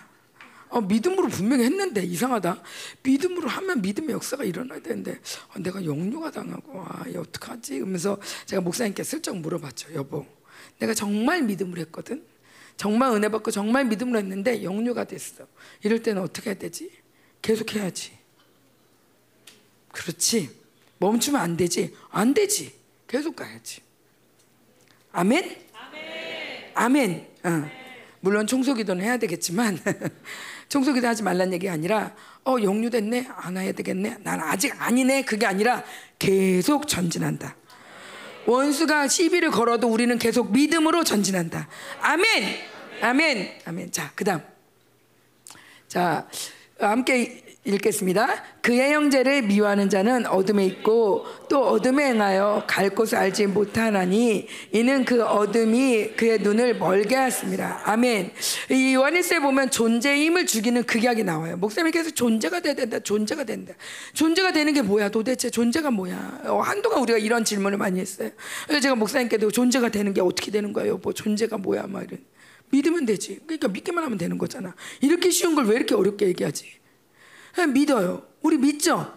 어, 0.70 0.82
믿음으로 0.82 1.28
분명히 1.28 1.64
했는데 1.66 2.04
이상하다. 2.04 2.62
믿음으로 3.04 3.48
하면 3.48 3.82
믿음의 3.82 4.10
역사가 4.10 4.44
일어나야 4.44 4.82
되는데 4.82 5.20
어, 5.54 5.60
내가 5.60 5.86
영류가 5.86 6.32
당하고 6.32 6.82
아 6.82 7.06
어떡하지? 7.16 7.76
그러면서 7.76 8.18
제가 8.48 8.62
목사님께 8.64 9.04
슬쩍 9.04 9.38
물어봤죠. 9.38 9.94
여보 9.94 10.26
내가 10.80 10.96
정말 10.96 11.44
믿음으로 11.44 11.80
했거든 11.82 12.26
정말 12.78 13.12
은혜 13.12 13.28
받고 13.28 13.52
정말 13.52 13.86
믿음으로 13.86 14.20
했는데 14.20 14.64
영류가 14.64 15.06
됐어. 15.06 15.48
이럴 15.84 16.02
때는 16.02 16.22
어떻게 16.22 16.52
해야 16.52 16.58
되지? 16.58 16.92
계속 17.42 17.76
해야지. 17.76 18.12
그렇지. 19.92 20.50
멈추면 21.00 21.42
안 21.42 21.58
되지. 21.58 21.96
안 22.12 22.34
되지. 22.34 22.74
계속 23.08 23.36
가야지. 23.36 23.82
아멘? 25.12 25.58
아멘. 26.76 27.28
어. 27.44 27.70
물론 28.20 28.46
청소기도는 28.46 29.04
해야 29.04 29.18
되겠지만 29.18 29.80
청소기도 30.70 31.08
하지 31.08 31.24
말란 31.24 31.54
얘기 31.54 31.70
아니라 31.70 32.16
어 32.44 32.58
영류됐네 32.62 33.28
안 33.36 33.58
해야 33.58 33.72
되겠네 33.72 34.18
난 34.24 34.42
아직 34.42 34.74
아니네 34.78 35.24
그게 35.24 35.46
아니라 35.46 35.84
계속 36.20 36.88
전진한다. 36.88 37.56
원수가 38.48 39.10
시비를 39.10 39.52
걸어도 39.52 39.90
우리는 39.90 40.18
계속 40.18 40.52
믿음으로 40.52 41.04
전진한다. 41.04 41.68
아멘. 42.02 42.58
아멘. 43.02 43.60
아멘. 43.66 43.92
자, 43.92 44.12
그다음. 44.16 44.42
자, 45.88 46.28
함께 46.80 47.47
읽겠습니다. 47.68 48.44
그의 48.62 48.94
형제를 48.94 49.42
미워하는 49.44 49.90
자는 49.90 50.26
어둠에 50.26 50.66
있고 50.66 51.26
또 51.50 51.68
어둠에 51.68 52.06
행하여 52.08 52.64
갈 52.66 52.90
곳을 52.90 53.18
알지 53.18 53.48
못하나니 53.48 54.48
이는 54.72 55.04
그 55.04 55.24
어둠이 55.24 56.14
그의 56.16 56.40
눈을 56.40 56.78
멀게 56.78 57.16
하였습니다. 57.16 57.82
아멘. 57.84 58.32
이 58.72 58.94
요한일서에 58.94 59.40
보면 59.40 59.70
존재의 59.70 60.26
힘을 60.26 60.46
죽이는 60.46 60.84
극약이 60.84 61.24
나와요. 61.24 61.58
목사님이 61.58 61.92
계속 61.92 62.16
존재가 62.16 62.62
돼야 62.62 62.74
된다. 62.74 63.00
존재가 63.00 63.44
된다. 63.44 63.74
존재가 64.14 64.54
되는 64.54 64.74
게 64.74 64.82
뭐야? 64.82 65.10
도대체 65.10 65.50
존재가 65.50 65.92
뭐야? 65.92 66.42
어, 66.46 66.60
한동안 66.60 67.02
우리가 67.02 67.20
이런 67.20 67.44
질문을 67.44 67.78
많이 67.78 68.00
했어요. 68.00 68.30
그래서 68.66 68.82
제가 68.82 68.96
목사님께도 68.96 69.52
존재가 69.52 69.90
되는 69.90 70.14
게 70.14 70.22
어떻게 70.22 70.52
되는 70.52 70.72
거예요? 70.72 70.98
뭐 70.98 71.12
존재가 71.14 71.58
뭐야? 71.58 71.88
막 71.88 72.04
이런. 72.04 72.20
믿으면 72.70 73.06
되지. 73.06 73.40
그러니까 73.46 73.68
믿기만 73.70 74.04
하면 74.04 74.18
되는 74.18 74.38
거잖아. 74.38 74.76
이렇게 75.02 75.30
쉬운 75.30 75.56
걸 75.56 75.66
왜 75.68 75.76
이렇게 75.76 75.96
어렵게 75.96 76.28
얘기하지? 76.28 76.66
그냥 77.58 77.74
믿어요. 77.74 78.22
우리 78.44 78.56
믿죠? 78.56 79.12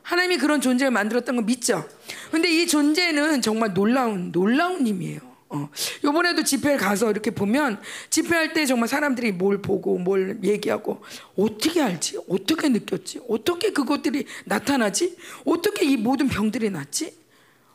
하나님이 0.00 0.38
그런 0.38 0.62
존재를 0.62 0.90
만들었던 0.90 1.36
거 1.36 1.42
믿죠? 1.42 1.86
근데 2.30 2.48
이 2.50 2.66
존재는 2.66 3.42
정말 3.42 3.74
놀라운, 3.74 4.32
놀라운 4.32 4.86
힘이에요. 4.86 5.20
어. 5.50 5.68
요번에도 6.02 6.42
집회를 6.42 6.78
가서 6.78 7.10
이렇게 7.10 7.30
보면 7.30 7.78
집회할 8.08 8.54
때 8.54 8.64
정말 8.64 8.88
사람들이 8.88 9.32
뭘 9.32 9.60
보고 9.60 9.98
뭘 9.98 10.38
얘기하고 10.42 11.02
어떻게 11.36 11.82
알지? 11.82 12.20
어떻게 12.30 12.70
느꼈지? 12.70 13.20
어떻게 13.28 13.72
그것들이 13.74 14.24
나타나지? 14.46 15.18
어떻게 15.44 15.84
이 15.84 15.98
모든 15.98 16.28
병들이 16.28 16.70
났지? 16.70 17.14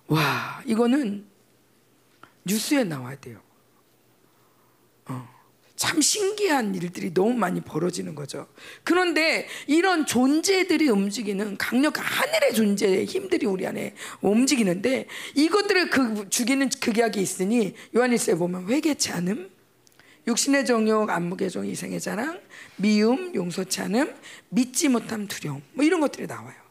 와, 0.07 0.63
이거는 0.65 1.25
뉴스에 2.43 2.85
나와야 2.85 3.19
돼요. 3.19 3.39
참 5.77 6.01
신기한 6.01 6.73
일들이 6.73 7.13
너무 7.13 7.33
많이 7.35 7.61
벌어지는 7.61 8.15
거죠. 8.15 8.47
그런데 8.83 9.47
이런 9.67 10.07
존재들이 10.07 10.89
움직이는 10.89 11.55
강력한 11.57 12.03
하늘의 12.03 12.55
존재의 12.55 13.05
힘들이 13.05 13.45
우리 13.45 13.65
안에 13.67 13.93
움직이는데 14.21 15.05
이것들을 15.35 15.91
그 15.91 16.29
죽이는 16.29 16.69
극약이 16.81 17.21
있으니 17.21 17.75
요한일서에 17.95 18.35
보면 18.35 18.67
회개치 18.67 19.11
않음, 19.11 19.51
육신의 20.27 20.65
정욕, 20.65 21.11
안목의 21.11 21.51
정, 21.51 21.65
이생의 21.65 22.01
자랑, 22.01 22.41
미움, 22.75 23.33
용서치 23.35 23.79
않음, 23.81 24.13
믿지 24.49 24.89
못함, 24.89 25.27
두려움 25.27 25.61
뭐 25.73 25.85
이런 25.85 26.01
것들이 26.01 26.25
나와요. 26.25 26.66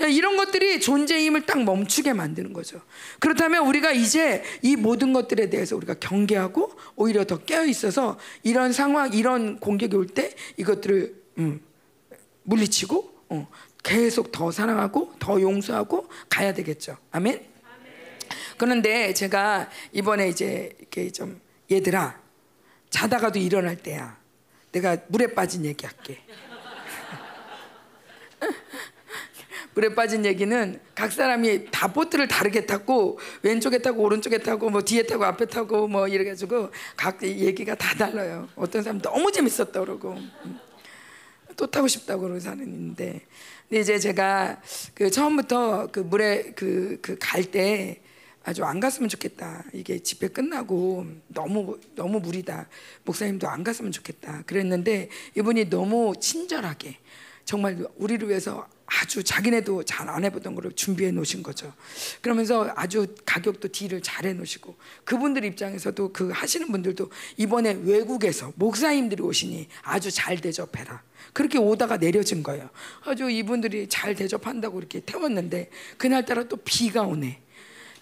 야, 0.00 0.06
이런 0.06 0.36
것들이 0.36 0.80
존재의 0.80 1.26
힘을 1.26 1.46
딱 1.46 1.62
멈추게 1.62 2.12
만드는 2.12 2.52
거죠. 2.52 2.80
그렇다면 3.20 3.66
우리가 3.66 3.92
이제 3.92 4.42
이 4.62 4.74
모든 4.76 5.12
것들에 5.12 5.50
대해서 5.50 5.76
우리가 5.76 5.94
경계하고 5.94 6.72
오히려 6.96 7.24
더 7.24 7.38
깨어 7.38 7.64
있어서 7.66 8.18
이런 8.42 8.72
상황, 8.72 9.12
이런 9.12 9.58
공격이 9.60 9.94
올 9.96 10.06
때 10.08 10.34
이것들을 10.56 11.22
음, 11.38 11.60
물리치고 12.44 13.14
어, 13.30 13.48
계속 13.82 14.32
더 14.32 14.50
사랑하고 14.50 15.14
더 15.18 15.40
용서하고 15.40 16.08
가야 16.28 16.52
되겠죠. 16.54 16.96
아멘. 17.10 17.44
그런데 18.56 19.12
제가 19.14 19.68
이번에 19.92 20.28
이제 20.28 20.74
이렇게 20.78 21.10
좀 21.10 21.40
얘들아 21.70 22.20
자다가도 22.90 23.38
일어날 23.38 23.76
때야. 23.76 24.16
내가 24.72 24.96
물에 25.08 25.34
빠진 25.34 25.64
얘기할게. 25.64 26.20
물에 29.74 29.94
빠진 29.94 30.24
얘기는 30.24 30.80
각 30.94 31.12
사람이 31.12 31.70
다 31.70 31.92
보트를 31.92 32.28
다르게 32.28 32.66
탔고 32.66 33.18
왼쪽에 33.42 33.78
타고 33.78 34.02
오른쪽에 34.02 34.38
타고 34.38 34.70
뭐 34.70 34.82
뒤에 34.82 35.04
타고 35.04 35.24
앞에 35.24 35.46
타고 35.46 35.88
뭐 35.88 36.06
이래 36.08 36.24
가지고 36.24 36.70
각 36.96 37.22
얘기가 37.22 37.74
다 37.74 37.94
달라요. 37.96 38.48
어떤 38.56 38.82
사람 38.82 39.00
너무 39.00 39.32
재밌었다 39.32 39.80
그러고 39.80 40.12
음. 40.12 40.58
또 41.56 41.66
타고 41.66 41.86
싶다고 41.88 42.22
그러는 42.22 42.40
사람이 42.40 42.62
있는데 42.64 43.20
근데 43.68 43.80
이제 43.80 43.98
제가 43.98 44.60
그 44.94 45.10
처음부터 45.10 45.88
그 45.92 46.00
물에 46.00 46.52
그 46.54 46.98
그 47.02 47.18
갈 47.18 47.44
때 47.50 48.00
아주 48.46 48.62
안 48.62 48.78
갔으면 48.78 49.08
좋겠다. 49.08 49.64
이게 49.72 49.98
집회 50.00 50.28
끝나고 50.28 51.06
너무 51.28 51.78
너무 51.94 52.20
무리다. 52.20 52.68
목사님도 53.04 53.48
안 53.48 53.64
갔으면 53.64 53.90
좋겠다. 53.90 54.42
그랬는데 54.46 55.08
이분이 55.34 55.70
너무 55.70 56.12
친절하게 56.20 56.98
정말 57.44 57.86
우리를 57.96 58.28
위해서 58.28 58.66
아주 58.86 59.24
자기네도 59.24 59.82
잘 59.84 60.04
안 60.08 60.24
해보던 60.24 60.54
거를 60.54 60.72
준비해 60.72 61.10
놓으신 61.10 61.42
거죠. 61.42 61.72
그러면서 62.20 62.70
아주 62.76 63.06
가격도 63.24 63.68
딜을 63.68 64.02
잘 64.02 64.26
해 64.26 64.32
놓으시고 64.34 64.76
그분들 65.04 65.44
입장에서도 65.44 66.12
그 66.12 66.30
하시는 66.30 66.70
분들도 66.70 67.10
이번에 67.38 67.78
외국에서 67.82 68.52
목사님들이 68.56 69.22
오시니 69.22 69.68
아주 69.82 70.10
잘 70.10 70.40
대접해라. 70.40 71.02
그렇게 71.32 71.58
오다가 71.58 71.96
내려진 71.96 72.42
거예요. 72.42 72.68
아주 73.02 73.28
이분들이 73.30 73.88
잘 73.88 74.14
대접한다고 74.14 74.78
이렇게 74.78 75.00
태웠는데 75.00 75.70
그날따라 75.96 76.44
또 76.44 76.56
비가 76.56 77.02
오네. 77.02 77.40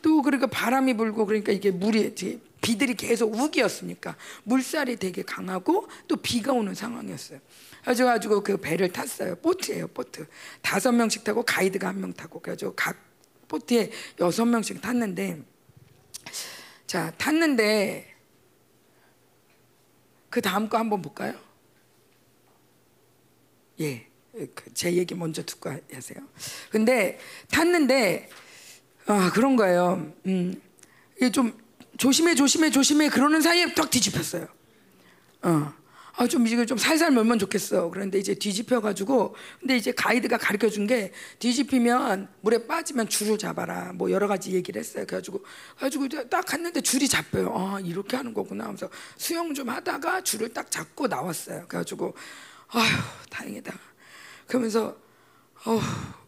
또 0.03 0.21
그러니까 0.21 0.49
바람이 0.49 0.95
불고 0.95 1.25
그러니까 1.25 1.53
이게 1.53 1.71
물이 1.71 2.15
비들이 2.61 2.95
계속 2.95 3.35
우기였으니까 3.35 4.17
물살이 4.45 4.97
되게 4.97 5.23
강하고 5.23 5.89
또 6.09 6.17
비가 6.17 6.53
오는 6.53 6.75
상황이었어요. 6.75 7.39
그래가지고 7.83 8.43
그 8.43 8.57
배를 8.57 8.93
탔어요. 8.93 9.35
보트예요, 9.37 9.89
보트. 9.89 10.27
다섯 10.63 10.93
명씩 10.93 11.25
타고 11.25 11.43
가이드가 11.43 11.89
한 11.89 12.01
명 12.01 12.13
타고 12.13 12.41
그래가지고 12.41 12.75
각 12.77 12.97
보트에 13.49 13.91
여섯 14.21 14.45
명씩 14.47 14.81
탔는데 14.81 15.43
자 16.87 17.11
탔는데 17.19 18.15
그 20.31 20.41
다음 20.41 20.69
거 20.69 20.79
한번 20.79 21.03
볼까요? 21.03 21.35
예, 23.81 24.07
그제 24.55 24.95
얘기 24.95 25.15
먼저 25.15 25.45
듣고 25.45 25.71
하세요. 25.93 26.19
근데 26.71 27.19
탔는데 27.51 28.31
아 29.07 29.31
그런 29.35 29.57
거예요. 29.57 30.13
음, 30.27 30.61
이게 31.17 31.31
좀 31.31 31.61
조심해 31.99 32.35
조심해 32.35 32.71
조심해 32.71 33.09
그러는 33.09 33.41
사이에 33.43 33.75
딱 33.75 33.91
뒤집혔어요. 33.91 34.47
어. 35.43 35.82
아, 36.15 36.27
좀 36.27 36.47
이거 36.47 36.65
좀 36.67 36.77
살살 36.77 37.11
몰면 37.13 37.39
좋겠어. 37.39 37.89
그런데 37.91 38.19
이제 38.19 38.35
뒤집혀 38.35 38.81
가지고 38.81 39.35
근데 39.61 39.77
이제 39.77 39.93
가이드가 39.93 40.37
가르쳐 40.37 40.69
준 40.69 40.87
게 40.87 41.13
뒤집히면 41.39 42.29
물에 42.43 42.67
빠지면 42.67 43.09
줄을 43.09 43.39
잡아라. 43.39 43.93
뭐 43.95 44.11
여러 44.11 44.27
가지 44.29 44.53
얘기를 44.53 44.79
했어요. 44.81 45.05
그래 45.07 45.19
가지고 45.19 45.45
가지고 45.79 46.07
이제 46.07 46.29
딱 46.29 46.45
갔는데 46.45 46.81
줄이 46.83 47.09
잡혀요. 47.09 47.53
아, 47.57 47.81
이렇게 47.81 48.17
하는 48.17 48.35
거구나 48.35 48.65
하면서 48.65 48.91
수영 49.17 49.55
좀 49.55 49.69
하다가 49.71 50.23
줄을 50.23 50.53
딱 50.53 50.71
잡고 50.71 51.07
나왔어요. 51.07 51.65
그래 51.69 51.79
가지고 51.79 52.15
아휴, 52.69 52.85
다행이다. 53.31 53.73
그러면서 54.49 54.97
어, 55.65 55.81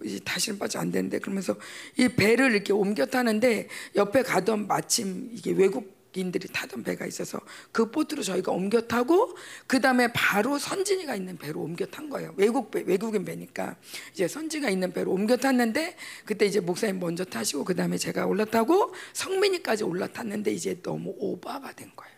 이제 0.05 0.21
다시는 0.25 0.59
빠져 0.61 0.79
안 0.79 0.93
되는데 0.93 1.19
그러면서 1.19 1.57
이 1.99 2.09
배를 2.09 2.53
이렇게 2.53 2.73
옮겨 2.73 3.05
타는데 3.05 3.69
옆에 3.97 4.23
가던 4.23 4.69
마침 4.69 5.29
이게 5.33 5.51
외국 5.51 5.94
인들이 6.21 6.49
타던 6.49 6.83
배가 6.83 7.07
있어서 7.07 7.41
그 7.73 7.91
보트로 7.91 8.23
저희가 8.23 8.53
옮겨 8.53 8.81
타고 8.81 9.37
그 9.67 9.81
다음에 9.81 10.13
바로 10.13 10.59
선진이가 10.59 11.15
있는 11.17 11.37
배로 11.37 11.61
옮겨 11.61 11.87
탄 11.87 12.09
거예요. 12.09 12.35
외국 12.37 12.71
배, 12.71 12.83
외국인 12.87 13.25
배니까 13.25 13.77
이제 14.13 14.29
선지가 14.29 14.71
있는 14.71 14.93
배로 14.93 15.13
옮겨 15.13 15.37
탔는데 15.37 15.97
그때 16.25 16.47
이제 16.47 16.61
목사님 16.61 17.01
먼저 17.01 17.25
타시고 17.25 17.65
그 17.65 17.75
다음에 17.75 17.99
제가 17.99 18.27
올라타고 18.27 18.95
성민이까지 19.13 19.85
올라탔는데 19.85 20.53
이제 20.53 20.81
너무 20.83 21.15
오버가 21.19 21.73
된 21.73 21.91
거예요. 21.95 22.15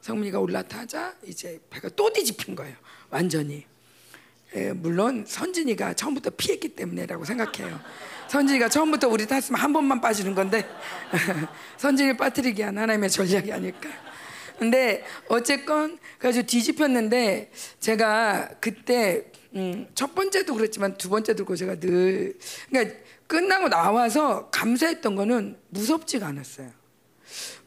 성민이가 0.00 0.38
올라타자 0.40 1.16
이제 1.26 1.60
배가 1.70 1.88
또 1.90 2.12
뒤집힌 2.12 2.54
거예요. 2.54 2.76
완전히. 3.10 3.66
예, 4.56 4.72
물론 4.72 5.24
선진이가 5.26 5.94
처음부터 5.94 6.30
피했기 6.30 6.70
때문에라고 6.70 7.24
생각해요. 7.24 7.80
선진이가 8.30 8.68
처음부터 8.68 9.08
우리 9.08 9.26
탔으면 9.26 9.60
한 9.60 9.72
번만 9.72 10.00
빠지는 10.00 10.36
건데 10.36 10.64
선진이를 11.78 12.16
빠뜨리기 12.16 12.60
위한 12.60 12.78
하나님의 12.78 13.10
전략이 13.10 13.52
아닐까. 13.52 13.90
근데 14.56 15.04
어쨌건 15.28 15.98
그래가지고 16.18 16.46
뒤집혔는데 16.46 17.50
제가 17.80 18.50
그때 18.60 19.24
음, 19.56 19.88
첫 19.96 20.14
번째도 20.14 20.54
그랬지만 20.54 20.96
두 20.96 21.08
번째도 21.08 21.56
제가 21.56 21.80
늘 21.80 22.38
그러니까 22.68 22.96
끝나고 23.26 23.68
나와서 23.68 24.48
감사했던 24.50 25.16
거는 25.16 25.56
무섭지가 25.70 26.28
않았어요. 26.28 26.70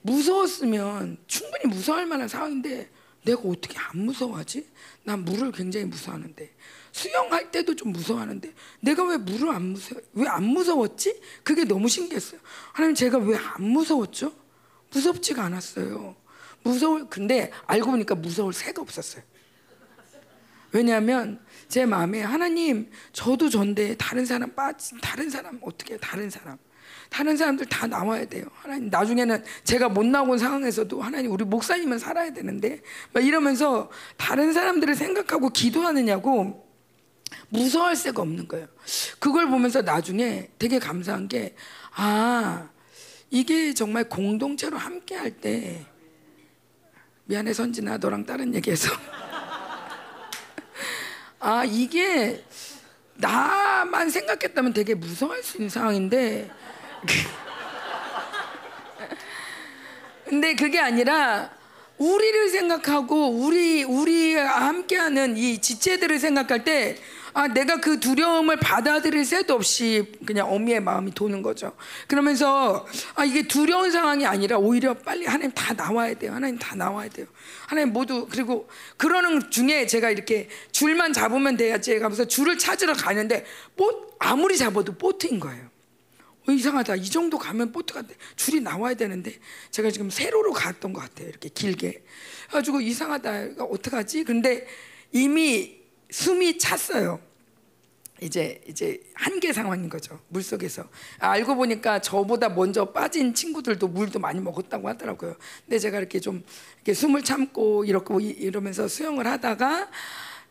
무서웠으면 0.01 1.17
충분히 1.27 1.65
무서워할 1.65 2.05
만한 2.05 2.29
상황인데 2.29 2.89
내가 3.25 3.41
어떻게 3.41 3.77
안 3.77 4.05
무서워하지? 4.05 4.65
난 5.03 5.25
물을 5.25 5.51
굉장히 5.51 5.87
무서워하는데 5.87 6.49
수영할 6.93 7.51
때도 7.51 7.75
좀 7.75 7.91
무서워하는데 7.91 8.53
내가 8.79 9.03
왜 9.03 9.17
물을 9.17 9.49
안 9.49 9.63
무서워? 9.63 9.99
왜 10.13 10.27
안 10.27 10.43
무서웠지? 10.43 11.19
그게 11.43 11.65
너무 11.65 11.89
신기했어요. 11.89 12.39
하나님 12.71 12.95
제가 12.95 13.17
왜 13.17 13.35
안 13.35 13.63
무서웠죠? 13.63 14.31
무섭지가 14.91 15.43
않았어요. 15.43 16.15
무서울 16.61 17.07
근데 17.09 17.51
알고 17.65 17.91
보니까 17.91 18.13
무서울 18.15 18.53
새가 18.53 18.81
없었어요. 18.81 19.23
왜냐하면 20.71 21.39
제 21.67 21.85
마음에 21.85 22.21
하나님 22.21 22.89
저도 23.11 23.49
전데 23.49 23.95
다른 23.97 24.25
사람 24.25 24.53
빠진 24.53 24.99
다른 25.01 25.29
사람 25.29 25.59
어떻게? 25.63 25.97
다른 25.97 26.29
사람 26.29 26.57
다른 27.09 27.37
사람들 27.37 27.65
다 27.67 27.87
나와야 27.87 28.25
돼요. 28.25 28.45
하나님 28.53 28.89
나중에는 28.89 29.43
제가 29.63 29.89
못 29.89 30.05
나온 30.05 30.37
상황에서도 30.37 31.01
하나님 31.01 31.31
우리 31.31 31.43
목사님은 31.43 31.97
살아야 31.99 32.31
되는데 32.33 32.81
막 33.13 33.23
이러면서 33.25 33.89
다른 34.17 34.53
사람들을 34.53 34.95
생각하고 34.95 35.49
기도하느냐고 35.49 36.62
무서워할 37.49 37.95
새가 37.95 38.21
없는 38.21 38.47
거예요. 38.47 38.67
그걸 39.19 39.47
보면서 39.47 39.81
나중에 39.81 40.49
되게 40.59 40.79
감사한 40.79 41.27
게 41.27 41.55
아, 41.95 42.69
이게 43.29 43.73
정말 43.73 44.09
공동체로 44.09 44.77
함께 44.77 45.15
할 45.15 45.39
때 45.39 45.85
미안해 47.25 47.53
선진아 47.53 47.97
너랑 47.97 48.25
다른 48.25 48.53
얘기해서 48.53 48.91
아, 51.39 51.63
이게 51.65 52.43
나만 53.15 54.09
생각했다면 54.09 54.73
되게 54.73 54.93
무서워할 54.93 55.43
수 55.43 55.57
있는 55.57 55.69
상황인데 55.69 56.49
근데 60.25 60.55
그게 60.55 60.79
아니라 60.79 61.51
우리를 61.97 62.49
생각하고 62.49 63.29
우리 63.29 63.83
우리 63.83 64.35
함께하는 64.35 65.37
이 65.37 65.59
지체들을 65.59 66.19
생각할 66.19 66.63
때 66.63 66.97
아, 67.33 67.47
내가 67.47 67.77
그 67.77 67.99
두려움을 67.99 68.57
받아들일 68.57 69.25
새도 69.25 69.55
없이 69.55 70.11
그냥 70.25 70.51
어미의 70.51 70.81
마음이 70.81 71.13
도는 71.13 71.41
거죠. 71.41 71.73
그러면서 72.07 72.85
아, 73.15 73.25
이게 73.25 73.47
두려운 73.47 73.91
상황이 73.91 74.25
아니라 74.25 74.57
오히려 74.57 74.93
빨리 74.93 75.25
하나님 75.25 75.51
다 75.51 75.73
나와야 75.73 76.13
돼요. 76.13 76.33
하나님 76.33 76.59
다 76.59 76.75
나와야 76.75 77.09
돼요. 77.09 77.25
하나님 77.67 77.91
모두 77.91 78.27
그리고 78.29 78.69
그러는 78.97 79.49
중에 79.49 79.87
제가 79.87 80.11
이렇게 80.11 80.47
줄만 80.71 81.13
잡으면 81.13 81.57
돼야지 81.57 81.93
하면서 81.97 82.25
줄을 82.25 82.57
찾으러 82.57 82.93
가는데 82.93 83.45
보, 83.75 84.15
아무리 84.19 84.57
잡아도 84.57 84.93
보트인 84.93 85.39
거예요. 85.39 85.73
어, 86.47 86.51
이상하다. 86.51 86.95
이 86.97 87.09
정도 87.09 87.37
가면 87.37 87.71
보트가 87.71 88.03
돼. 88.03 88.15
줄이 88.35 88.59
나와야 88.59 88.93
되는데 88.93 89.33
제가 89.71 89.89
지금 89.89 90.09
세로로 90.09 90.51
갔던 90.53 90.93
것 90.93 91.01
같아요. 91.01 91.29
이렇게 91.29 91.49
길게. 91.49 92.03
그래가지고 92.47 92.81
이상하다. 92.81 93.55
어떡하지? 93.59 94.23
근데 94.23 94.67
이미 95.11 95.82
숨이 96.13 96.59
찼어요. 96.59 97.19
이제 98.21 98.61
이제 98.67 99.01
한계 99.15 99.51
상황인 99.51 99.89
거죠 99.89 100.19
물 100.29 100.43
속에서 100.43 100.83
아, 101.19 101.31
알고 101.31 101.55
보니까 101.55 101.99
저보다 101.99 102.49
먼저 102.49 102.85
빠진 102.85 103.33
친구들도 103.33 103.87
물도 103.87 104.19
많이 104.19 104.39
먹었다고 104.39 104.87
하더라고요. 104.89 105.35
근데 105.65 105.79
제가 105.79 105.97
이렇게 105.97 106.19
좀 106.19 106.43
이렇게 106.75 106.93
숨을 106.93 107.23
참고 107.23 107.83
이렇게 107.83 108.13
이러면서 108.23 108.87
수영을 108.87 109.25
하다가 109.25 109.89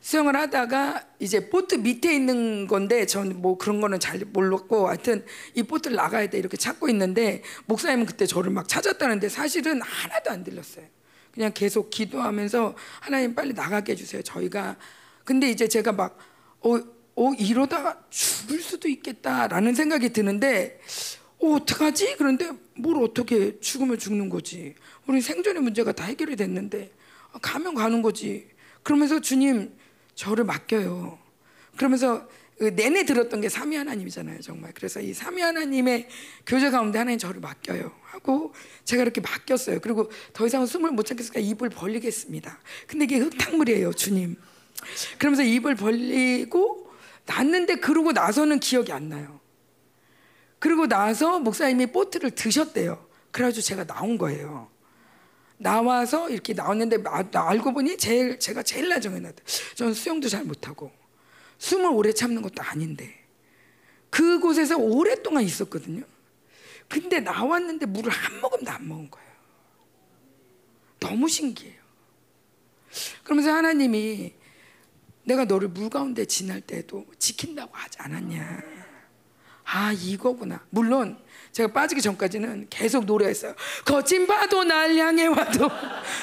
수영을 0.00 0.34
하다가 0.34 1.06
이제 1.20 1.48
보트 1.48 1.76
밑에 1.76 2.12
있는 2.12 2.66
건데 2.66 3.06
저는 3.06 3.40
뭐 3.40 3.56
그런 3.56 3.80
거는 3.80 4.00
잘 4.00 4.18
몰랐고 4.18 4.88
하여튼 4.88 5.24
이 5.54 5.62
보트를 5.62 5.96
나가야 5.96 6.28
돼 6.28 6.38
이렇게 6.38 6.56
찾고 6.56 6.88
있는데 6.88 7.44
목사님은 7.66 8.06
그때 8.06 8.26
저를 8.26 8.50
막 8.50 8.68
찾았다는데 8.68 9.28
사실은 9.28 9.80
하나도 9.80 10.32
안 10.32 10.42
들렸어요. 10.42 10.84
그냥 11.32 11.52
계속 11.54 11.88
기도하면서 11.88 12.74
하나님 13.00 13.36
빨리 13.36 13.54
나가게 13.54 13.92
해주세요. 13.92 14.22
저희가 14.22 14.76
근데 15.24 15.50
이제 15.50 15.68
제가 15.68 15.92
막 15.92 16.18
어, 16.60 16.78
어 17.14 17.34
이러다가 17.38 18.02
죽을 18.10 18.60
수도 18.60 18.88
있겠다라는 18.88 19.74
생각이 19.74 20.12
드는데 20.12 20.80
어, 21.38 21.54
어떡하지? 21.54 22.16
그런데 22.16 22.50
뭘 22.74 23.02
어떻게 23.02 23.58
죽으면 23.60 23.98
죽는 23.98 24.28
거지. 24.28 24.74
우리 25.06 25.20
생존의 25.20 25.62
문제가 25.62 25.92
다 25.92 26.04
해결이 26.04 26.36
됐는데 26.36 26.92
아, 27.32 27.38
가면 27.40 27.74
가는 27.74 28.02
거지. 28.02 28.48
그러면서 28.82 29.20
주님 29.20 29.76
저를 30.14 30.44
맡겨요. 30.44 31.18
그러면서 31.76 32.28
그 32.58 32.74
내내 32.76 33.04
들었던 33.04 33.40
게 33.40 33.48
삼위 33.48 33.76
하나님이잖아요, 33.76 34.40
정말. 34.40 34.72
그래서 34.72 35.00
이 35.00 35.12
삼위 35.12 35.42
하나님의 35.42 36.08
교제 36.46 36.70
가운데 36.70 36.98
하나님 36.98 37.18
저를 37.18 37.40
맡겨요. 37.40 37.90
하고 38.02 38.54
제가 38.84 39.02
이렇게 39.02 39.20
맡겼어요. 39.20 39.80
그리고 39.80 40.10
더 40.32 40.46
이상 40.46 40.64
숨을 40.64 40.92
못 40.92 41.04
참겠으니까 41.04 41.40
입을 41.40 41.70
벌리겠습니다. 41.70 42.60
근데 42.86 43.06
이게 43.06 43.18
흙탕물이에요, 43.18 43.92
주님. 43.94 44.36
그러면서 45.18 45.42
입을 45.42 45.74
벌리고 45.74 46.90
났는데 47.26 47.76
그러고 47.76 48.12
나서는 48.12 48.60
기억이 48.60 48.92
안 48.92 49.08
나요. 49.08 49.40
그리고 50.58 50.86
나서 50.86 51.38
목사님이 51.38 51.86
보트를 51.86 52.32
드셨대요. 52.32 53.06
그래가지고 53.30 53.62
제가 53.62 53.84
나온 53.84 54.18
거예요. 54.18 54.70
나와서 55.56 56.28
이렇게 56.28 56.54
나왔는데 56.54 56.98
아, 57.06 57.24
알고 57.32 57.72
보니 57.72 57.96
제일 57.96 58.38
제가 58.38 58.62
제일 58.62 58.88
나중에 58.88 59.20
나왔 59.20 59.34
저는 59.76 59.94
수영도 59.94 60.28
잘 60.28 60.44
못하고 60.44 60.90
숨을 61.58 61.90
오래 61.92 62.12
참는 62.12 62.42
것도 62.42 62.62
아닌데 62.62 63.24
그곳에서 64.10 64.76
오랫동안 64.76 65.44
있었거든요. 65.44 66.04
근데 66.88 67.20
나왔는데 67.20 67.86
물을 67.86 68.10
한 68.12 68.40
모금도 68.40 68.70
안 68.70 68.86
먹은 68.86 69.10
거예요. 69.10 69.32
너무 71.00 71.28
신기해요. 71.28 71.80
그러면서 73.24 73.52
하나님이 73.52 74.34
내가 75.24 75.44
너를 75.44 75.68
물 75.68 75.88
가운데 75.88 76.24
지날 76.24 76.60
때도 76.60 77.06
지킨다고 77.18 77.70
하지 77.72 77.98
않았냐. 78.00 78.62
아, 79.64 79.92
이거구나. 79.92 80.60
물론 80.70 81.18
제가 81.52 81.72
빠지기 81.72 82.02
전까지는 82.02 82.66
계속 82.70 83.04
노래했어요. 83.04 83.54
거친 83.84 84.26
파도 84.26 84.64
날 84.64 84.96
향해 84.96 85.26
와도 85.26 85.68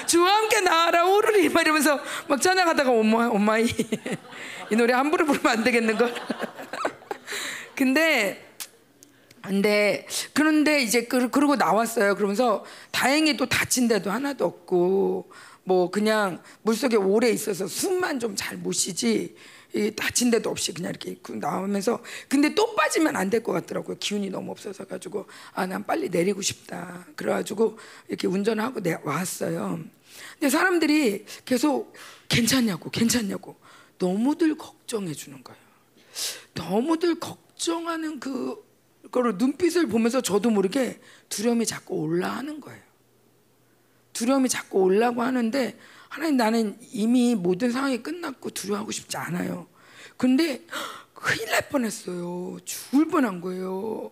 주와 0.07 0.37
함께 0.37 0.59
날아오르리 0.61 1.49
막 1.49 1.61
이러면서 1.61 1.99
막 2.27 2.41
찬양하다가 2.41 2.91
엄마 2.91 3.27
엄마이 3.27 3.67
이 4.71 4.75
노래 4.75 4.93
함부로 4.93 5.25
부르면 5.25 5.59
안 5.59 5.63
되겠는 5.63 5.97
걸. 5.97 6.13
근데 7.75 8.49
근데 9.41 10.05
그런데 10.33 10.81
이제 10.81 11.05
그, 11.05 11.29
그러고 11.29 11.55
나왔어요. 11.55 12.15
그러면서 12.15 12.65
다행히 12.91 13.37
또 13.37 13.47
다친 13.47 13.87
데도 13.87 14.11
하나도 14.11 14.45
없고 14.45 15.31
뭐 15.69 15.91
그냥 15.91 16.41
물속에 16.63 16.97
오래 16.97 17.29
있어서 17.29 17.67
숨만 17.67 18.19
좀 18.19 18.35
잘 18.35 18.57
못 18.57 18.71
쉬지 18.73 19.35
이 19.75 19.91
다친 19.95 20.31
데도 20.31 20.49
없이 20.49 20.73
그냥 20.73 20.89
이렇게 20.89 21.11
입고 21.11 21.35
나오면서 21.35 22.01
근데 22.27 22.55
또 22.55 22.73
빠지면 22.73 23.15
안 23.15 23.29
될 23.29 23.43
것 23.43 23.51
같더라고요. 23.53 23.97
기운이 23.99 24.31
너무 24.31 24.49
없어서 24.51 24.83
가지고 24.85 25.27
아 25.53 25.67
난 25.67 25.85
빨리 25.85 26.09
내리고 26.09 26.41
싶다. 26.41 27.05
그래가지고 27.15 27.77
이렇게 28.07 28.25
운전하고 28.27 28.81
내 28.81 28.97
왔어요. 29.03 29.79
근데 30.39 30.49
사람들이 30.49 31.25
계속 31.45 31.93
괜찮냐고 32.27 32.89
괜찮냐고 32.89 33.55
너무들 33.99 34.57
걱정해 34.57 35.13
주는 35.13 35.43
거예요. 35.43 35.61
너무들 36.55 37.19
걱정하는 37.19 38.19
그 38.19 38.57
거를 39.11 39.37
눈빛을 39.37 39.85
보면서 39.85 40.19
저도 40.21 40.49
모르게 40.49 40.99
두려움이 41.29 41.67
자꾸 41.67 41.93
올라하는 41.95 42.59
거예요. 42.59 42.88
두려움이 44.19 44.49
자꾸 44.49 44.79
올라고 44.79 45.21
하는데 45.21 45.79
하나님 46.09 46.35
나는 46.35 46.77
이미 46.91 47.35
모든 47.35 47.71
상황이 47.71 48.03
끝났고 48.03 48.49
두려워하고 48.49 48.91
싶지 48.91 49.15
않아요. 49.15 49.67
근데 50.17 50.65
큰일 51.13 51.49
날 51.49 51.69
뻔했어요. 51.69 52.57
죽을 52.65 53.07
뻔한 53.07 53.39
거예요. 53.39 54.11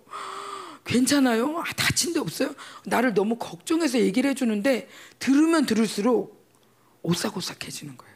괜찮아요? 0.86 1.60
아, 1.60 1.66
다친 1.76 2.14
데 2.14 2.22
없어요? 2.22 2.54
나를 2.86 3.14
너무 3.14 3.36
걱정해서 3.36 4.00
얘기를 4.00 4.30
해주는데 4.30 4.88
들으면 5.20 5.66
들을수록 5.66 6.42
오싹오싹해지는 7.02 7.98
거예요. 7.98 8.16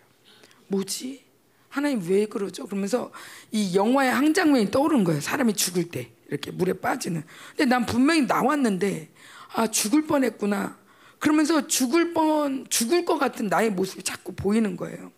뭐지? 0.68 1.26
하나님 1.68 2.08
왜 2.08 2.26
그러죠? 2.26 2.66
그러면서 2.68 3.12
이 3.52 3.76
영화의 3.76 4.14
한 4.14 4.34
장면이 4.34 4.72
떠오른 4.72 5.04
거예요. 5.04 5.20
사람이 5.20 5.56
죽을 5.56 5.90
때 5.90 6.12
이렇게 6.30 6.52
물에 6.52 6.72
빠지는. 6.74 7.24
근데 7.50 7.66
난 7.66 7.86
분명히 7.86 8.22
나왔는데 8.22 9.10
아 9.54 9.68
죽을 9.68 10.08
뻔했구나. 10.08 10.81
그러면서 11.22 11.68
죽을 11.68 12.14
뻔 12.14 12.66
죽을 12.70 13.06
것 13.06 13.18
같은 13.18 13.48
나의 13.48 13.70
모습이 13.72 14.04
자꾸 14.04 14.34
보이는 14.34 14.76
거예요. 14.76 15.12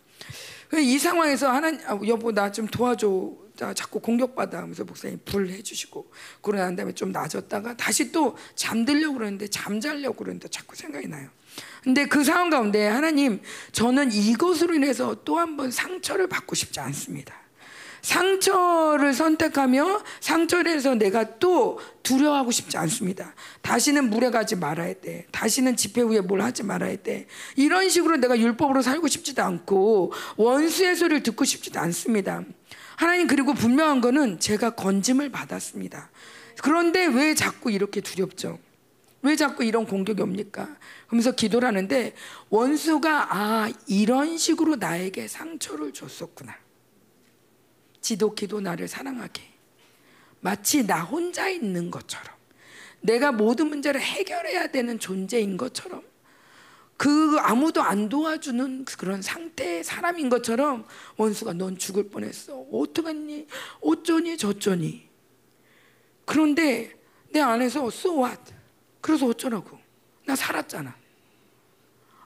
이 0.80 1.00
상황에서 1.00 1.50
하나님 1.52 1.80
아, 1.88 2.00
여보 2.08 2.32
나 2.32 2.52
좀 2.52 2.68
도와줘. 2.68 3.42
자, 3.56 3.72
자꾸 3.74 4.00
공격받아 4.00 4.58
하면서 4.58 4.84
목사님 4.84 5.20
불 5.26 5.48
해주시고 5.50 6.12
그러고 6.42 6.64
난 6.64 6.76
다음에 6.76 6.92
좀 6.94 7.12
나아졌다가 7.12 7.78
다시 7.78 8.12
또 8.12 8.36
잠들려고 8.56 9.14
그러는데 9.20 9.48
잠자려고 9.48 10.16
그러는데 10.18 10.48
자꾸 10.50 10.76
생각이 10.76 11.08
나요. 11.08 11.30
근데 11.84 12.08
그 12.08 12.24
상황 12.24 12.50
가운데 12.50 12.88
하나님 12.88 13.42
저는 13.72 14.12
이것으로 14.12 14.74
인해서 14.74 15.24
또 15.24 15.38
한 15.38 15.56
번 15.56 15.70
상처를 15.72 16.28
받고 16.28 16.56
싶지 16.56 16.80
않습니다. 16.80 17.36
상처를 18.04 19.14
선택하며 19.14 20.04
상처를 20.20 20.72
해서 20.72 20.94
내가 20.94 21.40
또 21.40 21.80
두려워하고 22.04 22.52
싶지 22.52 22.78
않습니다. 22.78 23.34
다시는 23.62 24.10
물에 24.10 24.30
가지 24.30 24.56
말아야 24.56 24.94
돼. 24.96 25.26
다시는 25.32 25.78
집회 25.78 26.02
후에 26.02 26.20
뭘 26.20 26.42
하지 26.42 26.64
말아야 26.64 26.98
돼. 26.98 27.28
이런 27.56 27.90
식으로 27.90 28.18
내가 28.18 28.38
율법으로 28.38 28.82
살고 28.82 29.08
싶지도 29.08 29.42
않고 29.42 30.12
원수의 30.36 30.96
소리를 30.96 31.24
듣고 31.24 31.46
싶지도 31.46 31.80
않습니다. 31.80 32.44
하나님 32.98 33.26
그리고 33.26 33.54
분명한 33.54 34.02
거는 34.02 34.40
제가 34.40 34.72
건짐을 34.72 35.30
받았습니다. 35.30 36.12
그런데 36.62 37.06
왜 37.06 37.34
자꾸 37.34 37.72
이렇게 37.72 38.02
두렵죠? 38.02 38.60
왜 39.22 39.38
자꾸 39.38 39.64
이런 39.64 39.88
공격이 39.88 40.22
옵니까? 40.22 40.68
그러면서 41.08 41.32
기도를 41.32 41.68
하는데 41.68 42.14
원수가 42.50 43.28
아 43.30 43.72
이런 43.88 44.38
식으로 44.38 44.76
나에게 44.76 45.30
상처를 45.30 45.94
줬었구나. 45.94 46.63
지독히도 48.04 48.62
나를 48.62 48.88
사랑하게. 48.88 49.42
마치 50.42 50.86
나 50.86 51.02
혼자 51.02 51.50
있는 51.50 51.90
것처럼 51.90 52.28
내가 53.02 53.32
모든 53.32 53.70
문제를 53.70 54.00
해결해야 54.00 54.68
되는 54.68 55.00
존재인 55.00 55.58
것처럼 55.58 56.04
그 56.98 57.38
아무도 57.40 57.82
안 57.82 58.08
도와주는 58.08 58.86
그런 58.86 59.22
상태의 59.22 59.84
사람인 59.84 60.30
것처럼 60.30 60.86
원수가 61.18 61.54
넌 61.54 61.78
죽을 61.78 62.10
뻔했어. 62.10 62.60
어떡하니? 62.72 63.48
어쩌니? 63.82 64.38
저쩌니? 64.38 65.10
그런데 66.26 66.94
내 67.32 67.40
안에서 67.40 67.88
so 67.88 68.24
what? 68.24 68.54
그래서 69.02 69.26
어쩌라고? 69.28 69.80
나 70.26 70.36
살았잖아. 70.36 70.96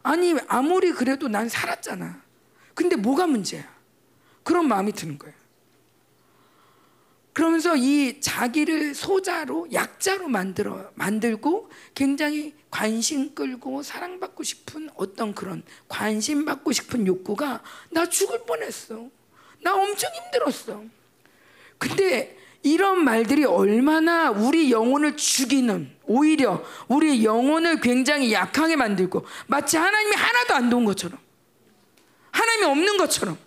아니 0.03 0.35
아무리 0.47 0.91
그래도 0.91 1.27
난 1.27 1.49
살았잖아. 1.49 2.21
근데 2.73 2.95
뭐가 2.95 3.25
문제야? 3.25 3.77
그런 4.43 4.67
마음이 4.67 4.91
드는 4.93 5.17
거예요 5.17 5.36
그러면서 7.37 7.75
이 7.75 8.19
자기를 8.19 8.95
소자로 8.95 9.67
약자로 9.71 10.27
만들어 10.27 10.89
만들고 10.95 11.69
굉장히 11.93 12.55
관심 12.71 13.35
끌고 13.35 13.83
사랑받고 13.83 14.41
싶은 14.41 14.89
어떤 14.95 15.35
그런 15.35 15.61
관심 15.87 16.45
받고 16.45 16.71
싶은 16.71 17.05
욕구가 17.05 17.61
나 17.91 18.09
죽을 18.09 18.43
뻔했어. 18.43 19.07
나 19.61 19.75
엄청 19.75 20.11
힘들었어. 20.15 20.83
근데 21.77 22.35
이런 22.63 23.03
말들이 23.03 23.45
얼마나 23.45 24.31
우리 24.31 24.71
영혼을 24.71 25.15
죽이는 25.15 25.91
오히려 26.05 26.65
우리 26.87 27.23
영혼을 27.23 27.79
굉장히 27.81 28.33
약하게 28.33 28.75
만들고 28.75 29.27
마치 29.45 29.77
하나님이 29.77 30.15
하나도 30.15 30.55
안 30.55 30.71
도운 30.71 30.85
것처럼 30.85 31.19
하나님이 32.31 32.65
없는 32.65 32.97
것처럼 32.97 33.37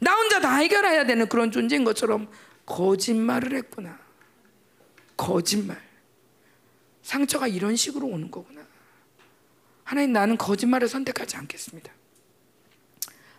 나 0.00 0.12
혼자 0.12 0.38
다 0.38 0.56
해결해야 0.56 1.06
되는 1.06 1.26
그런 1.30 1.50
존재인 1.50 1.84
것처럼 1.84 2.28
거짓말을 2.68 3.56
했구나. 3.56 3.98
거짓말. 5.16 5.80
상처가 7.02 7.48
이런 7.48 7.76
식으로 7.76 8.06
오는 8.06 8.30
거구나. 8.30 8.60
하나님 9.84 10.12
나는 10.12 10.36
거짓말을 10.36 10.86
선택하지 10.86 11.36
않겠습니다. 11.38 11.90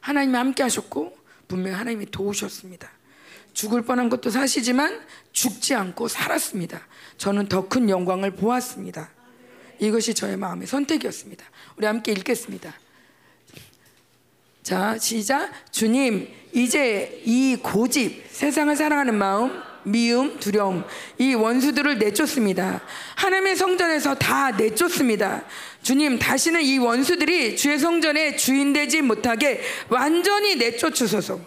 하나님이 0.02 0.36
함께 0.36 0.64
하셨고 0.64 1.16
분명히 1.48 1.78
하나님이 1.78 2.08
도우셨습니다. 2.08 2.90
죽을 3.54 3.84
뻔한 3.84 4.10
것도 4.10 4.32
사실이지만 4.32 5.06
죽지 5.32 5.76
않고 5.76 6.08
살았습니다. 6.08 6.82
저는 7.18 7.48
더 7.48 7.70
큰 7.70 7.90
영광을 7.90 8.36
보았습니다. 8.36 9.12
이것이 9.80 10.16
저의 10.16 10.38
마음의 10.38 10.66
선택이었습니다. 10.66 11.46
우리 11.78 11.86
함께 11.86 12.12
읽겠습니다. 12.14 12.74
자, 14.64 14.98
시작. 14.98 15.52
주님, 15.72 16.34
이제 16.54 17.22
이 17.26 17.58
고집, 17.62 18.26
세상을 18.30 18.76
사랑하는 18.76 19.16
마음, 19.16 19.52
미움, 19.84 20.40
두려움, 20.40 20.84
이 21.18 21.34
원수들을 21.34 22.00
내쫓습니다. 22.00 22.82
하나님의 23.16 23.56
성전에서 23.56 24.16
다 24.16 24.52
내쫓습니다. 24.52 25.44
주님, 25.82 26.20
다시는 26.20 26.62
이 26.62 26.78
원수들이 26.78 27.56
주의 27.56 27.78
성전에 27.78 28.36
주인 28.36 28.74
되지 28.74 29.02
못하게 29.02 29.62
완전히 29.90 30.56
내쫓으소서. 30.56 31.40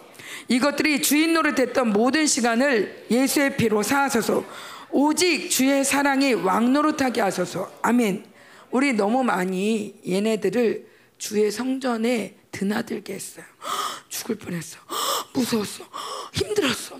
이것들이 0.47 1.01
주인 1.01 1.33
노릇했던 1.33 1.93
모든 1.93 2.25
시간을 2.25 3.05
예수의 3.11 3.57
피로 3.57 3.83
사하소서. 3.83 4.43
오직 4.91 5.49
주의 5.49 5.83
사랑이 5.83 6.33
왕 6.33 6.73
노릇하게 6.73 7.21
하소서. 7.21 7.71
아멘. 7.81 8.25
우리 8.71 8.93
너무 8.93 9.23
많이 9.23 9.95
얘네들을 10.07 10.85
주의 11.17 11.51
성전에 11.51 12.35
드나들게 12.53 13.13
했어요. 13.13 13.45
죽을 14.07 14.35
뻔했어. 14.37 14.79
무서웠어. 15.35 15.83
힘들었어. 16.31 16.97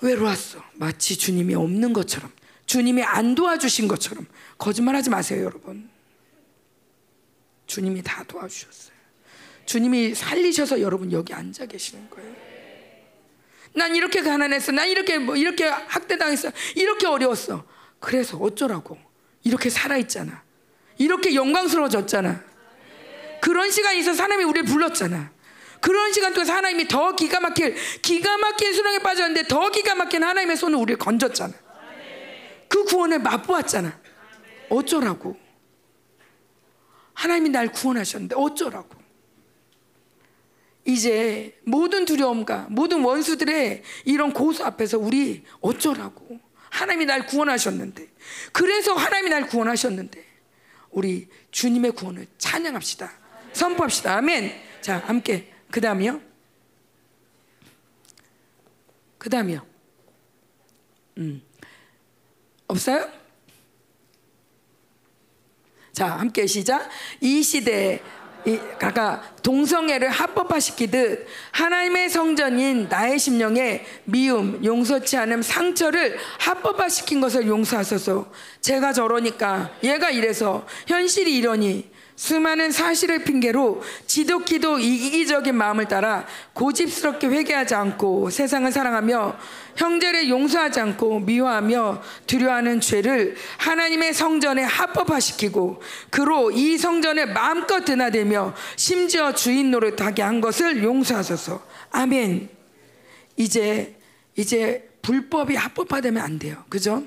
외로웠어. 0.00 0.64
마치 0.74 1.16
주님이 1.16 1.54
없는 1.54 1.92
것처럼, 1.92 2.32
주님이 2.66 3.04
안 3.04 3.36
도와주신 3.36 3.86
것처럼 3.86 4.26
거짓말하지 4.58 5.10
마세요, 5.10 5.44
여러분. 5.44 5.88
주님이 7.66 8.02
다 8.02 8.24
도와주셨어요. 8.24 8.94
주님이 9.66 10.14
살리셔서 10.14 10.80
여러분 10.80 11.10
여기 11.12 11.32
앉아 11.32 11.66
계시는 11.66 12.10
거예요. 12.10 12.34
난 13.74 13.96
이렇게 13.96 14.22
가난했어. 14.22 14.72
난 14.72 14.88
이렇게 14.88 15.18
뭐 15.18 15.36
이렇게 15.36 15.64
학대당했어. 15.64 16.50
이렇게 16.76 17.06
어려웠어. 17.06 17.64
그래서 17.98 18.36
어쩌라고? 18.36 18.98
이렇게 19.42 19.70
살아 19.70 19.96
있잖아. 19.96 20.42
이렇게 20.98 21.34
영광스러워졌잖아. 21.34 22.44
그런 23.44 23.70
시간이 23.70 23.98
있어서 23.98 24.22
하나님이 24.22 24.48
우리를 24.48 24.64
불렀잖아. 24.64 25.30
그런 25.82 26.14
시간 26.14 26.32
동안 26.32 26.48
하나님이 26.48 26.88
더 26.88 27.14
기가 27.14 27.40
막힐 27.40 27.76
기가 28.00 28.38
막힌 28.38 28.72
수렁에 28.72 29.00
빠졌는데 29.00 29.48
더 29.48 29.70
기가 29.70 29.94
막힌 29.94 30.24
하나님의 30.24 30.56
손을 30.56 30.78
우리를 30.78 30.96
건졌잖아. 30.96 31.52
그 32.68 32.84
구원을 32.84 33.18
맛보았잖아. 33.18 34.00
어쩌라고? 34.70 35.36
하나님이 37.12 37.50
날 37.50 37.70
구원하셨는데 37.70 38.34
어쩌라고? 38.34 38.88
이제 40.86 41.60
모든 41.64 42.06
두려움과 42.06 42.68
모든 42.70 43.02
원수들의 43.02 43.82
이런 44.06 44.32
고수 44.32 44.64
앞에서 44.64 44.96
우리 44.96 45.44
어쩌라고? 45.60 46.40
하나님이 46.70 47.04
날 47.04 47.26
구원하셨는데 47.26 48.08
그래서 48.52 48.94
하나님이 48.94 49.28
날 49.28 49.46
구원하셨는데 49.48 50.24
우리 50.92 51.28
주님의 51.50 51.90
구원을 51.90 52.26
찬양합시다. 52.38 53.23
선포합시다. 53.54 54.16
아멘. 54.16 54.52
자, 54.80 54.98
함께 54.98 55.50
그 55.70 55.80
다음이요. 55.80 56.20
그 59.16 59.30
다음이요. 59.30 59.64
음. 61.18 61.42
없어요? 62.66 63.08
자, 65.92 66.08
함께 66.08 66.46
시작. 66.46 66.88
이 67.20 67.42
시대에 67.42 68.02
이 68.46 68.58
아까 68.82 69.22
동성애를 69.42 70.10
합법화시키듯 70.10 71.26
하나님의 71.52 72.10
성전인 72.10 72.88
나의 72.90 73.18
심령에 73.18 73.86
미움, 74.04 74.62
용서치 74.62 75.16
않음, 75.16 75.40
상처를 75.40 76.18
합법화시킨 76.40 77.22
것을 77.22 77.46
용서하소서. 77.46 78.30
제가 78.60 78.92
저러니까 78.92 79.70
얘가 79.82 80.10
이래서 80.10 80.66
현실이 80.88 81.34
이러니 81.34 81.93
수많은 82.16 82.70
사실을 82.70 83.24
핑계로 83.24 83.82
지독히도 84.06 84.78
이기적인 84.78 85.54
마음을 85.54 85.88
따라 85.88 86.26
고집스럽게 86.52 87.26
회개하지 87.26 87.74
않고 87.74 88.30
세상을 88.30 88.70
사랑하며 88.70 89.36
형제를 89.76 90.28
용서하지 90.28 90.80
않고 90.80 91.20
미워하며 91.20 92.02
두려워하는 92.26 92.80
죄를 92.80 93.34
하나님의 93.58 94.14
성전에 94.14 94.62
합법화시키고 94.62 95.82
그로 96.10 96.52
이 96.52 96.78
성전을 96.78 97.32
마음껏 97.32 97.84
드나들며 97.84 98.54
심지어 98.76 99.32
주인 99.32 99.72
노릇하게 99.72 100.22
한 100.22 100.40
것을 100.40 100.84
용서하소서. 100.84 101.60
아멘. 101.90 102.48
이제 103.36 103.96
이제 104.36 104.88
불법이 105.02 105.56
합법화되면 105.56 106.22
안 106.22 106.38
돼요. 106.38 106.64
그죠? 106.68 107.04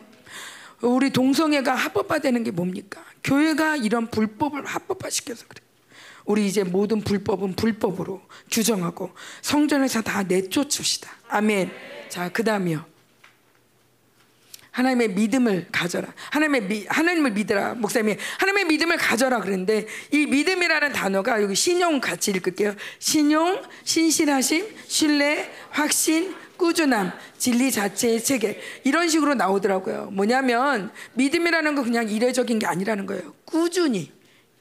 우리 0.81 1.09
동성애가 1.09 1.73
합법화되는 1.73 2.43
게 2.43 2.51
뭡니까? 2.51 3.06
교회가 3.27 3.75
이런 3.75 4.09
불법을 4.09 4.65
합법화시켜서 4.65 5.45
그래. 5.47 5.61
우리 6.23 6.47
이제 6.47 6.63
모든 6.63 7.01
불법은 7.01 7.55
불법으로 7.55 8.21
규정하고 8.49 9.11
성전에서 9.41 10.01
다 10.01 10.23
내쫓읍시다. 10.23 11.09
아멘. 11.27 11.71
자, 12.09 12.29
그다음이요. 12.29 12.85
하나님의 14.71 15.09
믿음을 15.09 15.67
가져라. 15.71 16.13
하나님의 16.29 16.61
미, 16.67 16.85
하나님을 16.87 17.31
믿으라. 17.31 17.73
목사님이 17.75 18.15
하나님의 18.39 18.65
믿음을 18.65 18.97
가져라 18.97 19.39
그랬는데 19.39 19.87
이 20.11 20.25
믿음이라는 20.27 20.93
단어가 20.93 21.41
여기 21.41 21.55
신용 21.55 21.99
같이 21.99 22.31
읽을게요. 22.31 22.75
신용, 22.99 23.61
신실하심, 23.83 24.67
신뢰, 24.87 25.51
확신, 25.71 26.35
꾸준함, 26.57 27.11
진리 27.37 27.71
자체의 27.71 28.23
체계 28.23 28.59
이런 28.83 29.07
식으로 29.09 29.35
나오더라고요. 29.35 30.09
뭐냐면 30.11 30.91
믿음이라는 31.13 31.75
거 31.75 31.83
그냥 31.83 32.09
이례적인 32.09 32.59
게 32.59 32.65
아니라는 32.65 33.05
거예요. 33.05 33.33
꾸준히 33.45 34.11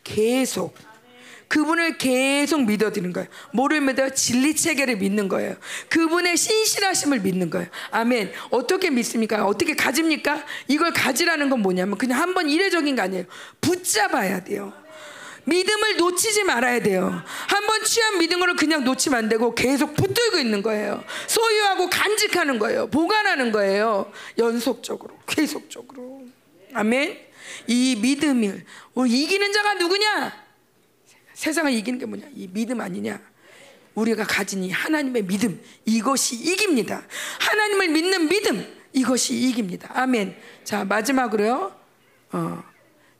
계속 0.04 0.74
그분을 1.48 1.96
계속 1.96 2.64
믿어드리는 2.64 3.12
거예요. 3.12 3.28
뭐를 3.52 3.80
믿어요? 3.80 4.10
진리 4.10 4.56
체계를 4.56 4.96
믿는 4.96 5.28
거예요. 5.28 5.54
그분의 5.90 6.36
신실하심을 6.36 7.20
믿는 7.20 7.50
거예요. 7.50 7.68
아멘. 7.92 8.32
어떻게 8.50 8.90
믿습니까? 8.90 9.46
어떻게 9.46 9.76
가집니까? 9.76 10.44
이걸 10.66 10.92
가지라는 10.92 11.48
건 11.48 11.60
뭐냐면 11.60 11.98
그냥 11.98 12.20
한 12.20 12.34
번 12.34 12.48
이례적인 12.50 12.96
거 12.96 13.02
아니에요. 13.02 13.24
붙잡아야 13.60 14.42
돼요. 14.44 14.72
믿음을 15.46 15.96
놓치지 15.96 16.44
말아야 16.44 16.80
돼요. 16.80 17.22
한번 17.48 17.82
취한 17.84 18.18
믿음을 18.18 18.54
그냥 18.56 18.84
놓치면 18.84 19.18
안 19.18 19.28
되고 19.28 19.54
계속 19.54 19.94
붙들고 19.94 20.38
있는 20.38 20.60
거예요. 20.60 21.04
소유하고 21.28 21.88
간직하는 21.88 22.58
거예요. 22.58 22.88
보관하는 22.88 23.52
거예요. 23.52 24.12
연속적으로, 24.38 25.16
계속적으로. 25.26 26.24
아멘. 26.74 27.18
이 27.68 27.96
믿음을 28.02 28.64
우리 28.94 29.22
이기는 29.22 29.52
자가 29.52 29.74
누구냐? 29.74 30.46
세상을 31.34 31.72
이기는 31.72 31.98
게 31.98 32.06
뭐냐? 32.06 32.26
이 32.34 32.48
믿음 32.48 32.80
아니냐? 32.80 33.20
우리가 33.94 34.24
가진 34.24 34.64
이 34.64 34.70
하나님의 34.70 35.22
믿음 35.22 35.62
이것이 35.84 36.36
이깁니다. 36.36 37.06
하나님을 37.40 37.88
믿는 37.88 38.28
믿음 38.28 38.66
이것이 38.92 39.34
이깁니다. 39.34 39.90
아멘. 39.94 40.36
자 40.64 40.84
마지막으로요. 40.84 41.74
어, 42.32 42.64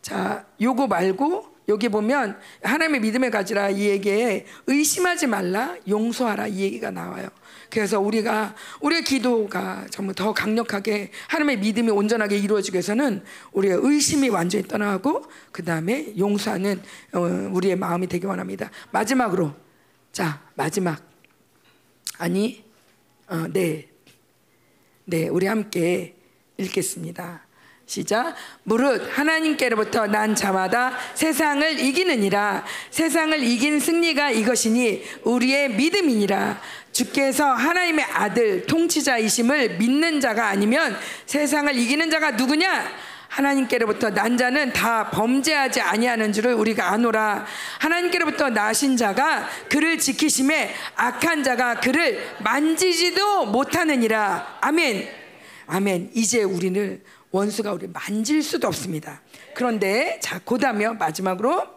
자 0.03 0.45
요거 0.61 0.89
말고 0.89 1.56
여기 1.69 1.89
보면 1.89 2.39
하나님의 2.63 3.01
믿음을 3.01 3.31
가지라 3.31 3.71
이 3.71 3.87
얘기에 3.89 4.47
의심하지 4.67 5.27
말라 5.27 5.77
용서하라 5.89 6.47
이 6.47 6.61
얘기가 6.61 6.91
나와요. 6.91 7.29
그래서 7.71 7.99
우리가 8.01 8.55
우리의 8.81 9.03
기도가 9.03 9.87
정말 9.91 10.15
더 10.15 10.33
강력하게 10.33 11.11
하나님의 11.29 11.59
믿음이 11.59 11.91
온전하게 11.91 12.39
이루어지기 12.39 12.77
위해서는 12.77 13.25
우리의 13.53 13.79
의심이 13.83 14.29
완전히 14.29 14.67
떠나고 14.69 15.25
그 15.51 15.65
다음에 15.65 16.17
용서하는 16.17 16.81
어, 17.13 17.21
우리의 17.53 17.77
마음이 17.77 18.07
되기 18.07 18.27
원합니다. 18.27 18.71
마지막으로 18.93 19.55
자 20.13 20.41
마지막 20.55 21.03
아니 22.19 22.65
어, 23.27 23.47
네 23.53 23.89
네, 25.09 25.29
우리 25.29 25.47
함께 25.47 26.17
읽겠습니다. 26.57 27.46
시작. 27.87 28.35
무릇 28.65 29.17
하나님께로부터 29.17 30.09
난 30.09 30.35
자마다 30.35 30.93
세상을 31.15 31.79
이기느니라. 31.79 32.65
세상을 32.91 33.41
이긴 33.45 33.79
승리가 33.79 34.33
이것이니 34.33 35.05
우리의 35.23 35.71
믿음이니라. 35.71 36.61
주께서 36.91 37.53
하나님의 37.53 38.05
아들 38.05 38.67
통치자이심을 38.67 39.77
믿는 39.77 40.21
자가 40.21 40.49
아니면 40.49 40.97
세상을 41.27 41.77
이기는 41.77 42.11
자가 42.11 42.33
누구냐? 42.33 42.91
하나님께로부터 43.29 44.11
난 44.11 44.37
자는 44.37 44.73
다 44.73 45.11
범죄하지 45.11 45.81
아니하는 45.81 46.33
줄을 46.33 46.55
우리가 46.55 46.91
아노라. 46.91 47.47
하나님께로부터 47.79 48.51
나신 48.51 48.97
자가 48.97 49.49
그를 49.69 49.99
지키심에 49.99 50.75
악한 50.97 51.45
자가 51.45 51.81
그를 51.81 52.21
만지지도 52.41 53.47
못하느니라. 53.47 54.59
아멘. 54.61 55.09
아멘. 55.67 56.11
이제 56.15 56.43
우리는 56.43 57.03
원수가 57.37 57.73
우리 57.75 57.87
만질 57.87 58.43
수도 58.43 58.67
없습니다. 58.69 59.21
그런데 59.55 60.19
자 60.23 60.41
고다며 60.43 60.95
마지막으로 60.95 61.77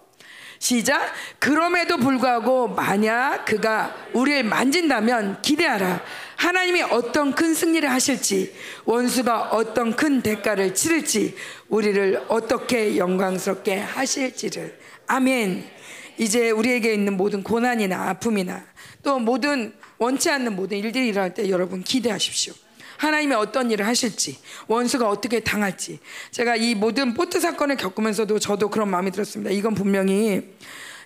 시작. 0.57 1.02
그럼에도 1.40 1.98
불구하고 1.98 2.69
만약 2.69 3.45
그가 3.45 3.95
우리를 4.14 4.44
만진다면 4.44 5.41
기대하라. 5.41 6.02
하나님이 6.36 6.84
어떤 6.84 7.34
큰 7.34 7.53
승리를 7.53 7.90
하실지, 7.90 8.53
원수가 8.86 9.49
어떤 9.52 9.95
큰 9.95 10.22
대가를 10.22 10.73
치를지, 10.73 11.36
우리를 11.68 12.26
어떻게 12.30 12.98
영광스럽게 12.98 13.77
하실지를. 13.80 14.80
아멘. 15.07 15.65
이제 16.18 16.52
우리에게 16.52 16.94
있는 16.94 17.15
모든 17.15 17.44
고난이나 17.44 18.10
아픔이나 18.10 18.65
또 19.03 19.19
모든 19.19 19.73
원치 19.98 20.30
않는 20.30 20.56
모든 20.56 20.77
일들이 20.77 21.07
일어날 21.10 21.34
때 21.34 21.49
여러분 21.49 21.84
기대하십시오. 21.84 22.53
하나님이 22.99 23.34
어떤 23.34 23.71
일을 23.71 23.88
하실지, 23.88 24.39
원수가 24.67 25.07
어떻게 25.07 25.39
당할지. 25.39 25.99
제가 26.31 26.57
이 26.57 26.76
모든 26.76 27.13
포트 27.13 27.39
사건을 27.39 27.77
겪으면서도 27.77 28.39
저도 28.39 28.69
그런 28.69 28.89
마음이 28.89 29.11
들었습니다. 29.11 29.51
이건 29.51 29.73
분명히 29.73 30.53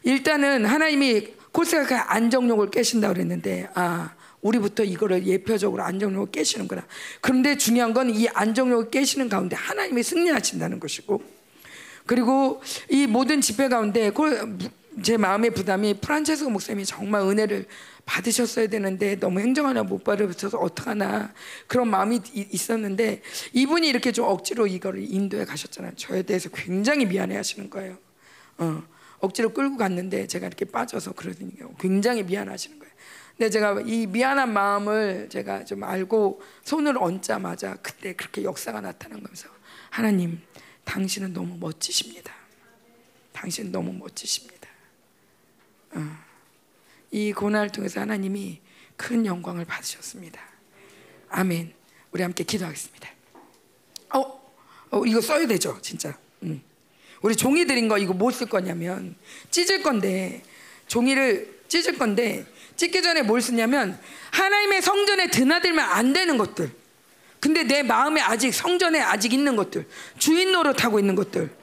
일단은 0.01 0.65
하나님이 0.65 1.27
코스가 1.51 2.11
안정욕을 2.15 2.71
깨신다 2.71 3.09
그랬는데, 3.09 3.69
아, 3.75 4.15
우리부터 4.41 4.83
이거를 4.83 5.27
예표적으로 5.27 5.83
안정욕을 5.83 6.31
깨시는구나. 6.31 6.83
그런데 7.21 7.57
중요한 7.57 7.93
건 7.93 8.09
이 8.09 8.27
안정욕을 8.27 8.89
깨시는 8.89 9.29
가운데 9.29 9.55
하나님이 9.55 10.01
승리하신다는 10.01 10.79
것이고, 10.79 11.21
그리고 12.07 12.61
이 12.89 13.05
모든 13.05 13.39
집회 13.39 13.69
가운데 13.69 14.09
제 15.01 15.17
마음의 15.17 15.51
부담이 15.51 15.95
프란체스코 16.01 16.49
목사님이 16.51 16.85
정말 16.85 17.21
은혜를 17.21 17.65
받으셨어야 18.05 18.67
되는데 18.67 19.15
너무 19.15 19.39
행정하냐 19.39 19.83
못 19.83 20.03
받으셔서 20.03 20.57
어떡하나 20.57 21.33
그런 21.67 21.89
마음이 21.89 22.21
이- 22.33 22.47
있었는데 22.51 23.21
이분이 23.53 23.87
이렇게 23.87 24.11
좀 24.11 24.25
억지로 24.27 24.67
이거를 24.67 25.01
인도에 25.11 25.45
가셨잖아요. 25.45 25.93
저에 25.95 26.21
대해서 26.23 26.49
굉장히 26.49 27.05
미안해 27.05 27.35
하시는 27.35 27.69
거예요. 27.69 27.97
어, 28.57 28.83
억지로 29.19 29.53
끌고 29.53 29.77
갔는데 29.77 30.27
제가 30.27 30.47
이렇게 30.47 30.65
빠져서 30.65 31.13
그러니까 31.13 31.67
굉장히 31.79 32.23
미안하시는 32.23 32.77
거예요. 32.77 32.93
근데 33.37 33.49
제가 33.49 33.81
이 33.85 34.05
미안한 34.05 34.53
마음을 34.53 35.27
제가 35.29 35.65
좀 35.65 35.83
알고 35.83 36.41
손을 36.65 36.97
얹자마자 36.97 37.77
그때 37.81 38.13
그렇게 38.13 38.43
역사가 38.43 38.81
나타난 38.81 39.21
거면서 39.23 39.47
하나님 39.89 40.39
당신은 40.83 41.33
너무 41.33 41.57
멋지십니다. 41.57 42.31
당신 43.31 43.71
너무 43.71 43.93
멋지십니다. 43.93 44.62
어. 45.95 46.17
이 47.11 47.31
고난을 47.33 47.69
통해서 47.69 48.01
하나님이 48.01 48.59
큰 48.97 49.25
영광을 49.25 49.65
받으셨습니다. 49.65 50.41
아멘. 51.29 51.73
우리 52.11 52.21
함께 52.23 52.43
기도하겠습니다. 52.43 53.09
어, 54.15 54.19
어 54.91 55.05
이거 55.05 55.21
써야 55.21 55.45
되죠, 55.47 55.79
진짜. 55.81 56.17
음. 56.43 56.61
우리 57.21 57.35
종이 57.35 57.65
드린 57.65 57.87
거 57.87 57.97
이거 57.97 58.13
뭐 58.13 58.31
쓸 58.31 58.47
거냐면 58.47 59.15
찢을 59.49 59.81
건데 59.81 60.43
종이를 60.87 61.61
찢을 61.67 61.97
건데 61.97 62.45
찢기 62.75 63.01
전에 63.01 63.21
뭘 63.21 63.41
쓰냐면 63.41 63.99
하나님의 64.31 64.81
성전에 64.81 65.29
드나들면 65.29 65.83
안 65.83 66.13
되는 66.13 66.37
것들. 66.37 66.71
근데 67.39 67.63
내 67.63 67.83
마음에 67.83 68.21
아직 68.21 68.53
성전에 68.53 69.01
아직 69.01 69.33
있는 69.33 69.55
것들, 69.55 69.85
주인 70.17 70.53
노릇하고 70.53 70.97
있는 70.97 71.13
것들, 71.13 71.53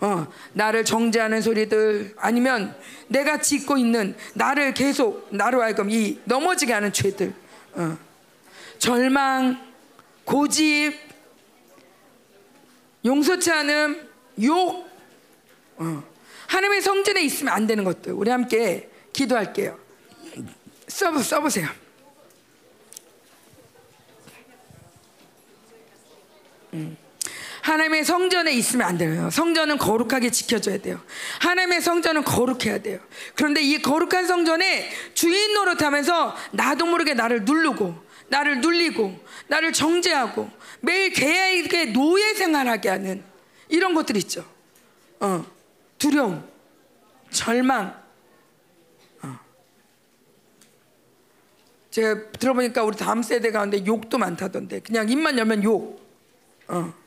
어, 0.00 0.26
나를 0.54 0.84
정죄하는 0.84 1.42
소리들, 1.42 2.14
아니면 2.16 2.74
내가 3.08 3.40
짓고 3.40 3.76
있는 3.76 4.16
나를 4.34 4.72
계속 4.72 5.28
나로 5.30 5.62
하여금 5.62 5.90
이 5.90 6.18
넘어지게 6.24 6.72
하는 6.72 6.92
죄들, 6.92 7.34
어, 7.74 7.98
절망, 8.78 9.60
고집, 10.24 10.98
용서치 13.04 13.50
않음, 13.50 14.08
욕, 14.42 14.88
어, 15.76 16.02
하나님의 16.46 16.80
성전에 16.80 17.22
있으면 17.22 17.52
안 17.52 17.66
되는 17.66 17.84
것들 17.84 18.12
우리 18.12 18.30
함께 18.30 18.88
기도할게요. 19.12 19.78
써 20.88 21.16
써보세요. 21.18 21.68
음. 26.72 27.09
하나님의 27.62 28.04
성전에 28.04 28.52
있으면 28.52 28.86
안 28.86 28.98
돼요. 28.98 29.30
성전은 29.30 29.78
거룩하게 29.78 30.30
지켜져야 30.30 30.78
돼요. 30.78 31.00
하나님의 31.40 31.80
성전은 31.80 32.24
거룩해야 32.24 32.78
돼요. 32.78 33.00
그런데 33.34 33.60
이 33.62 33.80
거룩한 33.80 34.26
성전에 34.26 34.90
주인 35.14 35.54
노릇하면서 35.54 36.36
나도 36.52 36.86
모르게 36.86 37.14
나를 37.14 37.44
누르고, 37.44 37.94
나를 38.28 38.60
눌리고, 38.60 39.18
나를 39.48 39.72
정죄하고, 39.72 40.50
매일 40.80 41.12
개에게 41.12 41.86
노예 41.86 42.34
생활하게 42.34 42.88
하는 42.88 43.22
이런 43.68 43.94
것들 43.94 44.16
있죠. 44.18 44.44
어, 45.20 45.44
두려움, 45.98 46.42
절망. 47.30 48.00
어. 49.22 49.38
제가 51.90 52.30
들어보니까 52.32 52.82
우리 52.82 52.96
다음 52.96 53.22
세대 53.22 53.50
가운데 53.50 53.84
욕도 53.84 54.18
많다던데 54.18 54.80
그냥 54.80 55.08
입만 55.08 55.38
열면 55.38 55.62
욕. 55.64 56.00
어. 56.68 56.99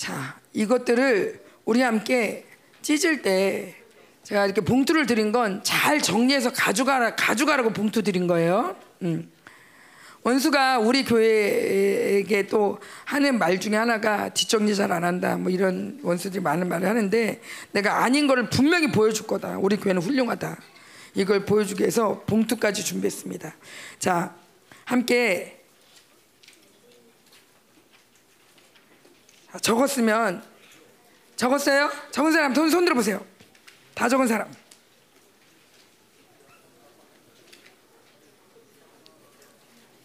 자 0.00 0.34
이것들을 0.54 1.42
우리 1.66 1.82
함께 1.82 2.46
찢을 2.80 3.20
때 3.20 3.74
제가 4.22 4.46
이렇게 4.46 4.62
봉투를 4.62 5.04
드린 5.04 5.30
건 5.30 5.60
잘 5.62 6.00
정리해서 6.00 6.50
가져가라 6.54 7.16
가져가라고 7.16 7.74
봉투 7.74 8.02
드린 8.02 8.26
거예요. 8.26 8.76
음. 9.02 9.30
원수가 10.22 10.78
우리 10.78 11.04
교회에게 11.04 12.46
또 12.46 12.78
하는 13.04 13.38
말 13.38 13.60
중에 13.60 13.76
하나가 13.76 14.30
뒷정리 14.30 14.74
잘 14.74 14.90
안 14.90 15.04
한다 15.04 15.36
뭐 15.36 15.50
이런 15.50 16.00
원수들이 16.02 16.42
많은 16.42 16.66
말을 16.70 16.88
하는데 16.88 17.38
내가 17.72 18.02
아닌 18.02 18.26
거를 18.26 18.48
분명히 18.48 18.90
보여줄 18.90 19.26
거다 19.26 19.58
우리 19.58 19.76
교회는 19.76 20.00
훌륭하다 20.00 20.56
이걸 21.14 21.44
보여주기 21.44 21.82
위해서 21.82 22.22
봉투까지 22.26 22.84
준비했습니다 22.84 23.54
자 23.98 24.34
함께 24.86 25.59
적었으면 29.58 30.42
적었어요? 31.36 31.90
적은 32.10 32.32
사람 32.32 32.54
손, 32.54 32.70
손 32.70 32.84
들어보세요 32.84 33.24
다 33.94 34.08
적은 34.08 34.26
사람 34.26 34.50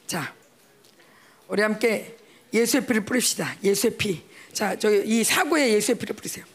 자, 0.08 0.34
우리 1.48 1.62
함께 1.62 2.16
예수의 2.54 2.86
피를 2.86 3.06
뿌립시다. 3.06 3.56
예수의 3.64 3.98
피. 3.98 4.24
자, 4.54 4.78
저기 4.78 5.04
이 5.06 5.24
사고에 5.24 5.74
예수의 5.74 5.98
피를 5.98 6.16
뿌리세요. 6.16 6.46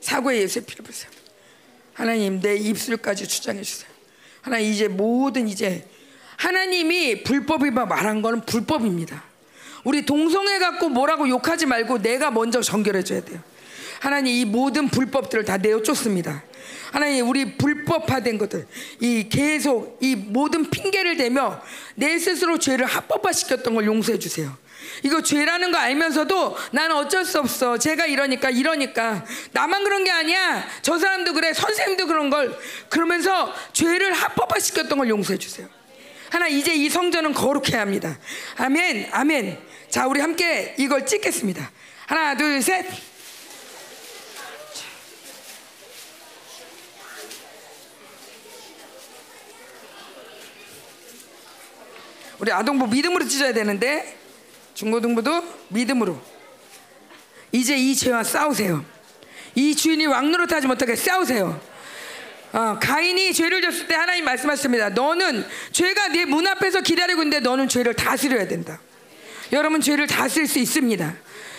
사고에 0.00 0.40
예수의 0.42 0.64
피를 0.64 0.84
뿌리세요. 0.84 1.10
하나님 1.92 2.40
내 2.40 2.56
입술까지 2.56 3.26
주장해 3.26 3.62
주세요. 3.62 3.90
하나님 4.40 4.72
이제 4.72 4.88
모든 4.88 5.48
이제 5.48 5.88
하나님이 6.36 7.24
불법이다 7.24 7.86
말한 7.86 8.22
거는 8.22 8.42
불법입니다. 8.42 9.24
우리 9.84 10.04
동성애 10.04 10.58
갖고 10.58 10.88
뭐라고 10.88 11.28
욕하지 11.28 11.66
말고 11.66 12.02
내가 12.02 12.30
먼저 12.30 12.60
정결해 12.60 13.02
줘야 13.02 13.20
돼요. 13.20 13.40
하나님 14.00 14.34
이 14.34 14.44
모든 14.44 14.88
불법들을 14.88 15.44
다 15.44 15.56
내어 15.56 15.82
쫓습니다. 15.82 16.42
하나님 16.92 17.28
우리 17.28 17.56
불법화된 17.56 18.38
것들 18.38 18.66
이 19.00 19.28
계속 19.28 19.98
이 20.00 20.14
모든 20.16 20.70
핑계를 20.70 21.16
대며 21.16 21.60
내 21.94 22.18
스스로 22.18 22.58
죄를 22.58 22.86
합법화 22.86 23.32
시켰던 23.32 23.74
걸 23.74 23.86
용서해 23.86 24.18
주세요. 24.18 24.56
이거 25.02 25.22
죄라는 25.22 25.70
거 25.70 25.78
알면서도 25.78 26.56
나는 26.72 26.96
어쩔 26.96 27.24
수 27.24 27.38
없어. 27.38 27.78
제가 27.78 28.06
이러니까 28.06 28.50
이러니까 28.50 29.24
나만 29.52 29.84
그런 29.84 30.04
게 30.04 30.10
아니야. 30.10 30.66
저 30.82 30.98
사람도 30.98 31.34
그래. 31.34 31.52
선생님도 31.52 32.06
그런 32.06 32.30
걸 32.30 32.56
그러면서 32.88 33.52
죄를 33.72 34.12
합법화 34.12 34.58
시켰던 34.58 34.98
걸 34.98 35.08
용서해 35.08 35.38
주세요. 35.38 35.68
하나 36.30 36.46
이제 36.46 36.74
이 36.74 36.88
성전은 36.88 37.32
거룩해야 37.32 37.80
합니다. 37.80 38.18
아멘. 38.56 39.08
아멘. 39.12 39.67
자, 39.90 40.06
우리 40.06 40.20
함께 40.20 40.74
이걸 40.78 41.06
찍겠습니다. 41.06 41.70
하나, 42.06 42.36
둘, 42.36 42.60
셋. 42.62 42.86
우리 52.38 52.52
아동부 52.52 52.86
믿음으로 52.86 53.26
찢어야 53.26 53.52
되는데 53.52 54.16
중고등부도 54.74 55.42
믿음으로 55.68 56.20
이제 57.50 57.76
이 57.76 57.94
죄와 57.96 58.22
싸우세요. 58.22 58.84
이 59.54 59.74
주인이 59.74 60.06
왕노릇하지 60.06 60.66
못하게 60.66 60.94
싸우세요. 60.94 61.60
어, 62.52 62.78
가인이 62.80 63.32
죄를 63.32 63.60
졌을 63.60 63.88
때 63.88 63.94
하나님 63.94 64.24
말씀하셨습니다. 64.24 64.90
너는 64.90 65.44
죄가 65.72 66.08
네 66.08 66.24
문 66.26 66.46
앞에서 66.46 66.80
기다리고 66.82 67.22
있는데 67.22 67.40
너는 67.40 67.68
죄를 67.68 67.94
다스려야 67.94 68.46
된다. 68.46 68.80
여러분 69.52 69.80
죄를 69.80 70.06
다스릴 70.06 70.46
수 70.46 70.58
있습니다. 70.58 71.14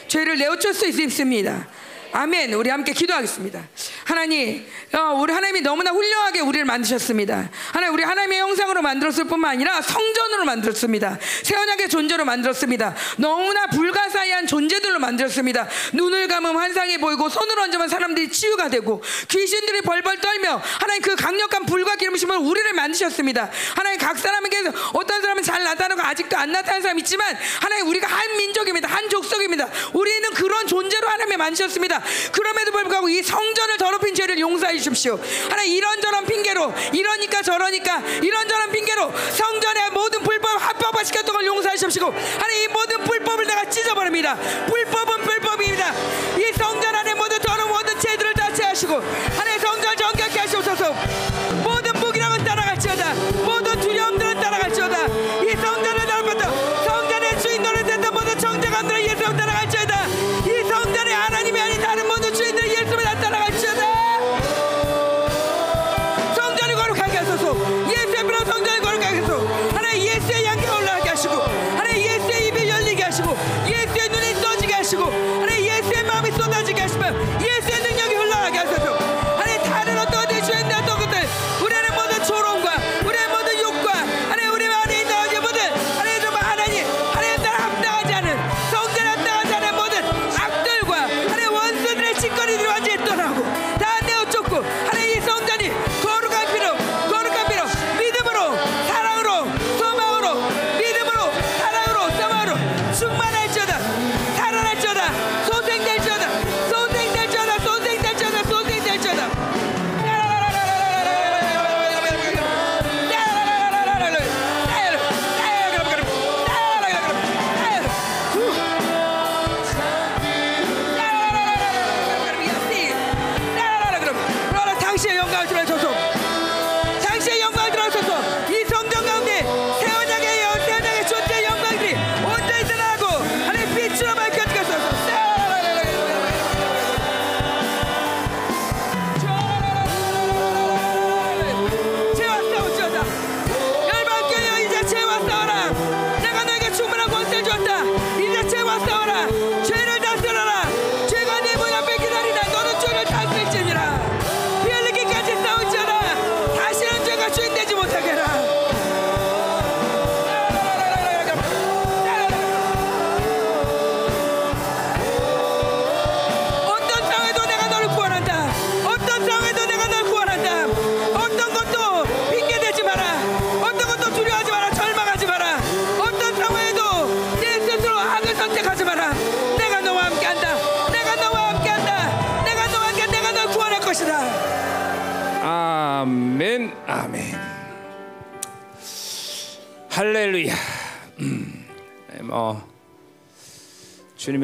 죄를 0.08 0.38
내어쫓을 0.38 0.92
수 0.92 1.02
있습니다. 1.02 1.68
아멘. 2.12 2.54
우리 2.54 2.70
함께 2.70 2.92
기도하겠습니다. 2.92 3.68
하나님, 4.04 4.66
어, 4.94 5.14
우리 5.22 5.32
하나님이 5.32 5.62
너무나 5.62 5.92
훌륭하게 5.92 6.40
우리를 6.40 6.66
만드셨습니다. 6.66 7.50
하나님, 7.72 7.94
우리 7.94 8.04
하나님의 8.04 8.40
형상으로 8.40 8.82
만들었을 8.82 9.26
뿐만 9.26 9.52
아니라 9.52 9.82
성전으로 9.82 10.46
만들었습니다. 10.46 11.20
새 11.44 11.56
언약의 11.56 11.90
존재로 11.90 12.26
만들었습니다. 12.26 12.96
너무나 13.18 13.68
불가사의한 13.68 14.48
존재들로 14.48 15.00
만들었습니다. 15.00 15.68
눈을 15.94 16.28
감으면 16.28 16.58
환상이 16.58 16.98
보이고 16.98 17.30
손을 17.30 17.60
얹으면 17.60 17.88
사람들이 17.88 18.32
치유가 18.32 18.70
되고 18.70 19.04
귀신들이 19.28 19.82
벌벌 19.82 20.18
떨며 20.18 20.62
하나님 20.80 21.04
그 21.04 21.16
강력한 21.16 21.66
불과 21.66 21.96
기름심을 21.96 22.38
우리를 22.38 22.74
만드셨습니다. 22.74 23.52
하나님 23.76 24.00
각 24.00 24.18
사람에게 24.18 24.58
어떤 24.94 25.22
사람은 25.22 25.44
잘 25.44 25.64
나타나고 25.64 26.02
아직도 26.02 26.38
안 26.38 26.52
나타나는 26.52 26.82
사람 26.82 26.98
있지만 27.00 27.38
하나님 27.62 27.88
우리가 27.88 28.08
한 28.08 28.38
민족입니다. 28.38 28.88
한 28.88 29.08
족속입니다. 29.10 29.70
우리는 29.94 30.32
그런 30.32 30.66
존재로 30.66 31.08
하나님이 31.08 31.38
만드셨습니다. 31.38 31.99
그럼에도 32.32 32.72
불구하고 32.72 33.10
이 33.10 33.22
성전을 33.22 33.78
더럽힌 33.78 34.16
죄를 34.16 34.40
용서해 34.40 34.78
주십시오. 34.78 35.20
하나님 35.50 35.74
이런저런 35.74 36.26
핑계로 36.26 36.74
이러니까 36.94 37.42
저러니까 37.42 38.00
이런저런 38.22 38.72
핑계로 38.72 39.12
성전의 39.32 39.90
모든 39.92 40.22
불법 40.24 40.62
합법화 40.62 41.04
시켰던 41.04 41.36
걸 41.36 41.46
용서해 41.46 41.76
주십시오. 41.76 42.12
하나님 42.12 42.64
이 42.64 42.68
모든 42.68 43.04
불법을 43.04 43.46
내가 43.46 43.70
찢어버립니다. 43.70 44.36
불법은 44.36 45.22
불법입니다. 45.24 45.94
이 46.38 46.54
성전 46.58 46.96
안에 46.96 47.14
모든 47.14 47.40
더러운 47.40 47.70
모든 47.70 48.00
죄들을 48.00 48.34
다 48.34 48.54
제하시고 48.54 48.96
하나님 49.38 49.60
성전을 49.60 49.96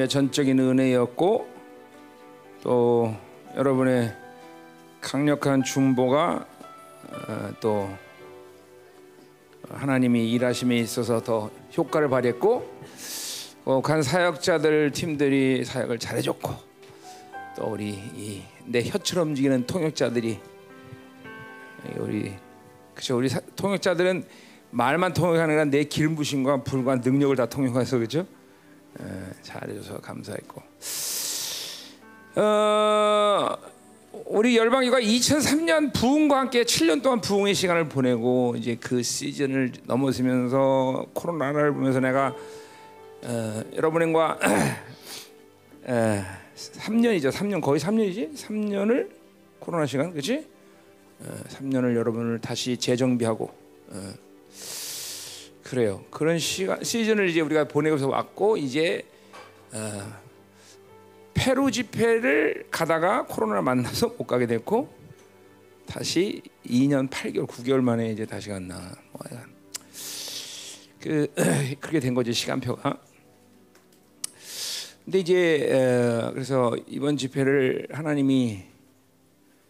주님의 0.05 0.09
전적인 0.09 0.59
은혜였고 0.59 1.47
또 2.61 3.15
여러분의 3.55 4.13
강력한 5.01 5.63
중보가 5.63 6.47
어, 7.11 7.49
또 7.59 7.89
하나님이 9.69 10.31
일하심에 10.31 10.77
있어서 10.77 11.21
더 11.21 11.51
효과를 11.77 12.09
발휘했고 12.09 12.79
어, 13.65 13.81
간 13.81 14.01
사역자들 14.01 14.91
팀들이 14.91 15.65
사역을 15.65 15.99
잘해줬고 15.99 16.53
또 17.57 17.65
우리 17.65 17.99
이내 18.15 18.87
혀처럼 18.87 19.29
움직이는 19.29 19.65
통역자들이 19.65 20.39
우리 21.97 22.33
그죠 22.93 23.17
우리 23.17 23.29
사, 23.29 23.39
통역자들은 23.55 24.25
말만 24.71 25.13
통역하는 25.13 25.55
게 25.55 25.61
아니라 25.61 25.65
내 25.65 25.83
기름 25.83 26.15
부심과 26.15 26.63
불과 26.63 26.95
능력을 26.95 27.35
다 27.35 27.45
통역해서 27.45 27.99
그죠 27.99 28.19
에, 28.19 28.34
잘해줘서 29.41 29.99
감사했고 29.99 30.61
어, 32.37 33.57
우리 34.25 34.57
열방교가 34.57 34.99
2003년 34.99 35.93
부흥과 35.93 36.39
함께 36.39 36.63
7년 36.63 37.01
동안 37.01 37.21
부흥의 37.21 37.53
시간을 37.53 37.87
보내고 37.87 38.55
이제 38.57 38.75
그 38.79 39.01
시즌을 39.01 39.71
넘어서면서 39.85 41.05
코로나를 41.13 41.73
보면서 41.73 41.99
내가 41.99 42.35
어, 43.23 43.63
여러분과 43.75 44.39
에, 45.87 46.21
3년이죠. 46.55 47.31
3년 47.31 47.61
거의 47.61 47.79
3년이지. 47.79 48.35
3년을 48.35 49.09
코로나 49.59 49.85
시간 49.85 50.11
그렇지? 50.11 50.45
어, 51.21 51.33
3년을 51.47 51.95
여러분을 51.95 52.39
다시 52.39 52.77
재정비하고 52.77 53.45
어, 53.89 54.13
그래요. 55.65 56.05
그런 56.11 56.37
시간 56.37 56.83
시즌을 56.83 57.27
이제 57.27 57.41
우리가 57.41 57.67
보내고서 57.67 58.07
왔고 58.07 58.55
이제 58.55 59.03
어, 59.73 60.13
페루 61.33 61.71
집회를 61.71 62.67
가다가 62.69 63.25
코로나를 63.25 63.63
만나서 63.63 64.09
못 64.09 64.27
가게 64.27 64.45
됐고 64.45 64.93
다시 65.87 66.43
2년 66.67 67.09
8개월 67.09 67.47
9개월 67.47 67.81
만에 67.81 68.11
이제 68.11 68.27
다시 68.27 68.49
갔나 68.49 68.95
뭐그 70.99 71.33
그렇게 71.81 71.99
된 71.99 72.13
거지 72.13 72.31
시간표가. 72.31 72.99
근데 75.03 75.19
이제 75.19 75.35
에, 75.35 76.31
그래서 76.31 76.75
이번 76.85 77.17
집회를 77.17 77.87
하나님이 77.91 78.65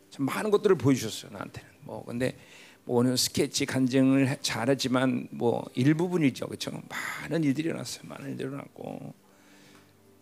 참 0.10 0.26
많은 0.26 0.52
것들을 0.52 0.78
보여주셨어요 0.78 1.32
나한테는. 1.32 1.70
뭐 1.84 2.04
근데 2.04 2.32
뭐 2.32 2.42
오늘 2.88 3.18
스케치 3.18 3.66
간증을 3.66 4.28
해- 4.30 4.38
잘했지만 4.42 5.28
뭐 5.32 5.66
일부분이죠, 5.74 6.48
그렇죠? 6.48 6.72
많은 7.22 7.44
일들이 7.44 7.68
일어났어요. 7.70 8.08
많은 8.08 8.32
일들이 8.32 8.48
일어났고 8.48 9.14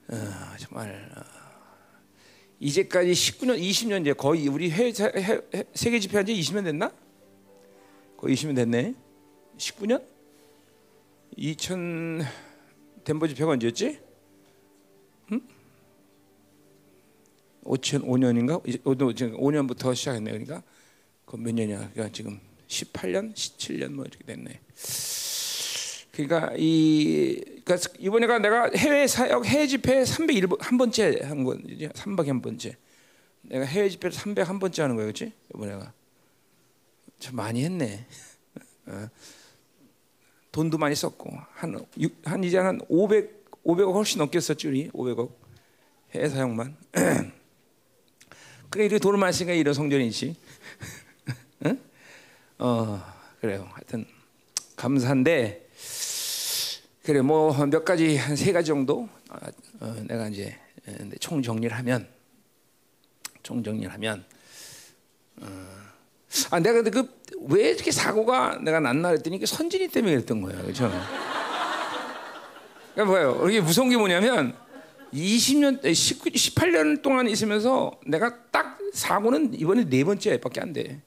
어, 0.09 0.15
정말 0.59 1.11
어, 1.17 1.21
이제까지 2.59 3.11
19년, 3.11 3.59
20년 3.59 4.01
이제 4.01 4.13
거의 4.13 4.47
우리 4.47 4.69
해외, 4.71 4.89
해, 4.97 5.41
해, 5.55 5.63
세계 5.73 5.99
집회한 5.99 6.25
지 6.25 6.33
20년 6.33 6.63
됐나? 6.63 6.89
거의 8.17 8.35
20년 8.35 8.55
됐네. 8.55 8.95
19년? 9.57 10.01
2000 11.35 12.21
덴버 13.03 13.27
집회가 13.27 13.51
언제였지? 13.51 13.99
응? 15.33 15.41
2005년인가? 17.65 19.15
지금 19.17 19.37
5년부터 19.37 19.93
시작했네. 19.93 20.31
그러니까 20.31 20.63
그 21.25 21.35
몇 21.37 21.53
년이야? 21.53 21.89
그러니까 21.93 22.09
지금 22.13 22.39
18년, 22.73 23.33
17년 23.33 23.91
뭐 23.91 24.05
이렇게 24.05 24.23
됐네. 24.25 24.59
그러니까 26.11 26.53
이 26.57 27.41
그러니까 27.65 27.89
이번에가 27.97 28.39
내가 28.39 28.69
해외 28.75 29.07
사역 29.07 29.45
해외 29.45 29.65
집회 29.67 30.03
301번 30.03 30.57
한 30.61 30.77
번째 30.77 31.19
한 31.23 31.43
거지 31.43 31.89
300한 31.89 32.27
한 32.27 32.41
번째 32.41 32.77
내가 33.41 33.65
해외 33.65 33.89
집회를 33.89 34.15
300한 34.15 34.59
번째 34.59 34.81
하는 34.83 34.95
거야 34.95 35.05
그렇지 35.05 35.31
이번에가 35.55 35.91
참 37.19 37.35
많이 37.35 37.63
했네 37.63 38.05
어. 38.85 39.09
돈도 40.51 40.77
많이 40.77 40.93
썼고 40.93 41.31
한, 41.53 41.83
육- 41.97 42.21
한 42.25 42.43
이제 42.43 42.59
한 42.59 42.79
500, 42.87 43.63
500억 43.63 43.93
훨씬 43.93 44.19
넘게 44.19 44.39
썼지 44.39 44.67
우리 44.67 44.89
500억 44.91 45.31
해외 46.11 46.29
사역만 46.29 46.77
그래 48.69 48.85
이렇게 48.85 48.99
돈을 48.99 49.17
많이 49.17 49.33
쓰니까 49.33 49.53
이런 49.53 49.73
성전이지 49.73 50.35
응? 51.65 51.79
어 52.65 53.03
그래요 53.41 53.67
하여튼 53.73 54.05
감사한데 54.77 55.67
그래 57.03 57.21
뭐 57.21 57.51
몇 57.67 57.83
가지 57.83 58.15
한 58.15 58.37
세 58.37 58.53
가지 58.53 58.67
정도 58.67 59.09
아, 59.29 59.37
어, 59.81 59.95
내가 60.07 60.29
이제 60.29 60.57
에, 60.87 61.09
총 61.19 61.41
정리를 61.43 61.75
하면 61.79 62.07
총 63.43 63.61
정리를 63.61 63.91
하면 63.93 64.23
어, 65.41 65.45
아 66.51 66.59
내가 66.59 66.81
근데 66.81 66.89
그 66.89 67.23
왜 67.45 67.71
이렇게 67.71 67.91
사고가 67.91 68.59
내가 68.63 68.79
났나 68.79 69.09
했더니 69.09 69.35
이게 69.35 69.45
선진이 69.45 69.89
때문에 69.89 70.13
그랬던 70.13 70.41
거예요 70.43 70.61
그렇죠? 70.61 70.89
그러니까 72.93 73.05
뭐예요 73.05 73.49
이게 73.49 73.59
무서운 73.59 73.89
게 73.89 73.97
뭐냐면 73.97 74.55
20년 75.13 75.93
19, 75.93 76.29
18년 76.29 77.01
동안 77.01 77.27
있으면서 77.27 77.99
내가 78.07 78.45
딱 78.49 78.79
사고는 78.93 79.59
이번에 79.59 79.83
네 79.89 80.05
번째밖에 80.05 80.61
안 80.61 80.71
돼. 80.71 81.01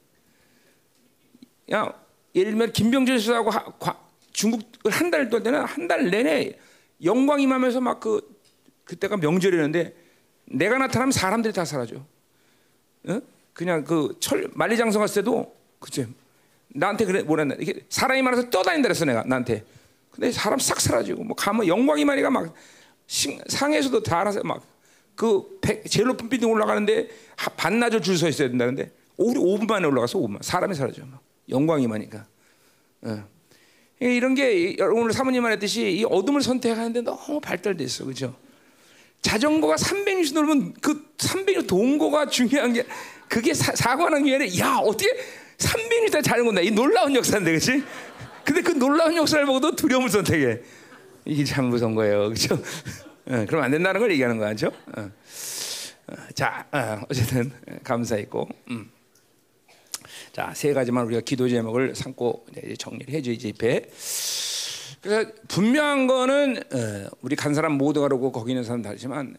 야 1.71 1.93
예를 2.35 2.51
들면 2.51 2.71
김병준 2.73 3.19
씨하고 3.19 3.51
중국을 4.31 4.91
한달 4.91 5.29
동안 5.29 5.43
때는 5.43 5.61
한 5.65 5.87
달 5.87 6.09
내내 6.09 6.57
영광 7.03 7.39
임하면서 7.41 7.81
막 7.81 7.99
그 7.99 8.37
그때가 8.85 9.17
명절이었는데 9.17 9.95
내가 10.45 10.77
나타나면 10.77 11.11
사람들이 11.11 11.53
다 11.53 11.65
사라져. 11.65 11.97
응? 13.09 13.21
그냥 13.53 13.83
그 13.83 14.15
철 14.21 14.49
만리장성 14.53 15.01
갔을 15.01 15.21
때도 15.23 15.53
그치 15.79 16.07
나한테 16.69 17.03
그래 17.05 17.21
뭐랬나 17.23 17.55
이게 17.59 17.81
사람이 17.89 18.21
많아서 18.21 18.49
떠다닌다 18.49 18.87
그랬어 18.87 19.03
내가 19.05 19.23
나한테. 19.23 19.65
근데 20.11 20.31
사람 20.31 20.57
싹 20.59 20.79
사라지고 20.79 21.23
뭐 21.23 21.35
가면 21.35 21.67
영광 21.67 21.99
임하니까 21.99 22.29
막 22.29 22.53
신- 23.07 23.41
상에서도 23.47 24.01
다 24.03 24.21
알아서 24.21 24.41
막그 24.43 25.59
제일 25.89 26.07
높은 26.07 26.29
빌딩 26.29 26.49
올라가는데 26.49 27.09
하- 27.35 27.49
반나절 27.51 28.01
줄 28.01 28.17
서 28.17 28.27
있어야 28.29 28.47
된다는데 28.47 28.91
우리 29.17 29.37
5분 29.37 29.67
만에 29.67 29.85
올라가서 29.85 30.17
5분 30.19 30.41
사람이 30.41 30.73
사라져 30.75 31.03
막 31.05 31.21
영광이 31.49 31.83
임하니까. 31.83 32.25
어. 33.03 33.23
이- 34.01 34.05
이런 34.05 34.35
게 34.35 34.53
이- 34.71 34.81
오늘 34.81 35.11
사모님 35.13 35.41
말했듯이 35.43 35.91
이 35.99 36.03
어둠을 36.05 36.41
선택하는데 36.41 37.01
너무 37.01 37.39
발달돼 37.41 37.83
있어, 37.83 38.03
그렇죠? 38.05 38.35
자전거가 39.21 39.77
360 39.77 40.35
넘으면 40.35 40.73
그360 40.75 41.67
동거가 41.67 42.27
중요한 42.27 42.73
게 42.73 42.85
그게 43.27 43.53
사, 43.53 43.75
사고하는 43.75 44.23
게 44.23 44.35
아니라 44.35 44.57
야 44.59 44.77
어떻게 44.77 45.09
360다 45.57 46.23
자전거다 46.23 46.61
이 46.61 46.69
놀라운 46.71 47.15
역사인데, 47.15 47.51
그렇지? 47.51 47.83
근데 48.45 48.61
그 48.61 48.71
놀라운 48.71 49.15
역사를 49.15 49.43
보고도 49.45 49.75
두려움을 49.75 50.09
선택해. 50.09 50.59
이게 51.25 51.43
참 51.43 51.65
무서운 51.65 51.95
거예요, 51.95 52.29
그렇죠? 52.29 52.55
어, 53.25 53.45
그럼 53.47 53.63
안 53.63 53.71
된다는 53.71 53.99
걸 53.99 54.11
얘기하는 54.11 54.37
거죠. 54.37 54.67
어. 54.95 55.01
어, 56.09 56.15
자, 56.35 56.65
어, 56.71 57.01
어쨌든 57.09 57.51
감사했고. 57.83 58.47
음. 58.69 58.89
자, 60.37 60.53
세 60.53 60.71
가지만 60.71 61.03
우리가 61.07 61.21
기도 61.21 61.49
제목을 61.49 61.95
삼고 61.95 62.45
이제 62.51 62.75
정리를 62.77 63.11
해줘 63.11 63.31
이 63.31 63.39
집회. 63.39 63.89
그래서 65.01 65.31
분명한 65.47 66.05
거는 66.05 66.57
어, 66.57 67.09
우리 67.23 67.35
간 67.35 67.55
사람 67.55 67.71
모두가 67.71 68.07
그러고 68.07 68.31
거기 68.31 68.51
있는 68.51 68.63
사람 68.63 68.83
다르지만 68.83 69.35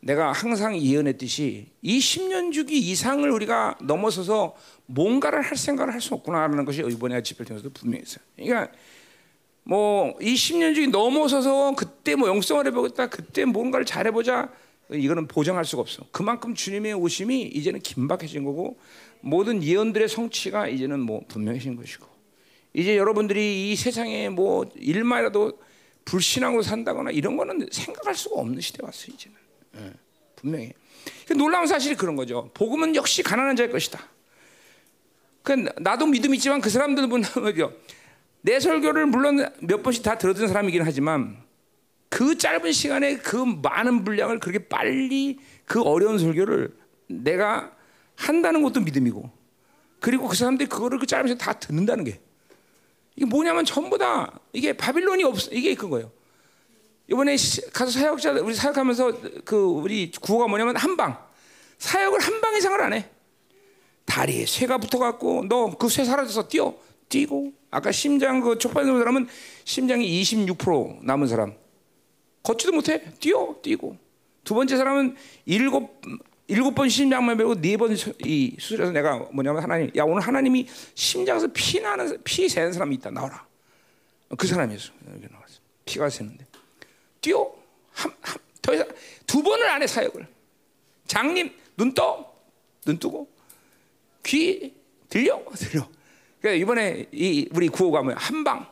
내가 0.00 0.32
항상 0.32 0.78
예언했듯이 0.78 1.68
이 1.80 1.98
10년 1.98 2.52
주기 2.52 2.78
이상을 2.78 3.26
우리가 3.30 3.78
넘어서서 3.80 4.54
뭔가를 4.84 5.40
할 5.40 5.56
생각을 5.56 5.94
할 5.94 6.02
수 6.02 6.12
없구나라는 6.12 6.66
것이 6.66 6.82
이번에 6.90 7.22
집회를 7.22 7.46
통해서도 7.46 7.72
분명했어요. 7.72 8.22
그러니까 8.36 8.70
뭐 9.62 10.12
이 10.20 10.34
10년 10.34 10.74
주기 10.74 10.88
넘어서서 10.88 11.74
그때 11.74 12.16
뭐 12.16 12.28
영성을 12.28 12.66
해보겠다, 12.66 13.06
그때 13.06 13.46
뭔가를 13.46 13.86
잘해보자 13.86 14.50
이거는 14.92 15.26
보장할 15.26 15.64
수가 15.64 15.80
없어. 15.80 16.02
그만큼 16.12 16.54
주님의 16.54 16.92
오심이 16.92 17.44
이제는 17.44 17.80
긴박해진 17.80 18.44
거고 18.44 18.76
모든 19.24 19.62
예언들의 19.62 20.06
성취가 20.08 20.68
이제는 20.68 21.00
뭐 21.00 21.22
분명해진 21.28 21.76
것이고 21.76 22.06
이제 22.74 22.96
여러분들이 22.96 23.72
이 23.72 23.76
세상에 23.76 24.28
뭐 24.28 24.66
일만이라도 24.76 25.58
불신앙으로 26.04 26.62
산다거나 26.62 27.10
이런 27.10 27.36
거는 27.36 27.68
생각할 27.72 28.14
수가 28.14 28.40
없는 28.40 28.60
시대 28.60 28.80
왔어 28.82 29.08
요 29.08 29.14
이제는 29.14 29.36
예, 29.76 29.92
분명히 30.36 30.72
그 31.26 31.32
놀라운 31.32 31.66
사실이 31.66 31.94
그런 31.94 32.16
거죠. 32.16 32.50
복음은 32.52 32.94
역시 32.96 33.22
가난한 33.22 33.56
자의 33.56 33.70
것이다. 33.70 33.98
그 35.42 35.66
나도 35.78 36.06
믿음 36.06 36.34
있지만 36.34 36.60
그 36.60 36.68
사람들은 36.68 37.08
뭐죠? 37.08 37.72
내 38.42 38.60
설교를 38.60 39.06
물론 39.06 39.46
몇 39.60 39.82
번씩 39.82 40.02
다 40.02 40.18
들었던 40.18 40.48
사람이긴 40.48 40.82
하지만 40.82 41.38
그 42.10 42.36
짧은 42.36 42.72
시간에 42.72 43.16
그 43.16 43.36
많은 43.36 44.04
분량을 44.04 44.38
그렇게 44.38 44.68
빨리 44.68 45.38
그 45.64 45.80
어려운 45.80 46.18
설교를 46.18 46.76
내가 47.08 47.74
한다는 48.16 48.62
것도 48.62 48.80
믿음이고 48.80 49.30
그리고 50.00 50.28
그 50.28 50.36
사람들이 50.36 50.68
그거를 50.68 50.98
그 50.98 51.06
짧으면서 51.06 51.38
다 51.38 51.52
듣는다는 51.54 52.04
게. 52.04 52.20
이게 53.16 53.26
뭐냐면 53.26 53.64
전부 53.64 53.96
다 53.96 54.38
이게 54.52 54.72
바빌론이 54.72 55.24
없 55.24 55.36
이게 55.52 55.74
그거예요. 55.74 56.10
이번에 57.10 57.36
시- 57.36 57.70
가서 57.70 57.90
사역자 57.92 58.32
우리 58.40 58.54
사역하면서 58.54 59.18
그 59.44 59.56
우리 59.56 60.10
구호가 60.10 60.46
뭐냐면 60.48 60.76
한 60.76 60.96
방. 60.96 61.16
사역을 61.78 62.20
한 62.20 62.40
방 62.40 62.56
이상을 62.56 62.80
안 62.80 62.92
해. 62.92 63.08
다리에 64.06 64.46
쇠가 64.46 64.78
붙어갖고 64.78 65.44
너 65.48 65.76
그 65.78 65.88
쇠 65.88 66.04
사라져서 66.04 66.48
뛰어. 66.48 66.74
뛰고. 67.08 67.52
아까 67.70 67.90
심장 67.92 68.40
그 68.40 68.58
촉발 68.58 68.86
남은 68.86 69.00
사람은 69.00 69.28
심장이 69.64 70.22
26% 70.22 71.04
남은 71.04 71.26
사람. 71.28 71.54
걷지도 72.42 72.72
못해. 72.72 73.02
뛰어. 73.20 73.56
뛰고. 73.62 73.96
두 74.44 74.54
번째 74.54 74.76
사람은 74.76 75.16
일곱 75.46 76.00
일곱 76.46 76.74
번 76.74 76.88
심장만 76.88 77.36
배우고 77.36 77.54
네번 77.56 77.96
이 78.24 78.56
수술해서 78.58 78.92
내가 78.92 79.16
뭐냐면 79.32 79.62
하나님 79.62 79.90
야 79.96 80.04
오늘 80.04 80.20
하나님이 80.22 80.68
심장에서 80.94 81.48
피 81.54 81.80
나는 81.80 82.18
피 82.22 82.48
새는 82.48 82.72
사람이 82.72 82.94
있다. 82.96 83.10
나와라. 83.10 83.46
그 84.36 84.46
사람이었어. 84.46 84.92
여기 85.14 85.26
나왔어. 85.30 85.54
피가 85.86 86.10
새는데. 86.10 86.44
뛰어. 87.20 87.50
한한더 87.92 88.74
이상 88.74 88.88
두 89.26 89.42
번을 89.42 89.68
안 89.70 89.80
해 89.82 89.86
사역을. 89.86 90.26
장님 91.06 91.50
눈 91.76 91.94
떠. 91.94 92.34
눈 92.84 92.98
뜨고. 92.98 93.28
귀 94.26 94.74
들려? 95.08 95.42
들려. 95.56 95.88
그러니까 96.40 96.62
이번에 96.62 97.06
이 97.12 97.48
우리 97.52 97.68
구호가 97.68 98.02
뭐야 98.02 98.16
한방. 98.18 98.66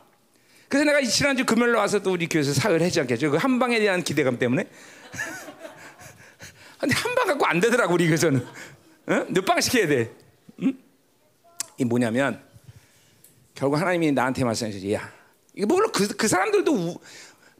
그래서 0.69 0.85
내가 0.85 1.01
지난주 1.01 1.45
금요일 1.45 1.73
와서 1.75 1.99
또 1.99 2.11
우리 2.11 2.27
교회에서 2.27 2.53
사회를 2.53 2.85
하지 2.85 2.99
않겠죠? 3.01 3.31
그 3.31 3.37
한방에 3.37 3.79
대한 3.79 4.03
기대감 4.03 4.37
때문에 4.37 4.67
근데 6.83 6.95
한 6.95 7.15
방 7.15 7.27
갖고 7.27 7.45
안 7.45 7.59
되더라고 7.61 7.93
우리 7.93 8.05
교회에서는 8.07 8.45
어? 9.07 9.25
몇방 9.29 9.61
시켜야 9.61 9.87
돼. 9.87 10.11
응? 10.61 10.77
이 11.77 11.85
뭐냐면 11.85 12.43
결국 13.55 13.77
하나님이 13.77 14.11
나한테 14.11 14.43
말씀하시지 14.43 14.93
야. 14.93 15.09
이게 15.53 15.65
물론 15.65 15.91
그, 15.93 16.07
그 16.09 16.27
사람들도 16.27 16.73
우, 16.73 16.99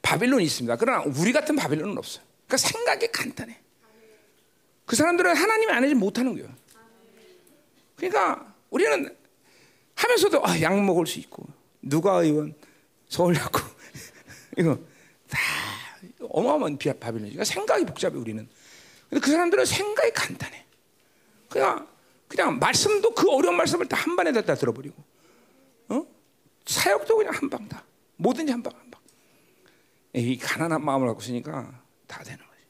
바빌론이 0.02 0.44
있습니다. 0.44 0.76
그러나 0.76 1.04
우리 1.18 1.32
같은 1.32 1.56
바빌론은 1.56 1.98
없어요. 1.98 2.26
그러니까 2.48 2.58
생각이 2.58 3.08
간단해. 3.14 3.58
그 4.86 4.98
사람들은 4.98 5.34
하나님이 5.36 5.72
안 5.72 5.84
해지 5.86 5.96
못하는 5.96 6.34
거예요. 6.34 6.50
그러니까 7.96 8.54
우리는 8.70 9.16
하면서도 9.96 10.46
아, 10.46 10.60
약 10.62 10.78
먹을 10.84 11.08
수 11.08 11.20
있고 11.20 11.46
누가 11.82 12.16
의원? 12.24 12.54
서울야구 13.08 13.62
이거 14.58 14.78
다 15.30 15.40
어마어마한 16.20 16.78
비- 16.78 16.88
바빌론이니까 16.90 17.30
그러니까 17.30 17.44
생각이 17.46 17.86
복잡해 17.86 18.18
우리는. 18.18 18.50
그 19.22 19.32
사람들은 19.32 19.66
생각이 19.66 20.12
간단해. 20.12 20.66
그냥 21.50 21.88
그냥 22.28 22.58
말씀도 22.60 23.14
그 23.14 23.30
어려운 23.30 23.56
말씀을 23.58 23.88
다 23.88 23.98
한 23.98 24.16
번에 24.16 24.32
다 24.32 24.56
들어버리고, 24.56 24.96
어? 25.90 26.06
사역도 26.66 27.18
그냥 27.18 27.34
한 27.34 27.50
방 27.50 27.68
다. 27.70 27.84
뭐든지 28.18 28.52
한 28.52 28.64
방 28.64 28.74
한 28.76 28.90
방. 28.92 29.02
이 30.14 30.38
가난한 30.38 30.84
마음을 30.84 31.08
갖고 31.08 31.22
있으니까 31.22 31.82
다 32.08 32.24
되는 32.24 32.40
거지. 32.40 32.62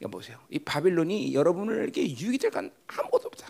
이거 0.00 0.08
보세요. 0.10 0.38
이 0.50 0.58
바빌론이 0.58 1.34
여러분을 1.34 1.82
이렇게 1.84 2.02
유익이 2.02 2.38
될건 2.38 2.72
아무것도 2.86 3.28
없다. 3.28 3.46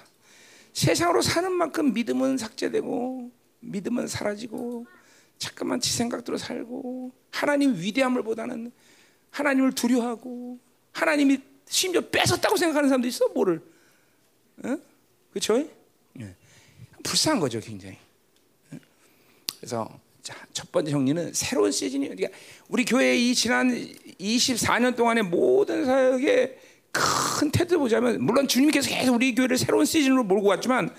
세상으로 0.72 1.20
사는 1.22 1.50
만큼 1.52 1.92
믿음은 1.92 2.38
삭제되고 2.38 3.30
믿음은 3.60 4.06
사라지고 4.06 4.86
자꾸만 5.38 5.80
지 5.80 5.92
생각대로 5.92 6.38
살고 6.38 7.12
하나님 7.30 7.74
위대함을 7.74 8.22
보다는 8.22 8.72
하나님을 9.30 9.72
두려워하고 9.72 10.58
하나님이 10.92 11.40
심지어 11.70 12.00
뺏었다고 12.00 12.56
생각하는 12.56 12.88
사람도 12.88 13.08
있어 13.08 13.28
뭐를 13.28 13.62
어? 14.64 14.76
그렇죠? 15.30 15.66
예. 16.18 16.34
불쌍한 17.02 17.40
거죠 17.40 17.60
굉장히 17.60 17.96
예. 18.74 18.78
그래서 19.58 19.98
자, 20.22 20.36
첫 20.52 20.70
번째 20.70 20.90
정리는 20.90 21.32
새로운 21.32 21.72
시즌이 21.72 22.08
우리가 22.08 22.28
우리 22.68 22.84
교회 22.84 23.16
이 23.16 23.34
지난 23.34 23.70
24년 24.20 24.94
동안의 24.94 25.24
모든 25.24 25.86
사역의 25.86 26.58
큰 26.92 27.50
태도 27.50 27.78
보자면 27.78 28.22
물론 28.22 28.48
주님께서 28.48 28.90
계속 28.90 29.14
우리 29.14 29.34
교회를 29.34 29.56
새로운 29.56 29.86
시즌으로 29.86 30.24
몰고 30.24 30.48
왔지만 30.48 30.92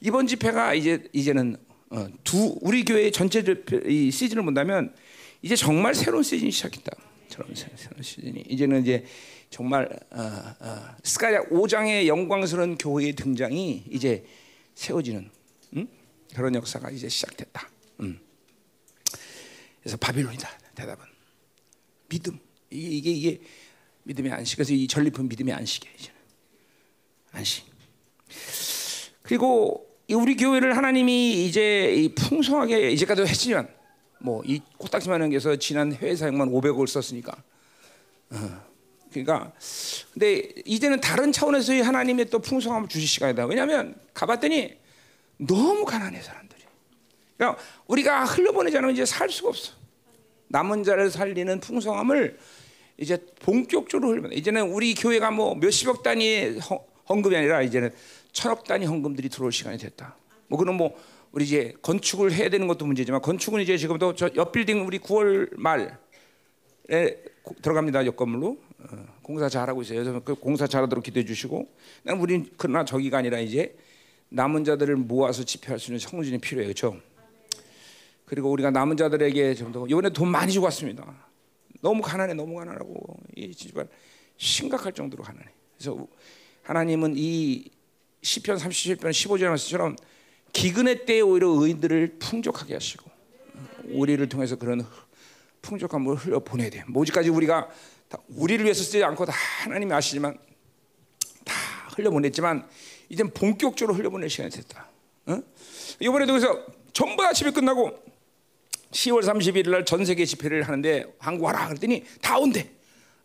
이번 0.00 0.26
집회가 0.26 0.74
이제 0.74 1.02
이제는 1.12 1.56
어, 1.90 2.06
두 2.22 2.56
우리 2.60 2.84
교회 2.84 3.10
전체 3.10 3.42
이 3.86 4.10
시즌을 4.10 4.44
본다면 4.44 4.94
이제 5.40 5.56
정말 5.56 5.94
새로운 5.94 6.22
시즌이 6.22 6.50
시작했다. 6.50 6.92
새로운 7.28 7.54
시즌이 8.02 8.44
이제는 8.48 8.82
이제 8.82 9.04
정말 9.52 9.86
어, 10.10 10.20
어, 10.60 10.96
스가랴 11.04 11.44
5장의 11.50 12.06
영광스러운 12.06 12.78
교회의 12.78 13.12
등장이 13.12 13.84
이제 13.90 14.24
세워지는 14.74 15.30
음? 15.76 15.88
그런 16.34 16.54
역사가 16.54 16.90
이제 16.90 17.06
시작됐다. 17.06 17.68
음. 18.00 18.18
그래서 19.82 19.98
바빌론이다. 19.98 20.48
대답은 20.74 21.04
믿음. 22.08 22.38
이게 22.70 22.88
이게, 22.88 23.10
이게 23.10 23.40
믿음의 24.04 24.32
안식. 24.32 24.56
그래서 24.56 24.72
이 24.72 24.88
전리품 24.88 25.28
믿음의 25.28 25.52
안식이야 25.52 25.92
이제는 25.98 26.20
안식. 27.32 27.66
그리고 29.20 29.86
이 30.08 30.14
우리 30.14 30.34
교회를 30.34 30.78
하나님이 30.78 31.46
이제 31.46 31.94
이 31.94 32.14
풍성하게 32.14 32.90
이제까지도 32.92 33.28
했지만 33.28 33.68
뭐 34.18 34.42
이 34.46 34.62
코딱지만 34.78 35.20
한 35.20 35.28
게서 35.28 35.56
지난 35.56 35.92
해외 35.92 36.16
사역만 36.16 36.48
500억을 36.48 36.86
썼으니까. 36.86 37.36
어. 38.30 38.71
그러니까 39.12 39.52
근데 40.12 40.48
이제는 40.64 41.00
다른 41.00 41.32
차원에서의 41.32 41.82
하나님의 41.82 42.30
또 42.30 42.38
풍성함을 42.38 42.88
주실 42.88 43.08
시간이다. 43.08 43.46
왜냐하면 43.46 43.94
가봤더니 44.14 44.74
너무 45.38 45.84
가난해 45.84 46.20
사람들이. 46.20 46.62
그러니까 47.36 47.60
우리가 47.86 48.24
흘려보내지 48.24 48.76
않으면 48.78 48.94
이제 48.94 49.04
살 49.04 49.28
수가 49.30 49.48
없어. 49.50 49.72
남은 50.48 50.84
자를 50.84 51.10
살리는 51.10 51.60
풍성함을 51.60 52.38
이제 52.98 53.18
본격적으로 53.40 54.10
흘리면 54.10 54.32
이제는 54.32 54.70
우리 54.70 54.94
교회가 54.94 55.30
뭐 55.30 55.54
몇십억 55.54 56.02
단위의 56.02 56.58
헌- 56.58 56.78
헌금이 57.08 57.34
아니라 57.34 57.62
이제는 57.62 57.90
천억 58.32 58.64
단위 58.64 58.86
헌금들이 58.86 59.28
들어올 59.28 59.50
시간이 59.50 59.78
됐다. 59.78 60.16
뭐 60.48 60.58
그는 60.58 60.74
뭐 60.74 60.94
우리 61.32 61.44
이제 61.46 61.74
건축을 61.80 62.32
해야 62.32 62.50
되는 62.50 62.66
것도 62.68 62.84
문제지만 62.84 63.22
건축은 63.22 63.60
이제 63.62 63.76
지금도 63.78 64.14
저 64.14 64.28
옆 64.36 64.52
빌딩 64.52 64.86
우리 64.86 64.98
9월 64.98 65.48
말에 65.58 65.88
고- 67.42 67.54
들어갑니다 67.62 68.04
옆 68.06 68.16
건물로 68.16 68.58
어, 68.71 68.71
공사 69.22 69.48
잘하고 69.48 69.82
있어요. 69.82 70.02
그래서 70.02 70.20
그 70.20 70.34
공사 70.34 70.66
잘하도록 70.66 71.04
기도해 71.04 71.24
주시고, 71.24 71.68
난 72.02 72.18
우린 72.18 72.50
그러나 72.56 72.84
저기가 72.84 73.18
아니라 73.18 73.38
이제 73.38 73.76
남은 74.28 74.64
자들을 74.64 74.96
모아서 74.96 75.44
집회할 75.44 75.78
수 75.78 75.90
있는 75.90 75.98
성진이 75.98 76.38
필요해요, 76.38 76.72
그렇죠? 76.72 77.00
그리고 78.24 78.50
우리가 78.50 78.70
남은 78.70 78.96
자들에게 78.96 79.54
좀 79.54 79.72
더 79.72 79.86
이번에 79.86 80.10
돈 80.10 80.28
많이 80.28 80.52
주고 80.52 80.64
왔습니다. 80.64 81.04
너무 81.80 82.00
가난해, 82.00 82.32
너무 82.32 82.54
가난하고 82.56 83.16
이 83.36 83.54
집안 83.54 83.88
심각할 84.36 84.92
정도로 84.92 85.22
가난해. 85.22 85.46
그래서 85.76 86.06
하나님은 86.62 87.14
이 87.16 87.70
시편 88.22 88.56
37편 88.56 89.10
15절 89.10 89.48
말씀처럼 89.48 89.96
기근의 90.52 91.06
때에 91.06 91.20
오히려 91.20 91.48
의인들을 91.48 92.16
풍족하게 92.18 92.74
하시고 92.74 93.10
우리를 93.88 94.26
통해서 94.28 94.56
그런 94.56 94.86
풍족함을 95.62 96.14
흘려 96.16 96.38
보내야 96.40 96.70
돼. 96.70 96.84
뭐지까지 96.88 97.30
우리가 97.30 97.68
다 98.12 98.18
우리를 98.28 98.62
위해서 98.64 98.82
쓰지 98.84 99.02
않고 99.02 99.24
다 99.24 99.32
하나님이 99.62 99.90
아시지만 99.94 100.36
다 101.46 101.54
흘려 101.96 102.10
보냈지만 102.10 102.68
이제 103.08 103.24
본격적으로 103.24 103.96
흘려 103.96 104.10
보낼 104.10 104.28
시간이 104.28 104.50
됐다. 104.50 104.86
어? 105.26 105.40
이번에도 105.98 106.34
그래서 106.34 106.66
전부 106.92 107.22
다 107.22 107.32
집회 107.32 107.50
끝나고 107.50 107.90
10월 108.90 109.22
31일 109.22 109.70
날 109.70 109.84
전 109.86 110.04
세계 110.04 110.26
집회를 110.26 110.64
하는데 110.64 111.06
한국 111.18 111.44
와라 111.44 111.68
그랬더니 111.68 112.04
다 112.20 112.38
온대. 112.38 112.70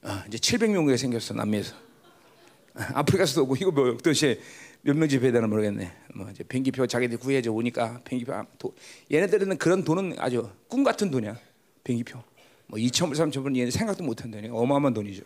어, 0.04 0.24
이제 0.30 0.38
700명이 0.38 0.98
생겼어 0.98 1.34
남미에서. 1.34 1.76
어, 1.76 2.80
아프리카에서도 2.94 3.44
오고 3.44 3.56
이거 3.58 3.72
뭐 3.72 3.92
도대체 3.98 4.40
몇명 4.84 5.10
집회되나 5.10 5.48
모르겠네. 5.48 5.92
뭐 6.16 6.30
이제 6.32 6.46
비행기표 6.46 6.88
자기들 6.88 7.18
구해줘 7.18 7.52
오니까 7.52 8.00
비행기표 8.06 8.34
아, 8.34 8.46
도, 8.58 8.74
얘네들은 9.12 9.58
그런 9.58 9.84
돈은 9.84 10.16
아주 10.20 10.50
꿈 10.70 10.86
같은 10.86 11.12
돈이야. 11.12 11.36
비행기표. 11.84 12.24
뭐 12.68 12.80
2천 12.80 13.08
불, 13.08 13.16
3천 13.18 13.44
불 13.44 13.56
얘네 13.56 13.72
생각도 13.72 14.04
못한 14.04 14.30
돈이 14.32 14.50
어마어마한 14.50 14.94
돈이죠. 14.94 15.24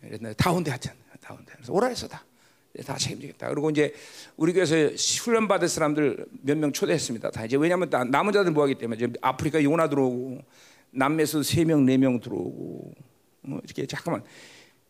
그래서 0.00 0.32
다 0.34 0.52
온대 0.52 0.70
하여튼 0.70 0.92
다 1.20 1.34
온대. 1.34 1.52
그래서 1.54 1.72
오라 1.72 1.88
했어 1.88 2.06
다. 2.08 2.24
다 2.86 2.96
책임지겠다. 2.96 3.48
그리고 3.48 3.70
이제 3.70 3.92
우리 4.36 4.52
교회에서 4.52 4.94
훈련 5.24 5.48
받을 5.48 5.68
사람들 5.68 6.26
몇 6.42 6.56
명 6.58 6.72
초대했습니다. 6.72 7.30
다 7.32 7.44
이제 7.44 7.56
왜냐하면 7.56 7.90
다 7.90 8.04
남은 8.04 8.32
자들 8.32 8.52
모아기 8.52 8.76
때문에 8.76 8.96
이제 8.96 9.12
아프리카 9.20 9.62
요나 9.62 9.88
들어오고 9.88 10.42
남미에서 10.92 11.42
세 11.42 11.64
명, 11.64 11.84
네 11.84 11.96
명 11.96 12.20
들어오고 12.20 12.94
뭐 13.40 13.60
이렇게 13.64 13.84
잠깐만 13.86 14.22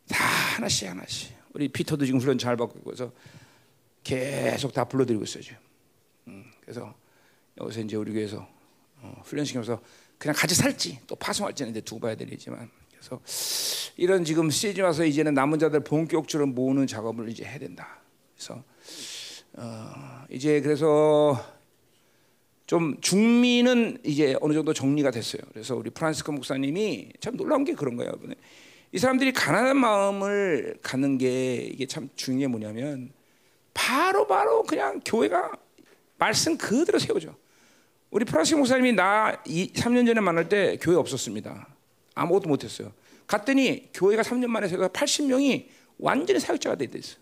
다 0.08 0.22
하나씩 0.56 0.88
하나씩. 0.88 1.32
우리 1.54 1.68
피터도 1.68 2.04
지금 2.04 2.20
훈련 2.20 2.36
잘 2.36 2.56
받고 2.56 2.92
있어서 2.92 3.10
계속 4.04 4.74
다 4.74 4.84
불러드리고 4.84 5.24
있어요 5.24 5.42
지금. 5.42 5.58
음, 6.26 6.44
그래서 6.60 6.94
여기서 7.58 7.80
이제 7.80 7.96
우리 7.96 8.12
교회에서 8.12 8.46
어, 9.00 9.22
훈련시키면서 9.24 9.80
그냥 10.18 10.34
같이 10.36 10.54
살지 10.54 11.00
또 11.06 11.14
파송할지는 11.14 11.70
이제 11.70 11.80
두고 11.80 12.00
봐야 12.00 12.14
되겠지만 12.14 12.68
그래서 12.90 13.20
이런 13.96 14.24
지금 14.24 14.50
시즌 14.50 14.84
와서 14.84 15.04
이제는 15.04 15.34
남은 15.34 15.58
자들 15.58 15.80
본격적으로 15.84 16.48
모으는 16.48 16.86
작업을 16.86 17.28
이제 17.28 17.44
해야 17.44 17.58
된다. 17.58 18.00
그래서 18.34 18.62
어, 19.54 20.24
이제 20.30 20.60
그래서 20.60 21.40
좀 22.66 23.00
중미는 23.00 23.98
이제 24.04 24.36
어느 24.40 24.52
정도 24.52 24.72
정리가 24.74 25.10
됐어요. 25.10 25.42
그래서 25.52 25.74
우리 25.74 25.90
프란시스코 25.90 26.32
목사님이 26.32 27.12
참 27.20 27.36
놀라운 27.36 27.64
게 27.64 27.72
그런 27.72 27.96
거예요. 27.96 28.12
이 28.92 28.98
사람들이 28.98 29.32
가난한 29.32 29.76
마음을 29.76 30.78
갖는 30.82 31.18
게 31.18 31.56
이게 31.56 31.86
참 31.86 32.10
중요한 32.14 32.40
게 32.40 32.46
뭐냐면 32.46 33.12
바로 33.72 34.26
바로 34.26 34.62
그냥 34.64 35.00
교회가 35.04 35.52
말씀 36.18 36.58
그대로 36.58 36.98
세우죠. 36.98 37.34
우리 38.10 38.24
프란시스코 38.24 38.58
목사님이 38.58 38.92
나 38.92 39.42
2, 39.46 39.72
3년 39.74 40.06
전에 40.06 40.20
만날 40.20 40.48
때 40.48 40.78
교회 40.80 40.96
없었습니다. 40.96 41.68
아무것도 42.14 42.48
못했어요. 42.48 42.92
갔더니 43.26 43.90
교회가 43.92 44.22
3년 44.22 44.46
만에 44.46 44.66
세가 44.68 44.88
80명이 44.88 45.66
완전히 45.98 46.40
사역자가 46.40 46.76
돼 46.76 46.88
있어요. 46.94 47.18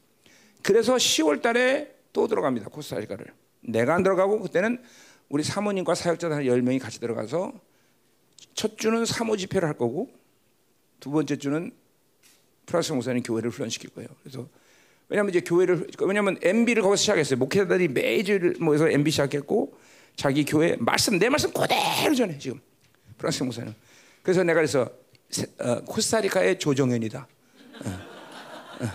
그래서 0.62 0.94
10월 0.94 1.42
달에 1.42 1.94
또 2.12 2.28
들어갑니다. 2.28 2.68
코스타리카를. 2.68 3.26
내가 3.62 3.94
안 3.94 4.02
들어가고 4.04 4.40
그때는 4.40 4.80
우리 5.28 5.42
사모님과 5.42 5.94
사역자들 5.96 6.36
한 6.36 6.44
10명이 6.44 6.80
같이 6.80 7.00
들어가서 7.00 7.52
첫 8.54 8.78
주는 8.78 9.04
사모 9.04 9.36
집회를 9.36 9.66
할 9.66 9.76
거고 9.76 10.08
두 11.00 11.10
번째 11.10 11.36
주는 11.36 11.72
프랑스 12.64 12.92
목사님 12.92 13.22
교회를 13.24 13.50
훈련시킬 13.50 13.90
거예요. 13.90 14.08
그래서 14.22 14.48
왜냐하면 15.08 15.30
이제 15.30 15.40
교회를 15.40 15.88
왜냐하면 16.00 16.38
MB를 16.42 16.82
거기서 16.82 17.00
시작했어요. 17.00 17.38
목회자들이 17.38 17.88
매주 17.88 18.54
모여서 18.60 18.88
MB 18.88 19.10
시작했고 19.10 19.76
자기 20.16 20.44
교회 20.44 20.76
말씀 20.78 21.18
내 21.18 21.28
말씀 21.28 21.52
그대로 21.52 22.14
전해 22.14 22.38
지금 22.38 22.60
프랑스 23.18 23.42
목사님. 23.42 23.74
그래서 24.22 24.42
내가 24.42 24.58
그래서 24.58 24.88
세- 25.30 25.46
어, 25.60 25.80
코스타리카의 25.82 26.58
조정현이다. 26.58 27.28
어, 27.84 27.88
어. 28.80 28.88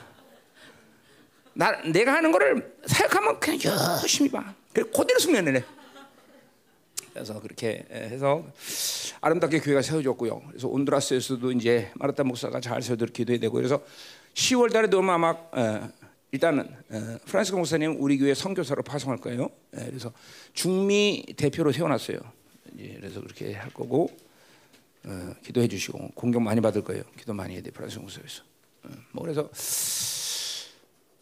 나 1.54 1.72
내가 1.84 2.14
하는 2.14 2.32
거를 2.32 2.76
사역하면 2.86 3.40
그냥 3.40 3.60
열심히 4.02 4.30
봐. 4.32 4.54
그래 4.74 4.86
그대로 4.96 5.20
숙련을 5.20 5.58
해. 5.58 5.64
그래서 7.14 7.40
그렇게 7.42 7.86
해서 7.92 8.44
아름답게 9.20 9.60
교회가 9.60 9.82
세워졌고요. 9.82 10.42
그래서 10.48 10.68
온두라스에서도 10.70 11.52
이제 11.52 11.92
마르타 11.96 12.24
목사가 12.24 12.60
잘 12.62 12.82
세워도록 12.82 13.14
기도해야 13.14 13.40
되고 13.40 13.54
그래서 13.54 13.84
10월 14.34 14.72
달에도 14.72 15.00
아마 15.04 15.30
어, 15.32 15.90
일단은 16.32 16.64
어, 16.90 17.18
프란시스 17.26 17.56
목사님 17.56 17.98
우리 18.02 18.18
교회 18.18 18.34
선교사로 18.34 18.84
파송할 18.84 19.20
거예요. 19.20 19.50
예, 19.78 19.86
그래서 19.86 20.14
중미 20.54 21.34
대표로 21.36 21.72
세워놨어요. 21.74 22.20
이제 22.76 22.96
그래서 23.00 23.22
그렇게 23.22 23.54
할 23.54 23.70
거고 23.74 24.10
어, 25.06 25.34
기도해 25.44 25.68
주시고 25.68 26.12
공격 26.16 26.42
많이 26.42 26.62
받을 26.62 26.84
거예요. 26.84 27.04
기도 27.18 27.34
많이 27.34 27.56
해야 27.56 27.62
돼 27.62 27.72
프란시스 27.72 28.00
목사에서. 28.00 28.44
어, 28.84 28.90
뭐 29.12 29.24
그래서 29.24 29.50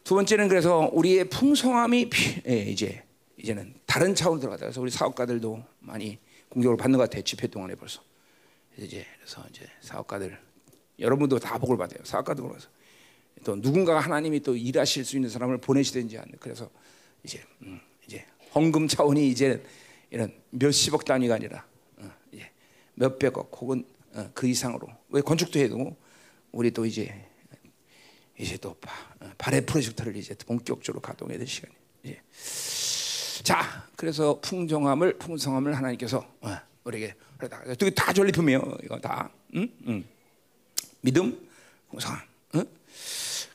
두 0.04 0.16
번째는 0.16 0.48
그래서 0.48 0.90
우리의 0.94 1.30
풍성함이 1.30 2.10
피- 2.10 2.42
예, 2.48 2.60
이제 2.64 3.04
이제는 3.38 3.74
다른 3.88 4.14
차원으로 4.14 4.42
들어가다. 4.42 4.66
그래서 4.66 4.82
우리 4.82 4.92
사업가들도 4.92 5.64
많이 5.80 6.20
공격을 6.50 6.78
받는 6.78 6.98
것 6.98 7.04
같아요. 7.06 7.24
집회 7.24 7.48
동안에 7.48 7.74
벌써. 7.76 8.02
이제 8.78 9.06
그래서 9.18 9.44
이제 9.50 9.66
사업가들 9.82 10.38
여러분도 11.00 11.40
다 11.40 11.58
복을 11.58 11.78
받아요. 11.78 12.00
사업가도 12.04 12.48
그래서 12.48 12.68
또 13.44 13.56
누군가가 13.56 14.00
하나님이 14.00 14.42
또 14.42 14.56
일하실 14.56 15.06
수 15.06 15.16
있는 15.16 15.30
사람을 15.30 15.58
보내시든지 15.60 16.18
않는 16.18 16.34
그래서 16.40 16.70
이제 17.24 17.42
음, 17.62 17.80
이제 18.06 18.26
헌금 18.56 18.88
차원이 18.88 19.30
이제 19.30 19.64
이런 20.10 20.34
몇십억 20.52 21.06
단위가 21.06 21.36
아니라 21.36 21.66
어, 21.98 22.10
이제 22.32 22.50
몇백억 22.96 23.52
혹은 23.60 23.86
어, 24.14 24.30
그 24.34 24.48
이상으로 24.48 24.88
왜 25.10 25.22
건축도 25.22 25.60
해도 25.60 25.96
우리 26.52 26.72
또 26.72 26.86
이제 26.86 27.26
이제 28.38 28.58
또 28.58 28.74
바, 28.76 28.92
어, 29.20 29.32
발해 29.38 29.66
프로젝트를 29.66 30.16
이제 30.16 30.34
본격적으로 30.36 31.02
가동해야 31.02 31.38
될 31.38 31.48
시간이 31.48 31.74
이제 32.04 32.20
자 33.44 33.88
그래서 33.96 34.40
풍성함을 34.42 35.18
풍성함을 35.18 35.76
하나님께서 35.76 36.26
어, 36.42 36.58
우리에게 36.84 37.16
그러다 37.38 37.64
이게 37.72 37.90
다 37.92 38.12
전리품이에요 38.14 38.78
이거 38.84 39.00
다 39.00 39.30
응? 39.56 39.70
응. 39.88 40.04
믿음 41.02 41.48
풍성함 41.90 42.22
응? 42.56 42.66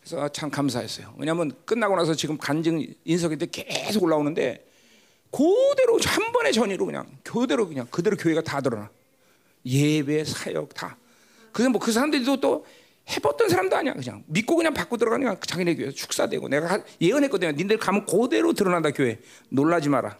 그래서 0.04 0.28
참 0.28 0.50
감사했어요. 0.50 1.14
왜냐하면 1.18 1.52
끝나고 1.64 1.96
나서 1.96 2.14
지금 2.14 2.36
간증 2.36 2.86
인석일 3.04 3.38
때 3.38 3.46
계속 3.46 4.02
올라오는데 4.02 4.66
그대로 5.30 5.98
한 6.04 6.30
번의 6.32 6.52
전의로 6.52 6.84
그냥 6.86 7.06
교대로 7.24 7.66
그냥 7.66 7.86
그대로 7.90 8.16
교회가 8.16 8.42
다 8.42 8.60
드러나. 8.60 8.90
예배 9.64 10.24
사역 10.24 10.74
다. 10.74 10.96
그래서 11.52 11.70
뭐 11.70 11.80
그 11.80 11.90
사람들도 11.90 12.40
또 12.40 12.66
해봤던 13.08 13.48
사람도 13.48 13.74
아니야 13.76 13.94
그냥. 13.94 14.22
믿고 14.26 14.56
그냥 14.56 14.74
받고 14.74 14.98
들어가니까 14.98 15.40
자기네 15.40 15.74
교회. 15.76 15.90
축사되고. 15.90 16.48
내가 16.48 16.66
하- 16.70 16.84
예언했거든요 17.00 17.52
니들 17.52 17.78
가면 17.78 18.04
그대로 18.04 18.52
드러난다 18.52 18.90
교회. 18.90 19.18
놀라지 19.48 19.88
마라. 19.88 20.18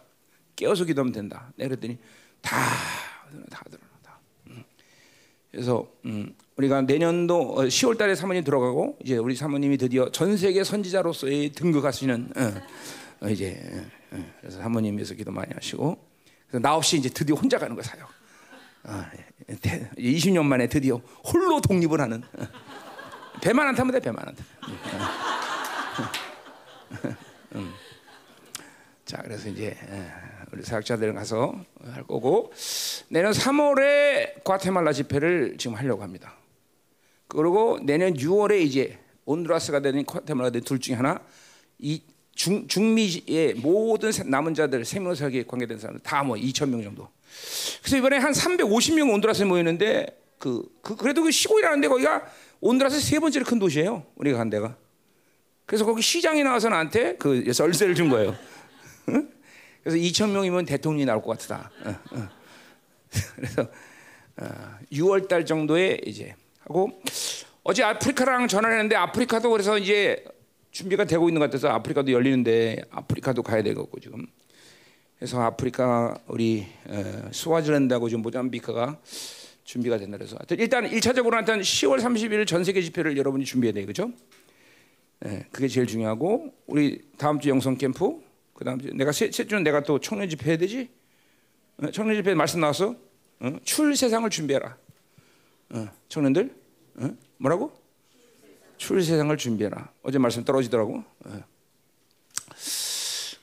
깨어서 0.55 0.85
기도하면 0.85 1.13
된다. 1.13 1.53
내가 1.57 1.69
그랬더니 1.69 1.97
다다 2.41 3.63
드러난다. 3.69 4.19
음. 4.47 4.63
그래서 5.51 5.87
음, 6.05 6.35
우리가 6.57 6.81
내년도 6.83 7.55
10월 7.57 7.97
달에 7.97 8.15
사모님 8.15 8.43
들어가고 8.43 8.97
이제 9.03 9.17
우리 9.17 9.35
사모님이 9.35 9.77
드디어 9.77 10.09
전 10.11 10.37
세계 10.37 10.63
선지자로서의 10.63 11.49
등극하시는 11.49 12.31
어, 12.37 13.25
어, 13.25 13.29
이제 13.29 13.59
어, 14.11 14.15
어, 14.17 14.25
그래서 14.39 14.59
사모님 14.59 14.95
위해서 14.95 15.13
기도 15.15 15.31
많이 15.31 15.53
하시고 15.53 15.97
그래서 16.47 16.61
나 16.61 16.75
없이 16.75 16.97
이제 16.97 17.09
드디어 17.09 17.35
혼자 17.35 17.57
가는 17.57 17.75
거야 17.75 17.83
사역. 17.83 18.09
어, 18.85 19.03
예, 19.49 19.55
대- 19.55 19.89
20년 19.97 20.45
만에 20.45 20.67
드디어 20.67 21.01
홀로 21.25 21.59
독립을 21.59 21.99
하는 21.99 22.23
어. 22.37 22.47
배만 23.41 23.67
안 23.67 23.75
타면 23.75 23.91
돼 23.91 23.99
배만 23.99 24.25
안 24.25 24.35
타면. 24.35 24.79
음. 27.55 27.73
자 29.03 29.17
그래서 29.23 29.49
이제 29.49 29.75
예, 29.89 30.11
우리 30.53 30.63
사역자들 30.63 31.13
가서 31.15 31.53
할 31.91 32.03
거고 32.03 32.53
내년 33.09 33.33
3월에 33.33 34.41
과테말라 34.45 34.93
집회를 34.93 35.57
지금 35.57 35.75
하려고 35.75 36.01
합니다. 36.01 36.33
그리고 37.27 37.79
내년 37.83 38.13
6월에 38.13 38.61
이제 38.61 38.97
온두라스가 39.25 39.79
되는 39.81 40.05
과테말라 40.05 40.51
되는 40.51 40.63
둘 40.63 40.79
중에 40.79 40.95
하나 40.95 41.19
이 41.79 42.01
중, 42.35 42.67
중미의 42.67 43.55
모든 43.55 44.11
세- 44.11 44.23
남은 44.23 44.53
자들 44.53 44.85
생명사역에 44.85 45.43
관계된 45.45 45.79
사람들 45.79 46.03
다뭐 46.03 46.35
2천 46.35 46.69
명 46.69 46.83
정도. 46.83 47.09
그래서 47.81 47.97
이번에 47.97 48.17
한 48.17 48.31
350명 48.33 49.13
온두라스에 49.13 49.45
모이는데 49.45 50.05
그, 50.37 50.63
그 50.81 50.95
그래도 50.95 51.23
그 51.23 51.31
시골이라는 51.31 51.81
데 51.81 51.87
거기가 51.87 52.23
온두라스 52.61 52.99
세 52.99 53.19
번째로 53.19 53.45
큰 53.45 53.57
도시예요. 53.59 54.05
우리가 54.15 54.37
간 54.37 54.49
데가. 54.49 54.75
그래서 55.65 55.85
거기 55.85 56.01
시장에 56.01 56.43
나와서 56.43 56.69
나한테 56.69 57.15
그 57.17 57.51
썰세를 57.51 57.95
준 57.95 58.09
거예요. 58.09 58.35
응? 59.09 59.29
그래서 59.81 59.97
2천 59.97 60.29
명이면 60.31 60.65
대통령이 60.65 61.05
나올 61.05 61.21
것 61.21 61.37
같다. 61.39 61.71
어, 61.85 61.95
어. 62.11 62.29
그래서 63.35 63.61
어, 64.37 64.77
6월 64.91 65.27
달 65.27 65.45
정도에 65.45 65.99
이제 66.05 66.35
하고 66.65 67.01
어제 67.63 67.83
아프리카랑 67.83 68.47
전화했는데 68.47 68.95
아프리카도 68.95 69.49
그래서 69.49 69.77
이제 69.77 70.23
준비가 70.71 71.05
되고 71.05 71.29
있는 71.29 71.39
것 71.39 71.45
같아서 71.45 71.69
아프리카도 71.69 72.11
열리는데 72.11 72.83
아프리카도 72.91 73.43
가야 73.43 73.63
되겠고 73.63 73.99
지금 73.99 74.25
그래서 75.17 75.41
아프리카 75.41 76.15
우리 76.27 76.67
어, 76.87 77.29
스와질랜드하고 77.31 78.09
지금 78.09 78.21
모잠비크가 78.21 78.99
준비가 79.63 79.97
된다 79.97 80.17
그래서 80.17 80.37
일단 80.51 80.85
1차적으로 80.85 81.31
하여튼 81.31 81.61
10월 81.61 81.99
30일 81.99 82.45
전 82.45 82.63
세계 82.63 82.81
집회를 82.81 83.17
여러분이 83.17 83.45
준비해야 83.45 83.73
돼 83.73 83.85
그죠? 83.85 84.11
예, 85.25 85.45
그게 85.51 85.67
제일 85.67 85.87
중요하고 85.87 86.53
우리 86.67 87.01
다음 87.17 87.39
주 87.39 87.49
영성 87.49 87.77
캠프 87.77 88.21
그다음 88.53 88.79
주 88.79 88.93
내가 88.93 89.11
세, 89.11 89.31
세 89.31 89.45
주는 89.47 89.63
내가 89.63 89.81
또 89.83 89.99
청년 89.99 90.29
집회 90.29 90.51
해야 90.51 90.57
되지? 90.57 90.89
어, 91.77 91.89
청년 91.91 92.15
집회 92.15 92.33
말씀 92.33 92.59
나왔어? 92.59 92.95
어? 93.39 93.55
출 93.63 93.95
세상을 93.95 94.29
준비해라. 94.29 94.77
어, 95.75 95.89
청년들 96.07 96.55
어? 96.95 97.09
뭐라고? 97.37 97.73
출 98.77 99.03
세상을 99.03 99.35
준비해라. 99.37 99.91
어제 100.03 100.17
말씀 100.17 100.43
떨어지더라고. 100.43 101.03
어. 101.25 101.43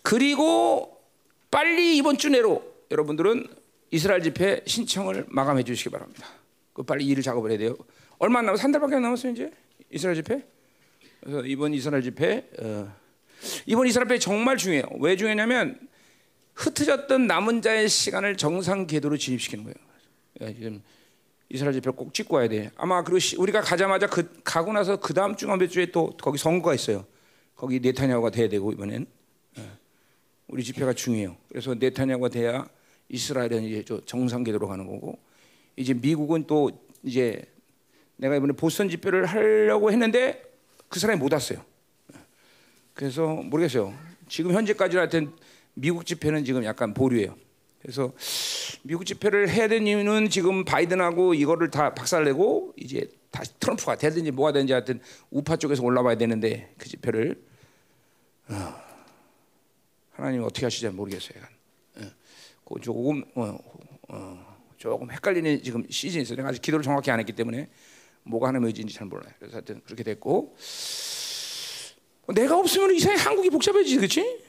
그리고 0.02 1.02
빨리 1.50 1.96
이번 1.96 2.16
주 2.16 2.30
내로 2.30 2.62
여러분들은 2.90 3.46
이스라엘 3.90 4.22
집회 4.22 4.62
신청을 4.66 5.26
마감해 5.28 5.62
주시기 5.62 5.90
바랍니다. 5.90 6.26
그 6.72 6.82
빨리 6.82 7.06
일을 7.06 7.22
작업을 7.22 7.50
해야 7.50 7.58
돼요. 7.58 7.76
얼마 8.18 8.38
안 8.38 8.46
남았어? 8.46 8.62
한 8.62 8.72
달밖에 8.72 8.96
안 8.96 9.02
남았어요 9.02 9.32
이제 9.32 9.50
이스라엘 9.90 10.16
집회. 10.16 10.46
그래서 11.20 11.44
이번 11.44 11.74
이스라엘 11.74 12.02
집회 12.02 12.48
어, 12.58 12.94
이번 13.66 13.86
이스라엘 13.86 14.08
집회 14.08 14.18
정말 14.18 14.56
중요해요. 14.56 14.86
왜 15.00 15.16
중요냐면 15.16 15.78
흩어졌던 16.54 17.26
남은 17.26 17.60
자의 17.60 17.88
시간을 17.88 18.36
정상 18.36 18.86
궤도로 18.86 19.18
진입시키는 19.18 19.64
거예요. 19.64 19.76
예, 20.40 20.54
지금 20.54 20.82
이스라엘 21.52 21.74
집회 21.74 21.90
꼭 21.90 22.14
찍고 22.14 22.36
와야 22.36 22.48
돼. 22.48 22.70
아마 22.76 23.04
그리고 23.04 23.18
시- 23.18 23.36
우리가 23.36 23.60
가자마자 23.60 24.06
그 24.06 24.40
가고 24.42 24.72
나서 24.72 24.96
그 24.98 25.12
다음 25.12 25.36
주가 25.36 25.54
몇 25.54 25.66
주에 25.68 25.84
또 25.92 26.16
거기 26.16 26.38
선거가 26.38 26.74
있어요. 26.74 27.04
거기 27.54 27.78
네타냐후가 27.78 28.30
돼야 28.30 28.48
되고 28.48 28.72
이번엔 28.72 29.06
예. 29.58 29.62
우리 30.48 30.64
집회가 30.64 30.94
중요해요. 30.94 31.36
그래서 31.50 31.74
네타냐후가 31.74 32.30
돼야 32.30 32.66
이스라엘은 33.10 33.64
이제 33.64 33.84
저 33.86 34.00
정상 34.06 34.44
궤도로 34.44 34.66
가는 34.66 34.86
거고 34.86 35.18
이제 35.76 35.92
미국은 35.92 36.46
또 36.46 36.70
이제 37.02 37.44
내가 38.16 38.34
이번에 38.34 38.54
보선 38.54 38.88
집회를 38.88 39.26
하려고 39.26 39.92
했는데 39.92 40.42
그 40.88 40.98
사람이 40.98 41.20
못 41.20 41.34
왔어요. 41.34 41.62
그래서 42.94 43.26
모르겠어요. 43.26 43.92
지금 44.26 44.52
현재까지 44.52 44.96
하여튼 44.96 45.32
미국 45.74 46.06
집회는 46.06 46.46
지금 46.46 46.64
약간 46.64 46.94
보류예요. 46.94 47.36
그래서 47.82 48.12
미국 48.82 49.04
집회를 49.04 49.48
해야 49.50 49.66
되는 49.66 49.86
이유는 49.86 50.30
지금 50.30 50.64
바이든하고 50.64 51.34
이거를 51.34 51.70
다 51.70 51.92
박살내고 51.94 52.74
이제 52.76 53.08
다시 53.30 53.52
트럼프가 53.58 53.96
되든지 53.96 54.30
뭐가 54.30 54.52
되든지 54.52 54.72
하여튼 54.72 55.00
우파 55.30 55.56
쪽에서 55.56 55.82
올라와야 55.82 56.16
되는데 56.16 56.72
그 56.78 56.88
집회를 56.88 57.42
어, 58.48 58.74
하나님 60.12 60.44
어떻게 60.44 60.64
하실지 60.64 60.88
모르겠어요. 60.90 61.42
예. 62.00 62.12
그 62.64 62.80
조금 62.80 63.24
어, 63.34 63.58
어, 64.08 64.56
조금 64.76 65.10
헷갈리는 65.10 65.62
지금 65.62 65.84
시즌이 65.90 66.22
있어요. 66.22 66.46
아직 66.46 66.62
기도를 66.62 66.84
정확히 66.84 67.10
안 67.10 67.18
했기 67.18 67.32
때문에 67.32 67.68
뭐가 68.22 68.48
하나님의 68.48 68.68
의지인지 68.68 68.94
잘 68.94 69.08
몰라요. 69.08 69.32
그래서 69.40 69.56
하여튼 69.56 69.80
그렇게 69.84 70.04
됐고 70.04 70.54
내가 72.28 72.56
없으면 72.56 72.94
이상하게 72.94 73.22
한국이 73.22 73.50
복잡해지지, 73.50 73.96
그렇지? 73.96 74.40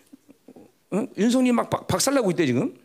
어? 0.92 1.08
윤석님 1.18 1.56
막 1.56 1.70
박, 1.72 1.88
박살나고 1.88 2.30
있대 2.32 2.46
지금. 2.46 2.83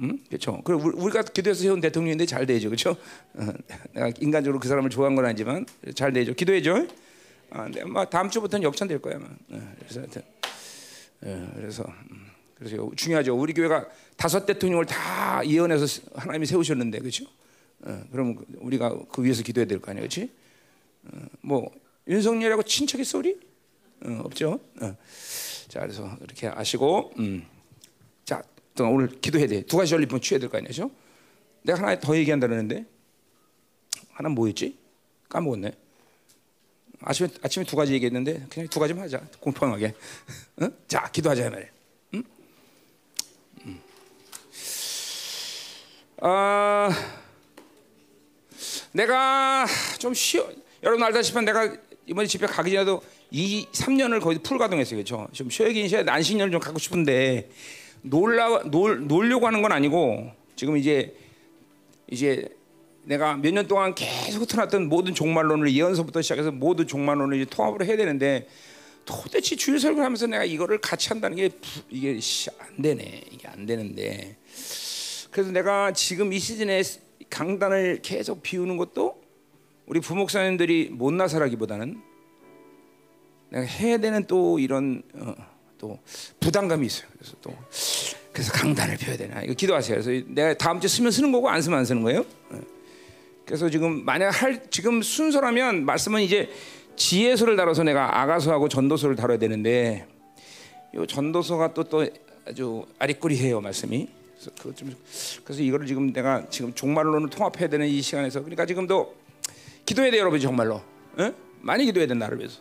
응? 0.00 0.18
그렇죠. 0.28 0.60
그리고 0.64 0.82
우리- 0.84 0.96
우리가 0.96 1.22
기도해서 1.22 1.62
세운 1.62 1.80
대통령인데 1.80 2.24
잘 2.26 2.46
되죠, 2.46 2.68
그렇죠? 2.68 2.96
어, 3.34 3.46
내가 3.92 4.12
인간적으로 4.20 4.60
그 4.60 4.68
사람을 4.68 4.90
좋아한 4.90 5.16
건 5.16 5.24
아니지만 5.24 5.66
잘 5.94 6.12
되죠. 6.12 6.34
기도해줘. 6.34 6.86
아, 7.50 7.64
근데 7.64 7.82
막 7.84 8.08
다음 8.10 8.30
주부터는 8.30 8.62
역전될 8.62 9.00
거야, 9.00 9.16
아마. 9.16 9.26
어, 9.26 9.74
그래서 9.80 10.00
하여튼, 10.00 10.22
어, 11.22 11.52
그래서 11.56 11.84
음, 12.10 12.26
그래서 12.54 12.90
중요하죠. 12.96 13.36
우리 13.36 13.52
교회가 13.54 13.88
다섯 14.16 14.46
대통령을 14.46 14.84
다 14.86 15.42
예언해서 15.44 16.02
하나님이 16.14 16.46
세우셨는데, 16.46 16.98
그렇죠? 17.00 17.24
어, 17.82 18.02
그럼 18.12 18.36
그- 18.36 18.44
우리가 18.58 18.96
그 19.10 19.24
위해서 19.24 19.42
기도해야 19.42 19.66
될 19.66 19.80
거 19.80 19.90
아니에요, 19.90 20.02
그렇지? 20.08 20.30
어, 21.12 21.18
뭐 21.40 21.70
윤석열하고 22.06 22.62
우리? 22.62 23.36
어, 24.04 24.20
없죠. 24.24 24.60
어. 24.80 24.96
자, 25.68 25.80
그래서 25.80 26.16
이렇게 26.22 26.46
아시고, 26.46 27.12
음. 27.18 27.44
자, 28.78 28.84
또 28.84 28.88
오늘 28.88 29.08
기도해야 29.20 29.48
돼. 29.48 29.62
두 29.62 29.76
가지 29.76 29.90
전리품 29.90 30.20
취해야 30.20 30.38
될 30.38 30.48
거 30.48 30.56
아니죠? 30.58 30.88
내가 31.62 31.80
하나 31.80 31.98
더 31.98 32.16
얘기한다 32.16 32.46
그러는데 32.46 32.84
하나 34.12 34.28
뭐였지? 34.28 34.78
까먹었네. 35.28 35.72
아침에 37.00 37.28
아침에 37.42 37.64
두 37.64 37.74
가지 37.74 37.92
얘기했는데 37.92 38.46
그냥 38.48 38.68
두 38.68 38.78
가지만 38.78 39.02
하자. 39.04 39.20
공평하게. 39.40 39.94
어? 40.62 40.68
자, 40.86 41.10
기도하자 41.10 41.50
말이야. 41.50 41.68
음? 42.14 42.22
음. 43.66 43.80
아, 46.20 46.90
내가 48.92 49.66
좀 49.98 50.14
쉬어. 50.14 50.48
여러분 50.84 51.02
알다시피 51.04 51.40
내가 51.40 51.76
이번에 52.06 52.26
집회 52.28 52.46
가기 52.46 52.72
전에도 52.72 53.02
이 53.30 53.66
3년을 53.72 54.20
거의 54.22 54.38
풀 54.38 54.56
가동했어요. 54.56 54.96
그렇죠? 54.96 55.28
좀 55.32 55.50
쉬어긴 55.50 55.88
쉬어야 55.88 56.04
안식년을 56.06 56.52
좀 56.52 56.60
갖고 56.60 56.78
싶은데 56.78 57.50
놀라 58.02 58.62
놀 58.64 59.06
놀려고 59.06 59.46
하는 59.46 59.62
건 59.62 59.72
아니고 59.72 60.30
지금 60.56 60.76
이제 60.76 61.14
이제 62.10 62.48
내가 63.04 63.36
몇 63.36 63.52
년 63.52 63.66
동안 63.66 63.94
계속 63.94 64.46
틀어놨던 64.46 64.88
모든 64.88 65.14
종말론을 65.14 65.72
예언서부터 65.72 66.20
시작해서 66.22 66.50
모든 66.50 66.86
종말론을 66.86 67.40
이제 67.40 67.50
통합을 67.50 67.86
해야 67.86 67.96
되는데 67.96 68.48
도대체 69.04 69.56
주일 69.56 69.80
설교를 69.80 70.04
하면서 70.04 70.26
내가 70.26 70.44
이거를 70.44 70.78
같이 70.78 71.08
한다는 71.08 71.36
게 71.36 71.48
부- 71.48 71.80
이게 71.88 72.20
씨, 72.20 72.50
안 72.58 72.82
되네. 72.82 73.22
이게 73.30 73.48
안 73.48 73.64
되는데 73.64 74.36
그래서 75.30 75.50
내가 75.52 75.92
지금 75.92 76.32
이 76.32 76.38
시즌에 76.38 76.82
강단을 77.30 78.00
계속 78.02 78.42
비우는 78.42 78.76
것도 78.76 79.18
우리 79.86 80.00
부목사님들이 80.00 80.90
못나서라기보다는 80.92 81.98
내가 83.50 83.64
해야 83.64 83.96
되는 83.98 84.26
또 84.26 84.58
이런 84.58 85.02
어, 85.14 85.34
또 85.78 85.98
부담감이 86.40 86.86
있어요. 86.86 87.08
그래서 87.12 87.34
또 87.40 87.54
그래서 88.32 88.52
강단을 88.52 88.96
펴야 88.98 89.16
되나 89.16 89.42
이거 89.42 89.54
기도하세요. 89.54 90.00
그래서 90.00 90.24
내가 90.28 90.54
다음 90.54 90.80
주에 90.80 90.88
쓰면 90.88 91.10
쓰는 91.10 91.32
거고 91.32 91.48
안 91.48 91.62
쓰면 91.62 91.78
안 91.78 91.84
쓰는 91.84 92.02
거예요. 92.02 92.24
어. 92.50 92.60
그래서 93.46 93.70
지금 93.70 94.04
만약 94.04 94.30
할 94.30 94.70
지금 94.70 95.00
순서라면 95.02 95.84
말씀은 95.86 96.22
이제 96.22 96.50
지혜서를 96.96 97.56
다뤄서 97.56 97.84
내가 97.84 98.20
아가서하고 98.20 98.68
전도서를 98.68 99.16
다뤄야 99.16 99.38
되는데 99.38 100.06
이 100.94 101.06
전도서가 101.06 101.74
또 101.74 101.84
또 101.84 102.06
아주 102.48 102.86
아리꾸리해요 102.98 103.60
말씀이. 103.60 104.08
그래서 104.32 104.50
그것 104.56 104.76
좀 104.76 104.94
그래서 105.44 105.62
이거를 105.62 105.86
지금 105.86 106.12
내가 106.12 106.48
지금 106.48 106.72
종말론을 106.72 107.28
통합해야 107.28 107.68
되는 107.68 107.86
이 107.86 108.00
시간에서 108.00 108.40
그러니까 108.40 108.64
지금도 108.66 109.14
기도해야 109.84 110.12
돼요 110.12 110.20
여러분 110.20 110.38
정말로 110.38 110.76
어? 111.16 111.34
많이 111.60 111.84
기도해야 111.84 112.06
된다 112.06 112.26
나를 112.26 112.38
위해서 112.38 112.60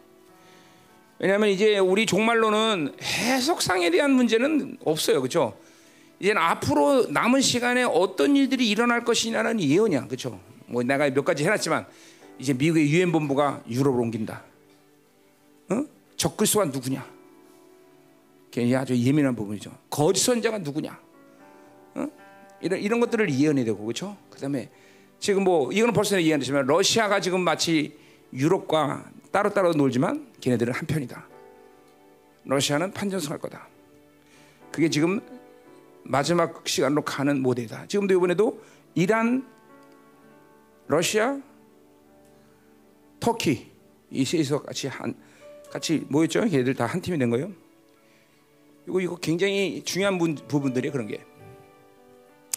왜냐하면 1.20 1.50
이제 1.50 1.80
우리 1.80 2.06
종말론은 2.06 2.96
해석상에 3.02 3.90
대한 3.90 4.12
문제는 4.12 4.78
없어요. 4.84 5.20
그렇죠? 5.22 5.58
이제는 6.20 6.42
앞으로 6.42 7.08
남은 7.08 7.42
시간에 7.42 7.84
어떤 7.84 8.36
일들이 8.36 8.70
일어날 8.70 9.04
것이냐는 9.04 9.60
예언이야. 9.60 10.06
그렇죠? 10.06 10.40
뭐 10.68 10.84
내가 10.84 11.10
몇 11.10 11.26
가지 11.26 11.44
해놨지만 11.44 11.86
이제 12.40 12.54
미국의 12.54 12.90
유엔 12.92 13.12
본부가 13.12 13.64
유럽으로 13.68 14.04
옮긴다. 14.04 14.44
어? 15.70 15.84
적글수가 16.16 16.66
누구냐? 16.66 17.06
굉장히 18.52 18.76
아주 18.76 18.96
예민한 18.96 19.36
부분이죠. 19.36 19.72
거짓 19.90 20.24
선자가 20.24 20.60
누구냐? 20.60 21.00
어? 21.96 22.08
이런 22.62 22.80
이런 22.80 23.00
것들을 23.00 23.32
예언해야 23.34 23.66
되고 23.66 23.84
그렇죠? 23.84 24.18
그다음에 24.30 24.70
지금 25.20 25.44
뭐 25.44 25.72
이거는 25.72 25.94
벌써 25.94 26.18
얘기했지만 26.18 26.66
러시아가 26.68 27.20
지금 27.20 27.42
마치 27.42 27.98
유럽과 28.34 29.10
따로따로 29.32 29.74
놀지만 29.74 30.34
걔네들은 30.42 30.74
한 30.74 30.86
편이다. 30.88 31.28
러시아는 32.46 32.92
판전승할 32.92 33.40
거다. 33.40 33.68
그게 34.72 34.90
지금 34.90 35.20
마지막 36.04 36.68
시간으로 36.68 37.02
가는 37.04 37.42
모델이다. 37.42 37.88
지금도 37.88 38.14
이번에도 38.14 38.62
이란, 38.96 39.46
러시아, 40.88 41.38
터키 43.20 43.72
이 44.10 44.24
셋이서 44.24 44.62
같이 44.64 44.88
한 44.88 45.14
같이 45.70 46.06
모였죠. 46.08 46.46
걔들 46.46 46.74
다 46.74 46.86
한 46.86 47.02
팀이 47.02 47.18
된 47.18 47.30
거예요. 47.30 47.52
이거 48.88 49.02
이거 49.02 49.16
굉장히 49.18 49.84
중요한 49.84 50.18
분, 50.18 50.36
부분들이 50.36 50.90
그런 50.92 51.08
게. 51.08 51.26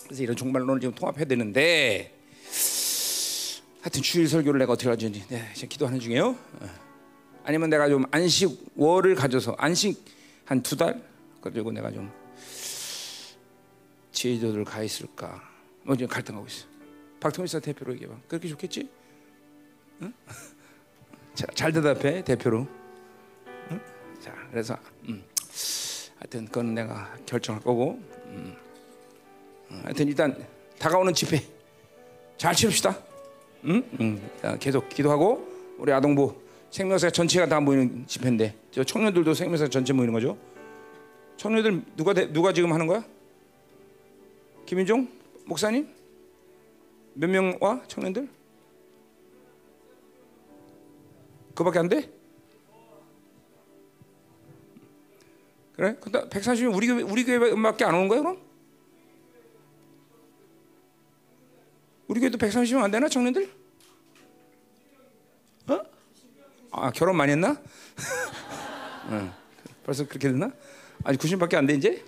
그래서 0.05 0.23
이런 0.23 0.37
종말론을 0.37 0.81
지금 0.81 0.95
통합해야 0.95 1.25
되는데 1.25 2.17
하여튼 3.81 4.03
주일 4.03 4.29
설교를 4.29 4.59
내가 4.59 4.73
어떻게 4.73 4.89
하지? 4.89 5.11
네, 5.29 5.51
지금 5.55 5.69
기도하는 5.69 6.01
중이에요. 6.01 6.29
어. 6.29 6.69
아니면 7.45 7.71
내가 7.71 7.89
좀 7.89 8.05
안식 8.11 8.73
월을 8.77 9.15
가져서 9.15 9.55
안식 9.59 10.05
한 10.45 10.63
두 10.63 10.77
달 10.77 11.01
그리고 11.41 11.73
내가 11.73 11.91
좀 11.91 12.11
제주도를 14.13 14.65
가 14.65 14.83
있을까? 14.83 15.41
뭐 15.85 15.97
지금 15.97 16.09
갈등하고 16.09 16.47
있어. 16.47 16.67
박통일사 17.21 17.61
대표로 17.61 17.95
얘기해 17.95 18.11
봐. 18.11 18.17
그렇게 18.29 18.49
좋겠지? 18.49 18.89
응? 20.03 20.13
자, 21.35 21.47
잘 21.55 21.73
대답해 21.73 22.23
대표로. 22.25 22.67
응? 23.71 23.81
자, 24.21 24.35
그래서 24.51 24.77
음. 25.09 25.23
하여튼 26.19 26.45
그건 26.47 26.75
내가 26.75 27.17
결정할 27.25 27.63
거고. 27.63 27.99
음. 28.27 28.55
어, 29.71 29.81
하여튼 29.85 30.09
일단 30.09 30.47
다가오는 30.79 31.15
집회 31.15 31.43
잘 32.37 32.55
치릅시다. 32.55 32.99
응? 33.65 33.83
응. 34.01 34.31
자, 34.41 34.57
계속 34.59 34.89
기도하고 34.89 35.47
우리 35.79 35.93
아동부 35.93 36.35
생명사 36.71 37.11
전체가 37.11 37.47
다 37.47 37.61
모이는 37.61 38.07
집회인데 38.07 38.55
저 38.71 38.85
청년들도 38.85 39.35
생명사 39.35 39.69
전체 39.69 39.93
모이는 39.93 40.13
거죠. 40.15 40.37
청년들 41.37 41.83
누가 41.97 42.13
대- 42.15 42.33
누가 42.33 42.53
지금 42.53 42.73
하는 42.73 42.87
거야? 42.87 43.05
김인종 44.67 45.09
목사님 45.47 45.89
몇 47.15 47.29
명 47.29 47.57
와 47.61 47.83
청년들? 47.89 48.29
그밖에 51.55 51.79
안 51.81 51.89
돼? 51.89 52.09
그래? 55.75 55.97
근데 56.01 56.21
130명 56.29 56.75
우리 56.77 56.87
교회 56.87 57.03
우리 57.03 57.25
교회밖에 57.25 57.85
안 57.85 57.95
오는 57.95 58.09
거야 58.09 58.21
그럼? 58.21 58.39
우리 62.11 62.19
교회도 62.19 62.39
130명 62.39 62.83
안 62.83 62.91
되나 62.91 63.09
청년들? 63.09 63.49
어? 65.69 65.81
아 66.73 66.91
결혼 66.91 67.17
많이 67.17 67.31
했나? 67.31 67.57
응. 69.11 69.33
벌써 69.87 70.05
그렇게 70.09 70.27
됐나? 70.27 70.51
아직 71.05 71.21
90밖에 71.21 71.55
안 71.55 71.67
돼 71.67 71.75
이제? 71.75 72.05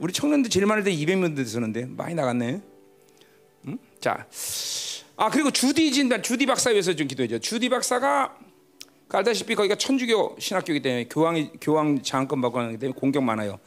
우리 0.00 0.12
청년들 0.12 0.50
제일 0.50 0.66
많을 0.66 0.82
때 0.82 0.90
200명 0.92 1.36
됐었는데 1.36 1.84
많이 1.86 2.16
나갔네. 2.16 2.62
응? 3.68 3.78
자, 4.00 4.26
아 5.16 5.30
그리고 5.30 5.52
주디 5.52 5.92
진단 5.92 6.20
주디 6.20 6.44
박사 6.46 6.70
위해서 6.70 6.96
좀 6.96 7.06
기도해줘. 7.06 7.38
주디 7.38 7.68
박사가 7.68 8.36
그 9.06 9.16
알다시피 9.16 9.54
거기가 9.54 9.76
천주교 9.76 10.34
신학교이기 10.40 10.82
때문에 10.82 11.04
교황이 11.04 11.52
교황 11.60 12.02
장학금 12.02 12.40
받고 12.40 12.58
하기 12.58 12.78
때문에 12.78 12.98
공격 12.98 13.22
많아요. 13.22 13.60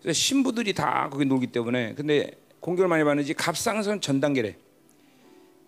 그래서 0.00 0.18
신부들이 0.18 0.72
다 0.72 1.10
거기 1.12 1.26
놀기 1.26 1.48
때문에 1.48 1.92
근데 1.94 2.30
공격을 2.66 2.88
많이 2.88 3.04
받는지 3.04 3.32
갑상선 3.32 4.00
전 4.00 4.20
단계래. 4.20 4.56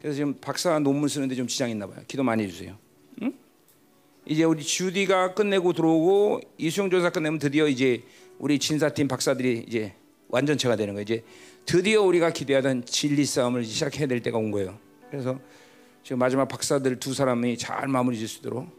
그래서 0.00 0.16
지금 0.16 0.34
박사 0.40 0.80
논문 0.80 1.08
쓰는데 1.08 1.36
좀 1.36 1.46
지장이 1.46 1.70
있나 1.70 1.86
봐요. 1.86 2.00
기도 2.08 2.24
많이 2.24 2.42
해주세요. 2.42 2.76
응? 3.22 3.32
이제 4.26 4.42
우리 4.42 4.64
주디가 4.64 5.34
끝내고 5.34 5.74
들어오고 5.74 6.40
이수영 6.58 6.90
조사 6.90 7.10
끝내면 7.10 7.38
드디어 7.38 7.68
이제 7.68 8.02
우리 8.40 8.58
진사팀 8.58 9.06
박사들이 9.06 9.64
이제 9.68 9.94
완전체가 10.26 10.74
되는 10.74 10.94
거예요. 10.94 11.02
이제 11.02 11.22
드디어 11.66 12.02
우리가 12.02 12.32
기대하던 12.32 12.84
진리 12.84 13.24
싸움을 13.24 13.64
시작해야 13.64 14.08
될 14.08 14.20
때가 14.20 14.36
온 14.36 14.50
거예요. 14.50 14.76
그래서 15.08 15.38
지금 16.02 16.18
마지막 16.18 16.48
박사들 16.48 16.98
두 16.98 17.14
사람이 17.14 17.58
잘 17.58 17.86
마무리 17.86 18.18
질 18.18 18.26
수 18.26 18.40
있도록 18.40 18.76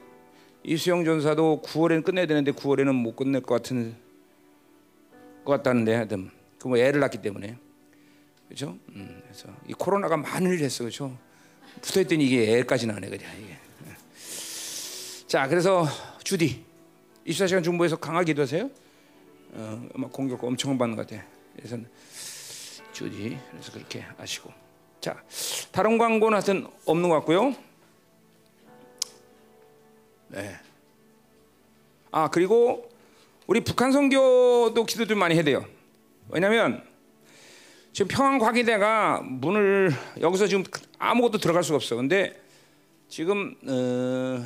이수영 0.66 1.06
전사도 1.06 1.62
9월에는 1.64 2.04
끝내야 2.04 2.26
되는데 2.26 2.52
9월에는 2.52 2.94
못 2.94 3.16
끝낼 3.16 3.42
것 3.42 3.56
같은 3.56 3.96
것 5.46 5.54
같다는데 5.54 5.96
하여튼 5.96 6.30
그뭐 6.60 6.78
애를 6.78 7.00
낳기 7.00 7.22
때문에 7.22 7.58
그렇죠? 8.50 8.78
음, 8.96 9.22
그래서 9.24 9.48
이 9.68 9.74
코로나가 9.74 10.18
많은 10.18 10.52
일을 10.54 10.66
했어 10.66 10.84
그렇죠? 10.84 11.16
붙어있더니 11.82 12.26
이게 12.26 12.58
애까지 12.58 12.88
나네 12.88 13.08
그냥 13.08 13.32
이게. 13.40 13.58
자 15.28 15.48
그래서 15.48 15.86
주디 16.24 16.66
24시간 17.28 17.64
중보에서 17.64 17.96
강하게 17.98 18.34
기도하세요. 18.34 18.70
어, 19.52 19.90
막 19.94 20.12
공격 20.12 20.44
엄청 20.44 20.78
받는 20.80 20.96
것 20.98 21.08
같아. 21.08 21.24
그래서 21.56 21.78
주디 22.92 23.38
그래서 23.52 23.72
그렇게 23.72 24.04
하시고 24.18 24.52
자 25.00 25.24
다른 25.72 26.00
광고는 26.00 26.34
하여튼 26.34 26.68
없는 26.86 27.08
것 27.08 27.16
같고요. 27.18 27.54
네. 30.30 30.56
아 32.12 32.30
그리고 32.32 32.90
우리 33.46 33.64
북한 33.64 33.92
선교도 33.92 34.84
기도 34.86 35.06
좀 35.06 35.20
많이 35.20 35.36
해야 35.36 35.44
돼요. 35.44 35.64
왜냐하면 36.30 36.89
지금 38.00 38.16
평안과기대가 38.16 39.24
문을 39.26 39.92
여기서 40.22 40.48
지금 40.48 40.64
아무것도 41.00 41.38
들어갈 41.40 41.66
수가 41.66 41.76
없어. 41.76 41.98
근데 41.98 42.42
지금 43.10 43.58
어, 43.68 44.42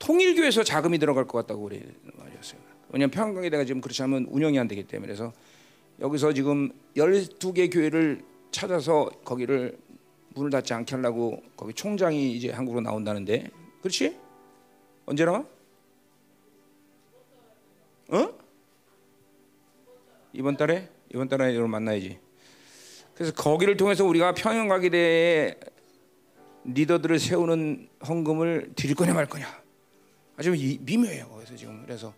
통일교에서 0.00 0.64
자금이 0.64 0.98
들어갈 0.98 1.28
것 1.28 1.38
같다고 1.38 1.62
우리 1.62 1.80
말이었어요. 2.02 2.60
왜냐하면 2.88 3.12
평안과기대가 3.12 3.64
지금 3.66 3.80
그렇지 3.80 4.02
않으면 4.02 4.26
운영이 4.30 4.58
안 4.58 4.66
되기 4.66 4.82
때문에 4.82 5.06
그래서 5.06 5.32
여기서 6.00 6.32
지금 6.32 6.72
12개 6.96 7.72
교회를 7.72 8.24
찾아서 8.50 9.08
거기를 9.24 9.78
문을 10.30 10.50
닫지 10.50 10.74
않게 10.74 10.96
하려고 10.96 11.40
거기 11.56 11.72
총장이 11.72 12.32
이제 12.32 12.50
한국으로 12.50 12.80
나온다는데 12.80 13.48
그렇지? 13.80 14.18
언제 15.06 15.24
나와? 15.24 15.44
어? 18.08 18.34
이번 20.32 20.56
달에 20.56 20.93
이번 21.14 21.28
달에 21.28 21.52
여러분 21.54 21.70
만나야지. 21.70 22.18
그래서 23.14 23.32
거기를 23.34 23.76
통해서 23.76 24.04
우리가 24.04 24.34
평양과기대의 24.34 25.54
리더들을 26.64 27.18
세우는 27.20 27.88
헌금을 28.06 28.72
드릴 28.74 28.96
거냐 28.96 29.14
말 29.14 29.26
거냐 29.26 29.46
아주 30.36 30.54
이- 30.56 30.78
미묘해요. 30.80 31.28
거기서 31.28 31.54
지금 31.54 31.82
그래서 31.86 32.12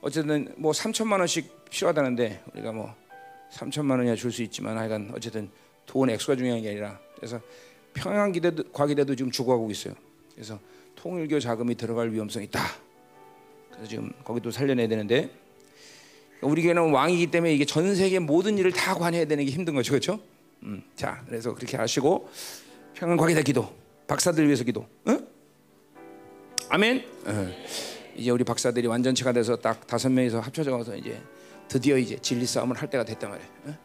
어쨌든 0.00 0.54
뭐 0.56 0.72
3천만 0.72 1.18
원씩 1.18 1.66
필요하다는데 1.68 2.44
우리가 2.54 2.72
뭐 2.72 2.94
3천만 3.52 3.98
원이야 3.98 4.14
줄 4.14 4.32
수 4.32 4.42
있지만 4.44 4.78
하여간 4.78 5.12
어쨌든 5.14 5.50
돈 5.84 6.08
액수가 6.08 6.36
중요한 6.36 6.62
게 6.62 6.70
아니라 6.70 6.98
그래서 7.16 7.38
평양 7.92 8.32
기대도 8.32 8.70
과기대도 8.72 9.14
지금 9.14 9.30
죽어가고 9.30 9.70
있어요. 9.70 9.94
그래서 10.34 10.58
통일교 10.94 11.38
자금이 11.40 11.74
들어갈 11.74 12.10
위험성이 12.12 12.46
있다. 12.46 12.60
그래서 13.70 13.86
지금 13.88 14.10
거기도 14.24 14.50
살려내야 14.50 14.88
되는데 14.88 15.28
우리 16.42 16.62
교회는 16.62 16.90
왕이기 16.90 17.28
때문에 17.30 17.54
이게 17.54 17.64
전 17.64 17.94
세계 17.94 18.18
모든 18.18 18.58
일을 18.58 18.72
다 18.72 18.94
관여해야 18.94 19.26
되는 19.26 19.44
게 19.44 19.50
힘든 19.50 19.74
거죠, 19.74 19.92
그렇죠? 19.92 20.20
음, 20.62 20.82
자, 20.94 21.22
그래서 21.26 21.54
그렇게 21.54 21.76
하시고 21.76 22.28
평안 22.94 23.16
과기대 23.16 23.42
기도, 23.42 23.72
박사들 24.06 24.44
위해서 24.46 24.64
기도, 24.64 24.86
응? 25.08 25.26
아멘. 26.68 27.04
어. 27.26 27.48
이제 28.16 28.30
우리 28.30 28.44
박사들이 28.44 28.86
완전체가 28.86 29.32
돼서 29.32 29.56
딱 29.56 29.86
다섯 29.86 30.08
명이서 30.08 30.40
합쳐져서 30.40 30.96
이제 30.96 31.20
드디어 31.68 31.98
이제 31.98 32.16
진리 32.20 32.46
싸움을 32.46 32.76
할 32.76 32.88
때가 32.88 33.04
됐단 33.04 33.30
말이에요. 33.30 33.50
어? 33.66 33.78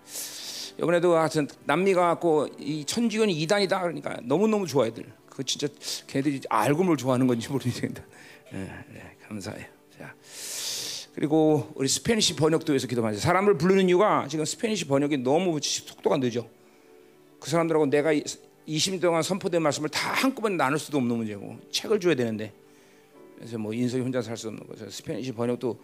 이번에도 0.78 1.16
하여튼 1.16 1.48
남미가 1.66 2.02
갖고 2.02 2.48
이 2.58 2.86
천지견이 2.86 3.34
이단이다 3.42 3.82
그러니까 3.82 4.18
너무 4.24 4.48
너무 4.48 4.66
좋아 4.66 4.88
애들. 4.88 5.06
그 5.30 5.44
진짜 5.44 5.68
걔들이 6.08 6.42
알고 6.50 6.84
뭘 6.84 6.98
좋아하는 6.98 7.28
건지 7.28 7.50
모르겠다. 7.50 8.04
예, 8.54 8.58
네, 8.58 9.16
감사해요. 9.28 9.66
자. 11.22 11.28
그리고 11.28 11.72
우리 11.76 11.88
Spanish 11.88 12.36
번역도 12.36 12.74
위해서 12.74 12.88
기도하세요. 12.88 13.22
사람을 13.22 13.58
부르는 13.58 13.88
이유가 13.90 14.28
지금 14.28 14.44
Spanish 14.44 14.88
번역이 14.88 15.18
너무 15.18 15.60
속도가 15.62 16.18
늦어. 16.18 16.48
그 17.40 17.50
사람들하고 17.50 17.86
내가 17.88 18.12
20년 18.68 19.02
동안 19.02 19.22
선포된 19.22 19.62
말씀을 19.62 19.90
다 19.90 20.14
한꺼번에 20.14 20.56
나눌 20.56 20.80
수도 20.80 20.98
없는 20.98 21.16
문제고 21.18 21.60
책을 21.72 22.00
줘야 22.00 22.16
되는데 22.16 22.54
그래서 23.36 23.58
뭐 23.58 23.74
인석이 23.74 24.02
혼자 24.04 24.22
살 24.22 24.38
수 24.38 24.48
없는 24.48 24.66
거죠. 24.68 24.90
스페니시 24.90 25.34
번역도 25.34 25.80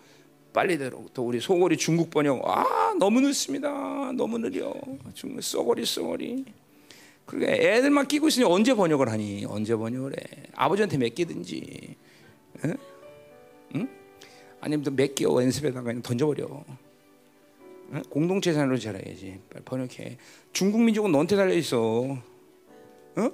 빨리 0.54 0.78
들어. 0.78 1.04
또 1.14 1.28
우리 1.28 1.40
소골이 1.40 1.78
중국 1.78 2.10
번역 2.10 2.42
아 2.48 2.94
너무 3.00 3.22
늦습니다. 3.22 4.12
너무 4.14 4.40
느려. 4.40 4.74
중국 5.14 5.42
쏘거리 5.42 5.86
쏘거리. 5.86 6.46
그러니까 7.26 7.54
애들만 7.54 8.08
끼고 8.08 8.30
있으니 8.30 8.46
언제 8.46 8.74
번역을 8.74 9.10
하니? 9.10 9.46
언제 9.48 9.76
번역을 9.76 10.14
해? 10.14 10.44
아버지한테 10.56 10.98
맡기든지. 10.98 11.96
응? 12.66 12.78
응? 13.76 14.07
아니면 14.60 14.84
또 14.84 14.92
맡겨 14.92 15.26
연습에다가 15.44 15.84
그냥 15.84 16.02
던져버려. 16.02 16.64
응? 17.94 18.04
공동체 18.10 18.54
잘해야지. 18.80 19.40
빨리 19.50 19.64
번역해. 19.64 20.18
중국 20.52 20.82
민족은 20.82 21.12
너한테 21.12 21.36
달려 21.36 21.54
있어. 21.54 22.18
응? 23.18 23.32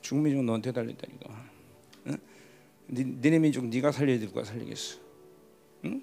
중국 0.00 0.24
민족은 0.24 0.46
너한테 0.46 0.72
달려 0.72 0.90
있다니까. 0.90 1.44
응? 2.08 2.18
니, 2.90 3.04
니네 3.04 3.38
민족 3.38 3.64
네가 3.66 3.92
살려야 3.92 4.18
돼 4.18 4.26
누가 4.26 4.44
살리겠어? 4.44 4.98
응? 5.86 6.02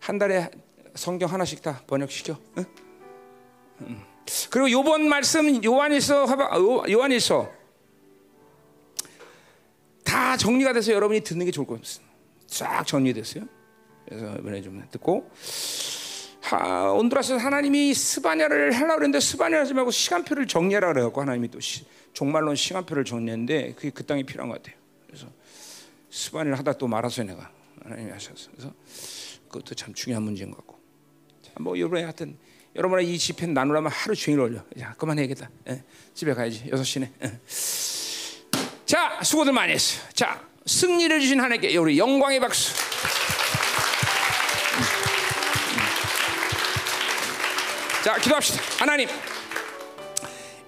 한 0.00 0.18
달에 0.18 0.50
성경 0.94 1.30
하나씩 1.32 1.62
다 1.62 1.82
번역시켜. 1.86 2.36
응? 2.58 2.64
음. 3.82 4.02
그리고 4.50 4.70
요번 4.70 5.08
말씀 5.08 5.64
요한일서 5.64 6.26
요- 6.58 6.84
요한일서 6.90 7.50
다 10.04 10.36
정리가 10.36 10.72
돼서 10.72 10.92
여러분이 10.92 11.20
듣는 11.20 11.46
게 11.46 11.52
좋을 11.52 11.66
것 11.66 11.80
같습니다. 11.80 12.12
싹 12.46 12.86
정리됐어요. 12.86 13.44
그래서 14.08 14.34
이번에 14.38 14.62
좀 14.62 14.82
듣고 14.90 15.30
하, 16.40 16.90
온두라스 16.92 17.32
하나님이 17.34 17.92
스바냐를 17.92 18.72
하려고 18.72 19.02
했는데 19.02 19.20
스바냐 19.20 19.60
하지 19.60 19.74
말고 19.74 19.90
시간표를 19.90 20.46
정리하라 20.46 20.92
그래갖고 20.94 21.20
하나님이 21.20 21.48
또 21.48 21.60
시, 21.60 21.84
종말론 22.14 22.56
시간표를 22.56 23.04
정리했는데 23.04 23.74
그게 23.74 23.90
그 23.90 24.06
땅에 24.06 24.22
필요한 24.22 24.48
것 24.48 24.62
같아요. 24.62 24.80
그래서 25.06 25.26
스바냐를 26.10 26.58
하다 26.58 26.72
또 26.74 26.86
말았어요 26.88 27.26
내가 27.26 27.50
하나님이 27.84 28.10
하셔서 28.12 28.50
그래서 28.52 28.72
그것도 29.48 29.74
참 29.74 29.92
중요한 29.92 30.22
문제인 30.22 30.50
것 30.50 30.56
같고 30.58 30.78
자, 31.42 31.52
뭐 31.60 31.78
여러분의 31.78 32.04
하여튼 32.04 32.38
여러분의 32.76 33.12
이 33.12 33.18
집회 33.18 33.46
나누려면 33.46 33.90
하루 33.90 34.14
종일 34.14 34.40
걸려. 34.40 34.62
야 34.80 34.94
그만해야겠다. 34.94 35.50
예, 35.68 35.84
집에 36.14 36.32
가야지. 36.32 36.64
6 36.70 36.84
시네. 36.84 37.12
예. 37.24 37.40
자 38.86 39.20
수고들 39.22 39.52
많이 39.52 39.72
했어. 39.72 40.08
자 40.12 40.46
승리를 40.64 41.20
주신 41.20 41.40
하나님께 41.40 41.76
우리 41.76 41.98
영광의 41.98 42.40
박수. 42.40 42.87
자 48.08 48.16
기도합시다. 48.16 48.62
하나님 48.78 49.06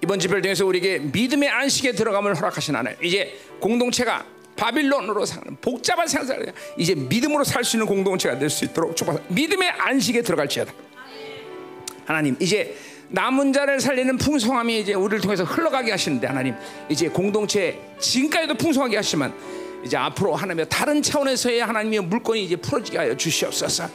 이번 0.03 0.19
집회를 0.19 0.43
통해서 0.43 0.63
우리에게 0.63 0.99
믿음의 0.99 1.49
안식에 1.49 1.93
들어감을 1.93 2.35
허락하신 2.35 2.75
하나님. 2.75 2.99
이제 3.01 3.35
공동체가 3.59 4.23
바빌론으로 4.55 5.25
사는 5.25 5.57
복잡한 5.59 6.05
생활을 6.07 6.53
이제 6.77 6.93
믿음으로 6.93 7.43
살 7.43 7.63
수 7.63 7.77
있는 7.77 7.87
공동체가 7.87 8.37
될 8.37 8.47
수 8.51 8.65
있도록 8.65 8.95
축복합니다. 8.95 9.33
믿음의 9.33 9.69
안식에 9.71 10.21
들어갈지어다. 10.21 10.71
하나님 12.05 12.37
이제 12.39 12.77
남은 13.09 13.53
자를 13.53 13.81
살리는 13.81 14.19
풍성함이 14.19 14.79
이제 14.79 14.93
우리를 14.93 15.21
통해서 15.21 15.43
흘러가게 15.43 15.89
하시는데 15.89 16.27
하나님 16.27 16.53
이제 16.89 17.09
공동체 17.09 17.79
지금까지도 17.99 18.53
풍성하게 18.53 18.97
하시지만 18.97 19.33
이제 19.83 19.97
앞으로 19.97 20.35
하나님의 20.35 20.67
다른 20.69 21.01
차원에서의 21.01 21.61
하나님의 21.65 22.01
물건이 22.01 22.45
이제 22.45 22.55
풀어지게 22.55 22.99
하여 22.99 23.17
주시옵소서. 23.17 23.89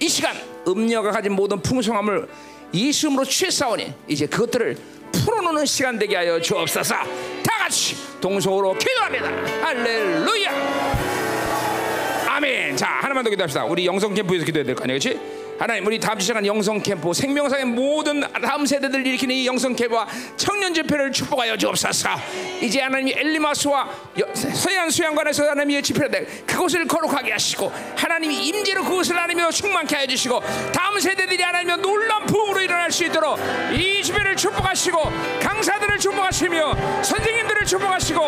이 0.00 0.08
시간 0.08 0.34
음녀가 0.66 1.10
가진 1.10 1.32
모든 1.32 1.60
풍성함을 1.60 2.26
예수님으로 2.74 3.24
취했사오니 3.24 3.92
이제 4.08 4.26
그것들을 4.26 4.76
풀어놓는 5.12 5.64
시간 5.66 5.98
되게 5.98 6.16
하여 6.16 6.40
주옵소서. 6.40 6.94
다 6.94 7.58
같이 7.58 7.96
동성으로 8.20 8.76
기도합니다. 8.78 9.28
할렐루야. 9.62 10.50
아멘. 12.28 12.76
자 12.76 12.86
하나만 12.86 13.24
더 13.24 13.30
기도합시다. 13.30 13.64
우리 13.64 13.86
영성 13.86 14.12
캠프에서 14.14 14.44
기도해야 14.44 14.66
될거 14.66 14.82
그렇지? 14.82 15.18
하나님 15.58 15.86
우리 15.86 15.98
다음 15.98 16.18
주 16.18 16.26
시간 16.26 16.44
영성 16.44 16.82
캠프 16.82 17.12
생명상의 17.14 17.64
모든 17.64 18.20
다음 18.42 18.66
세대들 18.66 19.06
일으키는 19.06 19.34
이 19.34 19.46
영성 19.46 19.74
캠프와 19.74 20.06
청년 20.36 20.74
집회를 20.74 21.10
축복하여 21.10 21.56
주옵소서. 21.56 22.10
이제 22.60 22.80
하나님이 22.82 23.14
엘리마스와 23.16 23.88
서해안 24.34 24.90
수양관에서 24.90 25.48
하나님이 25.48 25.82
집회를 25.82 26.10
내 26.10 26.24
그곳을 26.46 26.86
거룩하게 26.86 27.32
하시고 27.32 27.72
하나님이 27.96 28.48
임재로 28.48 28.84
그곳을 28.84 29.16
하나님이 29.16 29.50
충만케 29.50 29.96
하여 29.96 30.06
주시고 30.06 30.42
다음 30.72 31.00
세대들이 31.00 31.42
하나님이 31.42 31.80
놀란 31.80 32.26
부흥으로 32.26 32.60
일어날 32.60 32.92
수 32.92 33.04
있도록 33.06 33.38
이 33.72 34.02
집회를 34.02 34.36
축복하시고 34.36 34.98
강사들을 35.40 35.98
축복하시며 35.98 37.02
선생님들을 37.02 37.64
축복하시고 37.64 38.20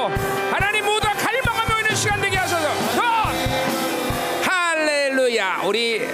하나님 0.50 0.86
모두가 0.86 1.12
갈망하며 1.12 1.80
있는 1.80 1.94
시간 1.94 2.20
되게 2.22 2.38
하소서. 2.38 2.68
더! 2.96 3.18
할렐루야. 4.50 5.62
우리 5.64 6.08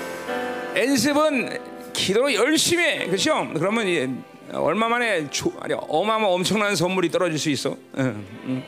연습은 0.77 1.59
기도 1.93 2.33
열심히 2.35 2.83
해. 2.85 3.07
그렇죠? 3.07 3.49
그러면 3.55 3.87
이제 3.87 4.11
얼마 4.53 4.89
만에 4.89 5.29
조, 5.31 5.53
아니 5.61 5.75
어마어마 5.75 6.27
엄청난 6.27 6.75
선물이 6.77 7.11
떨어질 7.11 7.39
수 7.39 7.51
있어. 7.51 7.77
응, 7.99 8.25
응. 8.47 8.63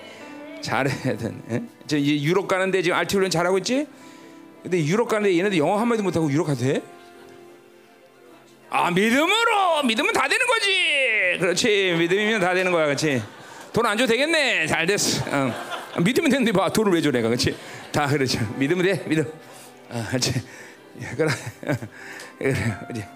잘해야 0.61 1.17
돼. 1.17 1.33
이제 1.85 2.01
유럽 2.23 2.49
가는데 2.49 2.83
지금 2.83 2.97
알티 2.97 3.17
훈련 3.17 3.31
잘하고 3.31 3.59
있지? 3.59 3.87
근데 4.63 4.85
유럽 4.85 5.09
가는데 5.09 5.37
얘네들 5.39 5.59
영어 5.59 5.77
한 5.79 5.87
마디도 5.89 6.03
못하고 6.03 6.31
유럽 6.31 6.47
가도 6.47 6.61
돼? 6.61 6.83
아 8.71 8.91
믿음으로 8.91 9.83
믿으면 9.85 10.13
다 10.13 10.27
되는 10.29 10.47
거지. 10.47 11.39
그렇지 11.41 11.97
믿음이면 11.99 12.41
다 12.41 12.55
되는 12.55 12.73
거야, 12.73 12.87
그렇지? 12.87 13.23
돈 13.73 13.85
안 13.87 13.97
줘도 13.99 14.11
되겠네. 14.13 14.67
잘 14.67 14.87
됐어. 14.87 15.25
응. 15.33 15.53
믿으면 16.03 16.31
되는데 16.31 16.51
봐 16.53 16.69
돈을 16.71 16.93
왜 16.93 17.01
줘 17.03 17.11
내가, 17.11 17.29
그렇지? 17.29 17.55
다 17.93 18.07
그렇죠. 18.07 18.39
믿으면 18.57 18.85
돼, 18.85 19.05
믿음. 19.07 19.25
아, 19.91 20.07
그렇지. 20.09 20.33
예, 21.01 21.07
그래, 21.17 21.29
그래. 22.89 23.09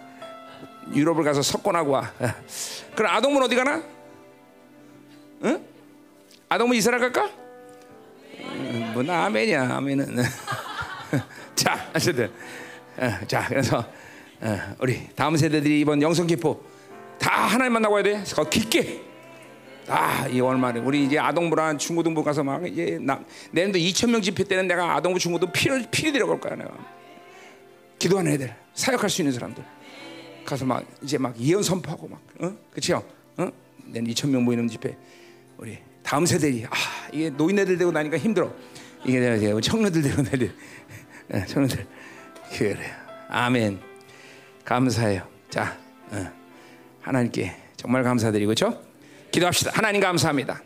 유럽을 0.95 1.25
가서 1.25 1.43
석권하고 1.43 1.91
와. 1.93 2.13
어. 2.19 2.29
그럼 2.95 3.15
아동문 3.15 3.43
어디 3.43 3.55
가나? 3.55 3.83
응? 5.45 5.65
아동문 6.49 6.77
이스라엘 6.77 7.01
갈까? 7.01 7.31
음, 8.41 8.91
뭐 8.95 9.03
나 9.03 9.25
아멘이야 9.27 9.77
아멘은. 9.77 10.17
자, 11.55 11.91
어쨌든 11.95 12.31
어, 12.99 13.11
자 13.27 13.47
그래서 13.49 13.79
어, 14.41 14.59
우리 14.81 15.09
다음 15.15 15.37
세대들이 15.37 15.81
이번 15.81 16.03
영성 16.03 16.27
기포 16.27 16.63
다 17.19 17.47
하나님 17.47 17.75
만나고 17.75 17.97
해야 17.97 18.03
돼. 18.03 18.25
더 18.25 18.49
깊게. 18.49 19.03
아, 19.89 20.27
이 20.29 20.41
얼마나 20.41 20.81
우리 20.81 21.05
이제 21.05 21.19
아동부랑 21.19 21.79
중고등부 21.79 22.23
가서 22.23 22.43
막 22.45 22.67
이제 22.67 22.99
나 23.01 23.21
내년도 23.51 23.79
2천 23.79 24.11
명 24.11 24.23
집회 24.23 24.45
때는 24.45 24.67
내가 24.69 24.95
아동부 24.97 25.19
중고등 25.19 25.51
필요 25.53 25.81
필요 25.91 26.13
데려갈 26.13 26.41
거야 26.41 26.55
내가. 26.57 26.71
기도하는 28.01 28.33
애들, 28.33 28.53
사역할 28.75 29.09
수 29.09 29.21
있는 29.21 29.33
사람들 29.33 29.63
가서 30.45 30.65
막 30.65 30.85
이제 31.03 31.19
막 31.19 31.39
예언 31.39 31.63
선포하고 31.63 32.09
막, 32.09 32.21
어, 32.41 32.57
그렇죠? 32.71 33.05
어, 33.37 33.49
내년 33.85 34.13
2천 34.13 34.31
명 34.31 34.43
모이는 34.43 34.67
집회 34.67 34.97
우리 35.59 35.79
다음 36.03 36.27
세대이 36.27 36.65
아 36.65 36.71
이게 37.13 37.31
노인네들 37.31 37.79
되고 37.79 37.93
나니까 37.93 38.19
힘들어. 38.19 38.53
이게 39.05 39.21
내가 39.21 39.61
청년들 39.61 40.03
되고 40.03 40.23
나니 40.23 40.51
예, 41.35 41.45
청년들 41.47 41.87
그래. 42.57 42.93
아멘. 43.29 43.81
감사해요. 44.65 45.29
자, 45.51 45.79
어, 46.11 46.33
하나님께 47.03 47.55
정말 47.77 48.03
감사드리고 48.03 48.55
죠 48.55 48.83
기도합시다. 49.31 49.73
하나님 49.75 50.01
감사합니다. 50.01 50.63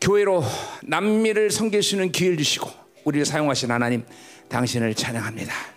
교회로 0.00 0.42
남미를 0.84 1.50
섬길 1.50 1.82
수 1.82 1.96
있는 1.96 2.12
기회를 2.12 2.36
주시고 2.36 2.70
우리를 3.04 3.26
사용하신 3.26 3.70
하나님 3.70 4.04
당신을 4.48 4.94
찬양합니다. 4.94 5.71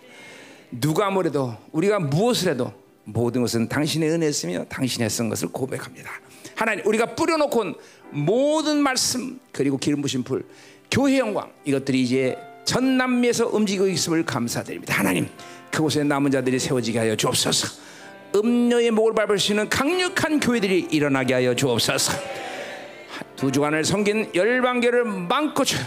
누가 0.80 1.10
뭐래도 1.10 1.56
우리가 1.72 1.98
무엇을 1.98 2.52
해도 2.52 2.72
모든 3.04 3.42
것은 3.42 3.68
당신의 3.68 4.10
은혜였으며 4.10 4.64
당신의 4.64 5.08
쓴 5.10 5.28
것을 5.28 5.48
고백합니다. 5.48 6.10
하나님 6.54 6.86
우리가 6.86 7.14
뿌려놓고 7.14 7.60
온 7.60 7.74
모든 8.10 8.78
말씀 8.78 9.38
그리고 9.52 9.76
기름 9.78 10.02
부신 10.02 10.22
불 10.22 10.44
교회 10.90 11.18
영광 11.18 11.50
이것들이 11.64 12.02
이제 12.02 12.36
전 12.64 12.96
남미에서 12.96 13.48
움직이고 13.48 13.86
있음을 13.86 14.24
감사드립니다. 14.24 14.94
하나님 14.94 15.28
그곳에 15.70 16.02
남은 16.02 16.30
자들이 16.30 16.58
세워지게 16.58 16.98
하여 16.98 17.16
주옵소서. 17.16 17.86
음료의 18.34 18.90
목을 18.90 19.14
밟을 19.14 19.38
수 19.38 19.52
있는 19.52 19.68
강력한 19.68 20.40
교회들이 20.40 20.88
일어나게 20.90 21.34
하여 21.34 21.54
주옵소서. 21.54 22.12
두 23.36 23.52
주간을 23.52 23.84
섬긴 23.84 24.30
열방교를 24.34 25.04
많고 25.04 25.64
줘 25.64 25.78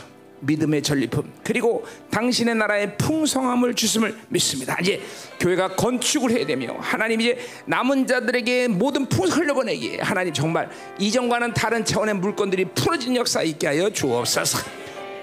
믿음의 0.42 0.82
전리품 0.84 1.32
그리고 1.44 1.86
당신의 2.12 2.56
나라의 2.56 2.98
풍성함을 2.98 3.74
주심을 3.74 4.18
믿습니다. 4.30 4.78
이제 4.82 5.02
교회가 5.40 5.76
건축을 5.76 6.32
해야 6.32 6.46
되며 6.46 6.76
하나님 6.80 7.22
이제 7.22 7.38
남은 7.66 8.08
자들에게 8.08 8.68
모든 8.70 9.06
풍성을 9.08 9.46
흘려보내기에 9.46 10.00
하나님 10.02 10.34
정말 10.34 10.70
이전과는 11.00 11.54
다른 11.54 11.84
차원의 11.86 12.16
물건들이 12.16 12.66
풀어진 12.76 13.16
역사 13.16 13.42
있게 13.42 13.68
하여 13.68 13.90
주옵소서. 13.90 14.60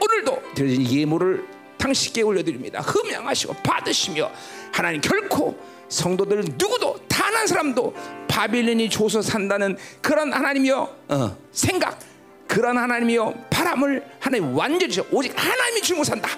오늘도 0.02 0.42
드려진 0.54 0.90
예물을 0.90 1.46
당신께 1.78 2.22
올려드립니다. 2.22 2.80
흠양하시고 2.80 3.54
받으시며 3.62 4.30
하나님 4.72 5.00
결코 5.00 5.56
성도들 5.88 6.44
누구도 6.56 7.00
단 7.08 7.26
한 7.36 7.46
사람도 7.46 7.94
바빌론이 8.28 8.90
줘서 8.90 9.22
산다는 9.22 9.76
그런 10.00 10.32
하나님이여 10.32 10.96
어, 11.08 11.36
생각 11.52 11.98
그런 12.47 12.78
하나님이여 12.78 13.34
바람을 13.50 14.05
하나님 14.20 14.57
완전히 14.57 14.89
주셔. 14.92 15.07
오직 15.10 15.33
하나님이 15.36 15.81
주면 15.83 16.05
산다. 16.05 16.28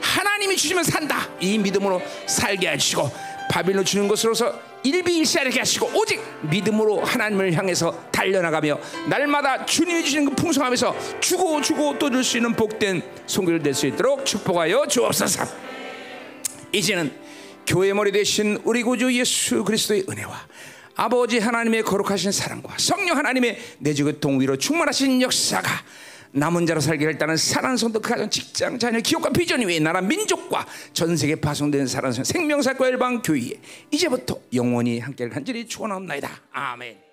하나님이 0.00 0.56
주시면 0.56 0.84
산다. 0.84 1.28
이 1.40 1.58
믿음으로 1.58 2.00
살게 2.26 2.70
해주시고 2.70 3.10
바빌론 3.50 3.84
주는 3.84 4.06
것으로서 4.08 4.58
일비일시하게 4.82 5.58
하시고 5.58 5.90
오직 5.94 6.20
믿음으로 6.42 7.04
하나님을 7.04 7.52
향해서 7.52 8.06
달려나가며 8.10 8.78
날마다 9.08 9.66
주님이 9.66 10.02
주시는 10.04 10.30
그 10.30 10.34
풍성함에서 10.36 10.94
주고 11.20 11.60
주고 11.60 11.98
또 11.98 12.08
줄 12.08 12.24
수 12.24 12.38
있는 12.38 12.54
복된 12.54 13.02
손길을 13.26 13.62
될수 13.62 13.86
있도록 13.88 14.24
축복하여 14.24 14.86
주옵소서. 14.86 15.44
이제는 16.72 17.12
교회 17.66 17.92
머리 17.92 18.10
대신 18.12 18.58
우리 18.64 18.82
구주 18.82 19.12
예수 19.12 19.62
그리스도의 19.64 20.04
은혜와 20.08 20.46
아버지 21.00 21.38
하나님의 21.38 21.82
거룩하신 21.82 22.30
사랑과 22.30 22.74
성령 22.76 23.16
하나님의 23.16 23.58
내주의 23.78 24.20
동위로 24.20 24.58
충만하신 24.58 25.22
역사가 25.22 25.66
남은 26.32 26.66
자로 26.66 26.80
살기를 26.80 27.14
일단은 27.14 27.38
사랑하는 27.38 27.78
성도 27.78 28.00
그 28.00 28.10
가정 28.10 28.28
직장 28.28 28.78
자녀 28.78 29.00
기업과 29.00 29.30
비전 29.30 29.62
위에 29.62 29.80
나라 29.80 30.02
민족과 30.02 30.66
전 30.92 31.16
세계 31.16 31.36
파송된 31.36 31.86
사랑하는 31.86 32.22
생명사과 32.22 32.86
일방 32.88 33.22
교회에 33.22 33.52
이제부터 33.90 34.38
영원히 34.52 34.98
함께 34.98 35.26
간절히 35.26 35.66
축원합니다 35.66 36.42
아멘. 36.52 37.09